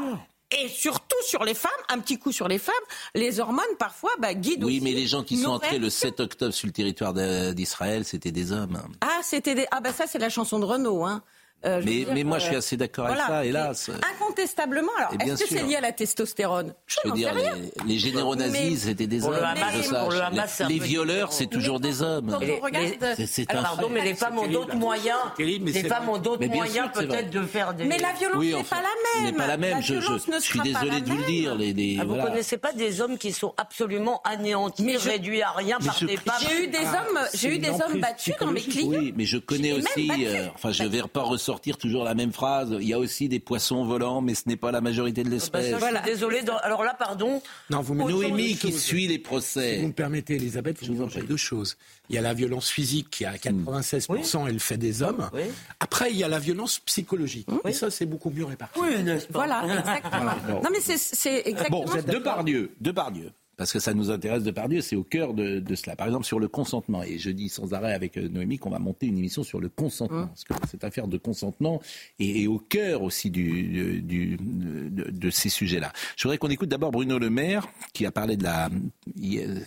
Et 0.58 0.68
surtout 0.68 1.16
sur 1.24 1.44
les 1.44 1.54
femmes, 1.54 1.70
un 1.88 1.98
petit 2.00 2.18
coup 2.18 2.32
sur 2.32 2.48
les 2.48 2.58
femmes, 2.58 2.74
les 3.14 3.38
hormones 3.38 3.64
parfois 3.78 4.10
bah, 4.18 4.34
guident 4.34 4.64
Oui, 4.64 4.76
aussi 4.76 4.84
mais 4.84 4.92
les 4.92 5.06
gens 5.06 5.22
qui 5.22 5.36
sont 5.36 5.50
entrés 5.50 5.78
le 5.78 5.82
réactions. 5.82 6.08
7 6.08 6.20
octobre 6.20 6.52
sur 6.52 6.66
le 6.66 6.72
territoire 6.72 7.14
d'Israël, 7.54 8.04
c'était 8.04 8.32
des 8.32 8.50
hommes. 8.50 8.80
Ah, 9.00 9.20
c'était 9.22 9.54
des... 9.54 9.66
ah 9.70 9.80
bah 9.80 9.92
ça 9.92 10.06
c'est 10.08 10.18
la 10.18 10.28
chanson 10.28 10.58
de 10.58 10.64
Renaud. 10.64 11.04
Hein. 11.04 11.22
Euh, 11.66 11.80
Mais- 11.84 11.90
veux 11.90 12.04
dire, 12.04 12.08
mais 12.14 12.24
moi, 12.24 12.38
je 12.38 12.46
suis 12.46 12.56
assez 12.56 12.76
d'accord 12.78 13.06
avec 13.06 13.18
ça, 13.18 13.44
hélas. 13.44 13.90
Incontestablement. 14.14 14.92
Alors, 14.96 15.12
est-ce 15.20 15.42
que 15.44 15.48
c'est 15.48 15.62
lié 15.62 15.76
à 15.76 15.80
la 15.82 15.92
testostérone? 15.92 16.72
Je, 16.86 16.96
Je 17.04 17.08
veux 17.08 17.14
dire, 17.14 17.28
sais 17.34 17.40
rien. 17.40 17.54
les, 17.54 17.92
les 17.94 17.98
généraux 17.98 18.34
nazis, 18.36 18.70
Mais- 18.70 18.76
c'était 18.76 19.06
des 19.06 19.24
hommes. 19.24 19.34
le 19.34 19.42
Hamas, 19.44 19.88
pour 19.88 20.10
le 20.10 20.68
les 20.68 20.78
violeurs, 20.78 21.32
c'est 21.32 21.46
toujours 21.48 21.80
des 21.80 22.00
hommes. 22.02 22.30
Quand 22.30 22.40
on 22.60 22.64
regarde, 22.64 22.86
C'est- 23.26 23.50
un 23.54 23.62
Pardon, 23.62 23.88
mais 23.90 24.02
les 24.04 24.14
femmes 24.14 24.38
ont 24.38 24.46
d'autres 24.46 24.76
moyens. 24.76 25.18
Les 25.38 25.82
femmes 25.84 26.08
ont 26.08 26.18
d'autres 26.18 26.46
moyens 26.46 26.88
peut-être 26.94 27.30
de 27.30 27.42
faire 27.44 27.74
des. 27.74 27.84
Mais 27.84 27.98
la 27.98 28.12
violence 28.12 28.42
n'est 28.42 28.62
pas 28.64 28.76
la 28.76 29.22
même. 29.22 29.24
n'est 29.32 29.36
pas 29.36 29.46
la 29.46 29.56
même. 29.56 29.82
je, 29.82 29.94
ne 29.94 30.00
suis 30.00 30.58
sera 30.58 30.58
pas 30.58 30.64
désolé 30.64 30.90
la 30.90 31.00
de 31.00 31.06
vous 31.10 31.14
le 31.16 31.20
même. 31.20 31.30
dire. 31.74 31.98
Ah, 32.00 32.04
vous 32.04 32.08
voilà. 32.14 32.24
connaissez 32.26 32.56
pas 32.56 32.72
des 32.72 33.00
hommes 33.00 33.18
qui 33.18 33.32
sont 33.32 33.52
absolument 33.56 34.20
anéantis, 34.24 34.82
Mais 34.84 34.96
réduits 34.96 35.42
à 35.42 35.50
rien 35.50 35.78
par 35.78 35.98
des 36.00 36.16
femmes 36.16 36.34
J'ai 36.40 36.64
eu 36.64 36.66
des 36.68 36.78
Ah, 36.84 37.04
hommes, 37.08 37.18
c'est 37.30 37.38
j'ai 37.38 37.48
eu 37.48 37.54
une 37.56 37.60
des 37.62 37.68
hommes 37.70 37.80
emprise 37.82 38.00
battus 38.00 38.34
dans 38.40 38.46
mes 38.50 38.60
clients. 38.60 38.88
Oui, 38.88 39.12
mais 39.16 39.24
je 39.24 39.38
connais 39.38 39.72
aussi. 39.72 40.10
euh, 40.26 40.46
enfin, 40.54 40.72
je 40.72 40.82
ne 40.84 40.88
vais 40.88 41.02
pas 41.02 41.22
ressortir 41.22 41.49
toujours 41.58 42.04
la 42.04 42.14
même 42.14 42.32
phrase. 42.32 42.76
Il 42.80 42.86
y 42.86 42.92
a 42.92 42.98
aussi 42.98 43.28
des 43.28 43.40
poissons 43.40 43.84
volants, 43.84 44.20
mais 44.20 44.34
ce 44.34 44.42
n'est 44.46 44.56
pas 44.56 44.70
la 44.70 44.80
majorité 44.80 45.24
de 45.24 45.28
Bah, 45.28 45.34
l'espèce. 45.34 45.74
suis 45.76 45.94
désolée. 46.04 46.42
dans- 46.42 46.58
Alors 46.58 46.84
là, 46.84 46.94
pardon. 46.96 47.42
Non, 47.70 47.80
vous 47.80 47.94
Noémie 47.96 48.54
qui 48.56 48.72
suit 48.72 49.08
les 49.08 49.14
Si 49.14 49.18
vous 49.18 49.24
procès. 49.24 49.82
me 49.82 49.92
permettez, 49.92 50.34
Elisabeth, 50.36 50.84
vous 50.86 50.94
vous 50.94 51.02
en 51.02 51.08
prie. 51.08 51.22
deux 51.22 51.36
choses. 51.36 51.76
Il 52.08 52.14
y 52.14 52.18
a 52.18 52.22
la 52.22 52.34
violence 52.34 52.68
physique 52.70 53.08
qui 53.10 53.24
est 53.24 53.26
à 53.26 53.38
96%, 53.38 54.46
elle 54.46 54.60
fait 54.60 54.76
des 54.76 55.02
hommes. 55.02 55.30
Oui. 55.32 55.42
Après, 55.80 56.10
il 56.10 56.16
y 56.16 56.24
a 56.24 56.28
la 56.28 56.38
violence 56.38 56.78
psychologique. 56.80 57.48
Et 57.66 57.72
ça, 57.72 57.90
c'est 57.90 58.06
beaucoup 58.06 58.30
mieux 58.30 58.44
réparti. 58.44 58.78
Oui, 58.80 59.02
n'est-ce 59.02 59.26
pas 59.26 59.46
Voilà, 59.46 59.62
exactement. 59.80 60.60
Non 60.62 60.70
mais 60.72 60.80
c'est- 60.80 61.42
exactement. 61.48 61.84
Bon, 61.84 61.86
ce 61.90 61.96
que- 61.98 62.10
Depardieu, 62.10 62.72
Depardieu, 62.80 63.32
parce 63.60 63.74
que 63.74 63.78
ça 63.78 63.92
nous 63.92 64.10
intéresse 64.10 64.42
Depardieu, 64.42 64.80
c'est 64.80 64.96
au 64.96 65.02
cœur 65.04 65.34
de, 65.34 65.58
de 65.60 65.74
cela. 65.74 65.94
Par 65.96 66.06
exemple, 66.06 66.24
sur 66.24 66.40
le 66.40 66.48
consentement, 66.48 67.02
et 67.02 67.18
je 67.18 67.28
dis 67.28 67.50
sans 67.50 67.74
arrêt 67.74 67.92
avec 67.92 68.16
euh, 68.16 68.26
Noémie 68.26 68.56
qu'on 68.56 68.70
va 68.70 68.78
monter 68.78 69.06
une 69.06 69.18
émission 69.18 69.42
sur 69.42 69.60
le 69.60 69.68
consentement, 69.68 70.28
parce 70.28 70.44
que 70.44 70.54
cette 70.70 70.82
affaire 70.82 71.08
de 71.08 71.18
consentement 71.18 71.82
est, 72.18 72.44
est 72.44 72.46
au 72.46 72.58
cœur 72.58 73.02
aussi 73.02 73.28
du, 73.30 74.00
du- 74.00 74.38
de, 74.40 75.10
de 75.10 75.30
ces 75.30 75.50
sujets-là. 75.50 75.92
Je 76.16 76.22
voudrais 76.22 76.38
qu'on 76.38 76.48
écoute 76.48 76.70
d'abord 76.70 76.90
Bruno 76.90 77.18
Le 77.18 77.28
Maire, 77.28 77.68
qui 77.92 78.06
a 78.06 78.10
parlé 78.10 78.38
de 78.38 78.44
la 78.44 78.70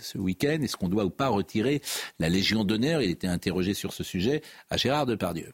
ce 0.01 0.17
week-end, 0.17 0.57
est-ce 0.63 0.75
qu'on 0.75 0.89
doit 0.89 1.05
ou 1.05 1.11
pas 1.11 1.27
retirer 1.29 1.79
la 2.17 2.29
Légion 2.29 2.63
d'honneur? 2.63 3.03
Il 3.03 3.11
était 3.11 3.27
interrogé 3.27 3.75
sur 3.75 3.93
ce 3.93 4.03
sujet 4.03 4.41
à 4.71 4.77
Gérard 4.77 5.05
Depardieu. 5.05 5.53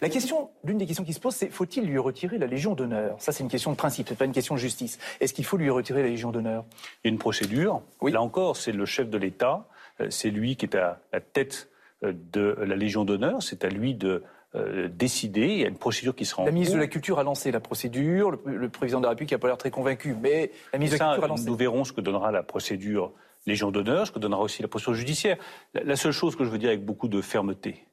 La 0.00 0.08
question, 0.08 0.50
l'une 0.64 0.78
des 0.78 0.86
questions 0.86 1.04
qui 1.04 1.12
se 1.12 1.20
pose, 1.20 1.34
c'est 1.34 1.48
faut-il 1.48 1.84
lui 1.84 1.98
retirer 1.98 2.38
la 2.38 2.46
Légion 2.46 2.74
d'honneur? 2.74 3.16
Ça, 3.18 3.32
c'est 3.32 3.42
une 3.42 3.48
question 3.48 3.70
de 3.70 3.76
principe, 3.76 4.08
c'est 4.08 4.18
pas 4.18 4.26
une 4.26 4.32
question 4.32 4.54
de 4.54 4.60
justice. 4.60 4.98
Est-ce 5.20 5.32
qu'il 5.32 5.44
faut 5.44 5.56
lui 5.56 5.70
retirer 5.70 6.02
la 6.02 6.08
Légion 6.08 6.32
d'honneur? 6.32 6.64
Il 7.02 7.08
y 7.08 7.08
a 7.08 7.12
une 7.12 7.18
procédure. 7.18 7.82
Là 8.02 8.20
encore, 8.20 8.56
c'est 8.56 8.72
le 8.72 8.84
chef 8.84 9.08
de 9.08 9.18
l'État, 9.18 9.68
euh, 10.00 10.08
c'est 10.10 10.30
lui 10.30 10.56
qui 10.56 10.66
est 10.66 10.76
à 10.76 11.00
la 11.12 11.20
tête 11.20 11.70
euh, 12.02 12.12
de 12.32 12.56
la 12.60 12.76
Légion 12.76 13.04
d'honneur, 13.04 13.42
c'est 13.42 13.64
à 13.64 13.68
lui 13.68 13.94
de 13.94 14.22
euh, 14.54 14.88
décider. 14.88 15.46
Il 15.46 15.58
y 15.58 15.64
a 15.64 15.68
une 15.68 15.78
procédure 15.78 16.14
qui 16.14 16.24
sera 16.24 16.42
en 16.42 16.46
La 16.46 16.52
ministre 16.52 16.74
de 16.74 16.80
la 16.80 16.86
Culture 16.86 17.18
a 17.18 17.22
lancé 17.22 17.50
la 17.50 17.60
procédure, 17.60 18.30
le, 18.32 18.40
le 18.44 18.68
président 18.68 19.00
de 19.00 19.04
la 19.04 19.10
République 19.10 19.32
n'a 19.32 19.38
pas 19.38 19.48
l'air 19.48 19.58
très 19.58 19.70
convaincu, 19.70 20.14
mais 20.20 20.50
la 20.72 20.78
ministre 20.78 20.98
de 20.98 21.02
la 21.04 21.10
Culture 21.10 21.24
a 21.24 21.28
lancé. 21.28 21.46
nous 21.46 21.56
verrons 21.56 21.84
ce 21.84 21.92
que 21.92 22.00
donnera 22.00 22.30
la 22.30 22.42
procédure 22.42 23.12
Légion 23.46 23.70
d'honneur, 23.70 24.06
ce 24.06 24.12
que 24.12 24.18
donnera 24.18 24.42
aussi 24.42 24.60
la 24.60 24.68
procédure 24.68 24.94
judiciaire. 24.94 25.36
La, 25.72 25.84
la 25.84 25.96
seule 25.96 26.12
chose 26.12 26.36
que 26.36 26.44
je 26.44 26.50
veux 26.50 26.58
dire 26.58 26.68
avec 26.68 26.84
beaucoup 26.84 27.08
de 27.08 27.20
fermeté, 27.20 27.86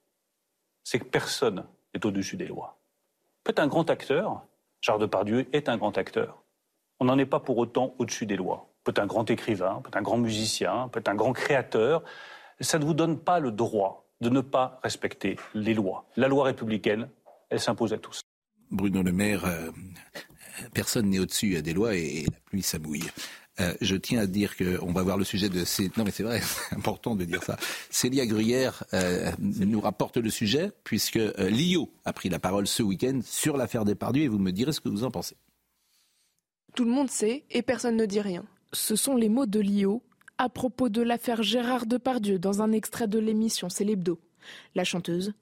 c'est 0.83 0.99
que 0.99 1.05
personne 1.05 1.63
n'est 1.93 2.05
au-dessus 2.05 2.37
des 2.37 2.47
lois. 2.47 2.79
Peut-être 3.43 3.59
un 3.59 3.67
grand 3.67 3.89
acteur, 3.89 4.45
Gérard 4.81 4.99
Depardieu 4.99 5.47
est 5.53 5.69
un 5.69 5.77
grand 5.77 5.97
acteur. 5.97 6.43
On 6.99 7.05
n'en 7.05 7.17
est 7.17 7.25
pas 7.25 7.39
pour 7.39 7.57
autant 7.57 7.95
au-dessus 7.99 8.25
des 8.25 8.35
lois. 8.35 8.69
Peut-être 8.83 8.99
un 8.99 9.07
grand 9.07 9.29
écrivain, 9.29 9.81
peut-être 9.83 9.97
un 9.97 10.01
grand 10.01 10.17
musicien, 10.17 10.89
peut-être 10.89 11.07
un 11.09 11.15
grand 11.15 11.33
créateur. 11.33 12.03
Ça 12.59 12.79
ne 12.79 12.85
vous 12.85 12.93
donne 12.93 13.19
pas 13.19 13.39
le 13.39 13.51
droit 13.51 14.09
de 14.21 14.29
ne 14.29 14.41
pas 14.41 14.79
respecter 14.83 15.37
les 15.53 15.73
lois. 15.73 16.05
La 16.15 16.27
loi 16.27 16.45
républicaine, 16.45 17.09
elle 17.49 17.59
s'impose 17.59 17.93
à 17.93 17.97
tous. 17.97 18.21
Bruno 18.71 19.03
Le 19.03 19.11
Maire, 19.11 19.45
euh, 19.45 19.71
personne 20.73 21.09
n'est 21.09 21.19
au-dessus 21.19 21.61
des 21.61 21.73
lois 21.73 21.95
et, 21.95 22.23
la 22.23 22.39
pluie, 22.45 22.63
ça 22.63 22.79
mouille. 22.79 23.09
Euh, 23.59 23.73
je 23.81 23.95
tiens 23.95 24.19
à 24.19 24.25
dire 24.25 24.57
qu'on 24.57 24.91
va 24.91 25.03
voir 25.03 25.17
le 25.17 25.23
sujet 25.23 25.47
de. 25.47 25.63
Non 25.97 26.03
mais 26.03 26.11
c'est 26.11 26.23
vrai, 26.23 26.41
c'est 26.69 26.75
important 26.75 27.15
de 27.15 27.23
dire 27.23 27.43
ça. 27.43 27.57
Célia 27.89 28.25
Gruyère 28.25 28.83
euh, 28.93 29.31
nous 29.39 29.79
rapporte 29.79 30.17
le 30.17 30.29
sujet 30.29 30.71
puisque 30.83 31.17
euh, 31.17 31.49
l'IO 31.49 31.91
a 32.05 32.13
pris 32.13 32.29
la 32.29 32.39
parole 32.39 32.65
ce 32.65 32.81
week-end 32.81 33.19
sur 33.23 33.55
l'affaire 33.55 33.85
Depardieu 33.85 34.23
et 34.23 34.27
vous 34.27 34.39
me 34.39 34.51
direz 34.51 34.71
ce 34.71 34.81
que 34.81 34.89
vous 34.89 35.03
en 35.03 35.11
pensez. 35.11 35.35
Tout 36.75 36.85
le 36.85 36.91
monde 36.91 37.11
sait 37.11 37.45
et 37.51 37.61
personne 37.61 37.95
ne 37.95 38.05
dit 38.05 38.21
rien. 38.21 38.43
Ce 38.71 38.95
sont 38.95 39.15
les 39.15 39.29
mots 39.29 39.45
de 39.45 39.59
Lio 39.59 40.01
à 40.39 40.49
propos 40.49 40.89
de 40.89 41.03
l'affaire 41.03 41.43
Gérard 41.43 41.85
Depardieu 41.85 42.39
dans 42.39 42.63
un 42.63 42.71
extrait 42.71 43.07
de 43.07 43.19
l'émission 43.19 43.69
C'est 43.69 43.83
l'hebdo. 43.83 44.19
La 44.73 44.83
chanteuse 44.83 45.33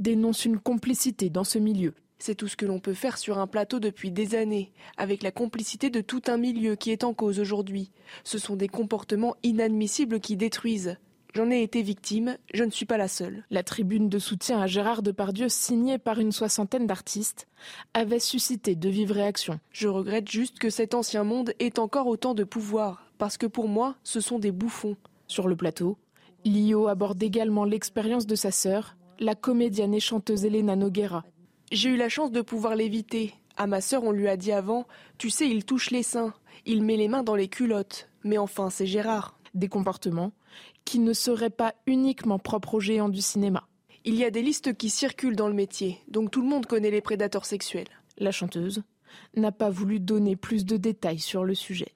dénonce 0.00 0.44
une 0.44 0.58
complicité 0.58 1.30
dans 1.30 1.44
ce 1.44 1.58
milieu. 1.58 1.94
C'est 2.22 2.34
tout 2.34 2.48
ce 2.48 2.56
que 2.56 2.66
l'on 2.66 2.80
peut 2.80 2.92
faire 2.92 3.16
sur 3.16 3.38
un 3.38 3.46
plateau 3.46 3.80
depuis 3.80 4.10
des 4.10 4.34
années, 4.34 4.72
avec 4.98 5.22
la 5.22 5.32
complicité 5.32 5.88
de 5.88 6.02
tout 6.02 6.20
un 6.26 6.36
milieu 6.36 6.76
qui 6.76 6.90
est 6.90 7.02
en 7.02 7.14
cause 7.14 7.40
aujourd'hui. 7.40 7.90
Ce 8.24 8.38
sont 8.38 8.56
des 8.56 8.68
comportements 8.68 9.36
inadmissibles 9.42 10.20
qui 10.20 10.36
détruisent. 10.36 10.98
J'en 11.32 11.50
ai 11.50 11.62
été 11.62 11.80
victime, 11.80 12.36
je 12.52 12.64
ne 12.64 12.70
suis 12.70 12.84
pas 12.84 12.98
la 12.98 13.08
seule. 13.08 13.46
La 13.50 13.62
tribune 13.62 14.10
de 14.10 14.18
soutien 14.18 14.60
à 14.60 14.66
Gérard 14.66 15.00
Depardieu, 15.00 15.48
signée 15.48 15.96
par 15.96 16.18
une 16.18 16.32
soixantaine 16.32 16.86
d'artistes, 16.86 17.48
avait 17.94 18.18
suscité 18.18 18.74
de 18.74 18.88
vives 18.90 19.12
réactions. 19.12 19.58
Je 19.70 19.88
regrette 19.88 20.30
juste 20.30 20.58
que 20.58 20.68
cet 20.68 20.92
ancien 20.92 21.24
monde 21.24 21.54
ait 21.58 21.78
encore 21.78 22.06
autant 22.06 22.34
de 22.34 22.44
pouvoir, 22.44 23.06
parce 23.16 23.38
que 23.38 23.46
pour 23.46 23.66
moi, 23.66 23.94
ce 24.04 24.20
sont 24.20 24.38
des 24.38 24.52
bouffons. 24.52 24.96
Sur 25.26 25.48
le 25.48 25.56
plateau, 25.56 25.96
Lio 26.44 26.86
aborde 26.88 27.22
également 27.22 27.64
l'expérience 27.64 28.26
de 28.26 28.34
sa 28.34 28.50
sœur, 28.50 28.96
la 29.18 29.34
comédienne 29.34 29.94
et 29.94 30.00
chanteuse 30.00 30.44
Elena 30.44 30.76
Noguera. 30.76 31.24
J'ai 31.70 31.90
eu 31.90 31.96
la 31.96 32.08
chance 32.08 32.32
de 32.32 32.40
pouvoir 32.40 32.74
l'éviter. 32.74 33.32
À 33.56 33.68
ma 33.68 33.80
sœur, 33.80 34.02
on 34.02 34.10
lui 34.10 34.26
a 34.26 34.36
dit 34.36 34.50
avant 34.50 34.88
Tu 35.18 35.30
sais, 35.30 35.48
il 35.48 35.64
touche 35.64 35.90
les 35.90 36.02
seins, 36.02 36.34
il 36.66 36.82
met 36.82 36.96
les 36.96 37.06
mains 37.06 37.22
dans 37.22 37.36
les 37.36 37.46
culottes. 37.46 38.08
Mais 38.24 38.38
enfin, 38.38 38.70
c'est 38.70 38.86
Gérard. 38.86 39.38
Des 39.54 39.68
comportements 39.68 40.32
qui 40.84 40.98
ne 40.98 41.12
seraient 41.12 41.50
pas 41.50 41.74
uniquement 41.86 42.40
propres 42.40 42.74
aux 42.74 42.80
géants 42.80 43.08
du 43.08 43.20
cinéma. 43.20 43.68
Il 44.04 44.16
y 44.16 44.24
a 44.24 44.30
des 44.30 44.42
listes 44.42 44.76
qui 44.76 44.90
circulent 44.90 45.36
dans 45.36 45.48
le 45.48 45.54
métier, 45.54 45.98
donc 46.08 46.30
tout 46.30 46.40
le 46.40 46.48
monde 46.48 46.66
connaît 46.66 46.90
les 46.90 47.00
prédateurs 47.00 47.44
sexuels. 47.44 47.88
La 48.18 48.32
chanteuse 48.32 48.82
n'a 49.36 49.52
pas 49.52 49.70
voulu 49.70 50.00
donner 50.00 50.36
plus 50.36 50.64
de 50.64 50.76
détails 50.76 51.18
sur 51.18 51.44
le 51.44 51.54
sujet. 51.54 51.92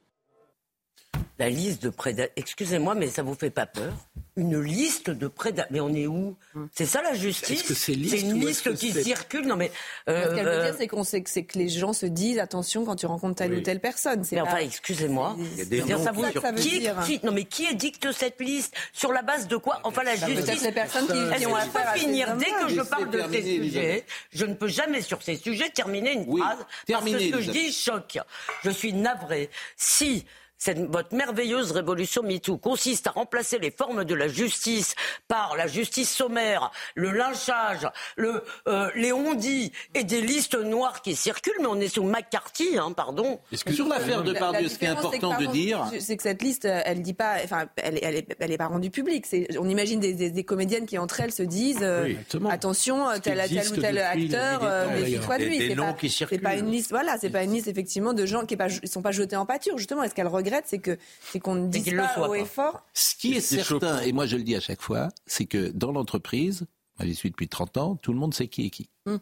La 1.38 1.48
liste 1.50 1.82
de 1.82 1.90
prédateurs. 1.90 2.32
Excusez-moi, 2.36 2.94
mais 2.94 3.08
ça 3.08 3.22
vous 3.24 3.34
fait 3.34 3.50
pas 3.50 3.66
peur 3.66 3.92
Une 4.36 4.60
liste 4.60 5.10
de 5.10 5.26
prédateurs. 5.26 5.66
Mais 5.72 5.80
on 5.80 5.92
est 5.92 6.06
où 6.06 6.36
C'est 6.72 6.86
ça 6.86 7.02
la 7.02 7.14
justice 7.14 7.64
que 7.64 7.74
c'est 7.74 7.92
une 7.94 8.40
liste 8.40 8.72
qui 8.76 8.92
circule. 8.92 9.44
Non 9.46 9.56
mais. 9.56 9.72
Ce 10.06 10.12
qu'elle 10.12 10.44
veut 10.44 10.50
euh, 10.50 10.64
dire, 10.66 10.74
c'est 10.78 10.86
qu'on 10.86 11.02
sait 11.02 11.22
que, 11.22 11.30
c'est 11.30 11.42
que 11.42 11.58
les 11.58 11.68
gens 11.68 11.92
se 11.92 12.06
disent 12.06 12.38
attention 12.38 12.84
quand 12.84 12.94
tu 12.94 13.06
rencontres 13.06 13.34
telle 13.34 13.50
Oui. 13.52 13.58
ou 13.58 13.62
telle 13.62 13.80
personne. 13.80 14.22
C'est 14.22 14.36
Mais 14.36 14.42
pas- 14.42 14.48
enfin, 14.48 14.58
excusez-moi. 14.58 15.36
Ça 15.56 15.64
qui 15.64 15.80
vous- 15.80 15.86
qui, 15.86 16.40
Ça 16.40 16.52
veut 16.52 16.60
dire. 16.60 17.02
qui- 17.04 17.20
non, 17.24 17.32
mais 17.32 17.44
qui 17.44 17.64
édicte 17.66 18.12
cette 18.12 18.40
liste 18.40 18.72
Sur 18.92 19.10
la 19.12 19.22
base 19.22 19.48
de 19.48 19.56
quoi 19.56 19.80
Enfin, 19.82 20.04
la 20.04 20.14
justice. 20.14 20.62
les 20.62 20.70
personnes 20.72 21.06
qui- 21.08 21.38
qui 21.40 21.46
ont 21.46 21.56
à 21.56 21.62
ces 21.64 21.98
finir 21.98 22.36
Dès 22.36 22.44
que 22.46 22.68
je 22.72 22.80
parle 22.82 23.10
de 23.10 23.20
ces 23.32 23.42
sujets, 23.42 24.04
je 24.32 24.44
ne 24.46 24.54
peux 24.54 24.68
jamais 24.68 25.00
sur 25.02 25.20
ces 25.20 25.34
sujets 25.34 25.70
terminer 25.70 26.12
une 26.12 26.38
phrase. 26.38 26.58
Parce 26.86 27.04
que 27.04 27.18
ce 27.18 27.30
que 27.30 27.40
je 27.40 27.50
dis 27.50 27.72
choque. 27.72 28.18
Je 28.62 28.70
suis 28.70 28.92
navré. 28.92 29.50
Si 29.76 30.24
cette, 30.58 30.78
votre 30.90 31.14
merveilleuse 31.14 31.72
révolution 31.72 32.22
MeToo 32.22 32.56
consiste 32.58 33.06
à 33.06 33.10
remplacer 33.10 33.58
les 33.58 33.70
formes 33.70 34.04
de 34.04 34.14
la 34.14 34.28
justice 34.28 34.94
par 35.28 35.56
la 35.56 35.66
justice 35.66 36.10
sommaire, 36.14 36.70
le 36.94 37.10
lynchage, 37.10 37.86
le, 38.16 38.42
euh, 38.68 38.90
les 38.94 39.12
on-dit 39.12 39.72
et 39.94 40.04
des 40.04 40.20
listes 40.20 40.54
noires 40.58 41.02
qui 41.02 41.14
circulent, 41.16 41.52
mais 41.60 41.66
on 41.66 41.80
est 41.80 41.88
sous 41.88 42.04
McCarthy, 42.04 42.78
hein, 42.78 42.92
pardon. 42.92 43.40
Sur 43.72 43.88
l'affaire 43.88 44.22
de 44.22 44.28
La- 44.32 44.40
la 44.40 44.40
Pardieu, 44.40 44.68
ce 44.68 44.78
qui 44.78 44.84
est 44.84 44.88
que, 44.88 44.92
important 44.98 45.38
de 45.38 45.46
dire. 45.46 45.90
c'est 46.00 46.16
que 46.16 46.22
cette 46.22 46.42
liste, 46.42 46.64
euh, 46.64 46.80
elle 46.84 47.02
dit 47.02 47.14
pas, 47.14 47.36
enfin, 47.44 47.66
elle, 47.76 47.98
elle, 48.02 48.14
est, 48.16 48.36
elle 48.38 48.52
est 48.52 48.56
pas 48.58 48.66
rendue 48.68 48.90
publique. 48.90 49.26
On 49.58 49.68
imagine 49.68 50.00
des, 50.00 50.14
des, 50.14 50.30
des 50.30 50.44
comédiennes 50.44 50.86
qui 50.86 50.98
entre 50.98 51.20
elles 51.20 51.32
se 51.32 51.42
disent, 51.42 51.78
euh, 51.82 52.04
Oui, 52.04 52.18
attention, 52.50 53.06
tel, 53.22 53.42
tel 53.48 53.68
ou 53.72 53.76
tel 53.76 53.98
acteur, 53.98 54.60
euh, 54.62 54.88
méfie-toi 55.00 55.38
de 55.38 55.44
Des- 55.44 55.48
lui. 55.50 55.68
C'est 55.68 55.74
noms 55.74 55.86
pas, 55.86 55.92
pas 55.94 56.08
circulent. 56.08 56.48
une 56.58 56.70
liste, 56.70 56.90
voilà, 56.90 57.16
c'est 57.18 57.30
pas 57.30 57.42
une 57.42 57.52
liste 57.52 57.68
effectivement 57.68 58.12
de 58.14 58.24
gens 58.24 58.46
qui 58.46 58.56
ils 58.82 58.88
sont 58.88 59.02
pas 59.02 59.10
jetés 59.12 59.36
en 59.36 59.46
pâture. 59.46 59.76
Justement, 59.78 60.02
est-ce 60.04 60.14
qu'elle 60.14 60.28
regrette, 60.44 60.64
c'est 60.66 60.78
que, 60.78 60.98
c'est 61.32 61.40
qu'on 61.40 61.54
ne 61.54 61.68
dise 61.68 61.90
pas 61.94 62.28
haut 62.28 62.34
et 62.34 62.44
fort. 62.44 62.84
Ce 62.92 63.14
qui 63.16 63.34
est 63.34 63.40
certain, 63.40 64.00
et 64.00 64.12
moi 64.12 64.26
je 64.26 64.36
le 64.36 64.42
dis 64.42 64.54
à 64.54 64.60
chaque 64.60 64.82
fois, 64.82 65.08
c'est 65.26 65.46
que 65.46 65.68
dans 65.70 65.92
l'entreprise, 65.92 66.66
moi 66.98 67.06
j'y 67.06 67.14
suis 67.14 67.30
depuis 67.30 67.48
30 67.48 67.76
ans, 67.78 67.96
tout 67.96 68.12
le 68.12 68.18
monde 68.18 68.34
sait 68.34 68.48
qui 68.48 68.66
est 68.66 68.70
qui. 68.70 68.88
Hmm. 69.06 69.16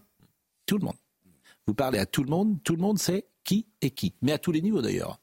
Tout 0.67 0.79
le 0.79 0.85
monde. 0.85 0.97
Vous 1.67 1.75
parlez 1.75 1.99
à 1.99 2.07
tout 2.07 2.25
le 2.25 2.31
monde, 2.31 2.59
tout 2.65 2.75
le 2.77 2.83
monde 2.83 2.99
sait 2.99 3.27
qui 3.45 3.67
est 3.81 3.91
qui. 3.91 4.15
Mais 4.23 4.33
à 4.33 4.39
tous 4.39 4.53
les 4.53 4.61
niveaux 4.63 4.83
d'ailleurs. 4.83 5.19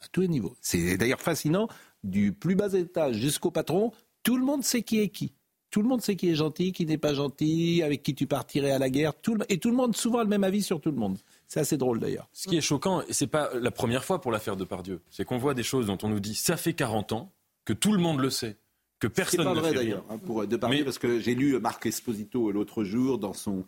À 0.00 0.08
tous 0.08 0.20
les 0.22 0.28
niveaux. 0.28 0.56
C'est 0.60 0.96
d'ailleurs 0.96 1.20
fascinant, 1.20 1.68
du 2.04 2.32
plus 2.32 2.54
bas 2.54 2.72
étage 2.74 3.16
jusqu'au 3.16 3.50
patron, 3.50 3.92
tout 4.22 4.36
le 4.36 4.44
monde 4.44 4.62
sait 4.64 4.82
qui 4.82 5.00
est 5.00 5.08
qui. 5.08 5.32
Tout 5.70 5.82
le 5.82 5.88
monde 5.88 6.00
sait 6.00 6.16
qui 6.16 6.28
est 6.30 6.34
gentil, 6.34 6.72
qui 6.72 6.86
n'est 6.86 6.96
pas 6.98 7.12
gentil, 7.14 7.82
avec 7.82 8.02
qui 8.02 8.14
tu 8.14 8.26
partirais 8.26 8.70
à 8.70 8.78
la 8.78 8.88
guerre. 8.88 9.14
Tout 9.20 9.34
le- 9.34 9.44
et 9.52 9.58
tout 9.58 9.68
le 9.70 9.76
monde 9.76 9.96
souvent 9.96 10.20
a 10.20 10.22
le 10.22 10.28
même 10.28 10.44
avis 10.44 10.62
sur 10.62 10.80
tout 10.80 10.90
le 10.90 10.96
monde. 10.96 11.18
C'est 11.48 11.60
assez 11.60 11.76
drôle 11.76 12.00
d'ailleurs. 12.00 12.28
Ce 12.32 12.48
qui 12.48 12.56
est 12.56 12.60
choquant, 12.60 13.02
et 13.02 13.12
c'est 13.12 13.26
pas 13.26 13.50
la 13.54 13.70
première 13.70 14.04
fois 14.04 14.20
pour 14.20 14.32
l'affaire 14.32 14.56
de 14.56 14.64
Pardieu, 14.64 15.00
c'est 15.10 15.24
qu'on 15.24 15.38
voit 15.38 15.54
des 15.54 15.62
choses 15.62 15.86
dont 15.86 15.98
on 16.02 16.08
nous 16.08 16.20
dit 16.20 16.34
ça 16.34 16.56
fait 16.56 16.74
40 16.74 17.12
ans, 17.12 17.32
que 17.64 17.72
tout 17.72 17.92
le 17.92 17.98
monde 17.98 18.20
le 18.20 18.30
sait, 18.30 18.56
que 18.98 19.06
personne 19.06 19.44
pas 19.44 19.54
ne 19.54 19.60
vrai 19.60 19.70
fait 19.70 19.76
d'ailleurs, 19.76 20.04
hein, 20.10 20.18
pour 20.18 20.46
de 20.46 20.56
parler, 20.56 20.84
parce 20.84 20.98
que 20.98 21.20
j'ai 21.20 21.34
lu 21.34 21.58
Marc 21.60 21.86
Esposito 21.86 22.50
l'autre 22.50 22.84
jour 22.84 23.18
dans 23.18 23.32
son. 23.32 23.64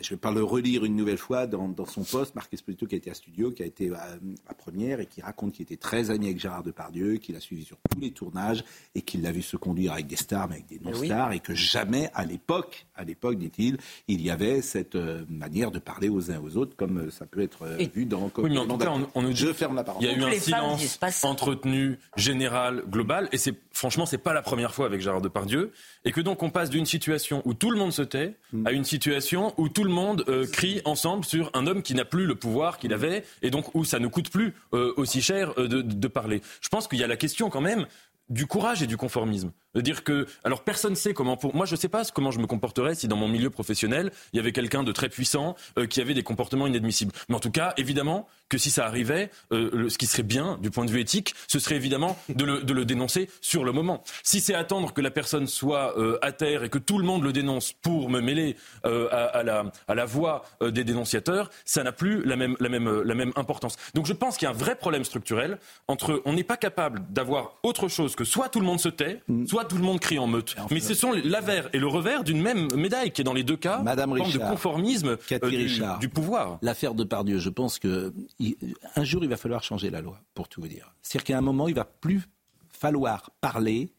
Je 0.00 0.06
ne 0.06 0.16
vais 0.16 0.20
pas 0.20 0.32
le 0.32 0.42
relire 0.42 0.84
une 0.84 0.96
nouvelle 0.96 1.18
fois 1.18 1.46
dans, 1.46 1.68
dans 1.68 1.86
son 1.86 2.04
poste. 2.04 2.34
Marc 2.34 2.52
Esposito 2.52 2.86
qui 2.86 2.94
a 2.94 2.98
été 2.98 3.10
à 3.10 3.14
studio, 3.14 3.50
qui 3.50 3.62
a 3.62 3.66
été 3.66 3.90
à, 3.94 4.18
à 4.48 4.54
première 4.54 5.00
et 5.00 5.06
qui 5.06 5.20
raconte 5.20 5.52
qu'il 5.52 5.62
était 5.62 5.76
très 5.76 6.10
ami 6.10 6.26
avec 6.26 6.40
Gérard 6.40 6.62
Depardieu, 6.62 7.16
qu'il 7.16 7.36
a 7.36 7.40
suivi 7.40 7.64
sur 7.64 7.76
tous 7.90 8.00
les 8.00 8.10
tournages 8.10 8.64
et 8.94 9.02
qu'il 9.02 9.22
l'a 9.22 9.32
vu 9.32 9.42
se 9.42 9.56
conduire 9.56 9.92
avec 9.92 10.06
des 10.06 10.16
stars, 10.16 10.48
mais 10.48 10.56
avec 10.56 10.66
des 10.66 10.80
non-stars, 10.80 11.32
et 11.32 11.40
que 11.40 11.54
jamais 11.54 12.10
à 12.14 12.24
l'époque, 12.24 12.86
à 12.94 13.04
l'époque, 13.04 13.38
dit-il, 13.38 13.78
il 14.08 14.20
y 14.20 14.30
avait 14.30 14.62
cette 14.62 14.94
euh, 14.94 15.24
manière 15.28 15.70
de 15.70 15.78
parler 15.78 16.08
aux 16.08 16.30
uns 16.30 16.40
aux 16.40 16.56
autres 16.56 16.76
comme 16.76 16.98
euh, 16.98 17.10
ça 17.10 17.26
peut 17.26 17.40
être 17.40 17.62
euh, 17.62 17.86
vu 17.94 18.04
dans. 18.06 18.30
Oui, 18.38 18.50
mais 18.50 18.58
en 18.58 18.66
tout 18.66 18.78
cas, 18.78 18.90
on, 18.90 19.08
on 19.14 19.22
nous 19.22 19.32
dit 19.32 19.36
Je 19.36 19.52
ferme 19.52 19.76
la 19.76 19.84
Il 20.00 20.06
y 20.06 20.10
a 20.10 20.16
eu 20.16 20.22
un 20.22 20.32
silence 20.32 20.98
entretenu, 21.22 21.98
général, 22.16 22.82
global, 22.88 23.28
et 23.32 23.38
c'est 23.38 23.54
franchement, 23.72 24.06
c'est 24.06 24.18
pas 24.18 24.34
la 24.34 24.42
première 24.42 24.74
fois 24.74 24.86
avec 24.86 25.00
Gérard 25.00 25.20
Depardieu, 25.20 25.72
et 26.04 26.12
que 26.12 26.20
donc 26.20 26.42
on 26.42 26.50
passe 26.50 26.70
d'une 26.70 26.86
situation 26.86 27.42
où 27.44 27.54
tout 27.54 27.70
le 27.70 27.78
monde 27.78 27.92
se 27.92 28.02
tait 28.02 28.34
à 28.64 28.72
une 28.72 28.84
situation 28.84 29.54
où 29.56 29.68
tout 29.68 29.84
le 29.84 29.89
monde 29.92 30.24
euh, 30.28 30.46
crie 30.46 30.80
ensemble 30.84 31.24
sur 31.24 31.50
un 31.54 31.66
homme 31.66 31.82
qui 31.82 31.94
n'a 31.94 32.04
plus 32.04 32.26
le 32.26 32.34
pouvoir 32.34 32.78
qu'il 32.78 32.92
avait, 32.92 33.24
et 33.42 33.50
donc 33.50 33.74
où 33.74 33.84
ça 33.84 33.98
ne 33.98 34.06
coûte 34.06 34.30
plus 34.30 34.54
euh, 34.72 34.92
aussi 34.96 35.22
cher 35.22 35.52
euh, 35.58 35.68
de, 35.68 35.82
de 35.82 36.08
parler. 36.08 36.42
Je 36.60 36.68
pense 36.68 36.88
qu'il 36.88 36.98
y 36.98 37.04
a 37.04 37.06
la 37.06 37.16
question 37.16 37.50
quand 37.50 37.60
même 37.60 37.86
du 38.28 38.46
courage 38.46 38.82
et 38.82 38.86
du 38.86 38.96
conformisme. 38.96 39.50
Dire 39.74 40.02
que, 40.02 40.26
alors 40.42 40.64
personne 40.64 40.96
sait 40.96 41.14
comment, 41.14 41.36
pour 41.36 41.54
moi 41.54 41.64
je 41.64 41.76
sais 41.76 41.88
pas 41.88 42.02
comment 42.12 42.30
je 42.32 42.40
me 42.40 42.46
comporterais 42.46 42.96
si 42.96 43.06
dans 43.06 43.16
mon 43.16 43.28
milieu 43.28 43.50
professionnel 43.50 44.10
il 44.32 44.36
y 44.36 44.40
avait 44.40 44.50
quelqu'un 44.52 44.82
de 44.82 44.90
très 44.90 45.08
puissant 45.08 45.54
euh, 45.78 45.86
qui 45.86 46.00
avait 46.00 46.14
des 46.14 46.24
comportements 46.24 46.66
inadmissibles. 46.66 47.12
Mais 47.28 47.36
en 47.36 47.40
tout 47.40 47.52
cas, 47.52 47.72
évidemment 47.76 48.26
que 48.48 48.58
si 48.58 48.70
ça 48.72 48.84
arrivait, 48.86 49.30
euh, 49.52 49.70
le- 49.72 49.88
ce 49.88 49.96
qui 49.96 50.06
serait 50.06 50.24
bien 50.24 50.58
du 50.60 50.70
point 50.72 50.84
de 50.84 50.90
vue 50.90 51.00
éthique, 51.00 51.34
ce 51.46 51.60
serait 51.60 51.76
évidemment 51.76 52.18
de 52.28 52.44
le, 52.44 52.62
de 52.62 52.72
le 52.72 52.84
dénoncer 52.84 53.30
sur 53.40 53.62
le 53.64 53.70
moment. 53.70 54.02
Si 54.24 54.40
c'est 54.40 54.54
attendre 54.54 54.92
que 54.92 55.00
la 55.00 55.12
personne 55.12 55.46
soit 55.46 55.96
euh, 55.98 56.18
à 56.20 56.32
terre 56.32 56.64
et 56.64 56.68
que 56.68 56.78
tout 56.78 56.98
le 56.98 57.04
monde 57.04 57.22
le 57.22 57.32
dénonce 57.32 57.72
pour 57.72 58.10
me 58.10 58.20
mêler 58.20 58.56
à, 58.82 58.88
à 58.88 59.42
la, 59.44 59.64
à 59.86 59.94
la 59.94 60.04
voix 60.04 60.42
des 60.60 60.82
dénonciateurs, 60.82 61.48
ça 61.64 61.84
n'a 61.84 61.92
plus 61.92 62.24
la 62.24 62.34
même, 62.36 62.56
la, 62.58 62.68
même, 62.68 63.02
la 63.02 63.14
même 63.14 63.32
importance. 63.36 63.76
Donc 63.94 64.06
je 64.06 64.12
pense 64.14 64.36
qu'il 64.36 64.46
y 64.46 64.48
a 64.48 64.54
un 64.54 64.58
vrai 64.58 64.74
problème 64.74 65.04
structurel 65.04 65.58
entre 65.86 66.22
on 66.24 66.32
n'est 66.32 66.42
pas 66.44 66.56
capable 66.56 67.02
d'avoir 67.10 67.58
autre 67.62 67.86
chose 67.88 68.16
que 68.16 68.24
soit 68.24 68.48
tout 68.48 68.58
le 68.60 68.66
monde 68.66 68.80
se 68.80 68.88
tait, 68.88 69.22
soit 69.46 69.59
tout 69.64 69.76
le 69.76 69.82
monde 69.82 70.00
crie 70.00 70.18
en 70.18 70.26
meute. 70.26 70.56
Mais 70.70 70.80
ce 70.80 70.94
sont 70.94 71.12
l'avers 71.24 71.68
et 71.74 71.78
le 71.78 71.86
revers 71.86 72.24
d'une 72.24 72.40
même 72.40 72.68
médaille 72.74 73.10
qui 73.12 73.20
est 73.20 73.24
dans 73.24 73.32
les 73.32 73.44
deux 73.44 73.56
cas 73.56 73.78
Madame 73.82 74.10
une 74.10 74.16
forme 74.18 74.28
de 74.30 74.34
Richard, 74.34 74.50
conformisme 74.50 75.16
euh, 75.32 75.38
du, 75.48 75.56
Richard. 75.56 75.98
du 75.98 76.08
pouvoir. 76.08 76.58
L'affaire 76.62 76.94
de 76.94 77.04
Pardieu, 77.04 77.38
je 77.38 77.50
pense 77.50 77.78
que 77.78 78.12
il- 78.38 78.56
un 78.96 79.04
jour 79.04 79.22
il 79.24 79.28
va 79.30 79.36
falloir 79.36 79.62
changer 79.62 79.90
la 79.90 80.00
loi, 80.00 80.20
pour 80.34 80.48
tout 80.48 80.60
vous 80.60 80.68
dire. 80.68 80.94
C'est-à-dire 81.02 81.24
qu'à 81.24 81.38
un 81.38 81.42
moment, 81.42 81.68
il 81.68 81.74
va 81.74 81.84
plus 81.84 82.22
falloir 82.68 83.30
parler 83.40 83.92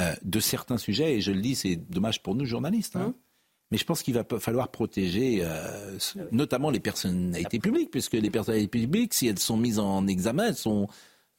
euh, 0.00 0.12
de 0.22 0.40
certains 0.40 0.76
sujets, 0.78 1.14
et 1.14 1.20
je 1.20 1.32
le 1.32 1.40
dis, 1.40 1.54
c'est 1.54 1.76
dommage 1.76 2.22
pour 2.22 2.34
nous 2.34 2.44
journalistes. 2.44 2.96
hein. 2.96 3.14
Mais 3.72 3.78
je 3.78 3.84
pense 3.84 4.02
qu'il 4.02 4.14
va 4.14 4.22
falloir 4.38 4.68
protéger 4.68 5.38
euh, 5.42 5.96
s- 5.96 6.16
notamment 6.30 6.70
les 6.70 6.78
personnalités 6.80 7.58
publiques, 7.58 7.90
puisque 7.90 8.12
les 8.12 8.30
personnalités 8.30 8.68
publiques, 8.68 9.12
si 9.14 9.26
elles 9.26 9.38
sont 9.38 9.56
mises 9.56 9.78
en 9.80 10.06
examen, 10.06 10.48
elles 10.48 10.54
sont, 10.54 10.86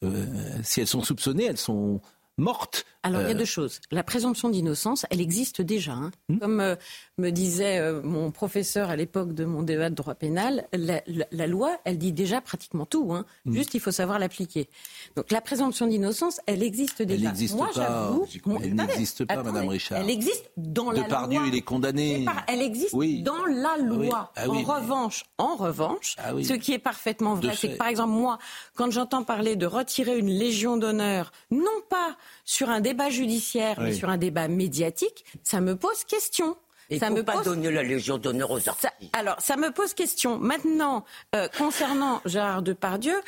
euh, 0.03 0.25
si 0.63 0.81
elles 0.81 0.87
sont 0.87 1.03
soupçonnées, 1.03 1.45
elles 1.45 1.57
sont 1.57 2.01
mortes. 2.37 2.85
Alors, 3.07 3.21
il 3.21 3.27
y 3.27 3.31
a 3.31 3.35
Euh, 3.35 3.37
deux 3.37 3.45
choses. 3.45 3.79
La 3.91 4.03
présomption 4.03 4.49
d'innocence, 4.49 5.05
elle 5.09 5.21
existe 5.21 5.61
déjà. 5.61 5.93
hein. 5.93 6.11
Hmm. 6.29 6.37
Comme 6.39 6.59
euh, 6.59 6.75
me 7.17 7.29
disait 7.31 7.79
euh, 7.79 8.01
mon 8.03 8.31
professeur 8.31 8.89
à 8.89 8.95
l'époque 8.95 9.33
de 9.33 9.45
mon 9.45 9.63
débat 9.63 9.89
de 9.89 9.95
droit 9.95 10.15
pénal, 10.15 10.67
la, 10.73 11.01
la- 11.07 11.25
la 11.31 11.47
loi, 11.47 11.77
elle 11.85 11.97
dit 11.97 12.13
déjà 12.13 12.41
pratiquement 12.41 12.85
tout. 12.85 13.13
hein. 13.13 13.25
Hmm. 13.45 13.53
Juste, 13.53 13.73
il 13.73 13.79
faut 13.79 13.91
savoir 13.91 14.19
l'appliquer. 14.19 14.67
Donc, 15.15 15.31
la 15.31 15.41
présomption 15.41 15.87
d'innocence, 15.87 16.39
elle 16.45 16.61
existe 16.63 17.01
Elle 17.01 17.07
déjà. 17.07 17.27
n'existe 17.29 17.55
Moi, 17.55 17.69
pas. 17.73 18.11
Moi, 18.45 18.59
Elle 18.63 18.75
n'existe 18.75 19.25
pas. 19.25 19.43
Madame 19.43 19.67
Richard. 19.69 19.99
Elle 20.01 20.09
existe 20.09 20.49
dans 20.57 20.91
la 20.91 21.03
Depardieu, 21.03 21.39
loi. 21.39 21.47
il 21.47 21.55
est 21.55 21.61
condamné. 21.61 22.25
Elle 22.47 22.61
existe 22.61 22.93
Oui. 22.93 23.21
dans 23.23 23.45
la 23.45 23.77
loi. 23.77 24.31
Ah 24.35 24.43
oui, 24.49 24.49
en 24.49 24.53
mais- 24.67 24.73
revanche, 24.73 25.25
en 25.37 25.55
revanche, 25.55 26.15
Ah 26.17 26.31
ce 26.43 26.53
qui 26.53 26.73
est 26.73 26.79
parfaitement 26.79 27.35
vrai, 27.35 27.55
c'est 27.55 27.69
que 27.73 27.77
par 27.77 27.87
exemple 27.87 28.11
moi, 28.13 28.37
quand 28.75 28.91
j'entends 28.91 29.23
parler 29.23 29.55
de 29.55 29.65
retirer 29.65 30.17
une 30.17 30.29
légion 30.29 30.77
d'honneur, 30.77 31.31
non 31.51 31.65
pas 31.89 32.17
sur 32.45 32.69
un 32.69 32.81
débat 32.81 32.96
judiciaire, 33.09 33.79
mais 33.79 33.93
sur 33.93 34.09
un 34.09 34.17
débat 34.17 34.47
médiatique, 34.47 35.23
ça 35.43 35.61
me 35.61 35.75
pose 35.75 36.03
question. 36.03 36.57
Il 36.89 36.99
ça 36.99 37.07
faut 37.07 37.15
me 37.15 37.23
pas 37.23 37.33
pose... 37.33 37.43
donner 37.43 37.69
la 37.69 37.83
Légion 37.83 38.17
d'honneur 38.17 38.49
aux 38.49 38.69
artistes. 38.69 38.81
Ça- 38.81 38.93
alors, 39.11 39.35
ça 39.39 39.57
me 39.57 39.71
pose 39.71 39.93
question. 39.93 40.37
Maintenant, 40.39 41.03
euh, 41.35 41.49
concernant 41.57 42.21
Gérard 42.23 42.61
Depardieu, 42.61 43.21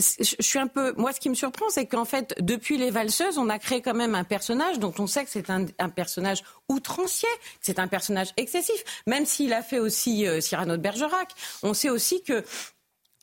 je 0.00 0.34
suis 0.40 0.58
un 0.58 0.66
peu. 0.66 0.92
Moi, 0.96 1.12
ce 1.12 1.20
qui 1.20 1.28
me 1.28 1.36
surprend, 1.36 1.66
c'est 1.68 1.86
qu'en 1.86 2.04
fait, 2.04 2.34
depuis 2.40 2.78
les 2.78 2.90
valseuses, 2.90 3.38
on 3.38 3.48
a 3.48 3.60
créé 3.60 3.80
quand 3.80 3.94
même 3.94 4.16
un 4.16 4.24
personnage 4.24 4.80
dont 4.80 4.92
on 4.98 5.06
sait 5.06 5.24
que 5.24 5.30
c'est 5.30 5.50
un, 5.50 5.66
un 5.78 5.88
personnage 5.88 6.42
outrancier, 6.68 7.28
que 7.38 7.60
c'est 7.60 7.78
un 7.78 7.86
personnage 7.86 8.30
excessif. 8.36 8.82
Même 9.06 9.24
s'il 9.24 9.52
a 9.52 9.62
fait 9.62 9.78
aussi 9.78 10.26
euh, 10.26 10.40
Cyrano 10.40 10.76
de 10.76 10.82
Bergerac, 10.82 11.28
on 11.62 11.74
sait 11.74 11.90
aussi 11.90 12.24
que. 12.24 12.44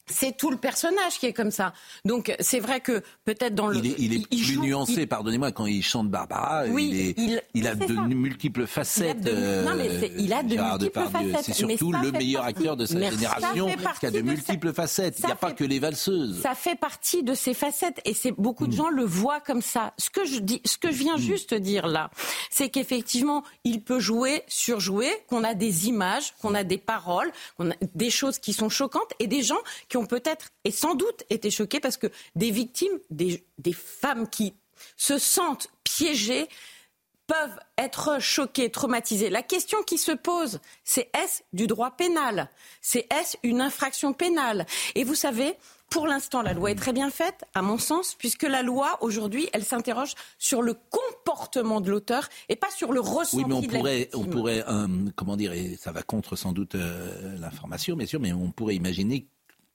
C'est 0.06 0.36
tout 0.36 0.52
le 0.52 0.58
personnage 0.58 1.18
qui 1.20 1.28
est 1.28 1.34
comme 1.34 1.52
ça. 1.52 1.74
Donc 2.04 2.36
c'est 2.40 2.60
vrai 2.60 2.82
que 2.82 3.02
peut-être 3.24 3.56
dans 3.56 3.68
le 3.68 3.78
Il 3.78 3.88
est, 3.88 3.96
il 4.00 4.14
est 4.14 4.18
il 4.18 4.28
plus 4.28 4.38
joue- 4.56 4.62
nuancé, 4.62 5.06
pardonnez-moi, 5.08 5.52
quand 5.54 5.66
il 5.66 5.82
chante 5.82 6.10
Barbara, 6.10 6.66
Oui, 6.68 6.90
il, 6.92 7.00
est- 7.00 7.14
il- 7.18 7.42
il 7.54 7.68
a 7.68 7.76
de 7.76 7.88
ça. 7.96 8.02
multiples 8.02 8.68
facettes. 8.68 9.18
Il 9.22 9.30
a 9.30 9.32
de- 9.32 9.66
non, 9.66 9.76
mais 9.76 10.12
il 10.18 10.34
a 10.34 10.44
de 10.44 10.50
Gérard 10.50 10.78
multiples 10.80 11.00
Depardieu. 11.04 11.32
facettes. 11.32 11.46
C'est 11.46 11.54
surtout 11.54 11.92
le 11.94 12.12
meilleur 12.12 12.44
partie- 12.44 12.58
acteur 12.58 12.78
de 12.78 12.86
sa 12.86 12.96
Mais 12.96 13.12
génération 13.12 13.68
qui 14.00 14.06
a 14.06 14.12
de 14.12 14.18
de 14.18 14.22
multiples 14.22 14.74
facettes. 14.74 15.20
Il 15.20 15.26
n'y 15.26 15.32
a 15.32 15.36
pas 15.36 15.54
que 15.54 15.64
les 15.64 15.80
valseuses. 15.80 16.42
Ça 16.42 16.54
fait 16.54 16.76
partie 16.78 17.24
de 17.24 17.34
ces 17.34 17.54
facettes 17.54 18.02
et 18.04 18.14
c'est 18.14 18.32
beaucoup 18.34 18.68
de 18.68 18.74
gens 18.74 18.90
le 18.90 19.06
voient 19.06 19.40
comme 19.40 19.62
ça. 19.62 19.94
Ce 19.98 20.10
que 20.10 20.26
je 20.26 20.40
dis, 20.40 20.62
ce 20.66 20.78
que 20.78 20.92
je 20.92 20.98
viens 20.98 21.18
juste 21.18 21.54
dire 21.54 21.88
là, 21.88 22.12
c'est 22.52 22.68
qu'effectivement, 22.70 23.44
il 23.64 23.82
peut 23.82 24.00
jouer, 24.00 24.44
surjouer, 24.48 25.10
qu'on 25.28 25.44
a 25.46 25.54
des 25.54 25.88
images, 25.88 26.34
qu'on 26.42 26.54
a 26.56 26.64
des 26.64 26.78
paroles, 26.78 27.32
qu'on 27.58 27.72
a 27.72 27.76
des 27.96 28.10
choses 28.10 28.38
qui 28.40 28.52
sont 28.54 28.70
choquantes 28.70 29.12
et 29.20 29.28
des 29.28 29.44
gens 29.44 29.58
qui 29.94 29.98
ont 29.98 30.08
peut-être 30.08 30.50
et 30.64 30.72
sans 30.72 30.96
doute 30.96 31.24
été 31.30 31.52
choqués 31.52 31.80
parce 31.80 31.98
que 31.98 32.08
des 32.36 32.50
victimes, 32.50 32.98
des, 33.12 33.46
des 33.60 33.74
femmes 33.74 34.28
qui 34.28 34.56
se 34.98 35.20
sentent 35.20 35.68
piégées 35.84 36.48
peuvent 37.28 37.60
être 37.78 38.20
choquées, 38.20 38.72
traumatisées. 38.72 39.30
La 39.30 39.44
question 39.44 39.84
qui 39.84 40.00
se 40.00 40.12
pose, 40.12 40.62
c'est 40.84 41.12
est-ce 41.16 41.44
du 41.54 41.68
droit 41.68 41.92
pénal? 41.92 42.50
C'est 42.82 43.06
est-ce 43.14 43.38
une 43.44 43.62
infraction 43.62 44.14
pénale? 44.14 44.66
Et 44.96 45.04
vous 45.04 45.14
savez, 45.14 45.54
pour 45.92 46.08
l'instant, 46.08 46.42
la 46.42 46.54
loi 46.54 46.72
est 46.72 46.76
très 46.76 46.92
bien 46.92 47.12
faite, 47.12 47.46
à 47.54 47.62
mon 47.62 47.78
sens, 47.78 48.16
puisque 48.18 48.44
la 48.44 48.64
loi, 48.64 48.98
aujourd'hui, 49.02 49.48
elle 49.54 49.64
s'interroge 49.64 50.16
sur 50.40 50.64
le 50.64 50.76
comportement 50.90 51.82
de 51.82 51.92
l'auteur 51.92 52.30
et 52.50 52.56
pas 52.56 52.72
sur 52.76 52.94
le 52.94 53.00
ressenti 53.00 53.44
Oui, 53.44 53.46
mais 53.48 53.54
on 53.54 53.62
de 53.62 53.68
pourrait, 53.68 54.10
on 54.16 54.24
pourrait, 54.24 54.64
euh, 54.68 54.88
comment 55.16 55.38
dire, 55.38 55.54
et 55.54 55.78
ça 55.80 55.92
va 55.92 56.02
contre 56.02 56.36
sans 56.36 56.52
doute 56.52 56.74
euh, 56.74 57.38
l'information, 57.38 57.96
bien 57.96 58.08
sûr, 58.08 58.20
mais 58.20 58.34
on 58.34 58.50
pourrait 58.50 58.76
imaginer 58.76 59.28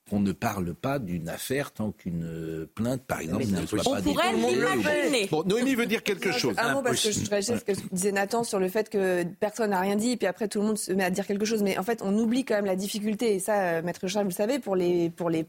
qu'on 0.08 0.20
ne 0.20 0.32
parle 0.32 0.74
pas 0.74 0.98
d'une 0.98 1.28
affaire 1.28 1.72
tant 1.72 1.92
qu'une 1.92 2.24
euh, 2.24 2.70
plainte, 2.74 3.02
par 3.02 3.20
exemple, 3.20 3.44
ne 3.46 3.66
soit 3.66 3.80
On 3.86 3.94
pas 3.94 4.02
pourrait 4.02 4.34
déposée. 4.34 4.56
l'imaginer. 4.56 5.28
Bon, 5.30 5.44
Noémie 5.44 5.74
veut 5.74 5.86
dire 5.86 6.02
quelque 6.02 6.32
chose. 6.32 6.54
Un 6.58 6.74
mot 6.74 6.82
parce 6.82 7.02
que 7.02 7.10
je 7.10 7.28
réagis 7.28 7.52
à 7.52 7.58
ce 7.58 7.64
que 7.64 7.72
disait 7.92 8.12
Nathan 8.12 8.44
sur 8.44 8.58
le 8.58 8.68
fait 8.68 8.88
que 8.88 9.24
personne 9.40 9.70
n'a 9.70 9.80
rien 9.80 9.96
dit 9.96 10.12
et 10.12 10.16
puis 10.16 10.26
après 10.26 10.48
tout 10.48 10.60
le 10.60 10.66
monde 10.66 10.78
se 10.78 10.92
met 10.92 11.04
à 11.04 11.10
dire 11.10 11.26
quelque 11.26 11.44
chose. 11.44 11.62
Mais 11.62 11.78
en 11.78 11.82
fait, 11.82 12.00
on 12.02 12.16
oublie 12.18 12.44
quand 12.44 12.54
même 12.54 12.64
la 12.66 12.76
difficulté 12.76 13.34
et 13.34 13.38
ça, 13.38 13.60
euh, 13.60 13.82
Maître 13.82 14.06
Charles, 14.06 14.24
vous 14.24 14.30
le 14.30 14.34
savez, 14.34 14.58
pour 14.58 14.76
les 14.76 15.10
pour 15.10 15.30
les 15.30 15.46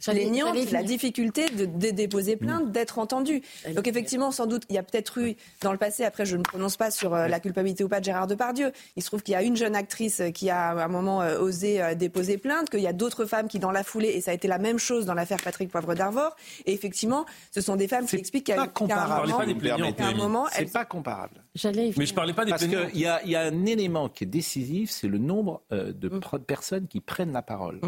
j'allais 0.00 0.30
la 0.72 0.82
difficulté 0.82 1.48
de, 1.50 1.66
de 1.66 1.90
déposer 1.90 2.36
plainte, 2.36 2.72
d'être 2.72 2.98
entendu. 2.98 3.42
Donc 3.74 3.86
effectivement, 3.86 4.30
sans 4.30 4.46
doute, 4.46 4.62
il 4.70 4.74
y 4.74 4.78
a 4.78 4.82
peut-être 4.82 5.18
eu 5.18 5.36
dans 5.60 5.72
le 5.72 5.78
passé. 5.78 6.04
Après, 6.04 6.24
je 6.24 6.36
ne 6.36 6.42
prononce 6.42 6.76
pas 6.76 6.90
sur 6.90 7.14
euh, 7.14 7.28
la 7.28 7.40
culpabilité 7.40 7.84
ou 7.84 7.88
pas 7.88 8.00
de 8.00 8.04
Gérard 8.04 8.26
Depardieu. 8.26 8.72
Il 8.96 9.02
se 9.02 9.08
trouve 9.08 9.22
qu'il 9.22 9.32
y 9.32 9.36
a 9.36 9.42
une 9.42 9.56
jeune 9.56 9.76
actrice 9.76 10.22
qui 10.34 10.48
a 10.50 10.70
à 10.70 10.84
un 10.84 10.88
moment 10.88 11.18
osé 11.40 11.94
déposer 11.96 12.38
plainte, 12.38 12.70
qu'il 12.70 12.80
y 12.80 12.86
a 12.86 12.92
d'autres 12.92 13.26
femmes 13.26 13.48
qui, 13.48 13.58
dans 13.58 13.70
la 13.70 13.84
foulée, 13.98 14.08
et 14.16 14.20
ça 14.20 14.30
a 14.30 14.34
été 14.34 14.48
la 14.48 14.58
même 14.58 14.78
chose 14.78 15.04
dans 15.06 15.14
l'affaire 15.14 15.38
Patrick 15.42 15.70
Poivre 15.70 15.94
d'Arvor. 15.94 16.34
Et 16.66 16.72
effectivement, 16.72 17.26
ce 17.50 17.60
sont 17.60 17.76
des 17.76 17.88
femmes 17.88 18.06
qui 18.06 18.16
expliquent 18.16 18.46
qu'à 18.46 18.62
un 18.62 18.66
comparable. 18.68 19.28
moment, 20.16 20.46
C'est 20.50 20.62
elles 20.62 20.70
pas 20.70 20.84
comparable. 20.84 21.44
J'allais. 21.54 21.92
Mais 21.96 22.06
je 22.06 22.14
parlais 22.14 22.32
pas 22.32 22.44
des 22.44 22.50
Parce 22.50 22.64
qu'il 22.66 22.90
y 22.94 23.00
y 23.00 23.36
a 23.36 23.40
un 23.40 23.66
élément 23.66 24.08
qui 24.08 24.24
est 24.24 24.28
décisif, 24.28 24.90
c'est 24.90 25.08
le 25.08 25.18
nombre 25.18 25.62
euh, 25.72 25.92
de 25.92 26.08
pro- 26.08 26.38
personnes 26.38 26.86
qui 26.86 27.00
prennent 27.00 27.32
la 27.32 27.42
parole. 27.42 27.80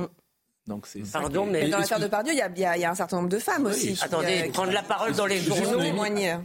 Donc 0.67 0.87
c'est 0.87 1.05
ça 1.05 1.21
Pardon, 1.21 1.47
mais- 1.47 1.69
dans 1.69 1.79
l'affaire 1.79 1.99
de 1.99 2.07
Pardieu, 2.07 2.33
il 2.33 2.39
y, 2.39 2.43
a- 2.65 2.77
y 2.77 2.81
y 2.81 2.85
un 2.85 2.95
certain 2.95 3.17
nombre 3.17 3.29
de 3.29 3.39
femmes 3.39 3.67
aussi. 3.67 3.95
qui, 3.95 4.05
Attendez, 4.05 4.41
euh, 4.41 4.43
qui- 4.47 4.51
prendre 4.53 4.73
la 4.73 4.83
parole 4.83 5.13
dans 5.15 5.27
les 5.27 5.39
journaux. 5.39 5.79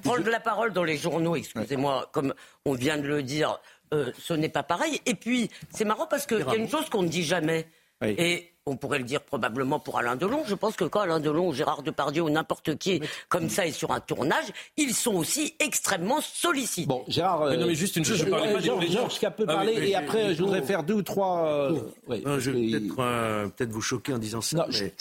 Prendre 0.03 0.29
la 0.29 0.39
parole 0.39 0.73
dans 0.73 0.83
les 0.83 0.97
journaux, 0.97 1.35
excusez-moi, 1.35 2.09
comme 2.11 2.33
on 2.65 2.73
vient 2.73 2.97
de 2.97 3.07
le 3.07 3.21
dire, 3.23 3.59
euh, 3.93 4.11
ce 4.17 4.33
n'est 4.33 4.49
pas 4.49 4.63
pareil. 4.63 4.99
Et 5.05 5.13
puis, 5.15 5.49
c'est 5.71 5.85
marrant 5.85 6.07
parce 6.07 6.25
qu'il 6.25 6.39
y 6.39 6.43
a 6.43 6.55
une 6.55 6.69
chose 6.69 6.89
qu'on 6.89 7.03
ne 7.03 7.07
dit 7.07 7.23
jamais. 7.23 7.67
Et 8.01 8.51
on 8.67 8.77
pourrait 8.77 8.97
le 8.97 9.03
dire 9.03 9.21
probablement 9.21 9.79
pour 9.79 9.97
Alain 9.99 10.15
Delon. 10.15 10.43
Je 10.47 10.55
pense 10.55 10.75
que 10.75 10.85
quand 10.85 11.01
Alain 11.01 11.19
Delon, 11.19 11.51
Gérard 11.53 11.83
Depardieu 11.83 12.23
ou 12.23 12.29
n'importe 12.29 12.77
qui 12.77 12.99
comme 13.29 13.49
ça 13.49 13.67
est 13.67 13.71
sur 13.71 13.91
un 13.91 13.99
tournage, 13.99 14.45
ils 14.75 14.93
sont 14.95 15.13
aussi 15.13 15.53
extrêmement 15.59 16.19
sollicités. 16.21 16.87
Bon, 16.87 17.03
Gérard. 17.07 17.45
Mais 17.49 17.57
non, 17.57 17.67
mais 17.67 17.75
juste 17.75 17.95
une 17.95 18.05
chose, 18.05 18.17
je 18.17 18.25
parlais 18.25 18.51
pas 18.53 18.59
des 18.59 18.65
Georges. 18.65 18.87
Georges 18.89 19.19
qui 19.19 19.25
a 19.25 19.31
peu 19.31 19.43
Ah, 19.47 19.51
mais- 19.51 19.53
parlé 19.55 19.79
mais- 19.79 19.89
et 19.89 19.95
après 19.95 20.33
je 20.33 20.41
voudrais 20.41 20.61
Oh. 20.63 20.65
faire 20.67 20.83
deux 20.83 20.95
ou 20.95 21.01
trois. 21.03 21.45
euh, 21.47 21.79
Non, 22.25 22.39
je 22.39 22.51
vais 22.51 22.79
peut-être 22.79 22.99
euh, 22.99 23.49
vous 23.69 23.81
choquer 23.81 24.13
en 24.13 24.17
disant 24.17 24.41
ça, 24.41 24.65
mais 24.71 24.93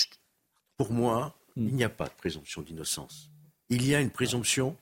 pour 0.76 0.92
moi, 0.92 1.34
Hmm. 1.56 1.68
il 1.68 1.74
n'y 1.76 1.84
a 1.84 1.88
pas 1.88 2.06
de 2.06 2.14
présomption 2.18 2.60
d'innocence. 2.62 3.30
Il 3.70 3.86
y 3.86 3.94
a 3.94 4.00
une 4.00 4.10
présomption 4.10 4.76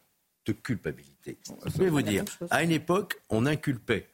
de 0.47 0.53
culpabilité. 0.53 1.37
Je 1.67 1.79
vais 1.79 1.89
vous 1.91 2.03
dire, 2.03 2.25
à 2.51 2.65
une 2.65 2.73
époque, 2.73 3.21
on 3.31 3.47
inculpait. 3.47 4.09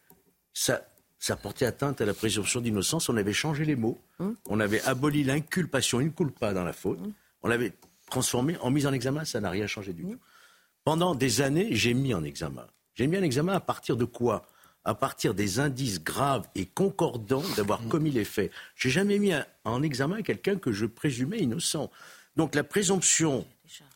Ça, 0.53 0.83
ça 1.19 1.37
portait 1.37 1.67
atteinte 1.67 2.01
à 2.01 2.05
la 2.07 2.15
présomption 2.15 2.61
d'innocence. 2.61 3.09
On 3.09 3.17
avait 3.17 3.33
changé 3.33 3.65
les 3.65 3.77
mots. 3.77 3.99
On 4.47 4.61
avait 4.61 4.81
aboli 4.83 5.25
l'inculpation, 5.25 6.01
une 6.01 6.13
culpa 6.13 6.53
dans 6.53 6.65
la 6.65 6.73
faute. 6.73 7.01
On 7.43 7.49
l'avait 7.49 7.73
transformé 8.11 8.57
en 8.61 8.71
mise 8.71 8.87
en 8.87 8.93
examen. 8.93 9.25
Ça 9.25 9.41
n'a 9.41 9.51
rien 9.51 9.67
changé 9.67 9.93
du 9.93 10.03
tout. 10.03 10.19
Pendant 10.85 11.15
des 11.15 11.41
années, 11.41 11.69
j'ai 11.73 11.93
mis 11.95 12.15
en 12.15 12.25
examen. 12.25 12.67
J'ai 12.95 13.07
mis 13.07 13.19
en 13.19 13.23
examen 13.23 13.53
à 13.53 13.61
partir 13.61 13.97
de 13.97 14.05
quoi? 14.05 14.49
À 14.85 14.95
partir 14.95 15.35
des 15.35 15.59
indices 15.61 16.03
graves 16.03 16.49
et 16.55 16.65
concordants 16.67 17.43
d'avoir 17.57 17.87
commis 17.89 18.11
les 18.11 18.25
faits. 18.25 18.51
J'ai 18.77 18.89
jamais 18.91 19.19
mis 19.19 19.33
en 19.65 19.83
examen 19.83 20.23
quelqu'un 20.23 20.57
que 20.57 20.73
je 20.73 20.87
présumais 20.87 21.39
innocent. 21.41 21.91
Donc 22.37 22.55
la 22.55 22.65
présomption 22.65 23.45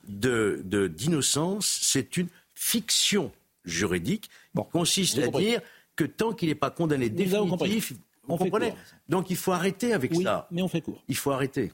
de- 0.07 0.61
de- 0.65 0.89
d'innocence, 0.89 1.79
c'est 1.83 2.17
une 2.17 2.29
fiction 2.55 3.33
juridique 3.65 4.29
qui 4.57 4.63
consiste 4.71 5.19
à 5.19 5.27
compris. 5.27 5.45
dire 5.47 5.61
que 5.97 6.05
tant 6.05 6.33
qu'il 6.33 6.49
n'est 6.49 6.55
pas 6.55 6.71
condamné 6.71 7.09
Nous 7.11 7.17
définitif, 7.17 7.93
On 8.29 8.37
vous 8.37 8.45
fait 8.45 8.51
comprenez 8.51 8.71
court. 8.71 8.79
Donc 9.09 9.31
il 9.31 9.37
faut 9.37 9.53
arrêter 9.53 9.93
avec 9.93 10.13
Oui, 10.13 10.23
ça. 10.25 10.47
mais 10.51 10.63
on 10.63 10.69
fait 10.69 10.81
court. 10.81 11.03
Il 11.09 11.17
faut 11.17 11.33
arrêter. 11.33 11.73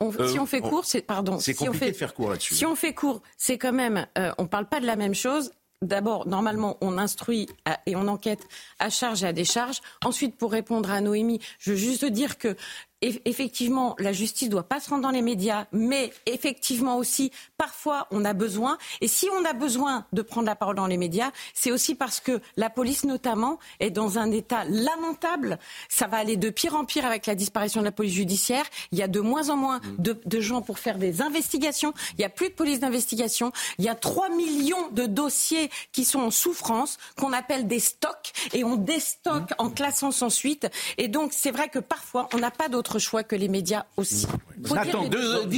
On- 0.00 0.12
Euh, 0.18 0.28
si 0.28 0.38
on 0.38 0.46
fait 0.46 0.60
on- 0.62 0.68
court, 0.68 0.84
c'est 0.84 1.02
pardon. 1.02 1.38
c'est 1.38 1.52
si 1.54 1.62
on 1.62 1.66
compliqué 1.66 1.86
fait, 1.86 1.92
de 1.92 1.96
faire 1.96 2.14
court 2.14 2.30
là-dessus. 2.30 2.54
Si 2.54 2.66
on 2.66 2.74
fait 2.74 2.94
court, 2.94 3.22
c'est 3.36 3.58
quand 3.58 3.72
même, 3.72 4.06
euh, 4.18 4.32
on 4.38 4.46
parle 4.46 4.66
pas 4.68 4.80
de 4.80 4.86
la 4.86 4.96
même 4.96 5.14
chose. 5.14 5.52
D'abord, 5.82 6.28
normalement, 6.28 6.78
on 6.80 6.96
instruit 6.96 7.48
à- 7.64 7.80
et 7.86 7.96
on 7.96 8.06
enquête 8.06 8.46
à 8.78 8.88
charge 8.88 9.24
et 9.24 9.26
à 9.26 9.32
décharge. 9.32 9.80
Ensuite, 10.04 10.36
pour 10.36 10.52
répondre 10.52 10.90
à 10.90 11.00
Noémie, 11.00 11.40
je 11.58 11.72
veux 11.72 11.76
juste 11.76 12.04
dire 12.04 12.38
que 12.38 12.56
effectivement, 13.02 13.96
la 13.98 14.12
justice 14.12 14.48
doit 14.48 14.62
pas 14.62 14.80
se 14.80 14.90
rendre 14.90 15.02
dans 15.02 15.10
les 15.10 15.22
médias, 15.22 15.66
mais 15.72 16.12
effectivement 16.26 16.96
aussi, 16.96 17.32
parfois, 17.58 18.06
on 18.10 18.24
a 18.24 18.32
besoin. 18.32 18.78
Et 19.00 19.08
si 19.08 19.28
on 19.30 19.44
a 19.44 19.52
besoin 19.52 20.06
de 20.12 20.22
prendre 20.22 20.46
la 20.46 20.54
parole 20.54 20.76
dans 20.76 20.86
les 20.86 20.96
médias, 20.96 21.32
c'est 21.54 21.72
aussi 21.72 21.94
parce 21.94 22.20
que 22.20 22.40
la 22.56 22.70
police, 22.70 23.04
notamment, 23.04 23.58
est 23.80 23.90
dans 23.90 24.18
un 24.18 24.30
état 24.30 24.64
lamentable. 24.64 25.58
Ça 25.88 26.06
va 26.06 26.18
aller 26.18 26.36
de 26.36 26.50
pire 26.50 26.76
en 26.76 26.84
pire 26.84 27.04
avec 27.04 27.26
la 27.26 27.34
disparition 27.34 27.80
de 27.80 27.86
la 27.86 27.92
police 27.92 28.14
judiciaire. 28.14 28.64
Il 28.92 28.98
y 28.98 29.02
a 29.02 29.08
de 29.08 29.20
moins 29.20 29.50
en 29.50 29.56
moins 29.56 29.80
de, 29.98 30.18
de 30.24 30.40
gens 30.40 30.62
pour 30.62 30.78
faire 30.78 30.98
des 30.98 31.22
investigations. 31.22 31.94
Il 32.12 32.18
n'y 32.18 32.24
a 32.24 32.30
plus 32.30 32.50
de 32.50 32.54
police 32.54 32.80
d'investigation. 32.80 33.52
Il 33.78 33.84
y 33.84 33.88
a 33.88 33.94
3 33.94 34.28
millions 34.30 34.88
de 34.92 35.06
dossiers 35.06 35.70
qui 35.92 36.04
sont 36.04 36.20
en 36.20 36.30
souffrance, 36.30 36.98
qu'on 37.18 37.32
appelle 37.32 37.66
des 37.66 37.80
stocks, 37.80 38.32
et 38.52 38.64
on 38.64 38.76
déstocke 38.76 39.50
en 39.58 39.70
classant 39.70 40.12
sans 40.12 40.30
suite. 40.30 40.68
Et 40.98 41.08
donc, 41.08 41.32
c'est 41.32 41.50
vrai 41.50 41.68
que 41.68 41.78
parfois, 41.78 42.28
on 42.32 42.38
n'a 42.38 42.50
pas 42.50 42.68
d'autre 42.68 42.91
choix 42.98 43.22
que 43.24 43.36
les 43.36 43.48
médias 43.48 43.84
aussi. 43.96 44.26
Faut 44.64 44.74
les 45.02 45.08
deux. 45.08 45.20
Juste- 45.22 45.48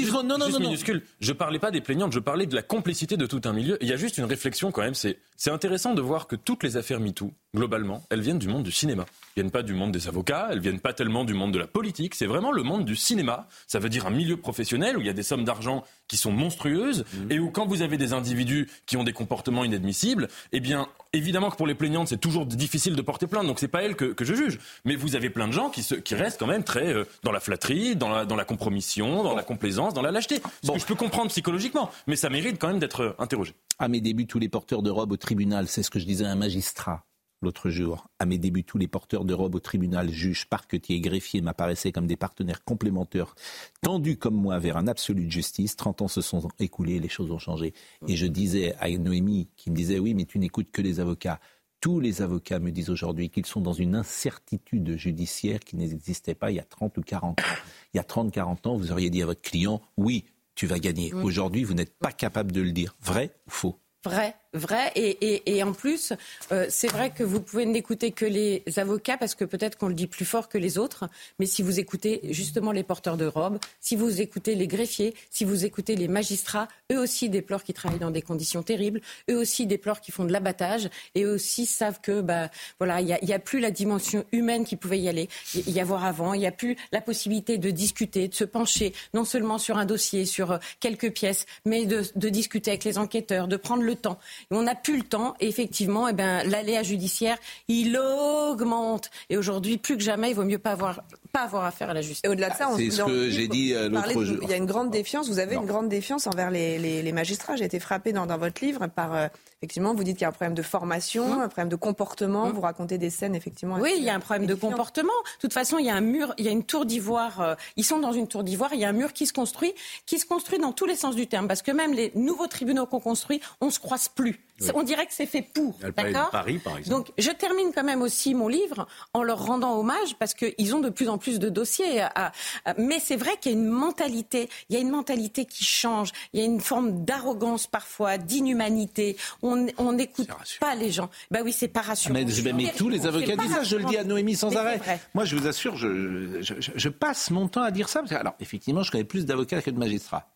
juste 0.47 0.59
minuscule. 0.66 1.03
Je 1.20 1.32
parlais 1.32 1.59
pas 1.59 1.70
des 1.70 1.80
plaignantes, 1.80 2.12
je 2.12 2.18
parlais 2.20 2.47
de 2.47 2.55
la 2.55 2.62
complicité 2.62 3.16
de 3.16 3.26
tout 3.26 3.41
un 3.45 3.53
milieu. 3.53 3.76
Il 3.80 3.89
y 3.89 3.93
a 3.93 3.97
juste 3.97 4.18
une 4.18 4.24
réflexion 4.24 4.70
quand 4.72 4.82
même. 4.82 4.95
C'est 4.95 5.18
c'est 5.37 5.51
intéressant 5.51 5.95
de 5.95 6.01
voir 6.01 6.26
que 6.26 6.37
toutes 6.37 6.62
les 6.62 6.76
affaires 6.76 7.01
MeToo, 7.01 7.32
globalement, 7.55 8.05
elles 8.11 8.20
viennent 8.20 8.39
du 8.39 8.49
monde 8.49 8.62
du 8.62 8.72
cinéma. 8.72 9.05
Viennent 9.37 9.51
pas 9.51 9.64
du 9.64 9.74
monde 9.74 9.91
des 9.91 10.07
avocats, 10.07 10.49
elles 10.53 10.61
viennent 10.61 10.78
pas 10.78 10.93
tellement 10.93 11.24
du 11.24 11.35
monde 11.35 11.53
de 11.53 11.59
la 11.59 11.66
politique. 11.66 12.14
C'est 12.14 12.26
vraiment 12.26 12.53
le 12.53 12.62
monde 12.62 12.85
du 12.85 12.95
cinéma. 12.95 13.49
Ça 13.66 13.80
veut 13.80 13.89
dire 13.89 14.07
un 14.07 14.11
milieu 14.11 14.37
professionnel 14.37 14.97
où 14.97 15.01
il 15.01 15.07
y 15.09 15.11
a 15.11 15.12
des 15.12 15.24
sommes 15.24 15.45
d'argent 15.45 15.82
qui 16.07 16.16
sont 16.16 16.30
monstrueuses 16.30 17.05
et 17.30 17.41
où 17.41 17.51
quand 17.51 17.66
vous 17.66 17.82
avez 17.82 17.97
des 17.97 18.12
individus 18.12 18.68
qui 18.87 18.97
ont 18.97 19.03
des 19.03 19.12
comportements 19.12 19.64
inadmissibles, 19.64 20.28
eh 20.53 20.61
bien, 20.61 20.87
évidemment 21.12 21.51
que 21.51 21.57
pour 21.57 21.66
les 21.66 21.74
plaignantes, 21.74 22.07
c'est 22.09 22.20
toujours 22.20 22.47
difficile 22.47 22.95
de 22.95 23.03
porter 23.03 23.26
plainte. 23.26 23.49
Donc 23.49 23.59
c'est 23.59 23.66
pas 23.66 23.82
elles 23.82 23.97
que, 23.97 24.05
que 24.05 24.24
je 24.24 24.35
juge. 24.35 24.61
Mais 24.85 24.95
vous 24.95 25.16
avez 25.16 25.30
plein 25.30 25.49
de 25.49 25.53
gens 25.53 25.68
qui, 25.68 25.82
se, 25.82 25.97
qui 25.97 26.14
restent 26.14 26.39
quand 26.39 26.47
même 26.47 26.62
très 26.62 26.95
euh, 26.95 27.05
dans 27.24 27.32
la 27.32 27.41
flatterie, 27.41 27.97
dans 27.97 28.11
la, 28.11 28.26
dans 28.26 28.37
la 28.37 28.45
compromission, 28.45 29.24
dans 29.24 29.35
la 29.35 29.43
complaisance, 29.43 29.95
dans 29.95 30.03
la 30.03 30.12
lâcheté. 30.12 30.41
Ce 30.62 30.70
que 30.70 30.78
je 30.78 30.87
peux 30.87 30.95
comprendre 30.95 31.30
psychologiquement, 31.30 31.91
mais 32.07 32.14
ça 32.14 32.30
mérite 32.30 32.61
quand 32.61 32.68
même 32.68 32.78
d'être 32.78 33.01
euh, 33.01 33.16
interrogé. 33.18 33.55
À 33.80 33.89
mes 33.89 34.01
débuts, 34.01 34.26
tous 34.26 34.39
les 34.39 34.49
porteurs 34.49 34.82
de 34.82 34.91
robes 34.91 35.11
au 35.11 35.16
tribunal, 35.16 35.66
c'est 35.66 35.82
ce 35.82 35.91
que 35.91 35.99
je 35.99 36.07
disais 36.07 36.24
à 36.24 36.30
un 36.30 36.37
magistrat 36.37 37.05
l'autre 37.45 37.71
jour. 37.71 38.09
À 38.19 38.27
mes 38.27 38.39
débuts, 38.39 38.65
tous 38.65 38.79
les 38.79 38.89
porteurs 38.89 39.25
de 39.25 39.35
robes 39.35 39.55
au 39.55 39.61
tribunal, 39.61 40.11
juges, 40.11 40.47
parquetiers, 40.47 41.01
greffiers 41.01 41.41
m'apparaissaient 41.41 41.93
comme 41.93 42.09
des 42.09 42.17
partenaires 42.17 42.65
complémentaires, 42.65 43.37
tendus 43.83 44.17
comme 44.17 44.35
moi 44.35 44.59
vers 44.59 44.77
un 44.77 44.89
absolu 44.89 45.27
de 45.27 45.31
justice. 45.31 45.77
30 45.77 46.03
ans 46.03 46.09
se 46.09 46.21
sont 46.21 46.49
écoulés, 46.59 46.99
les 46.99 47.09
choses 47.09 47.31
ont 47.31 47.39
changé. 47.39 47.73
Et 48.09 48.17
je 48.17 48.27
disais 48.27 48.75
à 48.81 48.91
Noémie, 48.91 49.49
qui 49.57 49.71
me 49.71 49.77
disait, 49.77 50.01
oui, 50.01 50.15
mais 50.15 50.25
tu 50.25 50.39
n'écoutes 50.39 50.73
que 50.73 50.83
les 50.83 50.99
avocats. 50.99 51.39
tous 51.81 52.01
les 52.01 52.23
avocats 52.23 52.61
me 52.61 52.73
disent 52.73 52.89
aujourd'hui 52.89 53.29
qu'ils 53.29 53.45
sont 53.45 53.61
dans 53.61 53.75
une 53.75 53.95
incertitude 53.95 54.97
judiciaire 54.97 55.61
qui 55.61 55.77
n'existait 55.77 56.35
pas 56.35 56.51
il 56.51 56.57
y 56.57 56.61
a 56.61 56.65
30 56.65 56.97
ou 56.97 57.03
40 57.03 57.39
ans. 57.39 57.45
Il 57.93 57.99
y 57.99 58.01
a 58.01 58.03
30-40 58.03 58.69
ans, 58.69 58.77
vous 58.77 58.91
auriez 58.91 59.11
dit 59.11 59.23
à 59.23 59.27
votre 59.27 59.43
client, 59.43 59.83
oui, 59.99 60.25
tu 60.55 60.66
vas 60.66 60.79
gagner. 60.79 61.12
Aujourd'hui, 61.12 61.62
vous 61.62 61.75
n'êtes 61.75 61.99
pas 61.99 62.12
capable 62.12 62.53
de 62.53 62.62
le 62.62 62.73
dire. 62.73 62.97
Vrai 63.03 63.37
ou 63.47 63.51
faux? 63.51 63.79
Vrai, 64.05 64.36
vrai. 64.52 64.93
Et, 64.97 65.62
en 65.62 65.72
plus, 65.72 66.12
euh, 66.52 66.66
c'est 66.68 66.89
vrai 66.89 67.10
que 67.10 67.24
vous 67.24 67.40
pouvez 67.40 67.64
n'écouter 67.64 68.10
que 68.10 68.26
les 68.26 68.62
avocats 68.76 69.16
parce 69.16 69.35
que 69.35 69.47
peut-être 69.47 69.78
qu'on 69.78 69.89
le 69.89 69.94
dit 69.94 70.06
plus 70.06 70.26
fort 70.26 70.51
que 70.51 70.59
les 70.59 70.76
autres. 70.76 71.09
Mais 71.39 71.47
si 71.47 71.62
vous 71.62 71.81
écoutez 71.81 72.20
justement 72.31 72.70
les 72.70 72.82
porteurs 72.82 73.16
de 73.16 73.24
robes, 73.24 73.59
si 73.81 73.97
vous 73.97 74.20
écoutez 74.20 74.56
les 74.56 74.66
greffiers, 74.66 75.14
si 75.31 75.47
vous 75.47 75.64
écoutez 75.64 75.97
les 75.97 76.09
magistrats, 76.09 76.68
eux 76.93 76.98
aussi 76.98 77.31
déplorent 77.31 77.64
qu'ils 77.64 77.74
travaillent 77.74 77.98
dans 77.98 78.10
des 78.10 78.20
conditions 78.20 78.62
terribles. 78.62 79.01
Eux 79.31 79.39
aussi 79.39 79.66
déplorent 79.66 80.02
qu'ils 80.02 80.12
font 80.12 80.24
de 80.24 80.32
l'abattage. 80.32 80.90
Et 81.14 81.22
eux 81.22 81.32
aussi 81.32 81.64
savent 81.64 82.01
que, 82.02 82.20
bah, 82.20 82.51
voilà, 82.78 83.01
il 83.01 83.06
n'y 83.22 83.32
a, 83.32 83.39
plus 83.39 83.60
la 83.60 83.70
dimension 83.70 84.24
humaine 84.32 84.66
qui 84.66 84.76
pouvait 84.76 85.01
y 85.01 85.09
aller, 85.09 85.31
y 85.55 85.81
avoir 85.81 86.05
avant. 86.05 86.35
Il 86.35 86.40
n'y 86.40 86.47
a 86.47 86.52
plus 86.52 86.76
la 86.93 87.01
possibilité 87.01 87.56
de 87.56 87.70
discuter, 87.70 88.28
de 88.28 88.35
se 88.35 88.44
pencher 88.44 88.93
non 89.14 89.24
seulement 89.24 89.56
sur 89.56 89.78
un 89.78 89.86
dossier, 89.86 90.26
sur 90.26 90.52
euh, 90.52 90.59
quelques 90.81 91.10
pièces, 91.10 91.47
mais 91.64 91.86
de 91.86 92.28
discuter 92.28 92.72
avec 92.72 92.85
les 92.85 92.98
enquêteurs, 92.98 93.48
de 93.48 93.56
prendre 93.56 93.82
le 93.82 93.94
temps. 93.97 94.19
Et 94.51 94.55
on 94.55 94.62
n'a 94.62 94.75
plus 94.75 94.97
le 94.99 95.03
temps. 95.05 95.35
Et 95.41 95.49
effectivement, 95.49 96.09
eh 96.09 96.12
ben, 96.12 96.43
l'aléa 96.49 96.83
judiciaire, 96.83 97.37
il 97.69 97.97
augmente. 97.97 99.11
Et 99.31 99.37
aujourd'hui, 99.37 99.79
plus 99.79 99.97
que 99.97 100.03
jamais, 100.03 100.31
il 100.31 100.35
vaut 100.37 100.45
mieux 100.45 100.59
pas 100.59 100.73
avoir, 100.73 101.01
pas 101.33 101.41
avoir 101.43 101.65
affaire 101.65 101.91
à 101.91 101.95
la 101.95 102.03
justice. 102.03 102.21
Et 102.25 102.29
au-delà 102.29 102.51
de 102.51 102.55
ça, 102.57 102.69
on 102.71 102.77
C'est 102.77 102.91
ce 102.91 103.03
que 103.03 103.31
j'ai 103.31 103.49
dit 103.49 103.75
euh, 103.75 103.89
l'autre 103.89 104.25
jour. 104.25 104.39
Il 104.43 104.49
y 104.49 104.53
a 104.53 104.57
une 104.57 104.66
grande 104.66 104.91
défiance. 104.91 105.29
Vous 105.29 105.39
avez 105.39 105.57
Non. 105.57 105.62
une 105.62 105.66
grande 105.69 105.89
défiance 105.89 106.27
envers 106.27 106.51
les, 106.51 106.79
les- 106.79 107.03
les 107.03 107.12
magistrats. 107.12 107.57
J'ai 107.57 107.65
été 107.65 107.81
frappée 107.81 108.12
dans, 108.12 108.27
dans 108.27 108.39
votre 108.39 108.65
livre 108.65 108.87
par. 108.89 109.15
euh, 109.15 109.29
effectivement, 109.62 109.95
vous 109.95 110.05
dites 110.05 110.16
qu'il 110.16 110.23
y 110.23 110.27
a 110.27 110.29
un 110.29 110.33
problème 110.33 110.55
de 110.55 110.62
formation, 110.62 111.41
un 111.41 111.49
problème 111.49 111.69
de 111.71 111.77
comportement. 111.77 112.51
Vous 112.51 112.61
racontez 112.61 112.99
des 112.99 113.11
scènes, 113.11 113.35
effectivement. 113.35 113.77
Oui, 113.81 113.95
il 113.97 114.05
y 114.05 114.11
a 114.11 114.15
un 114.15 114.21
problème 114.21 114.47
de 114.47 114.55
comportement. 114.55 115.12
De 115.37 115.41
toute 115.41 115.53
façon, 115.55 115.79
il 115.79 115.87
y 115.87 115.91
a 115.91 115.95
un 115.95 116.01
mur, 116.03 116.35
il 116.39 116.45
y 116.45 116.49
a 116.49 116.51
une 116.51 116.65
tour 116.65 116.85
d'ivoire. 116.85 117.41
euh, 117.41 117.55
ils 117.77 117.85
sont 117.85 117.99
dans 117.99 118.12
une 118.12 118.29
tour 118.29 118.45
d'ivoire. 118.45 118.75
Il 118.75 118.81
y 118.81 118.85
a 118.85 118.89
un 118.89 118.93
mur 118.93 119.12
qui 119.15 119.27
se 119.27 119.33
construit, 119.33 119.73
qui 120.07 120.19
se 120.19 120.27
construit 120.27 120.59
dans 120.59 120.73
tous 120.73 120.85
les 120.87 120.97
sens 120.97 121.15
du 121.16 121.27
terme, 121.27 121.49
parce 121.49 121.62
que 121.62 121.71
même 121.73 121.95
les 121.95 122.12
nouveaux 122.15 122.47
tribunaux 122.47 122.85
qu'on 122.87 123.01
construit, 123.01 123.41
on 123.61 123.71
se 123.71 123.79
croise 123.85 124.09
plus. 124.09 124.40
On 124.74 124.82
dirait 124.85 125.05
que 125.06 125.12
c'est 125.12 125.27
fait 125.27 125.43
pour. 125.43 125.77
D'accord 125.81 126.31
Paris, 126.31 126.59
par 126.59 126.78
exemple. 126.78 126.97
Donc, 127.09 127.12
je 127.19 127.31
termine 127.32 127.73
quand 127.74 127.82
même 127.82 128.02
aussi 128.02 128.35
mon 128.35 128.47
livre 128.48 128.86
en 129.12 129.23
leur 129.24 129.44
rendant 129.44 129.77
hommage 129.78 130.15
parce 130.19 130.32
qu'ils 130.32 130.74
ont 130.77 130.78
de 130.81 130.90
plus 130.90 131.09
en 131.09 131.19
plus 131.19 131.39
de 131.40 131.48
dossiers. 131.48 132.01
à- 132.01 132.32
à- 132.65 132.74
mais 132.78 133.01
c'est 133.01 133.16
vrai 133.16 133.32
qu'il 133.40 133.52
y 133.52 133.55
a 133.55 133.59
une 133.59 133.66
mentalité, 133.66 134.48
il 134.69 134.74
y 134.74 134.78
a 134.78 134.81
une 134.81 134.90
mentalité 134.90 135.44
qui 135.44 135.65
change. 135.65 136.11
Il 136.32 136.40
y 136.40 136.43
a 136.43 136.47
une 136.47 136.61
forme 136.61 137.05
d'arrogance 137.05 137.66
parfois, 137.66 138.16
d'inhumanité. 138.16 139.16
On 139.43 139.56
n'écoute 139.93 140.28
pas 140.61 140.74
les 140.77 140.90
gens. 140.93 141.11
Bah 141.31 141.40
oui, 141.44 141.52
c'est 141.52 141.69
pas 141.69 141.82
rassurant. 141.82 142.15
Mais, 142.15 142.24
mais- 142.24 142.52
mais 142.52 142.73
tous 142.77 142.89
les 142.89 143.06
avocats 143.06 143.36
disent 143.36 143.52
ça, 143.52 143.62
je 143.65 143.77
le 143.77 143.85
dis 143.85 143.97
à 143.97 144.05
Noémie 144.05 144.36
sans 144.36 144.51
Mais 144.51 144.56
arrêt. 144.56 144.81
Moi, 145.15 145.24
je 145.24 145.36
vous 145.36 145.47
assure, 145.47 145.77
je, 145.77 146.40
je- 146.43 146.55
je- 146.61 146.70
je 146.74 146.89
passe 146.89 147.31
mon 147.31 147.48
temps 147.48 147.62
à 147.62 147.70
dire 147.73 147.89
ça. 147.89 148.01
parce 148.01 148.11
que- 148.12 148.16
alors, 148.16 148.35
effectivement, 148.40 148.82
je 148.82 148.90
connais 148.93 149.05
plus 149.05 149.27
d'avocats 149.27 149.61
que 149.62 149.70
de 149.70 149.78
magistrats. 149.78 150.28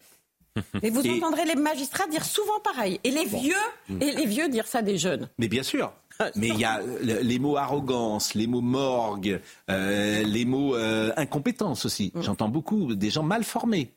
Mais 0.83 0.91
vous 0.91 1.01
Et- 1.07 1.11
entendrez 1.11 1.45
les 1.45 1.55
magistrats 1.55 2.07
dire 2.09 2.25
souvent 2.25 2.61
pareil. 2.61 3.01
Et 3.05 3.11
les 3.11 3.25
vieux, 3.25 3.55
et 4.01 4.13
les 4.13 4.27
vieux 4.27 4.49
dire 4.49 4.67
ça 4.67 4.83
des 4.83 4.99
jeunes. 4.99 5.29
Mais 5.39 5.49
bien 5.49 5.63
sûr. 5.63 5.93
Mais 6.35 6.49
il 6.49 6.59
y 6.59 6.65
a 6.65 6.81
le- 6.81 7.21
les 7.21 7.39
mots 7.39 7.57
arrogance, 7.57 8.35
les 8.35 8.49
mots 8.49 8.61
morgue, 8.61 9.41
euh, 9.71 10.23
les 10.25 10.45
mots 10.45 10.75
euh, 10.75 11.13
incompétence 11.17 11.85
aussi. 11.85 12.11
Mm. 12.15 12.23
J'entends 12.23 12.49
beaucoup 12.49 12.95
des 12.97 13.11
gens 13.11 13.23
mal 13.23 13.45
formés. 13.45 13.93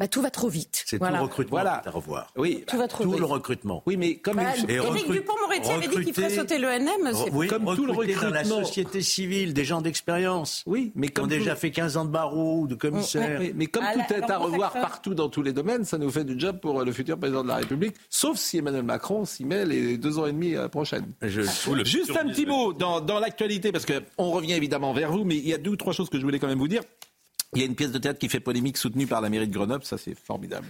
Bah, 0.00 0.08
tout 0.08 0.22
va 0.22 0.30
trop 0.30 0.48
vite. 0.48 0.82
C'est 0.86 0.96
Voilà. 0.96 1.18
tout 1.18 1.24
le 1.24 1.28
recrutement 1.28 1.50
Voilà. 1.58 1.80
qui 1.82 1.86
est 1.86 1.88
à 1.88 1.92
revoir. 1.92 2.26
Oui, 2.36 2.64
Tout 2.66 2.78
va 2.78 2.88
trop 2.88 3.04
tout 3.04 3.10
vite. 3.10 3.20
le 3.20 3.26
recrutement. 3.26 3.82
Oui, 3.86 3.98
mais 3.98 4.16
comme 4.16 4.36
Bah, 4.36 4.44
il- 4.56 4.70
Éric 4.70 5.10
Dupond-Moretti 5.10 5.70
avait 5.70 5.88
dit 5.88 6.04
qu'il 6.04 6.14
ferait 6.14 6.30
sauter 6.30 6.58
l'ENM. 6.58 7.12
c'est- 7.12 7.30
Oui, 7.32 7.48
Comme 7.48 7.66
tout 7.76 7.84
le 7.84 7.92
recruter 7.92 8.14
dans 8.14 8.22
la 8.30 8.38
recrutement. 8.40 8.64
société 8.64 9.02
civile, 9.02 9.52
des 9.52 9.64
gens 9.66 9.82
d'expérience. 9.82 10.62
Oui, 10.66 10.90
mais 10.94 11.08
qui 11.08 11.12
comme 11.12 11.26
ont 11.26 11.28
tout- 11.28 11.34
déjà 11.34 11.54
fait 11.54 11.70
15 11.70 11.98
ans 11.98 12.06
de 12.06 12.10
barreau 12.10 12.60
ou 12.62 12.66
de 12.66 12.74
commissaire. 12.74 13.40
Oui, 13.40 13.52
mais 13.54 13.66
comme 13.66 13.84
Ah, 13.86 13.92
tout 13.92 13.98
là, 13.98 14.18
est 14.26 14.30
à 14.30 14.38
revoir 14.38 14.72
partout 14.72 15.14
dans 15.14 15.28
tous 15.28 15.42
les 15.42 15.52
domaines, 15.52 15.84
ça 15.84 15.98
nous 15.98 16.10
fait 16.10 16.24
du 16.24 16.40
job 16.40 16.58
pour 16.60 16.82
le 16.82 16.92
futur 16.92 17.18
président 17.18 17.42
de 17.42 17.48
la 17.48 17.56
République, 17.56 17.94
sauf 18.08 18.38
si 18.38 18.56
Emmanuel 18.56 18.84
Macron 18.84 19.26
s'y 19.26 19.44
met 19.44 19.66
les 19.66 19.98
deux 19.98 20.18
ans 20.18 20.24
et 20.26 20.32
demi 20.32 20.54
euh, 20.56 20.68
prochaines. 20.68 21.12
Je- 21.20 21.42
Juste 21.84 22.16
un 22.16 22.26
petit 22.26 22.46
mot 22.46 22.72
dans, 22.72 23.02
dans 23.02 23.18
l'actualité, 23.20 23.70
parce 23.70 23.84
qu'on 23.84 24.30
revient 24.30 24.54
évidemment 24.54 24.94
vers 24.94 25.12
vous, 25.12 25.24
mais 25.24 25.36
il 25.36 25.46
y 25.46 25.52
a 25.52 25.58
deux 25.58 25.72
ou 25.72 25.76
trois 25.76 25.92
choses 25.92 26.08
que 26.08 26.18
je 26.18 26.22
voulais 26.24 26.38
quand 26.38 26.48
même 26.48 26.58
vous 26.58 26.68
dire. 26.68 26.80
Il 27.56 27.60
y 27.60 27.64
a 27.64 27.66
une 27.66 27.74
pièce 27.74 27.90
de 27.90 27.98
théâtre 27.98 28.20
qui 28.20 28.28
fait 28.28 28.38
polémique 28.38 28.76
soutenue 28.76 29.08
par 29.08 29.20
la 29.20 29.28
mairie 29.28 29.48
de 29.48 29.52
Grenoble, 29.52 29.84
ça 29.84 29.98
c'est 29.98 30.14
formidable. 30.14 30.68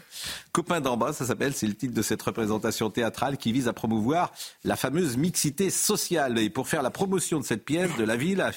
Copain 0.51 0.81
d'en 0.81 0.97
bas, 0.97 1.13
ça 1.13 1.27
s'appelle, 1.27 1.53
c'est 1.53 1.67
le 1.67 1.75
titre 1.75 1.93
de 1.93 2.01
cette 2.01 2.23
représentation 2.23 2.89
théâtrale 2.89 3.37
qui 3.37 3.53
vise 3.53 3.69
à 3.69 3.75
promouvoir 3.75 4.33
la 4.65 4.77
fameuse 4.77 5.19
mixité 5.19 5.69
sociale. 5.69 6.39
Et 6.39 6.49
pour 6.49 6.69
faire 6.69 6.81
la 6.83 6.91
promotion 6.91 7.39
de 7.39 7.45
cette 7.45 7.67
pièce, 7.67 7.95
de 7.99 8.05
la 8.05 8.17
ville 8.17 8.41
a 8.41 8.51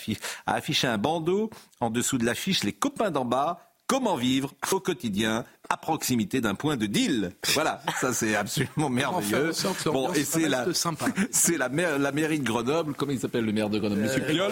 affiché 0.45 0.87
un 0.87 0.97
bandeau 0.97 1.49
en 1.81 1.89
dessous 1.89 2.17
de 2.17 2.25
l'affiche 2.25 2.63
Les 2.63 2.71
copains 2.71 3.11
d'en 3.11 3.25
bas. 3.25 3.69
Comment 3.87 4.15
vivre 4.15 4.53
au 4.71 4.79
quotidien 4.79 5.43
à 5.73 5.77
proximité 5.77 6.39
d'un 6.39 6.55
point 6.55 6.77
de 6.77 6.85
deal 6.85 7.31
Voilà, 7.53 7.81
ça 7.99 8.13
c'est 8.13 8.35
absolument 8.35 8.89
merveilleux. 8.89 9.51
Bon, 9.85 10.13
et 10.13 10.23
c'est 10.23 10.47
la, 10.49 10.65
c'est 11.31 11.57
la, 11.57 11.69
maire- 11.69 11.97
la 11.99 12.11
mairie 12.11 12.39
de 12.39 12.45
Grenoble. 12.45 12.93
Comment 12.95 13.11
il 13.11 13.19
s'appelle 13.19 13.45
le 13.45 13.51
maire 13.51 13.69
de 13.69 13.79
Grenoble 13.79 14.01
Monsieur 14.01 14.21
Piolle. 14.21 14.51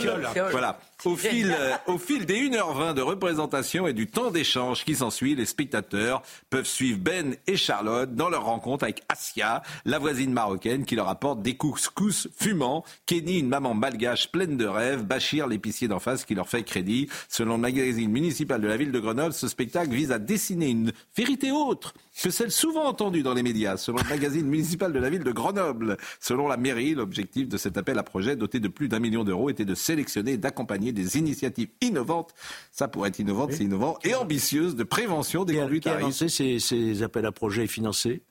Voilà. 0.51 0.79
Au 1.03 1.15
fil, 1.15 1.51
euh, 1.59 1.73
au 1.87 1.97
fil 1.97 2.27
des 2.27 2.39
1h20 2.47 2.93
de 2.93 3.01
représentation 3.01 3.87
et 3.87 3.93
du 3.93 4.05
temps 4.07 4.29
d'échange 4.29 4.85
qui 4.85 4.93
s'ensuit, 4.95 5.35
les 5.35 5.45
spectateurs 5.47 6.21
peuvent 6.51 6.67
suivre 6.67 6.99
Ben 6.99 7.35
et 7.47 7.57
Charlotte 7.57 8.13
dans 8.15 8.29
leur 8.29 8.43
rencontre 8.45 8.83
avec 8.83 9.01
Asia, 9.09 9.63
la 9.85 9.97
voisine 9.97 10.31
marocaine 10.31 10.85
qui 10.85 10.95
leur 10.95 11.09
apporte 11.09 11.41
des 11.41 11.55
couscous 11.55 12.27
fumants, 12.39 12.83
Kenny, 13.07 13.39
une 13.39 13.47
maman 13.49 13.73
malgache 13.73 14.31
pleine 14.31 14.57
de 14.57 14.65
rêves, 14.67 15.03
Bachir, 15.03 15.47
l'épicier 15.47 15.87
d'en 15.87 15.99
face 15.99 16.23
qui 16.23 16.35
leur 16.35 16.47
fait 16.47 16.61
crédit. 16.63 17.09
Selon 17.29 17.55
le 17.55 17.61
magazine 17.61 18.11
municipal 18.11 18.61
de 18.61 18.67
la 18.67 18.77
ville 18.77 18.91
de 18.91 18.99
Grenoble, 18.99 19.33
ce 19.33 19.47
spectacle 19.47 19.91
vise 19.91 20.11
à 20.11 20.19
dessiner 20.19 20.69
une 20.69 20.91
vérité 21.15 21.51
autre 21.51 21.93
que 22.21 22.29
celle 22.29 22.51
souvent 22.51 22.85
entendue 22.85 23.23
dans 23.23 23.33
les 23.33 23.43
médias. 23.43 23.77
Selon 23.77 23.97
le 23.97 24.09
magazine 24.09 24.45
municipal 24.45 24.93
de 24.93 24.99
la 24.99 25.09
ville 25.09 25.23
de 25.23 25.31
Grenoble, 25.31 25.97
selon 26.19 26.47
la 26.47 26.57
mairie, 26.57 26.93
l'objectif 26.93 27.47
de 27.47 27.57
cet 27.57 27.77
appel 27.77 27.97
à 27.97 28.03
projet 28.03 28.35
doté 28.35 28.59
de 28.59 28.67
plus 28.67 28.87
d'un 28.87 28.99
million 28.99 29.23
d'euros 29.23 29.49
était 29.49 29.65
de 29.65 29.75
sélectionner 29.75 30.33
et 30.33 30.37
d'accompagner 30.37 30.91
des 30.91 31.17
initiatives 31.17 31.69
innovantes, 31.81 32.33
ça 32.71 32.87
pourrait 32.87 33.09
être 33.09 33.19
innovant, 33.19 33.47
c'est 33.49 33.63
innovant, 33.63 33.97
et 34.03 34.13
ambitieuses 34.13 34.75
de 34.75 34.83
prévention 34.83 35.45
des 35.45 35.55
conduites 35.55 35.83
Qui 35.83 35.89
a 35.89 35.93
à 35.93 36.05
risque. 36.05 36.29
ces, 36.29 36.59
ces 36.59 37.03
appels 37.03 37.25
à 37.25 37.31
projets 37.31 37.67
financés? 37.67 38.23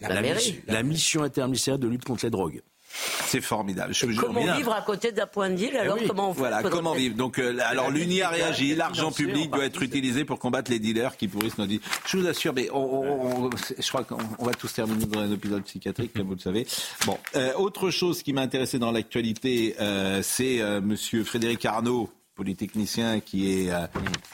La 0.00 0.20
mairie. 0.22 0.34
mission, 0.34 0.62
la 0.68 0.82
mission 0.82 1.22
interministérielle 1.22 1.80
de 1.80 1.88
lutte 1.88 2.04
contre 2.04 2.24
les 2.24 2.30
drogues. 2.30 2.62
C'est 3.26 3.40
formidable. 3.40 3.94
Je. 3.94 4.06
Comment 4.06 4.40
vivre 4.54 4.72
à 4.72 4.82
côté 4.82 5.12
d'un 5.12 5.26
point 5.26 5.50
de 5.50 5.54
deal 5.54 5.76
alors 5.76 5.96
Eh 5.98 6.02
oui. 6.02 6.08
comment 6.08 6.30
on 6.30 6.34
fait 6.34 6.40
Voilà, 6.40 6.62
comment 6.62 6.92
vivre. 6.94 7.16
Donc, 7.16 7.38
euh, 7.38 7.56
alors 7.64 7.90
l'UNI 7.90 8.22
a 8.22 8.28
réagi. 8.30 8.74
L'argent 8.74 9.12
public 9.12 9.52
en 9.52 9.56
doit 9.56 9.66
être 9.66 9.82
utilisé 9.82 10.24
pour 10.24 10.38
combattre 10.38 10.70
les 10.70 10.78
dealers 10.78 11.16
qui 11.16 11.28
pourrissent 11.28 11.58
nos 11.58 11.66
vies. 11.66 11.80
Je 12.06 12.16
vous 12.18 12.26
assure, 12.26 12.52
mais 12.52 12.68
on, 12.72 13.50
je 13.78 13.88
crois 13.88 14.04
qu'on 14.04 14.18
on 14.38 14.44
va 14.44 14.54
tous 14.54 14.72
terminer 14.72 15.06
dans 15.06 15.20
un 15.20 15.30
hôpital 15.32 15.62
psychiatrique, 15.62 16.12
comme 16.14 16.26
vous 16.26 16.34
le 16.34 16.40
savez. 16.40 16.66
Bon, 17.06 17.18
euh, 17.36 17.52
autre 17.54 17.90
chose 17.90 18.22
qui 18.22 18.32
m'a 18.32 18.42
intéressé 18.42 18.78
dans 18.78 18.90
l'actualité, 18.90 19.76
euh, 19.80 20.20
c'est 20.22 20.60
Monsieur 20.80 21.24
Frédéric 21.24 21.64
Arnaud 21.64 22.10
polytechnicien 22.40 23.20
qui 23.20 23.52
est 23.52 23.70
euh, 23.70 23.86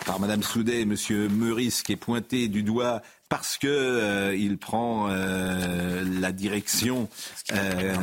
par 0.07 0.21
Madame 0.21 0.41
Soudet, 0.41 0.85
Monsieur 0.85 1.29
Meurice 1.29 1.83
qui 1.83 1.91
est 1.91 1.97
pointé 1.97 2.47
du 2.47 2.63
doigt 2.63 3.03
parce 3.29 3.59
que 3.59 3.67
euh, 3.69 4.37
il 4.37 4.57
prend 4.59 5.09
euh, 5.11 6.05
la 6.21 6.33
direction 6.33 7.09
euh, 7.53 7.95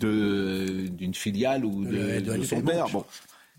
de 0.00 0.86
d'une 0.88 1.14
filiale 1.14 1.64
ou 1.64 1.84
de, 1.84 1.90
Le- 1.90 2.20
de 2.22 2.36
de 2.36 2.44
son 2.44 2.60
père. 2.62 2.88
Bon. 2.90 3.04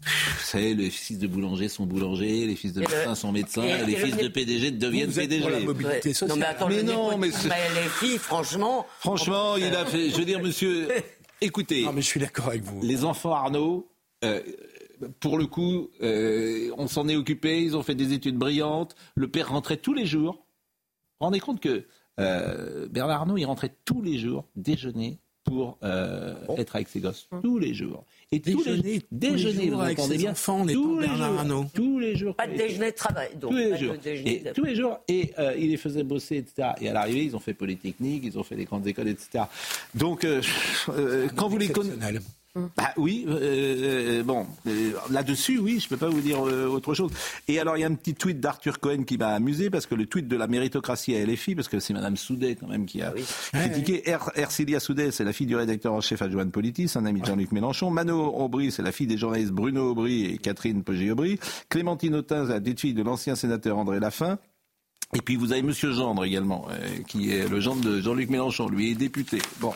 Vous 0.01 0.45
savez, 0.45 0.75
les 0.75 0.89
fils 0.89 1.19
de 1.19 1.27
boulanger 1.27 1.67
sont 1.67 1.85
boulangers, 1.85 2.45
les 2.45 2.55
fils 2.55 2.71
de 2.71 2.79
médecins 2.79 3.15
sont 3.15 3.33
médecins, 3.33 3.63
et- 3.63 3.85
les 3.85 3.93
et 3.93 3.97
le- 3.99 4.05
fils 4.05 4.17
de 4.17 4.27
PDG 4.29 4.71
deviennent 4.71 5.09
Vous 5.09 5.19
êtes 5.19 5.25
PDG. 5.29 5.41
pour 5.41 5.49
la 5.49 5.59
mobilité 5.59 5.95
Ouais. 6.09 6.13
sociale. 6.13 6.29
Non 6.29 6.35
mais 6.37 6.45
attends, 6.45 6.69
Mais 6.69 6.83
non, 6.83 7.17
mais 7.17 7.27
népotisme, 7.27 7.49
c'est- 7.51 7.81
les 7.83 7.89
filles, 7.89 8.17
franchement. 8.17 8.87
Franchement, 8.99 9.57
il 9.57 9.75
a 9.75 9.85
fait. 9.85 10.09
Je 10.09 10.15
veux 10.15 10.23
dire, 10.25 10.39
monsieur, 10.41 10.87
écoutez, 11.41 11.83
Non, 11.83 11.91
mais 11.91 12.01
je 12.01 12.07
suis 12.07 12.19
d'accord 12.21 12.47
avec 12.47 12.63
vous. 12.63 12.79
les 12.81 13.03
enfants 13.03 13.33
Arnaud, 13.33 13.89
euh, 14.23 14.39
pour 15.19 15.37
le 15.37 15.47
coup, 15.47 15.89
euh, 16.01 16.71
on 16.77 16.87
s'en 16.87 17.09
est 17.09 17.17
occupé, 17.17 17.61
ils 17.61 17.75
ont 17.75 17.83
fait 17.83 17.95
des 17.95 18.13
études 18.13 18.37
brillantes. 18.37 18.95
Le 19.15 19.27
père 19.29 19.49
rentrait 19.49 19.77
tous 19.77 19.93
les 19.93 20.05
jours. 20.05 20.45
Vous 21.19 21.25
vous 21.25 21.31
rendez 21.31 21.41
compte 21.41 21.59
que 21.59 21.83
euh, 22.21 22.87
Bernard 22.89 23.19
Arnault, 23.19 23.35
il 23.35 23.43
rentrait 23.43 23.73
tous 23.83 24.01
les 24.01 24.17
jours 24.17 24.45
déjeuner 24.55 25.19
pour 25.43 25.77
euh, 25.83 26.33
être 26.57 26.77
avec 26.77 26.87
ses 26.87 27.01
gosses. 27.01 27.27
Tous 27.43 27.59
les 27.59 27.73
jours. 27.73 28.05
Et 28.31 28.39
tous 28.39 28.63
les, 28.63 28.63
Déjeuner, 28.63 29.01
tous 29.01 29.07
les 29.11 29.19
déjeuner, 29.19 29.67
jours 29.67 29.75
vous 29.75 29.81
avec 29.81 29.99
entendez 29.99 30.15
ses 30.15 30.21
bien 30.21 30.31
enfants, 30.31 30.63
les 30.63 30.73
tous 30.75 30.99
les 30.99 31.07
Bernard 31.07 31.29
jours, 31.29 31.39
Arnault. 31.39 31.65
tous 31.73 31.99
les 31.99 32.15
jours. 32.15 32.35
Pas 32.35 32.47
de 32.47 32.55
déjeuner 32.55 32.91
de 32.91 32.95
travail. 32.95 33.29
Donc, 33.35 33.51
tous 33.51 33.57
les 33.57 33.77
jours. 33.77 33.95
déjeuner 34.01 34.47
Et 34.47 34.53
tous 34.53 34.63
les 34.63 34.75
jours. 34.75 34.99
Et 35.09 35.33
euh, 35.39 35.55
il 35.57 35.71
les 35.71 35.77
faisait 35.77 36.03
bosser, 36.03 36.37
etc. 36.37 36.69
Et 36.79 36.87
à 36.87 36.93
l'arrivée, 36.93 37.25
ils 37.25 37.35
ont 37.35 37.39
fait 37.39 37.53
Polytechnique, 37.53 38.23
ils 38.23 38.39
ont 38.39 38.43
fait 38.43 38.55
des 38.55 38.63
grandes 38.63 38.87
écoles, 38.87 39.09
etc. 39.09 39.43
Donc, 39.93 40.23
euh, 40.23 40.41
euh, 40.89 41.27
quand 41.35 41.49
vous 41.49 41.57
les 41.57 41.67
connaissez. 41.67 41.97
Exceptionnel. 42.55 42.69
Bah 42.75 42.93
oui, 42.97 43.25
euh, 43.27 44.19
euh, 44.19 44.23
bon, 44.23 44.45
euh, 44.67 44.91
là-dessus, 45.11 45.59
oui, 45.59 45.79
je 45.79 45.87
peux 45.87 45.97
pas 45.97 46.09
vous 46.09 46.21
dire 46.21 46.47
euh, 46.47 46.67
autre 46.67 46.93
chose. 46.93 47.11
Et 47.47 47.59
alors, 47.59 47.77
il 47.77 47.81
y 47.81 47.83
a 47.83 47.87
un 47.87 47.93
petit 47.93 48.15
tweet 48.15 48.39
d'Arthur 48.39 48.79
Cohen 48.79 49.03
qui 49.03 49.17
m'a 49.17 49.29
amusé, 49.29 49.69
parce 49.69 49.85
que 49.85 49.95
le 49.95 50.05
tweet 50.07 50.27
de 50.27 50.35
la 50.35 50.47
méritocratie 50.47 51.15
à 51.15 51.23
LFI, 51.25 51.55
parce 51.55 51.67
que 51.67 51.79
c'est 51.79 51.93
Madame 51.93 52.17
Soudet 52.17 52.55
quand 52.55 52.67
même 52.67 52.85
qui 52.85 53.01
a 53.01 53.13
critiqué. 53.53 54.09
Er- 54.09 54.17
Ercilia 54.35 54.79
Soudet, 54.79 55.11
c'est 55.11 55.23
la 55.23 55.33
fille 55.33 55.47
du 55.47 55.55
rédacteur 55.55 55.93
en 55.93 56.01
chef 56.01 56.21
adjoint 56.21 56.45
de 56.45 56.51
Politis, 56.51 56.91
un 56.95 57.05
ami 57.05 57.21
de 57.21 57.25
Jean-Luc 57.25 57.51
Mélenchon. 57.51 57.91
Mano 57.91 58.33
Aubry, 58.35 58.71
c'est 58.71 58.81
la 58.83 58.91
fille 58.91 59.07
des 59.07 59.17
journalistes 59.17 59.51
Bruno 59.51 59.91
Aubry 59.91 60.25
et 60.25 60.37
Catherine 60.37 60.83
Poggi-Aubry. 60.83 61.39
Clémentine 61.69 62.15
Autain, 62.15 62.45
c'est 62.47 62.53
la 62.53 62.59
petite 62.61 62.79
fille 62.79 62.93
de 62.93 63.03
l'ancien 63.03 63.35
sénateur 63.35 63.77
André 63.77 63.99
Laffin. 63.99 64.39
Et 65.15 65.21
puis 65.21 65.35
vous 65.37 65.51
avez 65.51 65.63
Monsieur 65.63 65.91
Gendre 65.91 66.23
également, 66.23 66.67
euh, 66.69 66.99
qui 67.07 67.31
est 67.31 67.47
le 67.49 67.59
gendre 67.59 67.81
de 67.81 67.99
Jean-Luc 67.99 68.29
Mélenchon, 68.29 68.69
lui 68.69 68.91
est 68.91 68.95
député. 68.95 69.39
Bon, 69.59 69.73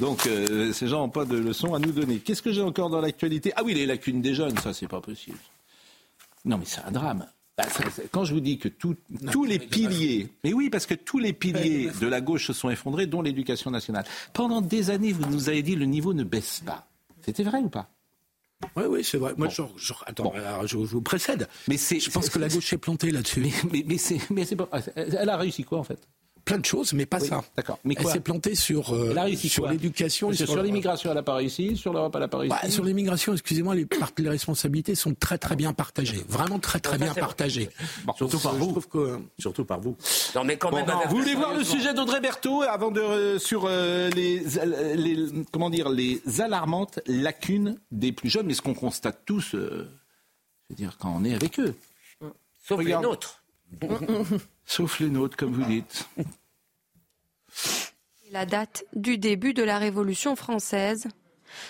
donc 0.00 0.26
euh, 0.26 0.72
ces 0.72 0.88
gens 0.88 1.00
n'ont 1.00 1.10
pas 1.10 1.26
de 1.26 1.36
leçons 1.36 1.74
à 1.74 1.78
nous 1.78 1.92
donner. 1.92 2.18
Qu'est-ce 2.20 2.40
que 2.40 2.52
j'ai 2.52 2.62
encore 2.62 2.88
dans 2.88 3.00
l'actualité? 3.02 3.52
Ah 3.56 3.62
oui, 3.64 3.74
les 3.74 3.84
lacunes 3.84 4.22
des 4.22 4.34
jeunes, 4.34 4.56
ça 4.58 4.72
c'est 4.72 4.88
pas 4.88 5.02
possible. 5.02 5.36
Non 6.46 6.56
mais 6.56 6.64
c'est 6.66 6.80
un 6.80 6.90
drame. 6.90 7.26
Bah, 7.58 7.64
ça, 7.68 7.84
quand 8.10 8.24
je 8.24 8.32
vous 8.32 8.40
dis 8.40 8.56
que 8.58 8.68
tout- 8.68 8.96
tous 9.30 9.44
les 9.44 9.58
piliers, 9.58 10.30
mais 10.42 10.54
oui, 10.54 10.70
parce 10.70 10.86
que 10.86 10.94
tous 10.94 11.18
les 11.18 11.34
piliers 11.34 11.90
de 12.00 12.06
la 12.06 12.22
gauche 12.22 12.46
se 12.46 12.54
sont 12.54 12.70
effondrés, 12.70 13.04
dont 13.06 13.20
l'éducation 13.20 13.70
nationale. 13.70 14.06
Pendant 14.32 14.62
des 14.62 14.88
années, 14.88 15.12
vous 15.12 15.28
nous 15.30 15.50
avez 15.50 15.62
dit 15.62 15.76
le 15.76 15.84
niveau 15.84 16.14
ne 16.14 16.24
baisse 16.24 16.62
pas. 16.64 16.88
C'était 17.20 17.42
vrai 17.42 17.58
ou 17.58 17.68
pas? 17.68 17.90
Oui, 18.76 18.84
oui, 18.88 19.04
c'est 19.04 19.18
vrai. 19.18 19.34
Moi, 19.36 19.48
je, 19.48 19.62
je- 19.76 19.92
attends, 20.06 20.32
alors, 20.32 20.62
je, 20.66 20.68
je 20.68 20.76
vous 20.76 21.02
précède. 21.02 21.48
Mais 21.68 21.76
je 22.00 22.10
pense 22.10 22.30
que 22.30 22.38
la 22.38 22.48
gauche 22.48 22.72
est 22.72 22.78
plantée 22.78 23.10
là-dessus. 23.10 23.46
Mais, 23.72 23.84
mais, 23.86 23.98
c'est, 23.98 24.18
mais 24.30 24.44
pas. 24.56 24.68
Elle 24.96 25.28
a 25.28 25.36
réussi 25.36 25.64
quoi 25.64 25.78
en 25.78 25.84
fait? 25.84 25.98
Plein 26.44 26.58
de 26.58 26.64
choses, 26.64 26.92
mais 26.92 27.06
pas 27.06 27.18
Oui, 27.20 27.28
ça. 27.28 27.42
D'accord. 27.56 27.78
Mais 27.84 27.94
Elle 27.98 28.06
s'est 28.06 28.20
plantée 28.20 28.54
sur, 28.54 28.92
euh, 28.94 29.14
sur 29.36 29.68
l'éducation. 29.68 30.32
Sur 30.32 30.62
l'immigration, 30.62 31.10
elle 31.10 31.16
n'a 31.16 31.22
pas 31.22 31.34
réussi. 31.36 31.76
Sur 31.76 31.92
l'Europe, 31.92 32.12
elle 32.14 32.20
n'a 32.22 32.28
pas 32.28 32.38
réussi. 32.38 32.56
Bah, 32.62 32.68
sur 32.70 32.84
l'immigration, 32.84 33.32
excusez-moi, 33.32 33.74
les, 33.76 33.86
responsabilités 34.28 34.94
sont 34.94 35.14
très 35.14 35.38
très 35.38 35.54
bien 35.56 35.72
partagées. 35.72 36.24
Vraiment 36.28 36.58
très 36.58 36.80
très 36.80 36.98
bien 36.98 37.14
partagées. 37.14 37.70
Surtout 38.16 38.38
par 38.40 38.54
Je 38.54 38.58
vous. 38.58 38.70
trouve 38.72 38.88
que- 38.88 39.18
Surtout 39.38 39.64
par 39.64 39.80
vous. 39.80 39.96
Non, 40.34 40.44
mais 40.44 40.56
quand 40.56 40.70
Bon, 40.70 40.76
même. 40.76 40.90
vous 41.08 41.16
voulez 41.16 41.34
voir 41.34 41.54
le 41.54 41.62
sujet 41.64 41.94
d'Audrey 41.94 42.20
Berthaud 42.20 42.62
avant 42.62 42.90
de 42.90 43.00
euh, 43.00 43.38
sur 43.38 43.64
euh, 43.66 44.08
les, 44.10 44.58
euh, 44.58 44.94
les 44.96 45.26
comment 45.52 45.70
dire 45.70 45.88
les 45.88 46.22
alarmantes 46.40 47.00
lacunes 47.06 47.78
des 47.90 48.12
plus 48.12 48.30
jeunes, 48.30 48.46
mais 48.46 48.54
ce 48.54 48.62
qu'on 48.62 48.74
constate 48.74 49.20
tous, 49.26 49.54
euh, 49.54 49.88
je 50.68 50.74
veux 50.74 50.76
dire 50.76 50.96
quand 50.98 51.14
on 51.16 51.24
est 51.24 51.34
avec 51.34 51.58
eux. 51.60 51.74
Sauf 52.66 52.78
Regarde. 52.78 53.02
les 53.04 53.08
nôtres. 53.10 53.41
Sauf 54.64 55.00
les 55.00 55.08
nôtres, 55.08 55.36
comme 55.36 55.52
vous 55.52 55.64
dites. 55.64 56.08
La 58.30 58.46
date 58.46 58.84
du 58.94 59.18
début 59.18 59.54
de 59.54 59.62
la 59.62 59.78
Révolution 59.78 60.36
française. 60.36 61.08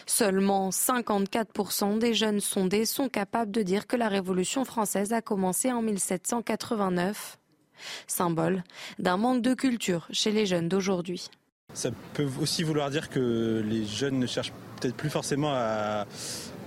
Seulement 0.07 0.71
54% 0.71 1.99
des 1.99 2.15
jeunes 2.15 2.41
sondés 2.41 2.85
sont 2.85 3.09
capables 3.09 3.51
de 3.51 3.63
dire 3.63 3.89
que 3.89 3.97
la 3.97 4.09
Révolution 4.09 4.65
française 4.65 5.13
a 5.13 5.23
commencé 5.23 5.73
en 5.73 5.83
1789. 5.83 7.39
Symbole 8.07 8.63
d'un 9.01 9.17
manque 9.17 9.43
de 9.43 9.55
culture 9.55 10.07
chez 10.13 10.31
les 10.31 10.47
jeunes 10.47 10.69
d'aujourd'hui. 10.69 11.29
Ça 11.75 11.91
peut 12.15 12.29
aussi 12.41 12.63
vouloir 12.63 12.91
dire 12.91 13.09
que 13.09 13.65
les 13.67 13.85
jeunes 13.85 14.19
ne 14.21 14.27
cherchent 14.27 14.53
peut-être 14.81 14.95
plus 14.95 15.11
forcément 15.11 15.53
à, 15.53 16.07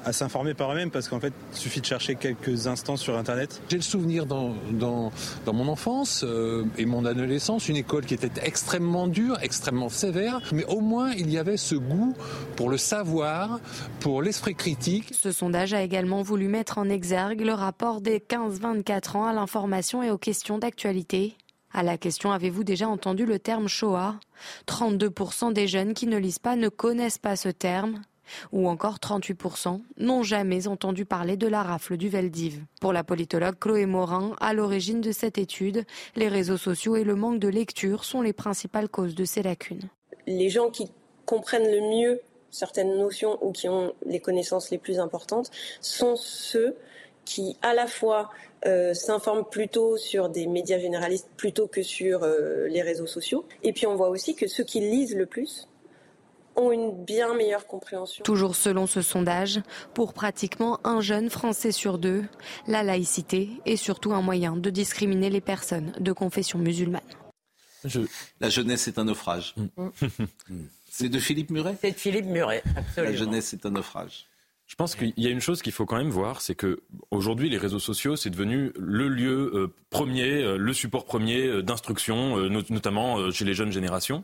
à 0.05 0.13
s'informer 0.13 0.53
par 0.53 0.71
eux-mêmes 0.71 0.91
parce 0.91 1.09
qu'en 1.09 1.19
fait, 1.19 1.33
il 1.51 1.57
suffit 1.57 1.81
de 1.81 1.85
chercher 1.85 2.15
quelques 2.15 2.67
instants 2.67 2.95
sur 2.95 3.17
Internet. 3.17 3.61
J'ai 3.69 3.77
le 3.77 3.83
souvenir 3.83 4.25
dans, 4.25 4.53
dans, 4.71 5.11
dans 5.45 5.53
mon 5.53 5.67
enfance 5.67 6.23
euh, 6.23 6.63
et 6.77 6.85
mon 6.85 7.05
adolescence, 7.05 7.67
une 7.67 7.75
école 7.75 8.05
qui 8.05 8.13
était 8.13 8.31
extrêmement 8.43 9.07
dure, 9.07 9.37
extrêmement 9.41 9.89
sévère, 9.89 10.41
mais 10.53 10.65
au 10.65 10.79
moins 10.79 11.11
il 11.11 11.29
y 11.31 11.37
avait 11.37 11.57
ce 11.57 11.75
goût 11.75 12.15
pour 12.55 12.69
le 12.69 12.77
savoir, 12.77 13.59
pour 13.99 14.21
l'esprit 14.21 14.55
critique. 14.55 15.11
Ce 15.13 15.31
sondage 15.31 15.73
a 15.73 15.81
également 15.81 16.21
voulu 16.21 16.47
mettre 16.47 16.77
en 16.77 16.87
exergue 16.87 17.41
le 17.41 17.53
rapport 17.53 18.01
des 18.01 18.19
15-24 18.19 19.17
ans 19.17 19.25
à 19.25 19.33
l'information 19.33 20.03
et 20.03 20.11
aux 20.11 20.17
questions 20.17 20.57
d'actualité. 20.57 21.35
À 21.73 21.83
la 21.83 21.97
question 21.97 22.31
Avez-vous 22.31 22.63
déjà 22.63 22.87
entendu 22.87 23.25
le 23.25 23.39
terme 23.39 23.67
Shoah? 23.67 24.15
32% 24.67 25.51
des 25.51 25.67
jeunes 25.67 25.93
qui 25.93 26.07
ne 26.07 26.17
lisent 26.17 26.39
pas 26.39 26.55
ne 26.55 26.69
connaissent 26.69 27.17
pas 27.17 27.35
ce 27.35 27.49
terme. 27.49 28.01
Ou 28.51 28.67
encore 28.67 28.97
38% 28.97 29.81
n'ont 29.97 30.23
jamais 30.23 30.67
entendu 30.67 31.05
parler 31.05 31.37
de 31.37 31.47
la 31.47 31.63
rafle 31.63 31.97
du 31.97 32.09
Veldiv. 32.09 32.63
Pour 32.81 32.93
la 32.93 33.03
politologue 33.03 33.59
Chloé 33.59 33.85
Morin, 33.85 34.35
à 34.39 34.53
l'origine 34.53 35.01
de 35.01 35.11
cette 35.11 35.37
étude, 35.37 35.85
les 36.15 36.27
réseaux 36.27 36.57
sociaux 36.57 36.95
et 36.95 37.03
le 37.03 37.15
manque 37.15 37.39
de 37.39 37.47
lecture 37.47 38.03
sont 38.03 38.21
les 38.21 38.33
principales 38.33 38.89
causes 38.89 39.15
de 39.15 39.25
ces 39.25 39.43
lacunes. 39.43 39.89
les 40.27 40.49
gens 40.49 40.69
qui 40.69 40.91
comprennent 41.25 41.69
le 41.69 41.81
mieux 41.81 42.21
certaines 42.51 42.97
notions 42.97 43.37
ou 43.41 43.51
qui 43.51 43.67
ont 43.67 43.93
les 44.05 44.19
connaissances 44.19 44.71
les 44.71 44.77
plus 44.77 44.99
importantes 44.99 45.51
sont 45.81 46.15
ceux 46.15 46.75
qui 47.25 47.57
à 47.61 47.73
la 47.73 47.87
fois 47.87 48.29
euh, 48.65 48.93
s'informent 48.93 49.45
plutôt 49.45 49.97
sur 49.97 50.29
des 50.29 50.47
médias 50.47 50.79
généralistes 50.79 51.29
plutôt 51.37 51.67
que 51.67 51.81
sur 51.81 52.23
euh, 52.23 52.67
les 52.67 52.81
réseaux 52.81 53.07
sociaux. 53.07 53.45
Et 53.63 53.73
puis 53.73 53.85
on 53.87 53.95
voit 53.95 54.09
aussi 54.09 54.35
que 54.35 54.47
ceux 54.47 54.63
qui 54.63 54.79
lisent 54.79 55.15
le 55.15 55.25
plus 55.25 55.67
ont 56.55 56.71
une 56.71 57.03
bien 57.03 57.33
meilleure 57.33 57.67
compréhension. 57.67 58.23
Toujours 58.23 58.55
selon 58.55 58.87
ce 58.87 59.01
sondage, 59.01 59.59
pour 59.93 60.13
pratiquement 60.13 60.79
un 60.85 61.01
jeune 61.01 61.29
Français 61.29 61.71
sur 61.71 61.97
deux, 61.97 62.23
la 62.67 62.83
laïcité 62.83 63.49
est 63.65 63.75
surtout 63.75 64.13
un 64.13 64.21
moyen 64.21 64.55
de 64.55 64.69
discriminer 64.69 65.29
les 65.29 65.41
personnes 65.41 65.91
de 65.99 66.11
confession 66.11 66.59
musulmane. 66.59 67.01
La 68.39 68.49
jeunesse 68.49 68.87
est 68.87 68.97
un 68.97 69.03
naufrage. 69.05 69.53
C'est 70.89 71.09
de 71.09 71.19
Philippe 71.19 71.51
Muret 71.51 71.75
C'est 71.81 71.91
de 71.91 71.97
Philippe 71.97 72.25
Muret, 72.25 72.63
absolument. 72.75 73.11
La 73.11 73.17
jeunesse 73.17 73.53
est 73.53 73.65
un 73.65 73.71
naufrage. 73.71 74.25
Je 74.65 74.73
pense 74.73 74.95
qu'il 74.95 75.13
y 75.17 75.27
a 75.27 75.29
une 75.29 75.41
chose 75.41 75.61
qu'il 75.61 75.73
faut 75.73 75.85
quand 75.85 75.97
même 75.97 76.09
voir, 76.09 76.41
c'est 76.41 76.55
que 76.55 76.81
aujourd'hui 77.11 77.49
les 77.51 77.59
réseaux 77.59 77.77
sociaux 77.77 78.15
c'est 78.15 78.31
devenu 78.31 78.71
le 78.79 79.07
lieu 79.09 79.51
euh, 79.53 79.67
premier, 79.91 80.41
euh, 80.41 80.57
le 80.57 80.73
support 80.73 81.05
premier 81.05 81.45
euh, 81.45 81.61
d'instruction, 81.61 82.39
euh, 82.39 82.49
not- 82.49 82.63
notamment 82.71 83.19
euh, 83.19 83.29
chez 83.31 83.45
les 83.45 83.53
jeunes 83.53 83.71
générations. 83.71 84.23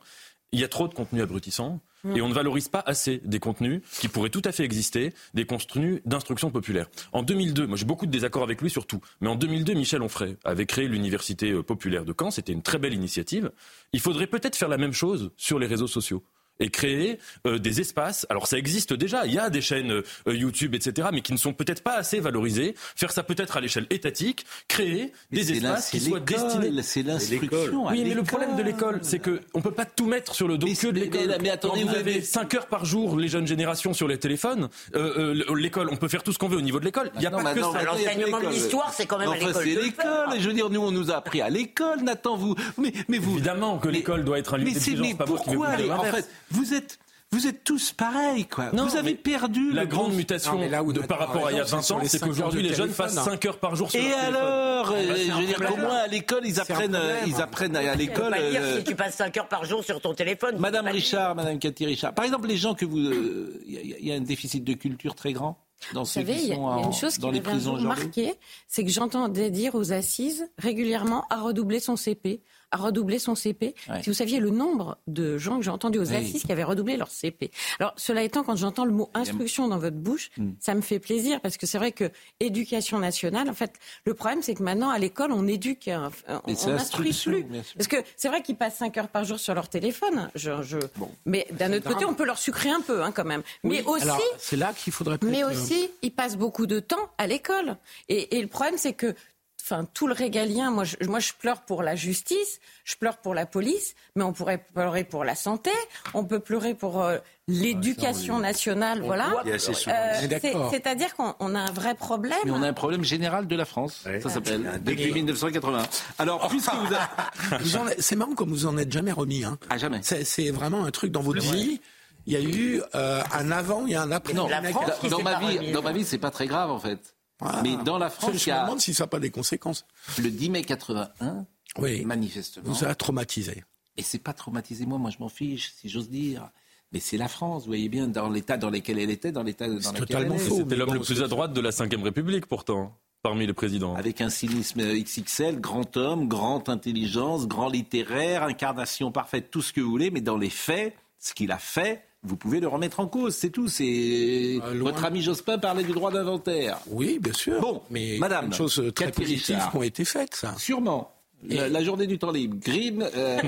Il 0.51 0.59
y 0.59 0.63
a 0.63 0.67
trop 0.67 0.87
de 0.87 0.95
contenus 0.95 1.21
abrutissants 1.21 1.79
Mm. 2.03 2.17
et 2.17 2.21
on 2.21 2.29
ne 2.29 2.33
valorise 2.33 2.67
pas 2.67 2.83
assez 2.85 3.21
des 3.23 3.39
contenus 3.39 3.81
qui 3.99 4.07
pourraient 4.07 4.29
tout 4.29 4.41
à 4.45 4.51
fait 4.51 4.63
exister, 4.63 5.13
des 5.33 5.45
contenus 5.45 6.01
d'instruction 6.05 6.51
populaire. 6.51 6.87
En 7.11 7.23
2002, 7.23 7.67
moi 7.67 7.77
j'ai 7.77 7.85
beaucoup 7.85 8.05
de 8.05 8.11
désaccords 8.11 8.43
avec 8.43 8.61
lui 8.61 8.69
sur 8.69 8.85
tout, 8.85 9.01
mais 9.21 9.29
en 9.29 9.35
2002, 9.35 9.73
Michel 9.73 10.01
Onfray 10.01 10.37
avait 10.43 10.65
créé 10.65 10.87
l'université 10.87 11.51
euh, 11.51 11.63
populaire 11.63 12.05
de 12.05 12.13
Caen. 12.17 12.31
C'était 12.31 12.53
une 12.53 12.63
très 12.63 12.79
belle 12.79 12.93
initiative. 12.93 13.51
Il 13.93 13.99
faudrait 13.99 14.27
peut-être 14.27 14.55
faire 14.55 14.69
la 14.69 14.77
même 14.77 14.93
chose 14.93 15.31
sur 15.37 15.59
les 15.59 15.67
réseaux 15.67 15.87
sociaux 15.87 16.23
et 16.61 16.69
créer 16.69 17.19
euh, 17.45 17.57
des 17.59 17.81
espaces. 17.81 18.25
Alors 18.29 18.47
ça 18.47 18.57
existe 18.57 18.93
déjà, 18.93 19.25
il 19.25 19.33
y 19.33 19.39
a 19.39 19.49
des 19.49 19.61
chaînes 19.61 19.91
euh, 19.91 20.03
YouTube, 20.33 20.73
etc., 20.75 21.09
mais 21.11 21.19
qui 21.21 21.33
ne 21.33 21.37
sont 21.37 21.51
peut-être 21.53 21.83
pas 21.83 21.95
assez 21.95 22.19
valorisées. 22.21 22.75
Faire 22.95 23.11
ça 23.11 23.23
peut-être 23.23 23.57
à 23.57 23.61
l'échelle 23.61 23.87
étatique, 23.89 24.45
créer 24.69 25.11
Mais 25.31 25.39
des 25.41 25.51
espaces 25.53 25.89
qui 25.89 25.99
soient 25.99 26.19
destinés. 26.21 26.71
c'est 26.83 27.03
l'instruction 27.03 27.87
Oui, 27.87 28.03
mais 28.03 28.13
le 28.13 28.23
problème 28.23 28.55
de 28.55 28.63
l'école, 28.63 28.99
c'est 29.01 29.19
que 29.19 29.41
on 29.53 29.61
peut 29.61 29.71
pas 29.71 29.85
tout 29.85 30.05
mettre 30.05 30.33
sur 30.35 30.47
le 30.47 30.57
dos 30.57 30.67
que 30.67 30.87
de 30.87 30.99
l'école. 30.99 31.27
mais- 31.27 31.37
mais 31.41 31.49
attendez, 31.49 31.81
Quand 31.81 31.87
vous 31.87 31.91
vous 31.93 31.95
avez 31.99 32.11
avez- 32.15 32.21
5 32.21 32.53
heures 32.53 32.67
par 32.67 32.85
jour 32.85 33.17
les 33.17 33.27
jeunes 33.27 33.47
générations 33.47 33.93
sur 33.93 34.07
les 34.07 34.17
téléphones. 34.17 34.69
euh, 34.95 35.43
euh, 35.49 35.55
l'école, 35.55 35.89
on 35.91 35.97
peut 35.97 36.07
faire 36.07 36.23
tout 36.23 36.31
ce 36.31 36.37
qu'on 36.39 36.47
veut 36.47 36.57
au 36.57 36.61
niveau 36.61 36.79
de 36.79 36.85
l'école. 36.85 37.11
Il 37.15 37.21
y 37.21 37.25
a 37.25 37.29
Non, 37.29 37.37
pas 37.37 37.53
que 37.53 37.59
maintenant, 37.59 37.73
ça. 37.73 37.83
L'enseignement 37.83 38.39
de 38.39 38.47
l'histoire, 38.47 38.93
c'est 38.93 39.05
quand 39.05 39.17
même 39.17 39.29
à 39.31 39.35
l'école 39.35 39.53
c'est 39.55 39.65
l'école. 39.75 40.35
Et 40.35 40.39
je 40.39 40.47
veux 40.47 40.53
dire, 40.53 40.69
nous, 40.69 40.81
on 40.81 40.91
nous 40.91 41.11
a 41.11 41.15
appris 41.15 41.41
à 41.41 41.49
l'école, 41.49 42.01
Nathan. 42.03 42.35
Vous, 42.37 42.55
mais, 42.77 42.93
mais 43.07 43.17
vous. 43.17 43.33
Évidemment 43.33 43.77
que 43.79 43.89
l'école 43.89 44.23
doit 44.23 44.37
être 44.39 44.53
un 44.53 44.57
lieu 44.57 44.65
mais 44.65 44.71
c'est- 44.73 44.91
d'intelligence, 44.91 45.19
mais 45.19 45.25
pourquoi 45.25 45.67
En 45.97 46.03
fait, 46.03 46.29
vous 46.51 46.73
êtes, 46.73 46.99
vous 47.31 47.47
êtes 47.47 47.63
tous 47.63 47.93
pareils, 47.93 48.45
quoi. 48.45 48.71
Non, 48.73 48.85
vous 48.87 48.97
avez 48.97 49.15
perdu 49.15 49.71
la 49.71 49.83
le 49.83 49.87
grande 49.87 50.13
mutation 50.13 50.53
Non, 50.53 50.59
mais 50.59 50.67
là 50.69 50.83
où 50.83 50.91
de, 50.91 50.99
par 50.99 51.17
rapport 51.19 51.47
à 51.47 51.51
il 51.51 51.57
y 51.57 51.59
a 51.59 51.63
raison, 51.63 51.77
20 51.77 51.81
c'est 51.81 51.87
sur 51.87 51.95
ans, 51.95 52.01
c'est 52.05 52.19
qu'aujourd'hui 52.19 52.61
les 52.61 52.73
jeunes 52.73 52.91
passent 52.91 53.17
hein. 53.17 53.23
5 53.23 53.45
heures 53.45 53.57
par 53.57 53.75
jour 53.75 53.89
sur 53.89 53.99
Et 53.99 54.09
leur 54.09 54.19
téléphone. 54.19 54.35
alors, 54.35 54.87
Bah, 54.87 54.93
euh, 54.97 55.13
c'est 55.15 55.23
je 55.25 55.31
un 55.31 55.39
veux 55.39 55.45
dire, 55.45 55.55
problème. 55.55 55.75
comment 55.79 55.93
à 55.95 56.07
l'école 56.07 56.41
ils 56.45 56.59
apprennent, 56.59 56.95
euh, 56.95 57.19
ils 57.25 57.41
apprennent 57.41 57.75
à 57.77 57.95
l'école. 57.95 58.31
pas 58.31 58.49
dire 58.49 58.61
euh, 58.61 58.77
si 58.79 58.83
tu 58.83 58.95
passes 58.95 59.15
5 59.15 59.37
heures 59.37 59.47
par 59.47 59.63
jour 59.65 59.83
sur 59.83 60.01
ton 60.01 60.13
téléphone. 60.13 60.57
Madame 60.59 60.87
Richard, 60.87 61.35
Madame 61.35 61.57
Cathy 61.57 61.85
Richard. 61.85 62.13
Par 62.13 62.25
exemple, 62.25 62.47
les 62.47 62.57
gens 62.57 62.73
que 62.75 62.83
vous, 62.85 62.99
euh, 62.99 63.61
il 63.65 63.73
y, 63.73 63.77
a- 63.93 63.97
il 63.99 64.05
y 64.07 64.11
a 64.11 64.15
un 64.15 64.19
déficit 64.21 64.63
de 64.65 64.73
culture 64.73 65.15
très 65.15 65.31
grand 65.31 65.57
dans 65.93 66.01
Vous 66.03 66.09
savez, 66.09 66.33
il 66.33 66.47
y, 66.49 66.51
a- 66.51 66.55
sont 66.55 66.61
il 66.61 66.79
y 66.79 66.83
a 66.83 66.85
en- 66.85 66.91
une 66.91 66.93
chose 66.93 67.17
qui 67.17 67.25
aujourd'hui. 67.25 67.87
marqué, 67.87 68.33
c'est 68.67 68.83
que 68.83 68.91
j'entendais 68.91 69.49
dire 69.51 69.73
aux 69.73 69.93
assises 69.93 70.47
régulièrement 70.57 71.25
à 71.29 71.39
redoubler 71.41 71.79
son 71.79 71.95
CP, 71.95 72.41
à 72.71 72.77
redoubler 72.77 73.19
son 73.19 73.35
CP. 73.35 73.75
Ouais. 73.89 74.01
Si 74.03 74.09
vous 74.09 74.13
saviez 74.15 74.39
le 74.39 74.49
nombre 74.49 74.97
de 75.07 75.37
gens 75.37 75.57
que 75.57 75.63
j'ai 75.63 75.71
entendus 75.71 75.99
aux 75.99 76.05
Oui. 76.09 76.15
assises 76.15 76.43
qui 76.43 76.51
avaient 76.51 76.63
redoublé 76.63 76.97
leur 76.97 77.09
CP. 77.11 77.51
Alors, 77.79 77.93
cela 77.97 78.23
étant, 78.23 78.43
quand 78.43 78.55
j'entends 78.55 78.85
le 78.85 78.91
mot 78.91 79.09
instruction 79.13 79.67
dans 79.67 79.77
votre 79.77 79.97
bouche, 79.97 80.29
Hmm. 80.37 80.51
ça 80.59 80.73
me 80.75 80.81
fait 80.81 80.99
plaisir 80.99 81.41
parce 81.41 81.57
que 81.57 81.65
c'est 81.65 81.77
vrai 81.77 81.91
que 81.91 82.09
éducation 82.39 82.99
nationale, 82.99 83.49
en 83.49 83.53
fait, 83.53 83.73
le 84.05 84.13
problème, 84.13 84.41
c'est 84.41 84.53
que 84.55 84.63
maintenant, 84.63 84.89
à 84.89 84.97
l'école, 84.99 85.31
on 85.31 85.47
éduque, 85.47 85.87
euh, 85.87 86.09
on 86.27 86.41
on 86.45 86.69
l'instruction, 86.69 87.31
plus. 87.31 87.45
Parce 87.75 87.87
que 87.87 87.97
c'est 88.15 88.27
vrai 88.29 88.41
qu'ils 88.41 88.55
passent 88.55 88.77
5 88.77 88.97
heures 88.97 89.07
par 89.09 89.23
jour 89.25 89.39
sur 89.39 89.53
leur 89.53 89.67
téléphone. 89.69 90.29
Je, 90.35 90.61
je... 90.63 90.77
Mais 91.25 91.45
d'un 91.51 91.73
autre 91.73 91.87
côté, 91.91 92.05
on 92.05 92.13
peut 92.13 92.25
leur 92.25 92.37
sucrer 92.37 92.69
un 92.69 92.81
peu, 92.81 93.03
hein, 93.03 93.11
quand 93.11 93.25
même. 93.25 93.43
Mais 93.63 93.83
aussi, 93.83 94.07
c'est 94.37 94.55
là 94.57 94.73
qu'il 94.73 94.93
faudrait 94.93 95.17
mais 95.23 95.43
euh, 95.43 95.49
aussi, 95.51 95.89
ils 96.01 96.11
passent 96.11 96.37
beaucoup 96.37 96.65
de 96.67 96.79
temps 96.79 97.09
à 97.17 97.27
l'école. 97.27 97.75
Et, 98.09 98.37
et 98.37 98.41
le 98.41 98.47
problème, 98.47 98.75
c'est 98.77 98.93
que 98.93 99.13
enfin 99.63 99.85
tout 99.93 100.07
le 100.07 100.13
régalien. 100.13 100.71
Moi 100.71 100.83
je, 100.83 100.95
moi, 101.07 101.19
je 101.19 101.33
pleure 101.33 101.61
pour 101.61 101.83
la 101.83 101.95
justice, 101.95 102.59
je 102.83 102.95
pleure 102.95 103.17
pour 103.17 103.33
la 103.33 103.45
police, 103.45 103.95
mais 104.15 104.23
on 104.23 104.33
pourrait 104.33 104.65
pleurer 104.73 105.03
pour 105.03 105.23
la 105.23 105.35
santé, 105.35 105.71
on 106.13 106.25
peut 106.25 106.39
pleurer 106.39 106.73
pour 106.73 107.01
euh, 107.01 107.17
l'éducation 107.47 108.39
nationale, 108.39 109.01
voilà. 109.01 109.43
Euh, 109.45 109.57
c'est-à-dire 109.57 111.15
qu'on 111.15 111.55
a 111.55 111.59
un 111.59 111.71
vrai 111.71 111.95
problème. 111.95 112.37
Mais 112.45 112.51
on 112.51 112.63
a 112.63 112.67
un 112.67 112.73
problème 112.73 113.03
général 113.03 113.47
de 113.47 113.55
la 113.55 113.65
France. 113.65 114.07
Ça 114.21 114.29
s'appelle 114.29 114.81
depuis 114.83 115.11
1980. 115.11 115.83
Alors, 116.19 116.47
puisque 116.47 116.71
vous, 116.73 117.77
c'est 117.99 118.15
marrant 118.15 118.33
comme 118.33 118.49
vous 118.49 118.65
en 118.65 118.77
êtes 118.77 118.91
jamais 118.91 119.11
remis. 119.11 119.43
Hein. 119.43 119.57
Ah 119.69 119.77
jamais. 119.77 120.01
C'est 120.03 120.51
vraiment 120.51 120.85
un 120.85 120.91
truc 120.91 121.11
dans 121.11 121.21
votre 121.21 121.41
vie 121.41 121.79
il 122.27 122.33
y 122.33 122.35
a 122.35 122.41
eu 122.41 122.81
euh, 122.95 123.21
un 123.33 123.51
avant 123.51 123.87
et 123.87 123.95
un 123.95 124.11
après. 124.11 124.33
Non, 124.33 124.47
dans, 124.47 125.21
ma 125.21 125.39
vie, 125.39 125.71
dans 125.71 125.81
ma 125.81 125.91
vie, 125.91 126.05
c'est 126.05 126.17
pas 126.17 126.31
très 126.31 126.47
grave 126.47 126.69
en 126.69 126.79
fait. 126.79 127.15
Ah. 127.41 127.61
Mais 127.63 127.75
dans 127.83 127.97
la 127.97 128.09
France, 128.09 128.37
je 128.37 128.49
me 128.49 128.61
demande 128.61 128.79
si 128.79 128.93
ça 128.93 129.03
n'a 129.03 129.07
pas 129.07 129.19
des 129.19 129.31
conséquences. 129.31 129.85
Le 130.19 130.29
10 130.29 130.49
mai 130.49 130.63
81, 130.63 131.45
oui, 131.77 132.05
manifestement. 132.05 132.71
Vous 132.71 132.85
a 132.85 132.93
traumatisé. 132.95 133.63
Et 133.97 134.03
c'est 134.03 134.19
pas 134.19 134.33
traumatisé 134.33 134.85
moi, 134.85 134.97
moi 134.97 135.09
je 135.09 135.17
m'en 135.19 135.29
fiche, 135.29 135.73
si 135.75 135.89
j'ose 135.89 136.09
dire. 136.09 136.49
Mais 136.91 136.99
c'est 136.99 137.17
la 137.17 137.27
France, 137.27 137.63
vous 137.63 137.67
voyez 137.67 137.89
bien, 137.89 138.07
dans 138.07 138.29
l'état 138.29 138.57
dans 138.57 138.69
lequel 138.69 138.99
elle 138.99 139.09
était, 139.09 139.31
dans 139.31 139.43
l'état 139.43 139.67
dans 139.67 139.75
lequel 139.75 139.93
totalement 139.93 140.37
faux. 140.37 140.57
C'était 140.57 140.75
l'homme 140.75 140.93
le 140.93 140.99
plus 140.99 141.21
à 141.21 141.27
droite 141.27 141.53
de 141.53 141.61
la 141.61 141.69
Ve 141.69 142.03
République, 142.03 142.47
pourtant, 142.47 142.97
parmi 143.23 143.47
les 143.47 143.53
présidents. 143.53 143.95
Avec 143.95 144.19
un 144.19 144.29
cynisme 144.29 144.81
XXL, 144.81 145.61
grand 145.61 145.95
homme, 145.95 146.27
grande 146.27 146.67
intelligence, 146.67 147.47
grand 147.47 147.69
littéraire, 147.69 148.43
incarnation 148.43 149.11
parfaite, 149.11 149.51
tout 149.51 149.61
ce 149.61 149.71
que 149.71 149.79
vous 149.79 149.89
voulez, 149.89 150.11
mais 150.11 150.19
dans 150.19 150.37
les 150.37 150.49
faits, 150.49 150.93
ce 151.17 151.33
qu'il 151.33 151.53
a 151.53 151.57
fait, 151.57 152.03
vous 152.23 152.37
pouvez 152.37 152.59
le 152.59 152.67
remettre 152.67 152.99
en 152.99 153.07
cause, 153.07 153.35
c'est 153.35 153.49
tout. 153.49 153.67
C'est 153.67 154.59
euh, 154.63 154.79
votre 154.79 155.05
ami 155.05 155.21
Jospin 155.21 155.57
parlait 155.57 155.83
du 155.83 155.91
droit 155.91 156.11
d'inventaire. 156.11 156.77
Oui, 156.87 157.19
bien 157.19 157.33
sûr. 157.33 157.59
Bon, 157.59 157.81
mais 157.89 158.17
Madame, 158.19 158.49
des 158.49 158.55
choses 158.55 158.91
très 158.95 159.11
positives 159.11 159.59
qui 159.71 159.77
ont 159.77 159.83
été 159.83 160.05
faites, 160.05 160.35
ça. 160.35 160.55
Sûrement. 160.57 161.13
La, 161.49 161.83
journée 161.83 162.05
du 162.05 162.19
temps 162.19 162.31
libre, 162.31 162.57
crime, 162.59 163.03
euh, 163.15 163.39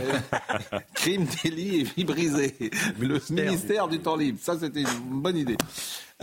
crime, 0.96 1.28
délit 1.44 1.82
et 1.82 1.84
vie 1.84 2.04
brisée. 2.04 2.56
Le 3.00 3.20
ministère 3.30 3.88
du 3.88 4.00
temps 4.00 4.16
libre, 4.16 4.40
ça 4.42 4.58
c'était 4.60 4.82
une 4.82 5.22
bonne 5.22 5.38
idée. 5.38 5.58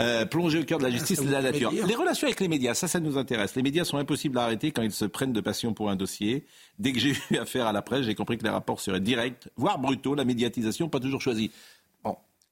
Euh, 0.01 0.24
plonger 0.24 0.60
au 0.60 0.64
cœur 0.64 0.78
de 0.78 0.85
la 0.85 0.90
justice 0.90 1.20
et 1.20 1.27
de 1.27 1.31
la 1.31 1.43
nature. 1.43 1.70
Les 1.70 1.94
relations 1.94 2.27
avec 2.27 2.40
les 2.40 2.48
médias, 2.48 2.74
ça, 2.74 2.89
ça 2.89 3.01
nous 3.01 3.18
intéresse. 3.18 3.55
Les 3.55 3.62
médias 3.62 3.85
sont 3.85 3.98
impossibles 3.98 4.39
à 4.39 4.44
arrêter 4.44 4.72
quand 4.72 4.82
ils 4.82 4.93
se 4.93 5.05
prennent 5.05 5.32
de 5.32 5.40
passion 5.40 5.74
pour 5.74 5.90
un 5.90 5.97
dossier. 5.97 6.44
Dès 6.78 6.93
que 6.93 6.98
j'ai 6.98 7.14
eu 7.31 7.36
affaire 7.36 7.66
à 7.66 7.72
la 7.72 7.82
presse, 7.82 8.02
j'ai 8.02 8.14
compris 8.14 8.39
que 8.39 8.44
les 8.44 8.51
rapports 8.51 8.81
seraient 8.81 9.01
directs, 9.01 9.48
voire 9.56 9.78
brutaux, 9.78 10.14
la 10.14 10.24
médiatisation 10.24 10.89
pas 10.89 11.01
toujours 11.01 11.20
choisie. 11.20 11.51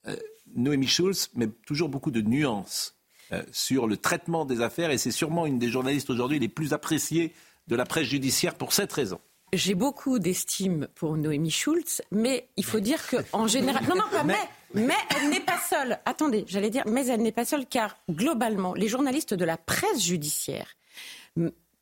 Euh, 0.09 0.17
Noémie 0.55 0.87
Schulz 0.87 1.31
met 1.35 1.49
toujours 1.67 1.89
beaucoup 1.89 2.11
de 2.11 2.21
nuances 2.21 2.97
euh, 3.33 3.43
sur 3.53 3.87
le 3.87 3.97
traitement 3.97 4.45
des 4.45 4.61
affaires 4.61 4.91
et 4.91 4.99
c'est 4.99 5.11
sûrement 5.11 5.47
une 5.47 5.59
des 5.59 5.69
journalistes 5.69 6.11
aujourd'hui 6.11 6.39
les 6.39 6.49
plus 6.49 6.73
appréciées 6.73 7.33
de 7.67 7.77
la 7.77 7.85
presse 7.85 8.07
judiciaire 8.07 8.55
pour 8.55 8.73
cette 8.73 8.93
raison. 8.93 9.21
J'ai 9.53 9.75
beaucoup 9.75 10.19
d'estime 10.19 10.89
pour 10.95 11.17
Noémie 11.17 11.51
Schulz, 11.51 12.03
mais 12.11 12.49
il 12.57 12.65
faut 12.65 12.81
dire 12.81 13.01
qu'en 13.09 13.47
général. 13.47 13.83
Non, 13.89 13.97
non, 13.97 14.09
pas 14.11 14.25
mais. 14.25 14.37
Mais 14.75 14.95
elle 15.17 15.31
n'est 15.31 15.41
pas 15.41 15.59
seule. 15.59 15.99
Attendez, 16.05 16.45
j'allais 16.47 16.69
dire, 16.69 16.83
mais 16.87 17.07
elle 17.07 17.23
n'est 17.23 17.33
pas 17.33 17.47
seule, 17.47 17.65
car 17.65 17.97
globalement, 18.11 18.75
les 18.75 18.89
journalistes 18.89 19.33
de 19.33 19.45
la 19.47 19.57
presse 19.57 20.03
judiciaire 20.03 20.77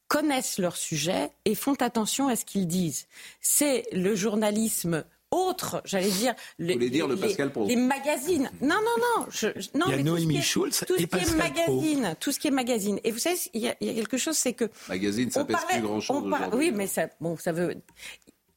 connaissent 0.09 0.59
leur 0.59 0.77
sujet 0.77 1.31
et 1.45 1.57
font 1.57 1.75
attention 1.75 2.29
à 2.29 2.37
ce 2.37 2.45
qu'ils 2.45 2.69
disent. 2.69 3.09
C'est 3.41 3.85
le 3.93 4.15
journalisme 4.15 5.05
autres, 5.31 5.83
j'allais 5.85 6.11
dire, 6.11 6.35
les, 6.59 6.91
dire 6.91 7.09
le 7.09 7.17
Pascal 7.17 7.53
les, 7.67 7.77
magazines. 7.77 8.51
Non, 8.61 8.77
non, 8.77 8.97
non. 9.19 9.27
Je, 9.31 9.49
non 9.75 9.87
il 9.89 9.97
y 9.97 10.01
a 10.01 10.03
Noémie 10.03 10.43
Schulz 10.43 10.85
tout 10.87 10.97
ce 10.97 11.05
qui 11.05 11.17
est 11.17 11.37
magazine, 11.37 12.17
tout 12.21 12.33
ce 12.33 12.39
qui 12.39 12.49
est 12.49 12.53
magazine. 12.53 13.01
Et 13.05 13.11
vous 13.11 13.19
savez, 13.19 13.37
il 13.55 13.63
y 13.63 13.69
a, 13.69 13.75
quelque 13.75 14.17
chose, 14.17 14.37
c'est 14.37 14.53
que 14.53 14.71
magazine, 14.89 15.31
ça 15.31 15.45
pèse 15.45 15.57
plus 15.69 15.83
grand 15.83 16.01
chose. 16.01 16.25
oui, 16.53 16.71
mais 16.73 16.87
ça, 16.87 17.09
bon, 17.21 17.37
ça 17.37 17.53
veut. 17.53 17.77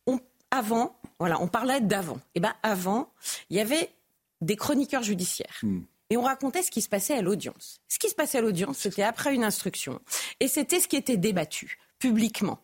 On, 0.08 0.20
avant, 0.52 0.96
voilà, 1.20 1.42
on 1.42 1.48
parlait 1.48 1.82
d'avant. 1.82 2.18
Et 2.18 2.20
eh 2.36 2.40
ben 2.40 2.54
avant, 2.64 3.12
il 3.50 3.58
y 3.58 3.60
avait 3.60 3.90
des 4.42 4.56
chroniqueurs 4.56 5.04
judiciaires. 5.04 5.60
Hmm. 5.64 5.82
Et 6.12 6.18
on 6.18 6.24
racontait 6.24 6.64
ce 6.64 6.72
qui 6.72 6.82
se 6.82 6.90
passait 6.90 7.14
à 7.14 7.22
l'audience. 7.22 7.82
Ce 7.88 8.00
qui 8.00 8.10
se 8.10 8.16
passait 8.16 8.40
à 8.40 8.42
l'audience, 8.42 8.78
c'était 8.80 9.04
après 9.04 9.36
une 9.36 9.44
instruction. 9.44 10.00
Et 10.40 10.48
c'était 10.48 10.80
ce 10.80 10.88
qui 10.88 10.96
était 10.96 11.18
débattu 11.18 11.78
publiquement. 12.00 12.60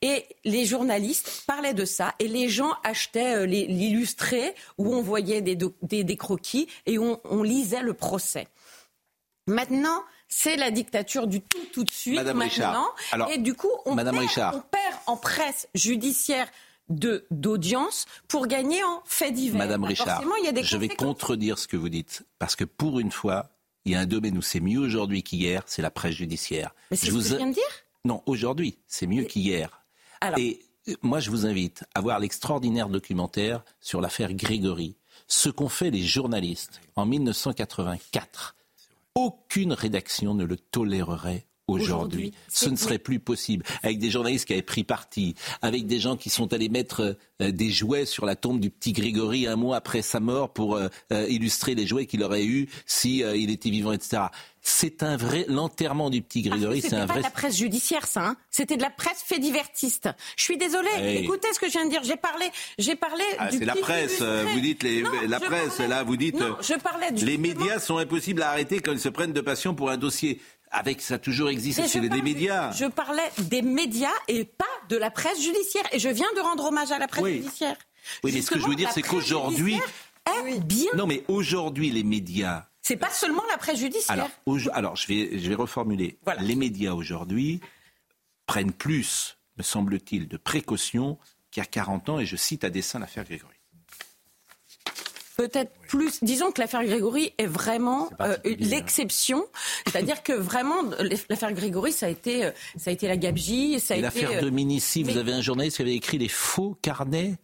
Et 0.00 0.24
les 0.44 0.64
journalistes 0.64 1.44
parlaient 1.46 1.74
de 1.74 1.84
ça 1.84 2.14
et 2.18 2.28
les 2.28 2.48
gens 2.48 2.72
achetaient 2.84 3.36
euh, 3.36 3.46
l'illustré 3.46 4.54
où 4.78 4.94
on 4.94 5.02
voyait 5.02 5.42
des, 5.42 5.58
des, 5.82 6.16
croquis 6.16 6.68
et 6.86 6.98
on, 6.98 7.20
on, 7.24 7.42
lisait 7.42 7.82
le 7.82 7.92
procès. 7.92 8.46
Maintenant, 9.48 10.02
c'est 10.28 10.56
la 10.56 10.70
dictature 10.70 11.26
du 11.26 11.40
tout 11.40 11.58
tout 11.72 11.84
de 11.84 11.90
suite 11.90 12.16
Madame 12.16 12.38
maintenant. 12.38 12.88
Alors, 13.12 13.30
et 13.30 13.38
du 13.38 13.54
coup, 13.54 13.70
on, 13.84 13.94
Madame 13.94 14.16
perd, 14.16 14.54
on 14.54 14.60
perd 14.60 14.94
en 15.06 15.16
presse 15.16 15.68
judiciaire 15.74 16.48
de 16.88 17.26
d'audience 17.32 18.06
pour 18.28 18.46
gagner 18.46 18.82
en 18.84 19.02
faits 19.04 19.34
divers. 19.34 19.58
Madame 19.58 19.84
Richard, 19.84 20.22
il 20.40 20.44
y 20.44 20.48
a 20.48 20.52
des 20.52 20.62
je 20.62 20.76
vais 20.76 20.88
contredire 20.88 21.58
ce 21.58 21.66
que 21.66 21.76
vous 21.76 21.88
dites 21.88 22.24
parce 22.38 22.54
que 22.54 22.64
pour 22.64 23.00
une 23.00 23.10
fois, 23.10 23.50
il 23.84 23.92
y 23.92 23.94
a 23.94 24.00
un 24.00 24.06
domaine 24.06 24.36
où 24.36 24.42
c'est 24.42 24.60
mieux 24.60 24.80
aujourd'hui 24.80 25.22
qu'hier, 25.22 25.62
c'est 25.66 25.82
la 25.82 25.90
presse 25.90 26.14
judiciaire. 26.14 26.74
Mais 26.90 26.96
c'est 26.96 27.06
ce 27.06 27.12
que 27.12 27.20
je 27.20 27.36
viens 27.36 27.48
de 27.48 27.54
dire. 27.54 27.62
Non, 28.06 28.22
aujourd'hui, 28.26 28.78
c'est 28.86 29.08
mieux 29.08 29.24
qu'hier. 29.24 29.82
Et 30.36 30.60
euh, 30.88 30.94
moi, 31.02 31.18
je 31.18 31.30
vous 31.30 31.44
invite 31.44 31.82
à 31.92 32.00
voir 32.00 32.20
l'extraordinaire 32.20 32.88
documentaire 32.88 33.64
sur 33.80 34.00
l'affaire 34.00 34.32
Grégory. 34.32 34.94
Ce 35.26 35.48
qu'ont 35.48 35.68
fait 35.68 35.90
les 35.90 36.04
journalistes 36.04 36.80
en 36.94 37.04
1984. 37.04 38.54
Aucune 39.16 39.72
rédaction 39.72 40.34
ne 40.34 40.44
le 40.44 40.56
tolérerait 40.56 41.46
aujourd'hui. 41.68 42.32
Ce 42.48 42.68
ne 42.68 42.76
serait 42.76 42.98
plus 42.98 43.18
possible. 43.18 43.64
Avec 43.82 43.98
des 43.98 44.10
journalistes 44.10 44.46
qui 44.46 44.52
avaient 44.52 44.62
pris 44.62 44.84
parti, 44.84 45.34
avec 45.62 45.86
des 45.86 45.98
gens 45.98 46.16
qui 46.16 46.30
sont 46.30 46.52
allés 46.52 46.68
mettre 46.68 47.16
euh, 47.42 47.50
des 47.50 47.70
jouets 47.70 48.06
sur 48.06 48.26
la 48.26 48.36
tombe 48.36 48.60
du 48.60 48.70
petit 48.70 48.92
Grégory 48.92 49.46
un 49.46 49.56
mois 49.56 49.76
après 49.76 50.02
sa 50.02 50.20
mort 50.20 50.52
pour 50.52 50.76
euh, 50.76 50.88
illustrer 51.28 51.74
les 51.74 51.86
jouets 51.86 52.06
qu'il 52.06 52.22
aurait 52.22 52.44
eus 52.44 52.68
si 52.86 53.18
il 53.18 53.50
était 53.50 53.70
vivant, 53.70 53.92
etc. 53.92 54.24
C'est 54.68 55.04
un 55.04 55.16
vrai 55.16 55.44
l'enterrement 55.46 56.10
du 56.10 56.22
petit 56.22 56.42
Grégory. 56.42 56.82
c'est 56.82 56.94
un 56.96 57.06
pas 57.06 57.12
vrai. 57.12 57.18
de 57.18 57.24
la 57.24 57.30
presse 57.30 57.56
judiciaire, 57.56 58.04
ça. 58.04 58.26
Hein 58.26 58.36
c'était 58.50 58.76
de 58.76 58.82
la 58.82 58.90
presse 58.90 59.22
fait 59.24 59.38
divertiste. 59.38 60.08
Je 60.36 60.42
suis 60.42 60.56
désolée. 60.56 61.20
Écoutez 61.22 61.46
ce 61.54 61.60
que 61.60 61.66
je 61.68 61.72
viens 61.72 61.84
de 61.84 61.90
dire. 61.90 62.02
J'ai 62.02 62.16
parlé, 62.16 62.46
j'ai 62.76 62.96
parlé. 62.96 63.22
Ah, 63.38 63.48
c'est 63.52 63.64
la 63.64 63.76
presse. 63.76 64.18
Euh, 64.22 64.44
vous 64.52 64.58
dites 64.58 64.82
les, 64.82 65.04
la 65.28 65.38
presse. 65.38 65.78
Là, 65.78 66.02
vous 66.02 66.16
dites. 66.16 66.34
Non, 66.34 66.56
je 66.60 66.74
parlais 66.74 67.12
du 67.12 67.24
les 67.24 67.38
médias 67.38 67.78
sont 67.78 67.98
impossibles 67.98 68.42
à 68.42 68.50
arrêter 68.50 68.80
quand 68.80 68.90
ils 68.90 68.98
se 68.98 69.08
prennent 69.08 69.32
de 69.32 69.40
passion 69.40 69.72
pour 69.72 69.88
un 69.88 69.98
dossier. 69.98 70.40
Avec 70.78 71.00
ça 71.00 71.14
a 71.14 71.18
toujours 71.18 71.48
existé, 71.48 71.88
c'est 71.88 72.00
des 72.00 72.22
médias. 72.22 72.70
Je 72.72 72.84
parlais 72.84 73.30
des 73.38 73.62
médias 73.62 74.08
et 74.28 74.44
pas 74.44 74.64
de 74.88 74.96
la 74.96 75.10
presse 75.10 75.42
judiciaire. 75.42 75.84
Et 75.92 75.98
je 75.98 76.08
viens 76.08 76.32
de 76.36 76.40
rendre 76.40 76.66
hommage 76.66 76.92
à 76.92 76.98
la 76.98 77.08
presse 77.08 77.24
judiciaire. 77.24 77.76
Oui, 78.22 78.30
mais 78.32 78.42
ce 78.42 78.50
que 78.50 78.60
je 78.60 78.66
veux 78.66 78.74
dire, 78.74 78.90
c'est 78.92 79.02
qu'aujourd'hui. 79.02 79.80
Bien. 80.64 80.90
Non, 80.96 81.06
mais 81.06 81.24
aujourd'hui, 81.28 81.90
les 81.90 82.02
médias 82.02 82.66
c'est 82.86 82.96
pas 82.96 83.10
seulement 83.10 83.42
la 83.50 83.58
presse 83.58 83.80
judiciaire. 83.80 84.28
Alors, 84.72 84.94
je, 84.94 85.06
vais, 85.08 85.40
je 85.40 85.48
vais 85.48 85.56
reformuler. 85.56 86.20
Les 86.40 86.54
médias 86.54 86.92
aujourd'hui 86.92 87.60
prennent 88.46 88.72
plus, 88.72 89.38
me 89.58 89.64
semble-t-il, 89.64 90.28
de 90.28 90.36
précautions 90.36 91.18
qu'il 91.50 91.60
y 91.60 91.64
a 91.64 91.66
40 91.66 92.10
ans, 92.10 92.20
et 92.20 92.26
je 92.26 92.36
cite 92.36 92.62
à 92.62 92.70
dessein 92.70 93.00
l'affaire 93.00 93.24
Grégory. 93.24 93.55
Peut-être 95.36 95.72
plus. 95.88 96.22
Disons 96.22 96.50
que 96.50 96.60
l'affaire 96.60 96.84
Grégory 96.84 97.32
est 97.36 97.46
vraiment 97.46 98.10
euh, 98.20 98.36
l'exception. 98.44 99.44
C'est-à-dire 99.86 100.22
que 100.22 100.32
vraiment, 100.32 100.82
l'affaire 101.28 101.52
Grégory, 101.52 101.92
ça 101.92 102.06
a 102.06 102.08
été, 102.08 102.44
euh, 102.44 102.50
ça 102.78 102.90
a 102.90 102.92
été 102.92 103.06
la 103.06 103.16
gabegie. 103.16 103.78
L'affaire 104.00 104.30
euh, 104.32 104.40
de 104.40 104.50
Minici, 104.50 105.02
vous 105.02 105.18
avez 105.18 105.32
un 105.32 105.42
journaliste 105.42 105.76
qui 105.76 105.82
avait 105.82 105.94
écrit 105.94 106.18
les 106.18 106.28
faux 106.28 106.76
carnets 106.80 107.34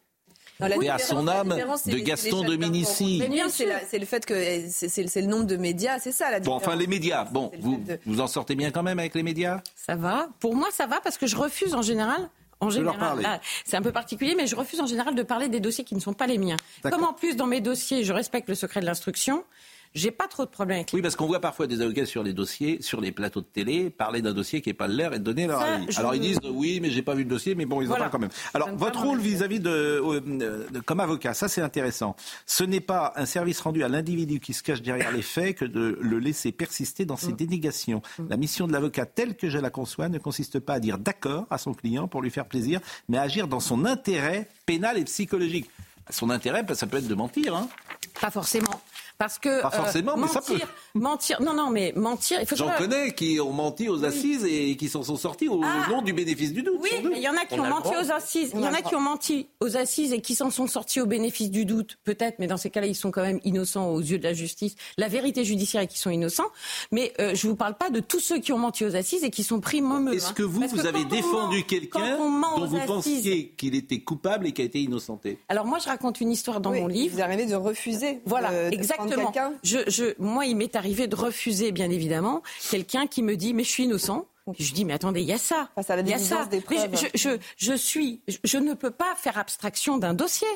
et 0.81 0.89
à 0.89 0.99
son 0.99 1.27
âme 1.29 1.57
de 1.87 1.99
Gaston 1.99 2.45
Dominici. 2.45 3.23
C'est 3.51 3.99
le 3.99 4.07
fait 4.07 4.25
que 4.25 4.69
c'est 4.69 5.21
le 5.21 5.27
nombre 5.27 5.47
de 5.47 5.57
médias, 5.57 5.99
c'est 5.99 6.13
ça 6.13 6.31
la 6.31 6.41
différence. 6.41 6.63
Bon, 6.63 6.67
enfin 6.67 6.77
les 6.77 6.87
médias, 6.87 7.25
bon, 7.25 7.51
vous, 7.59 7.83
vous 8.07 8.21
en 8.21 8.27
sortez 8.27 8.55
bien 8.55 8.71
quand 8.71 8.83
même 8.83 8.99
avec 8.99 9.15
les 9.15 9.23
médias? 9.23 9.61
Ça 9.75 9.97
va. 9.97 10.29
Pour 10.41 10.55
moi, 10.55 10.69
ça 10.73 10.87
va 10.87 11.01
parce 11.01 11.19
que 11.19 11.27
je 11.27 11.37
refuse 11.37 11.75
en 11.75 11.83
général 11.83 12.29
en 12.63 12.71
général, 12.71 13.41
c'est 13.65 13.77
un 13.77 13.83
peu 13.83 13.93
particulier, 13.93 14.35
mais 14.37 14.47
je 14.47 14.57
refuse 14.57 14.81
en 14.81 14.87
général 14.87 15.15
de 15.15 15.23
parler 15.23 15.49
des 15.49 15.61
dossiers 15.61 15.85
qui 15.85 15.95
ne 15.95 16.01
sont 16.01 16.15
pas 16.15 16.27
les 16.27 16.39
miens. 16.39 16.57
Comme 16.83 17.05
en 17.05 17.13
plus, 17.13 17.37
dans 17.37 17.47
mes 17.47 17.61
dossiers, 17.61 18.05
je 18.05 18.13
respecte 18.13 18.49
le 18.49 18.55
secret 18.55 18.81
de 18.81 18.87
l'instruction, 18.87 19.45
j'ai 19.95 20.11
pas 20.11 20.27
trop 20.27 20.45
de 20.45 20.51
problèmes 20.51 20.79
avec 20.79 20.91
Oui, 20.93 21.03
parce 21.03 21.17
qu'on 21.17 21.27
voit 21.27 21.41
parfois 21.41 21.67
des 21.67 21.83
avocats 21.83 22.07
sur 22.07 22.23
les 22.23 22.33
dossiers, 22.33 22.81
sur 22.81 23.01
les 23.01 23.13
plateaux 23.13 23.41
de 23.41 23.47
télé, 23.47 23.91
parler 23.91 24.23
d'un 24.23 24.33
dossier 24.33 24.63
qui 24.63 24.71
n'est 24.71 24.75
pas 24.75 24.89
leur 24.89 25.13
et 25.13 25.19
donner 25.19 25.47
leur 25.47 25.61
avis. 25.61 25.87
Alors 25.99 26.15
ils 26.15 26.21
disent 26.21 26.41
oui, 26.45 26.81
mais 26.81 26.91
j'ai 26.91 27.03
pas 27.03 27.15
vu 27.15 27.25
le 27.25 27.29
dossier, 27.29 27.55
mais 27.55 27.67
bon, 27.67 27.83
ils 27.83 27.93
en 27.93 27.97
parlent 27.97 28.11
quand 28.11 28.19
même. 28.19 28.31
Alors 28.55 28.71
votre 28.75 29.03
rôle 29.03 29.21
vis-à-vis 29.21 29.61
euh, 29.67 30.21
de, 30.21 30.81
comme 30.81 31.01
avocat, 31.01 31.35
ça 31.35 31.49
c'est 31.49 31.61
intéressant. 31.61 32.17
Ce 32.47 32.65
n'est 32.65 32.81
pas 32.81 33.13
un 33.17 33.27
service 33.27 33.61
rendu 33.61 33.85
à 33.85 33.89
l'individu 33.89 34.41
qui 34.41 34.55
se 34.55 34.63
cache 34.63 34.83
derrière 34.83 35.13
les 35.13 35.23
faits 35.23 35.59
que 35.59 35.65
de 35.65 35.99
le 36.01 36.19
laisser 36.19 36.53
persister 36.53 37.05
dans 37.05 37.17
ses 37.17 37.33
mm. 37.33 37.37
dénégations. 37.37 38.03
Mm. 38.19 38.29
La 38.31 38.37
mission 38.37 38.67
de 38.67 38.73
l'avocat 38.73 39.05
telle 39.05 39.37
que 39.37 39.51
je 39.51 39.59
la 39.59 39.71
conçois 39.71 40.09
ne 40.09 40.19
consiste 40.19 40.59
pas 40.59 40.75
à 40.75 40.81
dire 40.81 40.99
d'accord 40.99 41.47
à 41.51 41.59
son 41.59 41.75
client 41.75 42.09
pour 42.09 42.23
lui 42.23 42.31
faire 42.31 42.47
plaisir, 42.47 42.81
mais 43.09 43.19
à 43.19 43.23
agir 43.23 43.47
dans 43.47 43.61
son 43.61 43.85
intérêt 43.85 44.49
pénal 44.65 44.99
et 44.99 45.05
psychologique. 45.05 45.69
Son 46.11 46.31
intérêt, 46.31 46.65
ça 46.75 46.87
peut 46.87 46.99
être 46.99 47.09
de 47.09 47.15
mentir. 47.15 47.55
Hein. 47.55 47.69
Pas 48.21 48.31
forcément. 48.31 48.81
Parce 49.19 49.39
que 49.39 49.63
Pas 49.63 49.71
forcément, 49.71 50.17
mais 50.17 50.27
ça 50.27 50.41
mentir, 50.41 50.69
mentir, 50.95 51.41
non, 51.43 51.55
non, 51.55 51.71
mais 51.71 51.93
mentir, 51.97 52.41
il 52.41 52.47
faut 52.47 52.57
J'en 52.57 52.71
connais 52.71 53.13
qui 53.15 53.39
ont 53.41 53.53
menti 53.53 53.89
aux 53.89 54.05
assises 54.05 54.45
et 54.45 54.77
qui 54.77 54.89
s'en 54.89 55.03
sont 55.03 55.17
sortis 55.17 55.49
au 55.49 55.61
Ah. 55.63 55.87
nom 55.91 56.03
du 56.03 56.13
bénéfice 56.13 56.53
du 56.53 56.63
doute. 56.63 56.79
Oui, 56.83 56.91
mais 57.05 57.17
il 57.19 57.23
y 57.23 57.29
en 57.29 57.37
a 57.37 57.45
qui 57.45 57.55
On 57.55 57.61
ont 57.61 57.65
a 57.65 57.69
menti 57.69 57.91
droit. 57.91 58.03
aux 58.03 58.11
assises. 58.11 58.51
Il 58.55 58.61
y 58.61 58.67
en 58.67 58.73
a 58.75 58.83
qui 58.83 58.95
ont 58.97 59.01
menti 59.01 59.47
aux 59.61 59.77
assises 59.77 60.13
et 60.13 60.21
qui 60.21 60.35
s'en 60.35 60.51
sont 60.51 60.67
sortis 60.67 61.01
au 61.01 61.07
bénéfice 61.07 61.51
du 61.51 61.65
doute, 61.65 61.99
peut-être, 62.05 62.39
mais 62.39 62.47
dans 62.47 62.57
ces 62.57 62.71
cas-là, 62.71 62.87
ils 62.87 62.97
sont 62.97 63.11
quand 63.11 63.23
même 63.23 63.41
innocents 63.45 63.89
aux 63.91 64.01
yeux 64.01 64.19
de 64.19 64.25
la 64.25 64.33
justice. 64.35 64.75
La 64.97 65.09
vérité 65.09 65.45
judiciaire 65.45 65.83
est 65.83 65.87
qu'ils 65.87 66.01
sont 66.01 66.11
innocents. 66.11 66.49
Mais 66.91 67.13
euh, 67.21 67.35
je 67.35 67.47
vous 67.47 67.55
parle 67.57 67.75
pas 67.77 67.91
de 67.91 68.01
tous 68.01 68.21
ceux 68.21 68.39
qui 68.39 68.53
ont 68.53 68.59
menti 68.59 68.85
aux 68.85 68.97
assises 68.97 69.23
et 69.25 69.31
qui 69.31 69.45
sont 69.45 69.61
pris 69.61 69.81
momeux. 69.83 70.15
Est-ce 70.15 70.31
hein. 70.31 70.33
que 70.35 70.43
vous, 70.43 70.61
Parce 70.61 70.73
vous 70.73 70.87
avez 70.87 71.05
défendu 71.05 71.59
ment- 71.59 71.63
quelqu'un 71.67 72.17
dont 72.19 72.67
vous 72.67 72.77
assises- 72.77 72.87
pensiez 72.87 73.49
qu'il 73.57 73.75
était 73.75 74.01
coupable 74.01 74.47
et 74.49 74.53
qui 74.53 74.63
a 74.63 74.65
été 74.65 74.81
innocenté? 74.81 75.39
Alors 75.49 75.67
moi, 75.67 75.79
je 75.79 75.87
raconte 75.89 76.21
une 76.21 76.31
histoire 76.33 76.61
dans 76.61 76.71
Oui, 76.73 76.81
mon 76.81 76.87
livre. 76.89 77.15
Vous 77.17 77.23
arrivez 77.23 77.47
de 77.47 77.55
refuser. 77.55 78.21
Voilà, 78.25 78.71
de- 78.71 78.77
de 78.77 78.87
prendre 78.87 79.02
exactement. 79.05 79.55
Je, 79.63 79.79
je, 79.89 80.15
moi, 80.19 80.47
il 80.47 80.57
m'est 80.57 80.77
arrivé 80.77 81.07
de 81.07 81.17
refuser, 81.17 81.73
bien 81.73 81.91
évidemment, 81.91 82.43
quelqu'un 82.71 83.07
qui 83.07 83.23
me 83.23 83.37
dit, 83.37 83.55
mais 83.55 83.65
je 83.65 83.71
suis 83.71 83.85
innocent. 83.85 84.27
Je 84.59 84.73
dis, 84.73 84.85
mais 84.85 84.93
attendez, 84.93 85.21
il 85.21 85.27
y 85.29 85.33
a 85.33 85.39
ça. 85.39 85.69
Face 85.75 85.89
à 85.91 85.97
la 85.97 86.03
Il 86.03 86.09
y 86.09 86.15
a 86.15 86.19
ça. 86.19 86.45
des 86.47 86.57
Mais 86.57 86.63
preuves. 86.63 86.91
je, 86.95 87.07
je, 87.15 87.29
je, 87.31 87.37
je 87.57 87.73
suis, 87.75 88.21
je, 88.27 88.39
je 88.45 88.59
ne 88.59 88.75
peux 88.75 88.91
pas 88.91 89.15
faire 89.17 89.39
abstraction 89.39 89.99
d'un 89.99 90.15
dossier. 90.15 90.49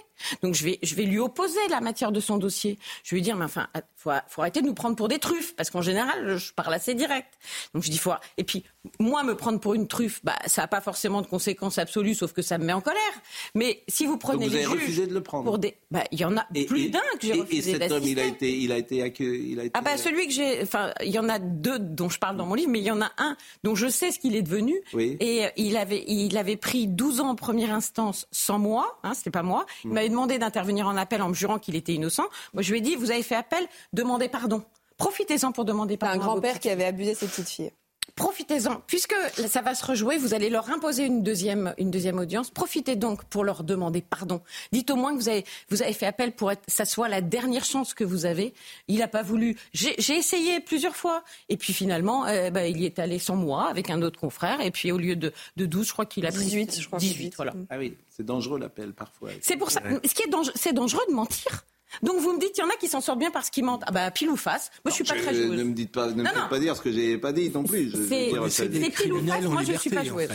Donc 0.42 0.54
je 0.54 0.64
vais, 0.64 0.78
je 0.82 0.94
vais 0.94 1.04
lui 1.04 1.18
opposer 1.18 1.58
la 1.70 1.80
matière 1.80 2.10
de 2.12 2.20
son 2.20 2.36
dossier. 2.38 2.78
Je 3.04 3.10
vais 3.14 3.18
lui 3.18 3.22
dire, 3.22 3.36
mais 3.36 3.44
enfin, 3.44 3.68
faut, 3.96 4.10
faut 4.28 4.40
arrêter 4.42 4.60
de 4.62 4.66
nous 4.66 4.74
prendre 4.74 4.96
pour 4.96 5.08
des 5.08 5.18
truffes, 5.18 5.54
parce 5.54 5.70
qu'en 5.70 5.82
général, 5.82 6.36
je 6.36 6.52
parle 6.52 6.74
assez 6.74 6.94
direct. 6.94 7.34
Donc 7.74 7.82
je 7.84 7.90
dis, 7.90 7.98
faut. 7.98 8.12
Et 8.38 8.44
puis 8.44 8.64
moi, 8.98 9.22
me 9.22 9.36
prendre 9.36 9.60
pour 9.60 9.74
une 9.74 9.86
truffe, 9.86 10.20
bah, 10.24 10.36
ça 10.46 10.62
n'a 10.62 10.68
pas 10.68 10.80
forcément 10.80 11.22
de 11.22 11.26
conséquences 11.26 11.78
absolues, 11.78 12.14
sauf 12.14 12.32
que 12.32 12.42
ça 12.42 12.58
me 12.58 12.64
met 12.64 12.72
en 12.72 12.80
colère. 12.80 13.00
Mais 13.54 13.84
si 13.88 14.06
vous 14.06 14.16
prenez 14.18 14.46
Donc 14.46 14.48
vous 14.48 14.56
les 14.56 14.64
avez 14.64 14.74
refusé 14.74 15.06
de 15.06 15.14
le 15.14 15.22
prendre. 15.22 15.44
pour 15.44 15.58
des, 15.58 15.76
bah, 15.90 16.04
il 16.10 16.20
y 16.20 16.24
en 16.24 16.36
a 16.36 16.46
Et- 16.54 16.66
plus 16.66 16.90
d'un 16.90 16.98
que 17.20 17.26
j'ai 17.26 17.34
refusé 17.34 17.70
Et 17.70 17.78
cet 17.78 17.92
homme, 17.92 18.02
il 18.04 18.18
a 18.18 18.24
été, 18.24 18.56
il 18.58 18.72
a 18.72 18.78
été 18.78 19.02
accueilli. 19.02 19.52
Il 19.52 19.60
a 19.60 19.64
été... 19.64 19.72
Ah 19.74 19.80
bah 19.80 19.96
celui 19.96 20.26
que 20.26 20.32
j'ai, 20.32 20.62
enfin 20.62 20.92
il 21.04 21.10
y 21.10 21.18
en 21.18 21.28
a 21.28 21.38
deux 21.38 21.78
dont 21.78 22.08
je 22.08 22.18
parle 22.18 22.36
dans 22.36 22.46
mon 22.46 22.54
livre, 22.54 22.70
mais 22.70 22.78
il 22.80 22.84
y 22.84 22.90
en 22.90 23.00
a 23.02 23.10
un 23.18 23.36
dont 23.64 23.74
je 23.76 23.86
sais 23.88 24.10
ce 24.10 24.18
qu'il 24.18 24.34
est 24.34 24.42
devenu. 24.42 24.74
Oui. 24.94 25.16
Et 25.20 25.44
euh, 25.44 25.48
il 25.56 25.76
avait, 25.76 26.04
il 26.08 26.36
avait 26.36 26.56
pris 26.56 26.86
12 26.88 27.20
ans 27.20 27.28
en 27.30 27.34
première 27.36 27.72
instance 27.72 28.26
sans 28.32 28.58
moi, 28.58 28.98
hein, 29.04 29.14
c'était 29.14 29.30
pas 29.30 29.42
moi. 29.42 29.66
Il 29.84 29.90
Mm. 29.90 29.92
m'avait 29.94 30.08
demandé 30.08 30.38
d'intervenir 30.38 30.88
en 30.88 30.96
appel 30.96 31.22
en 31.22 31.28
me 31.28 31.34
jurant 31.34 31.58
qu'il 31.58 31.76
était 31.76 31.92
innocent. 31.94 32.24
Moi 32.54 32.62
je 32.62 32.72
lui 32.72 32.78
ai 32.78 32.80
dit, 32.82 32.96
vous 32.96 33.10
avez 33.10 33.22
fait 33.22 33.36
appel, 33.36 33.64
demandez 33.92 34.28
pardon. 34.28 34.62
Profitez-en 34.98 35.52
pour 35.52 35.64
demander 35.66 35.96
pardon. 35.96 36.20
Un 36.20 36.24
grand-père 36.24 36.58
qui 36.58 36.70
avait 36.70 36.84
abusé 36.86 37.14
ses 37.14 37.26
petites 37.26 37.48
filles. 37.48 37.70
Profitez-en, 38.14 38.80
puisque 38.86 39.14
ça 39.48 39.60
va 39.60 39.74
se 39.74 39.84
rejouer, 39.84 40.16
vous 40.16 40.32
allez 40.32 40.48
leur 40.48 40.70
imposer 40.70 41.04
une 41.04 41.22
deuxième, 41.22 41.74
une 41.76 41.90
deuxième 41.90 42.18
audience. 42.18 42.50
Profitez 42.50 42.96
donc 42.96 43.24
pour 43.24 43.44
leur 43.44 43.62
demander 43.62 44.00
pardon. 44.00 44.40
Dites 44.72 44.90
au 44.90 44.96
moins 44.96 45.12
que 45.14 45.18
vous 45.18 45.28
avez, 45.28 45.44
vous 45.68 45.82
avez 45.82 45.92
fait 45.92 46.06
appel 46.06 46.32
pour 46.32 46.50
que 46.50 46.56
ça 46.66 46.86
soit 46.86 47.08
la 47.08 47.20
dernière 47.20 47.64
chance 47.64 47.92
que 47.92 48.04
vous 48.04 48.24
avez. 48.24 48.54
Il 48.88 49.00
n'a 49.00 49.08
pas 49.08 49.22
voulu. 49.22 49.56
J'ai 49.74 49.94
j'ai 49.98 50.16
essayé 50.16 50.60
plusieurs 50.60 50.96
fois. 50.96 51.24
Et 51.50 51.58
puis 51.58 51.74
finalement, 51.74 52.26
euh, 52.26 52.50
bah, 52.50 52.66
il 52.66 52.80
y 52.80 52.86
est 52.86 52.98
allé 52.98 53.18
sans 53.18 53.36
moi, 53.36 53.68
avec 53.68 53.90
un 53.90 54.00
autre 54.00 54.18
confrère. 54.18 54.60
Et 54.62 54.70
puis 54.70 54.92
au 54.92 54.98
lieu 54.98 55.16
de, 55.16 55.32
de 55.56 55.66
12, 55.66 55.86
je 55.86 55.92
crois 55.92 56.06
qu'il 56.06 56.24
a 56.24 56.32
pris 56.32 56.44
18, 56.44 56.80
je 56.80 56.86
crois. 56.86 56.98
18, 56.98 57.36
voilà. 57.36 57.52
Ah 57.68 57.76
oui, 57.78 57.96
c'est 58.08 58.24
dangereux 58.24 58.58
l'appel 58.58 58.92
parfois. 58.94 59.28
C'est 59.42 59.56
pour 59.56 59.70
ça. 59.70 59.82
Ce 60.04 60.14
qui 60.14 60.22
est 60.22 60.30
dangereux, 60.30 60.54
c'est 60.56 60.72
dangereux 60.72 61.04
de 61.08 61.14
mentir. 61.14 61.64
Donc 62.02 62.20
vous 62.20 62.32
me 62.32 62.40
dites, 62.40 62.58
il 62.58 62.60
y 62.60 62.64
en 62.64 62.68
a 62.68 62.76
qui 62.80 62.88
s'en 62.88 63.00
sortent 63.00 63.18
bien 63.20 63.30
parce 63.30 63.48
qu'ils 63.48 63.64
mentent. 63.64 63.82
Ah 63.86 63.92
bah 63.92 64.10
pile 64.10 64.28
ou 64.28 64.36
face. 64.36 64.70
Moi, 64.84 64.90
je 64.90 64.94
suis 64.96 65.04
pas 65.04 65.14
très 65.14 65.34
Euh, 65.34 65.46
joueuse. 65.46 65.58
Ne 65.58 65.64
me 65.64 65.72
dites 65.72 65.92
pas, 65.92 66.08
ne 66.08 66.14
me 66.14 66.22
Non, 66.24 66.30
faites 66.30 66.38
non. 66.38 66.48
pas 66.48 66.58
dire 66.58 66.76
ce 66.76 66.82
que 66.82 66.90
j'ai 66.92 67.16
pas 67.18 67.32
dit 67.32 67.50
non 67.50 67.62
plus. 67.62 67.92
C'est 67.92 68.26
pile 68.90 69.12
ou 69.12 69.26
face. 69.26 69.42
Moi, 69.44 69.62
je 69.62 69.72
suis 69.74 69.90
pas 69.90 70.04
joueuse. 70.04 70.28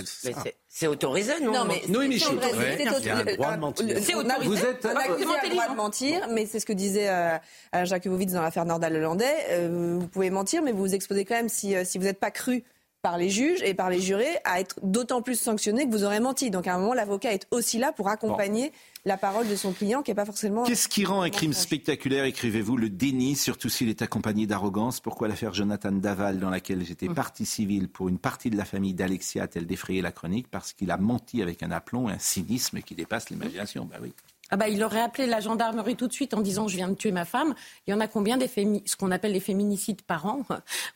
C'est- 0.68 0.88
autorisé, 0.88 1.34
non 1.42 1.52
Non, 1.52 1.66
mais 1.66 1.82
Noémie 1.90 2.20
c'est 2.20 2.28
autorisé. 2.28 2.54
de. 2.54 2.56
Vous 2.56 2.64
êtes- 2.64 2.88
un 2.88 2.90
accusé 2.92 3.10
a 3.12 3.24
le 3.24 3.36
droit 3.36 3.58
de 3.58 5.38
intelligent. 5.38 5.76
mentir, 5.76 6.28
mais 6.32 6.46
c'est 6.46 6.60
ce 6.60 6.66
que 6.66 6.74
disait 6.74 7.10
euh, 7.10 7.38
Alain 7.72 7.86
Jacquevovitz 7.86 8.32
dans 8.34 8.42
l'affaire 8.42 8.66
Nordal-Lelandais. 8.66 9.36
Euh, 9.50 9.98
vous 10.00 10.08
pouvez 10.08 10.30
mentir, 10.30 10.62
mais 10.64 10.72
vous 10.72 10.80
vous 10.80 10.96
exposez 10.96 11.26
quand 11.26 11.36
même, 11.36 11.50
si, 11.50 11.76
euh, 11.76 11.84
si 11.86 11.98
vous 11.98 12.06
n'êtes 12.06 12.20
pas 12.20 12.32
cru 12.32 12.64
par 13.02 13.18
les 13.18 13.30
juges 13.30 13.62
et 13.64 13.74
par 13.74 13.90
les 13.90 14.00
jurés, 14.00 14.38
à 14.46 14.60
être 14.62 14.76
d'autant 14.84 15.22
plus 15.22 15.36
sanctionné 15.40 15.86
que 15.88 15.92
vous 15.92 16.04
aurez 16.04 16.20
menti. 16.20 16.52
Donc 16.52 16.68
à 16.68 16.76
un 16.76 16.78
moment, 16.78 16.94
l'avocat 16.94 17.34
est 17.34 17.48
aussi 17.52 17.78
là 17.80 17.92
pour 17.92 18.10
accompagner 18.10 18.72
la 19.06 19.18
parole 19.18 19.48
de 19.48 19.56
son 19.56 19.74
client, 19.74 20.02
qui 20.02 20.12
n'est 20.12 20.16
pas 20.16 20.26
forcément... 20.26 20.64
Qu'est-ce 20.64 20.88
qui 20.88 21.06
rend 21.06 21.22
un 21.22 21.30
crime 21.30 21.54
spectaculaire, 21.54 22.26
écrivez-vous, 22.26 22.78
le 22.78 22.90
déni, 22.90 23.36
surtout 23.36 23.70
s'il 23.70 23.90
est 23.90 24.02
accompagné 24.02 24.48
d'arrogance? 24.48 25.00
Pourquoi 25.00 25.28
l'affaire 25.28 25.54
Jonathan 25.54 25.92
Daval, 25.92 26.40
dans 26.40 26.50
laquelle 26.50 26.86
j'étais 26.86 27.08
Mmh. 27.08 27.16
partie 27.16 27.46
civile 27.46 27.90
pour 27.90 28.10
une 28.10 28.20
partie 28.20 28.50
de 28.50 28.58
la 28.58 28.66
famille 28.66 28.94
d'Alexia, 28.94 29.44
a-t-elle 29.44 29.66
défrayé 29.66 30.02
la 30.02 30.12
chronique? 30.12 30.48
Parce 30.50 30.74
qu'il 30.74 30.92
a 30.92 30.98
menti 30.98 31.42
avec 31.42 31.64
un 31.64 31.72
aplomb 31.72 32.10
et 32.10 32.14
un 32.14 32.20
cynisme 32.20 32.82
qui 32.82 32.96
dépasse 32.96 33.30
l'imagination. 33.32 33.86
Bah 33.86 33.98
oui. 34.02 34.14
Ah 34.52 34.58
bah, 34.58 34.68
il 34.68 34.84
aurait 34.84 35.02
appelé 35.02 35.28
la 35.28 35.40
gendarmerie 35.40 35.96
tout 35.96 36.08
de 36.08 36.14
suite 36.14 36.34
en 36.34 36.42
disant 36.42 36.68
je 36.68 36.76
viens 36.76 36.90
de 36.90 36.96
tuer 36.96 37.12
ma 37.12 37.24
femme. 37.24 37.56
Il 37.88 37.92
y 37.92 37.94
en 37.94 38.02
a 38.02 38.08
combien 38.08 38.36
des 38.36 38.48
fémi- 38.48 38.84
ce 38.86 38.98
qu'on 38.98 39.10
appelle 39.10 39.32
les 39.32 39.40
féminicides 39.40 40.02
par 40.02 40.26
an? 40.26 40.46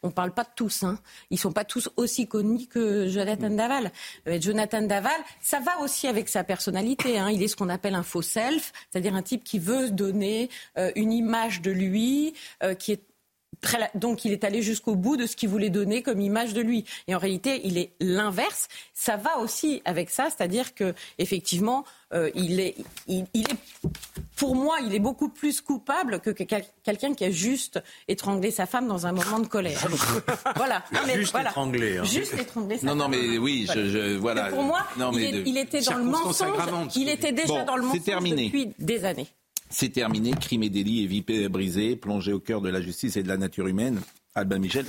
On 0.04 0.12
parle 0.12 0.32
pas 0.32 0.44
de 0.44 0.50
tous. 0.56 0.84
Hein. 0.84 1.00
Ils 1.30 1.40
sont 1.40 1.54
pas 1.54 1.64
tous 1.64 1.90
aussi 1.96 2.28
connus 2.28 2.68
que 2.68 3.08
Jonathan 3.08 3.50
Daval. 3.50 3.92
Euh, 4.28 4.40
Jonathan 4.42 4.82
Daval, 4.82 5.20
ça 5.42 5.60
va 5.62 5.80
aussi 5.80 6.08
avec 6.08 6.28
sa 6.28 6.44
personnalité. 6.44 7.18
Hein. 7.18 7.30
Il 7.32 7.42
est 7.42 7.48
ce 7.48 7.56
qu'on 7.56 7.70
appelle 7.70 7.96
un 7.96 8.04
faux 8.04 8.22
self, 8.22 8.74
c'est-à-dire 8.92 9.16
un 9.16 9.24
type 9.24 9.44
qui 9.44 9.60
veut 9.60 9.90
donner 9.90 10.50
euh, 10.78 10.92
une 10.96 11.14
image 11.14 11.62
de 11.62 11.72
lui, 11.72 12.34
euh, 12.62 12.76
qui 12.76 12.92
est 12.92 13.02
Très 13.62 13.90
donc 13.96 14.26
il 14.26 14.32
est 14.32 14.44
allé 14.44 14.62
jusqu'au 14.62 14.96
bout 14.96 15.18
de 15.18 15.26
ce 15.28 15.36
qu'il 15.36 15.50
voulait 15.50 15.70
donner 15.70 16.02
comme 16.04 16.20
image 16.22 16.54
de 16.54 16.62
lui. 16.62 16.86
Et 17.08 17.16
en 17.16 17.20
réalité, 17.20 17.62
il 17.64 17.78
est 17.78 17.92
l'inverse. 18.00 18.68
Ça 18.94 19.18
va 19.18 19.38
aussi 19.38 19.82
avec 19.86 20.10
ça, 20.10 20.28
c'est-à-dire 20.30 20.74
que 20.74 20.94
effectivement, 21.20 21.84
euh, 22.14 22.30
il 22.36 22.60
est, 22.60 22.76
il, 23.08 23.26
il 23.34 23.42
est, 23.44 23.90
pour 24.36 24.56
moi, 24.56 24.78
il 24.86 24.94
est 24.94 25.00
beaucoup 25.00 25.30
plus 25.30 25.62
coupable 25.62 26.20
que, 26.20 26.30
que 26.30 26.44
quel- 26.44 26.66
quelqu'un 26.84 27.14
qui 27.14 27.26
a 27.26 27.32
juste 27.32 27.82
étranglé 28.08 28.52
sa 28.52 28.66
femme 28.66 28.88
dans 28.88 29.06
un 29.08 29.12
moment 29.12 29.40
de 29.40 29.48
colère. 29.48 29.80
voilà. 30.56 30.84
Non, 30.94 31.00
mais 31.08 31.16
Juste 31.16 31.32
voilà. 31.32 31.50
étranglé, 31.50 31.98
hein. 31.98 32.04
Juste 32.04 32.34
étranglé 32.34 32.78
sa 32.78 32.88
Non, 32.88 32.96
non, 32.96 33.04
femme. 33.10 33.12
mais 33.12 33.38
oui, 33.38 33.68
je, 33.74 33.90
je- 33.90 34.16
voilà. 34.18 34.46
Mais 34.46 34.50
pour 34.52 34.64
moi, 34.64 34.86
Non, 34.98 35.12
il, 35.14 35.58
est- 35.58 35.62
était 35.62 35.82
dans 35.82 35.96
le 35.98 36.04
mensonge. 36.04 36.48
Il 36.96 37.10
était 37.10 37.32
déjà 37.32 37.48
Bon, 37.48 37.66
dans 37.66 37.76
le 37.78 37.84
mensonge 37.84 38.04
terminé. 38.04 38.46
depuis 38.46 38.72
des 38.80 39.04
années. 39.06 39.28
C'est 39.78 39.90
terminé. 39.90 40.32
Crime 40.32 40.64
et 40.64 40.70
délit 40.70 41.04
et 41.04 41.06
vie 41.06 41.50
brisée, 41.50 41.98
plongé 41.98 42.32
au 42.32 42.40
cœur 42.40 42.62
de 42.62 42.70
la 42.70 42.80
justice 42.80 43.18
et 43.18 43.24
de 43.24 43.28
la 43.28 43.36
nature 43.36 43.68
humaine. 43.68 44.00
Albin 44.34 44.58
Michel. 44.58 44.86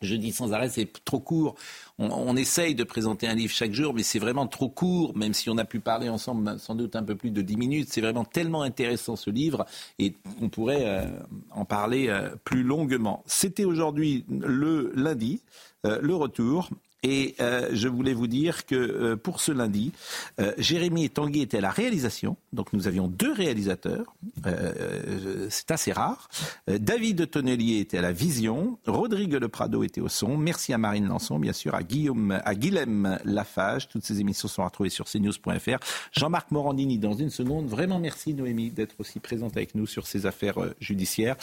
Je 0.00 0.14
dis 0.14 0.30
sans 0.30 0.52
arrêt, 0.52 0.68
c'est 0.68 0.86
trop 1.04 1.18
court. 1.18 1.56
On, 1.98 2.08
on 2.10 2.36
essaye 2.36 2.76
de 2.76 2.84
présenter 2.84 3.26
un 3.26 3.34
livre 3.34 3.52
chaque 3.52 3.72
jour, 3.72 3.94
mais 3.94 4.04
c'est 4.04 4.20
vraiment 4.20 4.46
trop 4.46 4.68
court, 4.68 5.16
même 5.16 5.34
si 5.34 5.50
on 5.50 5.58
a 5.58 5.64
pu 5.64 5.80
parler 5.80 6.08
ensemble 6.08 6.56
sans 6.60 6.76
doute 6.76 6.94
un 6.94 7.02
peu 7.02 7.16
plus 7.16 7.32
de 7.32 7.42
10 7.42 7.56
minutes. 7.56 7.88
C'est 7.90 8.00
vraiment 8.00 8.24
tellement 8.24 8.62
intéressant 8.62 9.16
ce 9.16 9.28
livre 9.28 9.66
et 9.98 10.14
qu'on 10.38 10.50
pourrait 10.50 10.84
euh, 10.86 11.08
en 11.50 11.64
parler 11.64 12.06
euh, 12.08 12.28
plus 12.44 12.62
longuement. 12.62 13.24
C'était 13.26 13.64
aujourd'hui 13.64 14.24
le 14.28 14.92
lundi, 14.94 15.42
euh, 15.84 15.98
le 16.00 16.14
retour. 16.14 16.70
Et 17.02 17.34
euh, 17.40 17.68
je 17.72 17.88
voulais 17.88 18.14
vous 18.14 18.26
dire 18.26 18.66
que 18.66 18.74
euh, 18.74 19.16
pour 19.16 19.40
ce 19.40 19.52
lundi, 19.52 19.92
euh, 20.40 20.52
Jérémy 20.58 21.08
Tanguy 21.10 21.42
était 21.42 21.58
à 21.58 21.60
la 21.60 21.70
réalisation. 21.70 22.36
Donc 22.52 22.72
nous 22.72 22.88
avions 22.88 23.06
deux 23.06 23.32
réalisateurs. 23.32 24.14
Euh, 24.46 24.72
euh, 24.80 25.46
c'est 25.50 25.70
assez 25.70 25.92
rare. 25.92 26.28
Euh, 26.68 26.78
David 26.78 27.30
Tonnelier 27.30 27.78
était 27.78 27.98
à 27.98 28.02
la 28.02 28.12
vision. 28.12 28.78
Rodrigue 28.86 29.34
Le 29.34 29.48
Prado 29.48 29.82
était 29.84 30.00
au 30.00 30.08
son. 30.08 30.36
Merci 30.36 30.72
à 30.72 30.78
Marine 30.78 31.06
Lançon, 31.06 31.38
bien 31.38 31.52
sûr, 31.52 31.74
à 31.74 31.82
Guillaume, 31.82 32.40
à 32.44 32.54
Guilhem 32.54 33.18
Lafage. 33.24 33.88
Toutes 33.88 34.04
ces 34.04 34.20
émissions 34.20 34.48
sont 34.48 34.64
retrouvées 34.64 34.90
sur 34.90 35.06
cnews.fr. 35.06 35.78
Jean-Marc 36.12 36.50
Morandini 36.50 36.98
dans 36.98 37.14
une 37.14 37.30
seconde. 37.30 37.66
Vraiment 37.68 37.98
merci 37.98 38.34
Noémie 38.34 38.70
d'être 38.70 38.96
aussi 38.98 39.20
présente 39.20 39.56
avec 39.56 39.74
nous 39.74 39.86
sur 39.86 40.06
ces 40.06 40.26
affaires 40.26 40.58
judiciaires. 40.80 41.36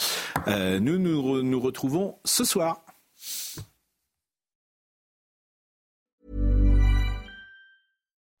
Nous 0.46 0.98
nous, 0.98 1.42
nous 1.42 1.60
retrouvons 1.60 2.16
ce 2.24 2.44
soir. 2.44 2.84